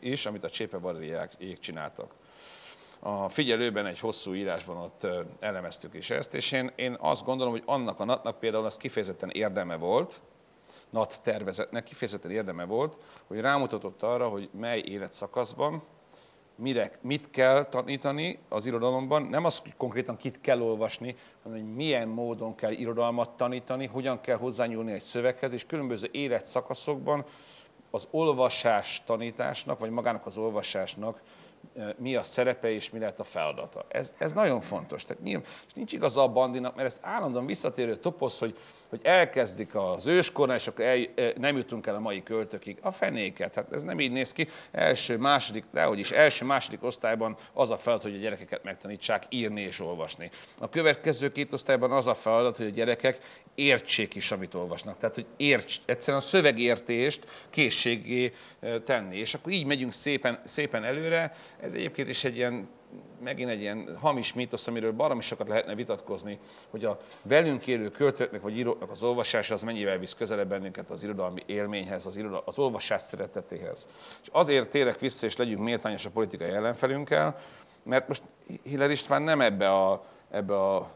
is, 0.00 0.26
amit 0.26 0.44
a 0.44 0.50
Csépe 0.50 0.78
Valériák 0.78 1.58
csináltak. 1.60 2.14
A 3.08 3.28
figyelőben 3.28 3.86
egy 3.86 3.98
hosszú 3.98 4.34
írásban 4.34 4.76
ott 4.76 5.06
elemeztük 5.40 5.94
is 5.94 6.10
ezt, 6.10 6.34
és 6.34 6.52
én, 6.52 6.72
én 6.76 6.96
azt 7.00 7.24
gondolom, 7.24 7.52
hogy 7.52 7.62
annak 7.66 8.00
a 8.00 8.04
natnak 8.04 8.38
például 8.38 8.64
az 8.64 8.76
kifejezetten 8.76 9.30
érdeme 9.30 9.76
volt, 9.76 10.20
NAT 10.90 11.20
tervezetnek 11.22 11.84
kifejezetten 11.84 12.30
érdeme 12.30 12.64
volt, 12.64 12.96
hogy 13.26 13.40
rámutatott 13.40 14.02
arra, 14.02 14.28
hogy 14.28 14.48
mely 14.52 14.82
életszakaszban, 14.86 15.82
mire, 16.54 16.90
mit 17.00 17.30
kell 17.30 17.64
tanítani 17.64 18.38
az 18.48 18.66
irodalomban, 18.66 19.22
nem 19.22 19.44
az, 19.44 19.58
hogy 19.58 19.76
konkrétan 19.76 20.16
kit 20.16 20.40
kell 20.40 20.60
olvasni, 20.60 21.16
hanem 21.42 21.58
hogy 21.58 21.74
milyen 21.74 22.08
módon 22.08 22.54
kell 22.54 22.72
irodalmat 22.72 23.30
tanítani, 23.30 23.86
hogyan 23.86 24.20
kell 24.20 24.36
hozzányúlni 24.36 24.92
egy 24.92 25.02
szöveghez, 25.02 25.52
és 25.52 25.66
különböző 25.66 26.08
életszakaszokban 26.12 27.24
az 27.90 28.06
olvasás 28.10 29.02
tanításnak, 29.04 29.78
vagy 29.78 29.90
magának 29.90 30.26
az 30.26 30.36
olvasásnak 30.36 31.20
mi 31.96 32.16
a 32.16 32.22
szerepe 32.22 32.70
és 32.70 32.90
mi 32.90 32.98
lehet 32.98 33.20
a 33.20 33.24
feladata. 33.24 33.84
Ez, 33.88 34.12
ez 34.18 34.32
nagyon 34.32 34.60
fontos. 34.60 35.04
Tehát 35.04 35.22
nyilván, 35.22 35.46
és 35.66 35.72
nincs 35.72 35.92
igaza 35.92 36.22
a 36.22 36.28
bandinak, 36.28 36.74
mert 36.74 36.88
ezt 36.88 36.98
állandóan 37.00 37.46
visszatérő 37.46 37.94
topoz, 37.96 38.38
hogy 38.38 38.58
hogy 38.88 39.00
elkezdik 39.02 39.74
az 39.74 40.06
őskornál, 40.06 40.56
és 40.56 40.66
akkor 40.66 40.84
el, 40.84 40.98
nem 41.36 41.56
jutunk 41.56 41.86
el 41.86 41.94
a 41.94 42.00
mai 42.00 42.22
költökig. 42.22 42.78
A 42.80 42.92
fenéket, 42.92 43.54
hát 43.54 43.72
ez 43.72 43.82
nem 43.82 44.00
így 44.00 44.12
néz 44.12 44.32
ki. 44.32 44.48
Első, 44.70 45.16
második, 45.16 45.64
dehogy 45.72 45.98
is, 45.98 46.10
első, 46.10 46.44
második 46.44 46.82
osztályban 46.82 47.36
az 47.52 47.70
a 47.70 47.78
feladat, 47.78 48.04
hogy 48.04 48.14
a 48.14 48.18
gyerekeket 48.20 48.64
megtanítsák 48.64 49.22
írni 49.28 49.60
és 49.60 49.80
olvasni. 49.80 50.30
A 50.58 50.68
következő 50.68 51.32
két 51.32 51.52
osztályban 51.52 51.92
az 51.92 52.06
a 52.06 52.14
feladat, 52.14 52.56
hogy 52.56 52.66
a 52.66 52.70
gyerekek 52.70 53.18
értsék 53.54 54.14
is, 54.14 54.32
amit 54.32 54.54
olvasnak. 54.54 54.98
Tehát, 54.98 55.14
hogy 55.14 55.26
érts, 55.36 55.76
egyszerűen 55.84 56.22
a 56.22 56.24
szövegértést 56.24 57.26
készségé 57.50 58.32
tenni. 58.84 59.18
És 59.18 59.34
akkor 59.34 59.52
így 59.52 59.66
megyünk 59.66 59.92
szépen, 59.92 60.40
szépen 60.44 60.84
előre. 60.84 61.34
Ez 61.60 61.72
egyébként 61.72 62.08
is 62.08 62.24
egy 62.24 62.36
ilyen 62.36 62.68
megint 63.20 63.50
egy 63.50 63.60
ilyen 63.60 63.96
hamis 64.00 64.32
mítosz, 64.32 64.66
amiről 64.66 64.92
baromi 64.92 65.20
sokat 65.20 65.48
lehetne 65.48 65.74
vitatkozni, 65.74 66.38
hogy 66.70 66.84
a 66.84 66.98
velünk 67.22 67.66
élő 67.66 67.88
költőknek 67.88 68.40
vagy 68.40 68.58
íróknak 68.58 68.90
az 68.90 69.02
olvasása 69.02 69.54
az 69.54 69.62
mennyivel 69.62 69.98
visz 69.98 70.14
közelebb 70.14 70.48
bennünket 70.48 70.90
az 70.90 71.02
irodalmi 71.02 71.42
élményhez, 71.46 72.06
az, 72.06 72.16
irodal, 72.16 72.42
az 72.44 72.58
olvasás 72.58 73.00
szeretetéhez. 73.00 73.88
És 74.22 74.28
azért 74.32 74.70
térek 74.70 74.98
vissza, 74.98 75.26
és 75.26 75.36
legyünk 75.36 75.60
méltányos 75.60 76.06
a 76.06 76.10
politikai 76.10 76.50
ellenfelünkkel, 76.50 77.38
mert 77.82 78.08
most 78.08 78.22
Hiller 78.62 78.90
István 78.90 79.22
nem 79.22 79.40
ebbe 79.40 79.72
a, 79.72 80.04
ebbe 80.30 80.60
a 80.60 80.94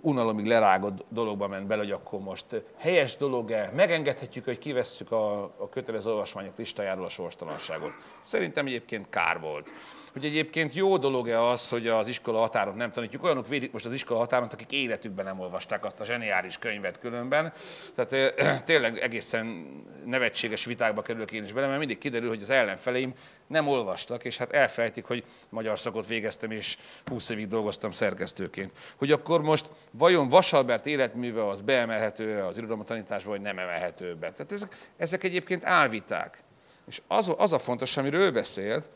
unalomig 0.00 0.46
lerágott 0.46 1.04
dologba 1.08 1.48
ment 1.48 1.66
bele, 1.66 1.82
hogy 1.82 1.92
akkor 1.92 2.20
most 2.20 2.62
helyes 2.76 3.16
dolog-e, 3.16 3.70
megengedhetjük, 3.74 4.44
hogy 4.44 4.58
kivesszük 4.58 5.12
a, 5.12 5.42
a 5.42 5.68
kötelező 5.70 6.10
olvasmányok 6.10 6.56
listájáról 6.56 7.04
a 7.04 7.08
sorstalanságot. 7.08 7.92
Szerintem 8.22 8.66
egyébként 8.66 9.06
kár 9.10 9.40
volt 9.40 9.70
hogy 10.12 10.24
egyébként 10.24 10.74
jó 10.74 10.96
dolog-e 10.96 11.42
az, 11.42 11.68
hogy 11.68 11.88
az 11.88 12.08
iskola 12.08 12.38
határon 12.38 12.76
nem 12.76 12.92
tanítjuk. 12.92 13.24
Olyanok 13.24 13.48
védik 13.48 13.72
most 13.72 13.86
az 13.86 13.92
iskola 13.92 14.18
határon, 14.18 14.48
akik 14.48 14.72
életükben 14.72 15.24
nem 15.24 15.40
olvasták 15.40 15.84
azt 15.84 16.00
a 16.00 16.04
zseniális 16.04 16.58
könyvet 16.58 16.98
különben. 16.98 17.52
Tehát 17.94 18.34
tényleg 18.64 18.98
egészen 18.98 19.66
nevetséges 20.04 20.64
vitákba 20.64 21.02
kerülök 21.02 21.32
én 21.32 21.44
is 21.44 21.52
bele, 21.52 21.66
mert 21.66 21.78
mindig 21.78 21.98
kiderül, 21.98 22.28
hogy 22.28 22.42
az 22.42 22.50
ellenfeleim 22.50 23.14
nem 23.46 23.68
olvastak, 23.68 24.24
és 24.24 24.36
hát 24.36 24.52
elfelejtik, 24.52 25.04
hogy 25.04 25.24
magyar 25.48 25.78
szakot 25.78 26.06
végeztem, 26.06 26.50
és 26.50 26.78
20 27.06 27.28
évig 27.28 27.48
dolgoztam 27.48 27.90
szerkesztőként. 27.90 28.72
Hogy 28.96 29.12
akkor 29.12 29.42
most 29.42 29.70
vajon 29.90 30.28
Vasalbert 30.28 30.86
életműve 30.86 31.48
az 31.48 31.60
beemelhető 31.60 32.42
az 32.42 32.58
irodalom 32.58 32.84
tanításba, 32.84 33.30
vagy 33.30 33.40
nem 33.40 33.58
emelhető 33.58 34.14
be. 34.14 34.32
Tehát 34.32 34.52
ezek, 34.52 34.76
ezek 34.96 35.24
egyébként 35.24 35.64
álviták. 35.64 36.42
És 36.86 37.02
az, 37.06 37.34
az 37.38 37.52
a 37.52 37.58
fontos, 37.58 37.96
amiről 37.96 38.20
ő 38.20 38.32
beszélt, 38.32 38.90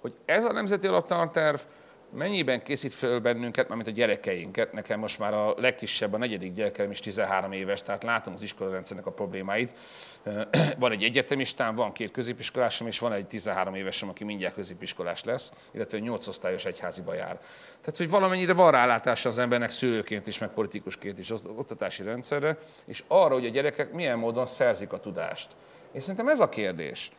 hogy 0.00 0.14
ez 0.24 0.44
a 0.44 0.52
nemzeti 0.52 0.86
alaptanterv 0.86 1.60
mennyiben 2.12 2.62
készít 2.62 2.94
föl 2.94 3.20
bennünket, 3.20 3.68
mármint 3.68 3.88
a 3.88 3.92
gyerekeinket, 3.92 4.72
nekem 4.72 5.00
most 5.00 5.18
már 5.18 5.34
a 5.34 5.54
legkisebb, 5.58 6.12
a 6.12 6.16
negyedik 6.16 6.52
gyerekem 6.52 6.90
is 6.90 7.00
13 7.00 7.52
éves, 7.52 7.82
tehát 7.82 8.02
látom 8.02 8.34
az 8.34 8.42
iskolarendszernek 8.42 9.06
a 9.06 9.10
problémáit. 9.10 9.72
Van 10.78 10.92
egy 10.92 11.02
egyetemistám, 11.02 11.74
van 11.74 11.92
két 11.92 12.10
középiskolásom, 12.10 12.86
és 12.86 12.98
van 12.98 13.12
egy 13.12 13.26
13 13.26 13.74
évesem, 13.74 14.08
aki 14.08 14.24
mindjárt 14.24 14.54
középiskolás 14.54 15.24
lesz, 15.24 15.52
illetve 15.72 15.96
egy 15.96 16.02
8 16.02 16.26
osztályos 16.26 16.64
egyháziba 16.64 17.14
jár. 17.14 17.40
Tehát, 17.80 17.96
hogy 17.96 18.10
valamennyire 18.10 18.52
van 18.52 18.70
rálátása 18.70 19.28
az 19.28 19.38
embernek 19.38 19.70
szülőként 19.70 20.26
is, 20.26 20.38
meg 20.38 20.48
politikusként 20.48 21.18
is 21.18 21.30
az 21.30 21.40
oktatási 21.56 22.02
rendszerre, 22.02 22.58
és 22.86 23.04
arra, 23.06 23.34
hogy 23.34 23.46
a 23.46 23.50
gyerekek 23.50 23.92
milyen 23.92 24.18
módon 24.18 24.46
szerzik 24.46 24.92
a 24.92 25.00
tudást. 25.00 25.48
És 25.92 26.02
szerintem 26.02 26.28
ez 26.28 26.40
a 26.40 26.48
kérdés. 26.48 27.10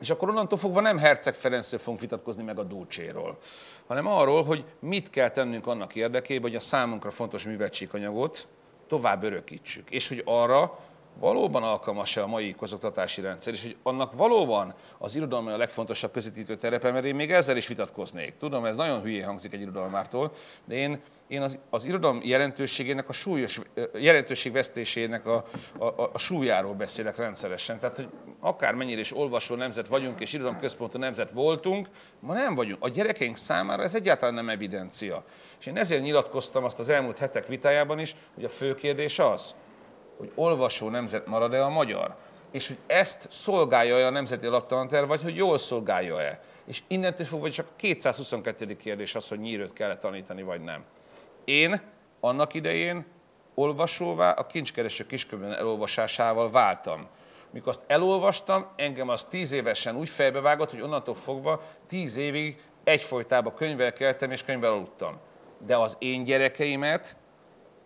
És 0.00 0.10
akkor 0.10 0.28
onnantól 0.28 0.58
fogva 0.58 0.80
nem 0.80 0.98
Herceg 0.98 1.34
Ferencről 1.34 1.80
fogunk 1.80 2.00
vitatkozni 2.00 2.42
meg 2.42 2.58
a 2.58 2.62
Dulcséról, 2.62 3.38
hanem 3.86 4.06
arról, 4.06 4.44
hogy 4.44 4.64
mit 4.78 5.10
kell 5.10 5.28
tennünk 5.28 5.66
annak 5.66 5.94
érdekében, 5.94 6.42
hogy 6.42 6.54
a 6.54 6.60
számunkra 6.60 7.10
fontos 7.10 7.44
művetséganyagot 7.44 8.48
tovább 8.88 9.22
örökítsük. 9.22 9.90
És 9.90 10.08
hogy 10.08 10.22
arra 10.24 10.78
valóban 11.18 11.62
alkalmas-e 11.62 12.22
a 12.22 12.26
mai 12.26 12.54
közoktatási 12.58 13.20
rendszer, 13.20 13.52
és 13.52 13.62
hogy 13.62 13.76
annak 13.82 14.12
valóban 14.12 14.74
az 14.98 15.16
irodalom 15.16 15.46
a 15.46 15.56
legfontosabb 15.56 16.12
közvetítő 16.12 16.56
terepe, 16.56 16.90
mert 16.90 17.04
én 17.04 17.14
még 17.14 17.32
ezzel 17.32 17.56
is 17.56 17.66
vitatkoznék. 17.66 18.36
Tudom, 18.38 18.64
ez 18.64 18.76
nagyon 18.76 19.02
hülyén 19.02 19.24
hangzik 19.24 19.52
egy 19.52 19.60
irodalmártól, 19.60 20.32
de 20.64 20.74
én 20.74 21.02
én 21.28 21.42
az, 21.42 21.58
az 21.70 21.84
irodalom 21.84 22.20
jelentőségének, 22.22 23.08
a 23.08 23.12
súlyos 23.12 23.60
jelentőségvesztésének 23.94 25.26
a, 25.26 25.44
a, 25.78 25.84
a 26.12 26.18
súlyáról 26.18 26.74
beszélek 26.74 27.16
rendszeresen. 27.16 27.78
Tehát, 27.78 27.96
hogy 27.96 28.08
akármennyire 28.40 29.00
is 29.00 29.16
olvasó 29.16 29.54
nemzet 29.54 29.88
vagyunk, 29.88 30.20
és 30.20 30.32
irodalom 30.32 30.58
központú 30.58 30.98
nemzet 30.98 31.30
voltunk, 31.30 31.88
ma 32.20 32.32
nem 32.32 32.54
vagyunk. 32.54 32.84
A 32.84 32.88
gyerekeink 32.88 33.36
számára 33.36 33.82
ez 33.82 33.94
egyáltalán 33.94 34.34
nem 34.34 34.48
evidencia. 34.48 35.24
És 35.60 35.66
én 35.66 35.76
ezért 35.76 36.02
nyilatkoztam 36.02 36.64
azt 36.64 36.78
az 36.78 36.88
elmúlt 36.88 37.18
hetek 37.18 37.46
vitájában 37.46 37.98
is, 37.98 38.16
hogy 38.34 38.44
a 38.44 38.48
fő 38.48 38.74
kérdés 38.74 39.18
az, 39.18 39.54
hogy 40.16 40.32
olvasó 40.34 40.88
nemzet 40.88 41.26
marad-e 41.26 41.64
a 41.64 41.68
magyar, 41.68 42.14
és 42.50 42.68
hogy 42.68 42.78
ezt 42.86 43.26
szolgálja-e 43.30 44.06
a 44.06 44.10
Nemzeti 44.10 44.46
Alaptanter, 44.46 45.06
vagy 45.06 45.22
hogy 45.22 45.36
jól 45.36 45.58
szolgálja-e. 45.58 46.42
És 46.66 46.82
innentől 46.86 47.26
fogva 47.26 47.50
csak 47.50 47.66
a 47.66 47.76
222. 47.76 48.76
kérdés 48.76 49.14
az, 49.14 49.28
hogy 49.28 49.38
nyírőt 49.38 49.72
kell 49.72 49.98
tanítani, 49.98 50.42
vagy 50.42 50.60
nem. 50.60 50.84
Én 51.44 51.80
annak 52.20 52.54
idején 52.54 53.06
olvasóvá 53.54 54.30
a 54.30 54.46
kincskereső 54.46 55.06
kiskönyvben 55.06 55.52
elolvasásával 55.52 56.50
váltam. 56.50 57.06
Mikor 57.50 57.68
azt 57.68 57.84
elolvastam, 57.86 58.66
engem 58.76 59.08
az 59.08 59.24
tíz 59.24 59.52
évesen 59.52 59.96
úgy 59.96 60.08
fejbevágott, 60.08 60.70
hogy 60.70 60.80
onnantól 60.80 61.14
fogva 61.14 61.62
tíz 61.88 62.16
évig 62.16 62.62
egyfolytában 62.84 63.54
könyvvel 63.54 63.92
keltem 63.92 64.30
és 64.30 64.44
könyvvel 64.44 64.72
aludtam. 64.72 65.18
De 65.66 65.76
az 65.76 65.96
én 65.98 66.24
gyerekeimet 66.24 67.16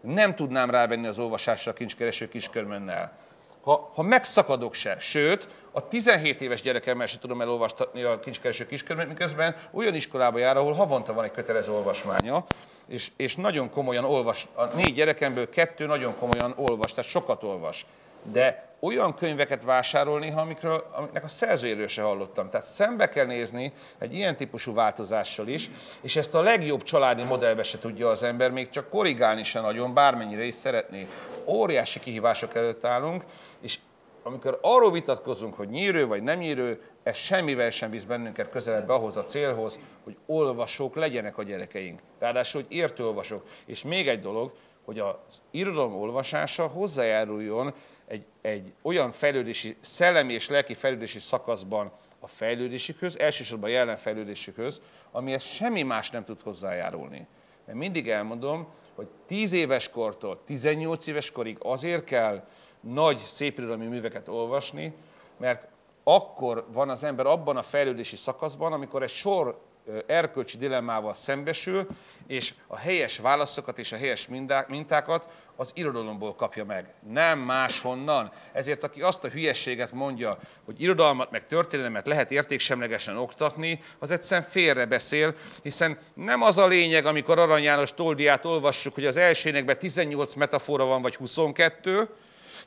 nem 0.00 0.34
tudnám 0.34 0.70
rávenni 0.70 1.06
az 1.06 1.18
olvasásra 1.18 1.72
a 1.72 1.74
kincskereső 1.74 2.28
kiskörmennel. 2.28 3.12
Ha, 3.60 3.90
ha 3.94 4.02
megszakadok 4.02 4.74
se, 4.74 4.98
sőt, 4.98 5.48
a 5.72 5.88
17 5.88 6.40
éves 6.40 6.62
gyerekemmel 6.62 7.06
se 7.06 7.18
tudom 7.18 7.40
elolvastatni 7.40 8.02
a 8.02 8.20
kincskereső 8.20 8.66
kiskörmet, 8.66 9.08
miközben 9.08 9.56
olyan 9.70 9.94
iskolába 9.94 10.38
jár, 10.38 10.56
ahol 10.56 10.72
havonta 10.72 11.12
van 11.12 11.24
egy 11.24 11.30
kötelező 11.30 11.72
olvasmánya, 11.72 12.44
és, 12.86 13.10
és 13.16 13.36
nagyon 13.36 13.70
komolyan 13.70 14.04
olvas, 14.04 14.46
a 14.54 14.64
négy 14.64 14.94
gyerekemből 14.94 15.48
kettő 15.48 15.86
nagyon 15.86 16.14
komolyan 16.18 16.52
olvas, 16.56 16.94
tehát 16.94 17.10
sokat 17.10 17.42
olvas. 17.42 17.86
De 18.22 18.67
olyan 18.80 19.14
könyveket 19.14 19.62
vásárolni, 19.62 20.30
amikről, 20.30 20.86
amiknek 20.92 21.24
a 21.24 21.28
szerzőjéről 21.28 21.86
se 21.86 22.02
hallottam. 22.02 22.50
Tehát 22.50 22.66
szembe 22.66 23.08
kell 23.08 23.26
nézni 23.26 23.72
egy 23.98 24.14
ilyen 24.14 24.36
típusú 24.36 24.74
változással 24.74 25.48
is, 25.48 25.70
és 26.00 26.16
ezt 26.16 26.34
a 26.34 26.40
legjobb 26.40 26.82
családi 26.82 27.22
modellbe 27.22 27.62
se 27.62 27.78
tudja 27.78 28.08
az 28.08 28.22
ember, 28.22 28.50
még 28.50 28.68
csak 28.68 28.88
korrigálni 28.88 29.42
se 29.42 29.60
nagyon, 29.60 29.94
bármennyire 29.94 30.44
is 30.44 30.54
szeretné. 30.54 31.08
Óriási 31.44 32.00
kihívások 32.00 32.54
előtt 32.54 32.84
állunk, 32.84 33.24
és 33.60 33.78
amikor 34.22 34.58
arról 34.62 34.92
vitatkozunk, 34.92 35.54
hogy 35.54 35.68
nyírő 35.68 36.06
vagy 36.06 36.22
nem 36.22 36.38
nyírő, 36.38 36.82
ez 37.02 37.16
semmivel 37.16 37.70
sem 37.70 37.90
visz 37.90 38.04
bennünket 38.04 38.50
közelebb 38.50 38.88
ahhoz 38.88 39.16
a 39.16 39.24
célhoz, 39.24 39.78
hogy 40.04 40.16
olvasók 40.26 40.94
legyenek 40.94 41.38
a 41.38 41.42
gyerekeink. 41.42 42.00
Ráadásul, 42.18 42.62
hogy 42.62 42.76
értő 42.76 43.04
olvasók. 43.04 43.46
És 43.66 43.82
még 43.82 44.08
egy 44.08 44.20
dolog, 44.20 44.52
hogy 44.84 44.98
az 44.98 45.40
irodalom 45.50 45.94
olvasása 45.94 46.66
hozzájáruljon 46.66 47.74
egy, 48.08 48.24
egy 48.40 48.72
olyan 48.82 49.12
fejlődési, 49.12 49.76
szellemi 49.80 50.32
és 50.32 50.48
lelki 50.48 50.74
fejlődési 50.74 51.18
szakaszban 51.18 51.92
a 52.20 52.26
fejlődésükhöz, 52.26 53.18
elsősorban 53.18 53.70
a 53.70 53.72
jelen 53.72 53.96
fejlődésükhöz, 53.96 54.80
amihez 55.10 55.42
semmi 55.42 55.82
más 55.82 56.10
nem 56.10 56.24
tud 56.24 56.42
hozzájárulni. 56.42 57.26
Mert 57.64 57.78
mindig 57.78 58.08
elmondom, 58.08 58.68
hogy 58.94 59.08
10 59.26 59.52
éves 59.52 59.90
kortól 59.90 60.40
18 60.44 61.06
éves 61.06 61.30
korig 61.30 61.56
azért 61.60 62.04
kell 62.04 62.46
nagy 62.80 63.16
szépirodalmi 63.16 63.86
műveket 63.86 64.28
olvasni, 64.28 64.94
mert 65.36 65.68
akkor 66.04 66.66
van 66.72 66.88
az 66.88 67.04
ember 67.04 67.26
abban 67.26 67.56
a 67.56 67.62
fejlődési 67.62 68.16
szakaszban, 68.16 68.72
amikor 68.72 69.02
egy 69.02 69.08
sor 69.10 69.60
erkölcsi 70.06 70.58
dilemmával 70.58 71.14
szembesül, 71.14 71.86
és 72.26 72.54
a 72.66 72.76
helyes 72.76 73.18
válaszokat 73.18 73.78
és 73.78 73.92
a 73.92 73.96
helyes 73.96 74.28
mintákat 74.68 75.28
az 75.56 75.70
irodalomból 75.74 76.34
kapja 76.34 76.64
meg, 76.64 76.86
nem 77.08 77.38
máshonnan. 77.38 78.32
Ezért 78.52 78.84
aki 78.84 79.02
azt 79.02 79.24
a 79.24 79.28
hülyességet 79.28 79.92
mondja, 79.92 80.38
hogy 80.64 80.80
irodalmat 80.82 81.30
meg 81.30 81.46
történelmet 81.46 82.06
lehet 82.06 82.30
értéksemlegesen 82.30 83.16
oktatni, 83.16 83.80
az 83.98 84.10
egyszerűen 84.10 84.48
félre 84.48 84.86
beszél, 84.86 85.34
hiszen 85.62 85.98
nem 86.14 86.42
az 86.42 86.58
a 86.58 86.66
lényeg, 86.66 87.06
amikor 87.06 87.38
Arany 87.38 87.62
János 87.62 87.94
Toldiát 87.94 88.44
olvassuk, 88.44 88.94
hogy 88.94 89.06
az 89.06 89.16
elsőnekben 89.16 89.78
18 89.78 90.34
metafora 90.34 90.84
van, 90.84 91.02
vagy 91.02 91.16
22, 91.16 92.08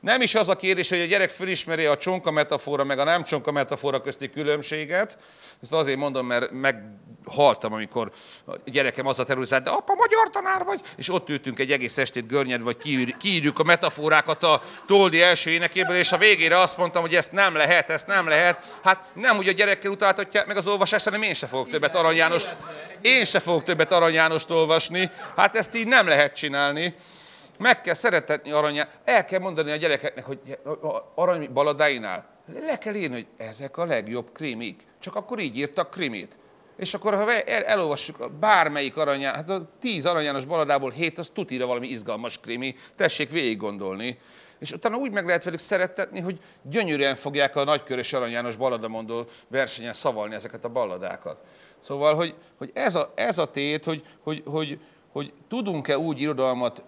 nem 0.02 0.22
is 0.22 0.36
az 0.36 0.50
a 0.50 0.56
kérdés, 0.56 0.90
hogy 0.90 1.00
a 1.00 1.06
gyerek 1.06 1.30
fölismeri 1.30 1.86
a 1.86 1.98
csonka 1.98 2.32
metafora, 2.32 2.84
meg 2.84 3.00
a 3.00 3.04
nem 3.04 3.24
csonka 3.24 3.52
metafora 3.52 4.02
közti 4.02 4.30
különbséget. 4.30 5.18
Ezt 5.62 5.74
azért 5.74 5.98
mondom, 5.98 6.26
mert 6.26 6.52
meghaltam, 6.52 7.74
amikor 7.74 8.12
a 8.46 8.56
gyerekem 8.66 9.06
az 9.06 9.20
a 9.20 9.24
terület, 9.24 9.64
de 9.64 9.70
apa, 9.70 9.94
magyar 9.94 10.30
tanár 10.30 10.64
vagy? 10.64 10.80
És 10.98 11.10
ott 11.10 11.30
ültünk 11.30 11.60
egy 11.60 11.72
egész 11.72 11.98
estét 11.98 12.28
görnyed, 12.28 12.62
vagy 12.62 12.78
kiírjuk 13.18 13.60
a 13.60 13.64
metaforákat 13.64 14.44
a 14.44 14.62
Toldi 14.88 15.22
első 15.22 15.50
énekéből, 15.50 15.96
és 15.96 16.12
a 16.12 16.18
végére 16.18 16.60
azt 16.60 16.78
mondtam, 16.78 17.02
hogy 17.02 17.16
ezt 17.16 17.32
nem 17.32 17.56
lehet, 17.56 17.90
ezt 17.90 18.08
nem 18.08 18.28
lehet. 18.28 18.80
Hát 18.84 19.04
nem 19.14 19.38
úgy 19.38 19.48
a 19.48 19.52
gyerekkel 19.52 19.92
utáltatják 19.92 20.48
meg 20.48 20.58
az 20.58 20.68
olvasást, 20.68 21.06
hanem 21.06 21.22
én 21.22 21.34
se 21.34 21.48
fogok 21.48 21.70
többet 21.70 21.96
Arany 21.96 22.16
János, 22.16 22.44
én 23.02 23.26
se 23.26 23.40
fogok 23.40 23.64
többet 23.64 23.92
Arany 23.92 24.14
Jánost 24.14 24.50
olvasni. 24.50 25.12
Hát 25.36 25.56
ezt 25.56 25.76
így 25.76 25.88
nem 25.88 26.08
lehet 26.08 26.36
csinálni. 26.36 26.96
Meg 27.62 27.82
kell 27.82 27.94
szeretetni 27.94 28.52
aranyát. 28.52 29.00
El 29.04 29.26
kell 29.26 29.40
mondani 29.40 29.72
a 29.72 29.76
gyerekeknek, 29.76 30.26
hogy 30.26 30.60
arany 31.16 31.54
baladáinál 31.54 32.26
le 32.60 32.78
kell 32.78 32.96
írni, 32.96 33.14
hogy 33.14 33.48
ezek 33.48 33.78
a 33.78 33.86
legjobb 33.86 34.32
krimik. 34.34 34.86
Csak 35.00 35.16
akkor 35.16 35.40
így 35.40 35.58
írtak 35.58 35.92
krimit. 35.92 36.38
És 36.78 36.94
akkor, 36.94 37.14
ha 37.14 37.32
el, 37.32 37.64
elolvassuk 37.64 38.32
bármelyik 38.40 38.98
aranyán, 38.98 39.36
hát 39.36 39.50
a 39.50 39.70
tíz 39.80 40.06
aranyános 40.06 40.46
baladából 40.46 40.92
hét, 40.92 41.18
az 41.18 41.30
tutira 41.34 41.66
valami 41.66 41.88
izgalmas 41.88 42.40
krimi, 42.40 42.76
tessék 42.96 43.32
végig 43.32 43.58
gondolni. 43.58 44.20
És 44.60 44.72
utána 44.72 44.98
úgy 44.98 45.12
meg 45.12 45.26
lehet 45.26 45.44
velük 45.44 45.60
szeretetni, 45.60 46.20
hogy 46.20 46.40
gyönyörűen 46.62 47.16
fogják 47.16 47.56
a 47.56 47.64
nagykörös 47.64 48.14
Arany 48.14 48.32
János 48.32 48.56
balladamondó 48.56 49.26
versenyen 49.48 49.94
szavalni 49.94 50.36
ezeket 50.36 50.66
a 50.66 50.70
balladákat. 50.70 51.44
Szóval, 51.80 52.16
hogy, 52.16 52.36
hogy 52.58 52.72
ez, 52.74 52.96
a, 52.96 53.12
ez 53.16 53.38
a 53.38 53.52
tét, 53.52 53.84
hogy, 53.84 54.04
hogy, 54.24 54.44
hogy, 54.46 54.80
hogy 55.12 55.34
tudunk-e 55.48 55.98
úgy 55.98 56.22
irodalmat 56.22 56.84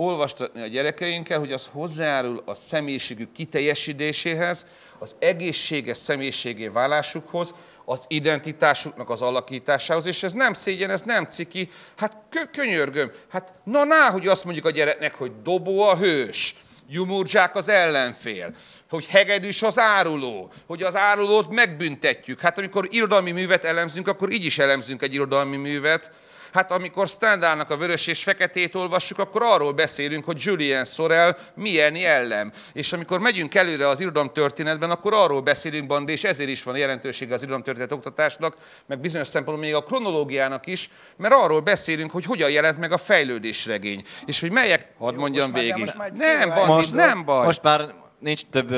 olvastatni 0.00 0.62
a 0.62 0.66
gyerekeinkkel, 0.66 1.38
hogy 1.38 1.52
az 1.52 1.68
hozzájárul 1.72 2.42
a 2.44 2.54
személyiségük 2.54 3.32
kiteljesítéséhez, 3.32 4.66
az 4.98 5.16
egészséges 5.18 5.96
személyiségé 5.96 6.66
válásukhoz, 6.66 7.54
az 7.84 8.04
identitásuknak 8.08 9.10
az 9.10 9.22
alakításához, 9.22 10.06
és 10.06 10.22
ez 10.22 10.32
nem 10.32 10.52
szégyen, 10.52 10.90
ez 10.90 11.02
nem 11.02 11.24
ciki, 11.24 11.70
hát 11.96 12.16
kö- 12.30 12.50
könyörgöm, 12.50 13.12
hát 13.28 13.54
na 13.64 13.84
ná, 13.84 14.10
hogy 14.10 14.26
azt 14.26 14.44
mondjuk 14.44 14.66
a 14.66 14.70
gyereknek, 14.70 15.14
hogy 15.14 15.32
dobó 15.42 15.82
a 15.82 15.96
hős, 15.96 16.54
Jumurdzsák 16.92 17.56
az 17.56 17.68
ellenfél, 17.68 18.54
hogy 18.88 19.06
hegedűs 19.06 19.62
az 19.62 19.78
áruló, 19.78 20.52
hogy 20.66 20.82
az 20.82 20.96
árulót 20.96 21.50
megbüntetjük. 21.50 22.40
Hát 22.40 22.58
amikor 22.58 22.88
irodalmi 22.90 23.30
művet 23.30 23.64
elemzünk, 23.64 24.08
akkor 24.08 24.32
így 24.32 24.44
is 24.44 24.58
elemzünk 24.58 25.02
egy 25.02 25.14
irodalmi 25.14 25.56
művet, 25.56 26.10
Hát 26.52 26.70
amikor 26.70 27.08
Stendhalnak 27.08 27.70
a 27.70 27.76
vörös 27.76 28.06
és 28.06 28.22
feketét 28.22 28.74
olvassuk, 28.74 29.18
akkor 29.18 29.42
arról 29.42 29.72
beszélünk, 29.72 30.24
hogy 30.24 30.42
Julien 30.42 30.84
Sorel 30.84 31.36
milyen 31.54 31.96
jellem. 31.96 32.52
És 32.72 32.92
amikor 32.92 33.20
megyünk 33.20 33.54
előre 33.54 33.88
az 33.88 34.00
történetben, 34.32 34.90
akkor 34.90 35.14
arról 35.14 35.40
beszélünk, 35.40 35.86
Bandi, 35.86 36.12
és 36.12 36.24
ezért 36.24 36.50
is 36.50 36.62
van 36.62 36.76
jelentősége 36.76 37.34
az 37.34 37.46
történet 37.48 37.92
oktatásnak, 37.92 38.56
meg 38.86 39.00
bizonyos 39.00 39.26
szempontból 39.26 39.66
még 39.66 39.74
a 39.74 39.82
kronológiának 39.82 40.66
is, 40.66 40.90
mert 41.16 41.34
arról 41.34 41.60
beszélünk, 41.60 42.10
hogy 42.10 42.24
hogyan 42.24 42.50
jelent 42.50 42.78
meg 42.78 42.92
a 42.92 42.98
fejlődésregény. 42.98 44.04
És 44.26 44.40
hogy 44.40 44.50
melyek, 44.50 44.88
hadd 44.98 45.14
mondjam 45.14 45.52
végig. 45.52 45.92
Nem, 46.14 46.48
Bandi, 46.48 46.72
most, 46.72 46.92
nem 46.92 47.24
baj. 47.24 47.44
Most 47.44 47.62
már 47.62 47.94
nincs 48.18 48.42
több 48.42 48.70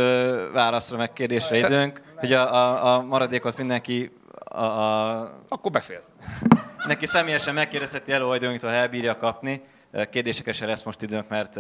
válaszra, 0.53 0.97
meg 0.97 1.12
kérdésre 1.12 1.59
időnk, 1.59 2.01
hogy 2.16 2.32
a, 2.32 2.55
a, 2.55 2.94
a 2.94 3.03
maradékot 3.03 3.57
mindenki 3.57 4.12
a, 4.44 4.65
a... 4.65 5.44
Akkor 5.49 5.70
befejez. 5.70 6.05
Neki 6.86 7.06
személyesen 7.06 7.54
megkérdezheti 7.54 8.12
előadóinktól, 8.12 8.70
ha 8.70 8.76
elbírja 8.76 9.16
kapni. 9.16 9.62
Kérdésekre 10.10 10.52
se 10.52 10.66
lesz 10.66 10.82
most 10.82 11.02
időnk, 11.02 11.28
mert 11.28 11.56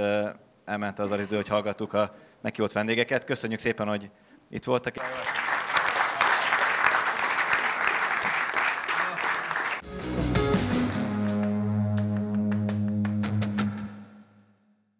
elment 0.64 0.98
az 0.98 1.10
az 1.10 1.20
idő, 1.20 1.36
hogy 1.36 1.48
hallgattuk 1.48 1.92
a 1.92 2.14
meghívott 2.40 2.72
vendégeket. 2.72 3.24
Köszönjük 3.24 3.60
szépen, 3.60 3.86
hogy 3.88 4.10
itt 4.50 4.64
voltak. 4.64 4.94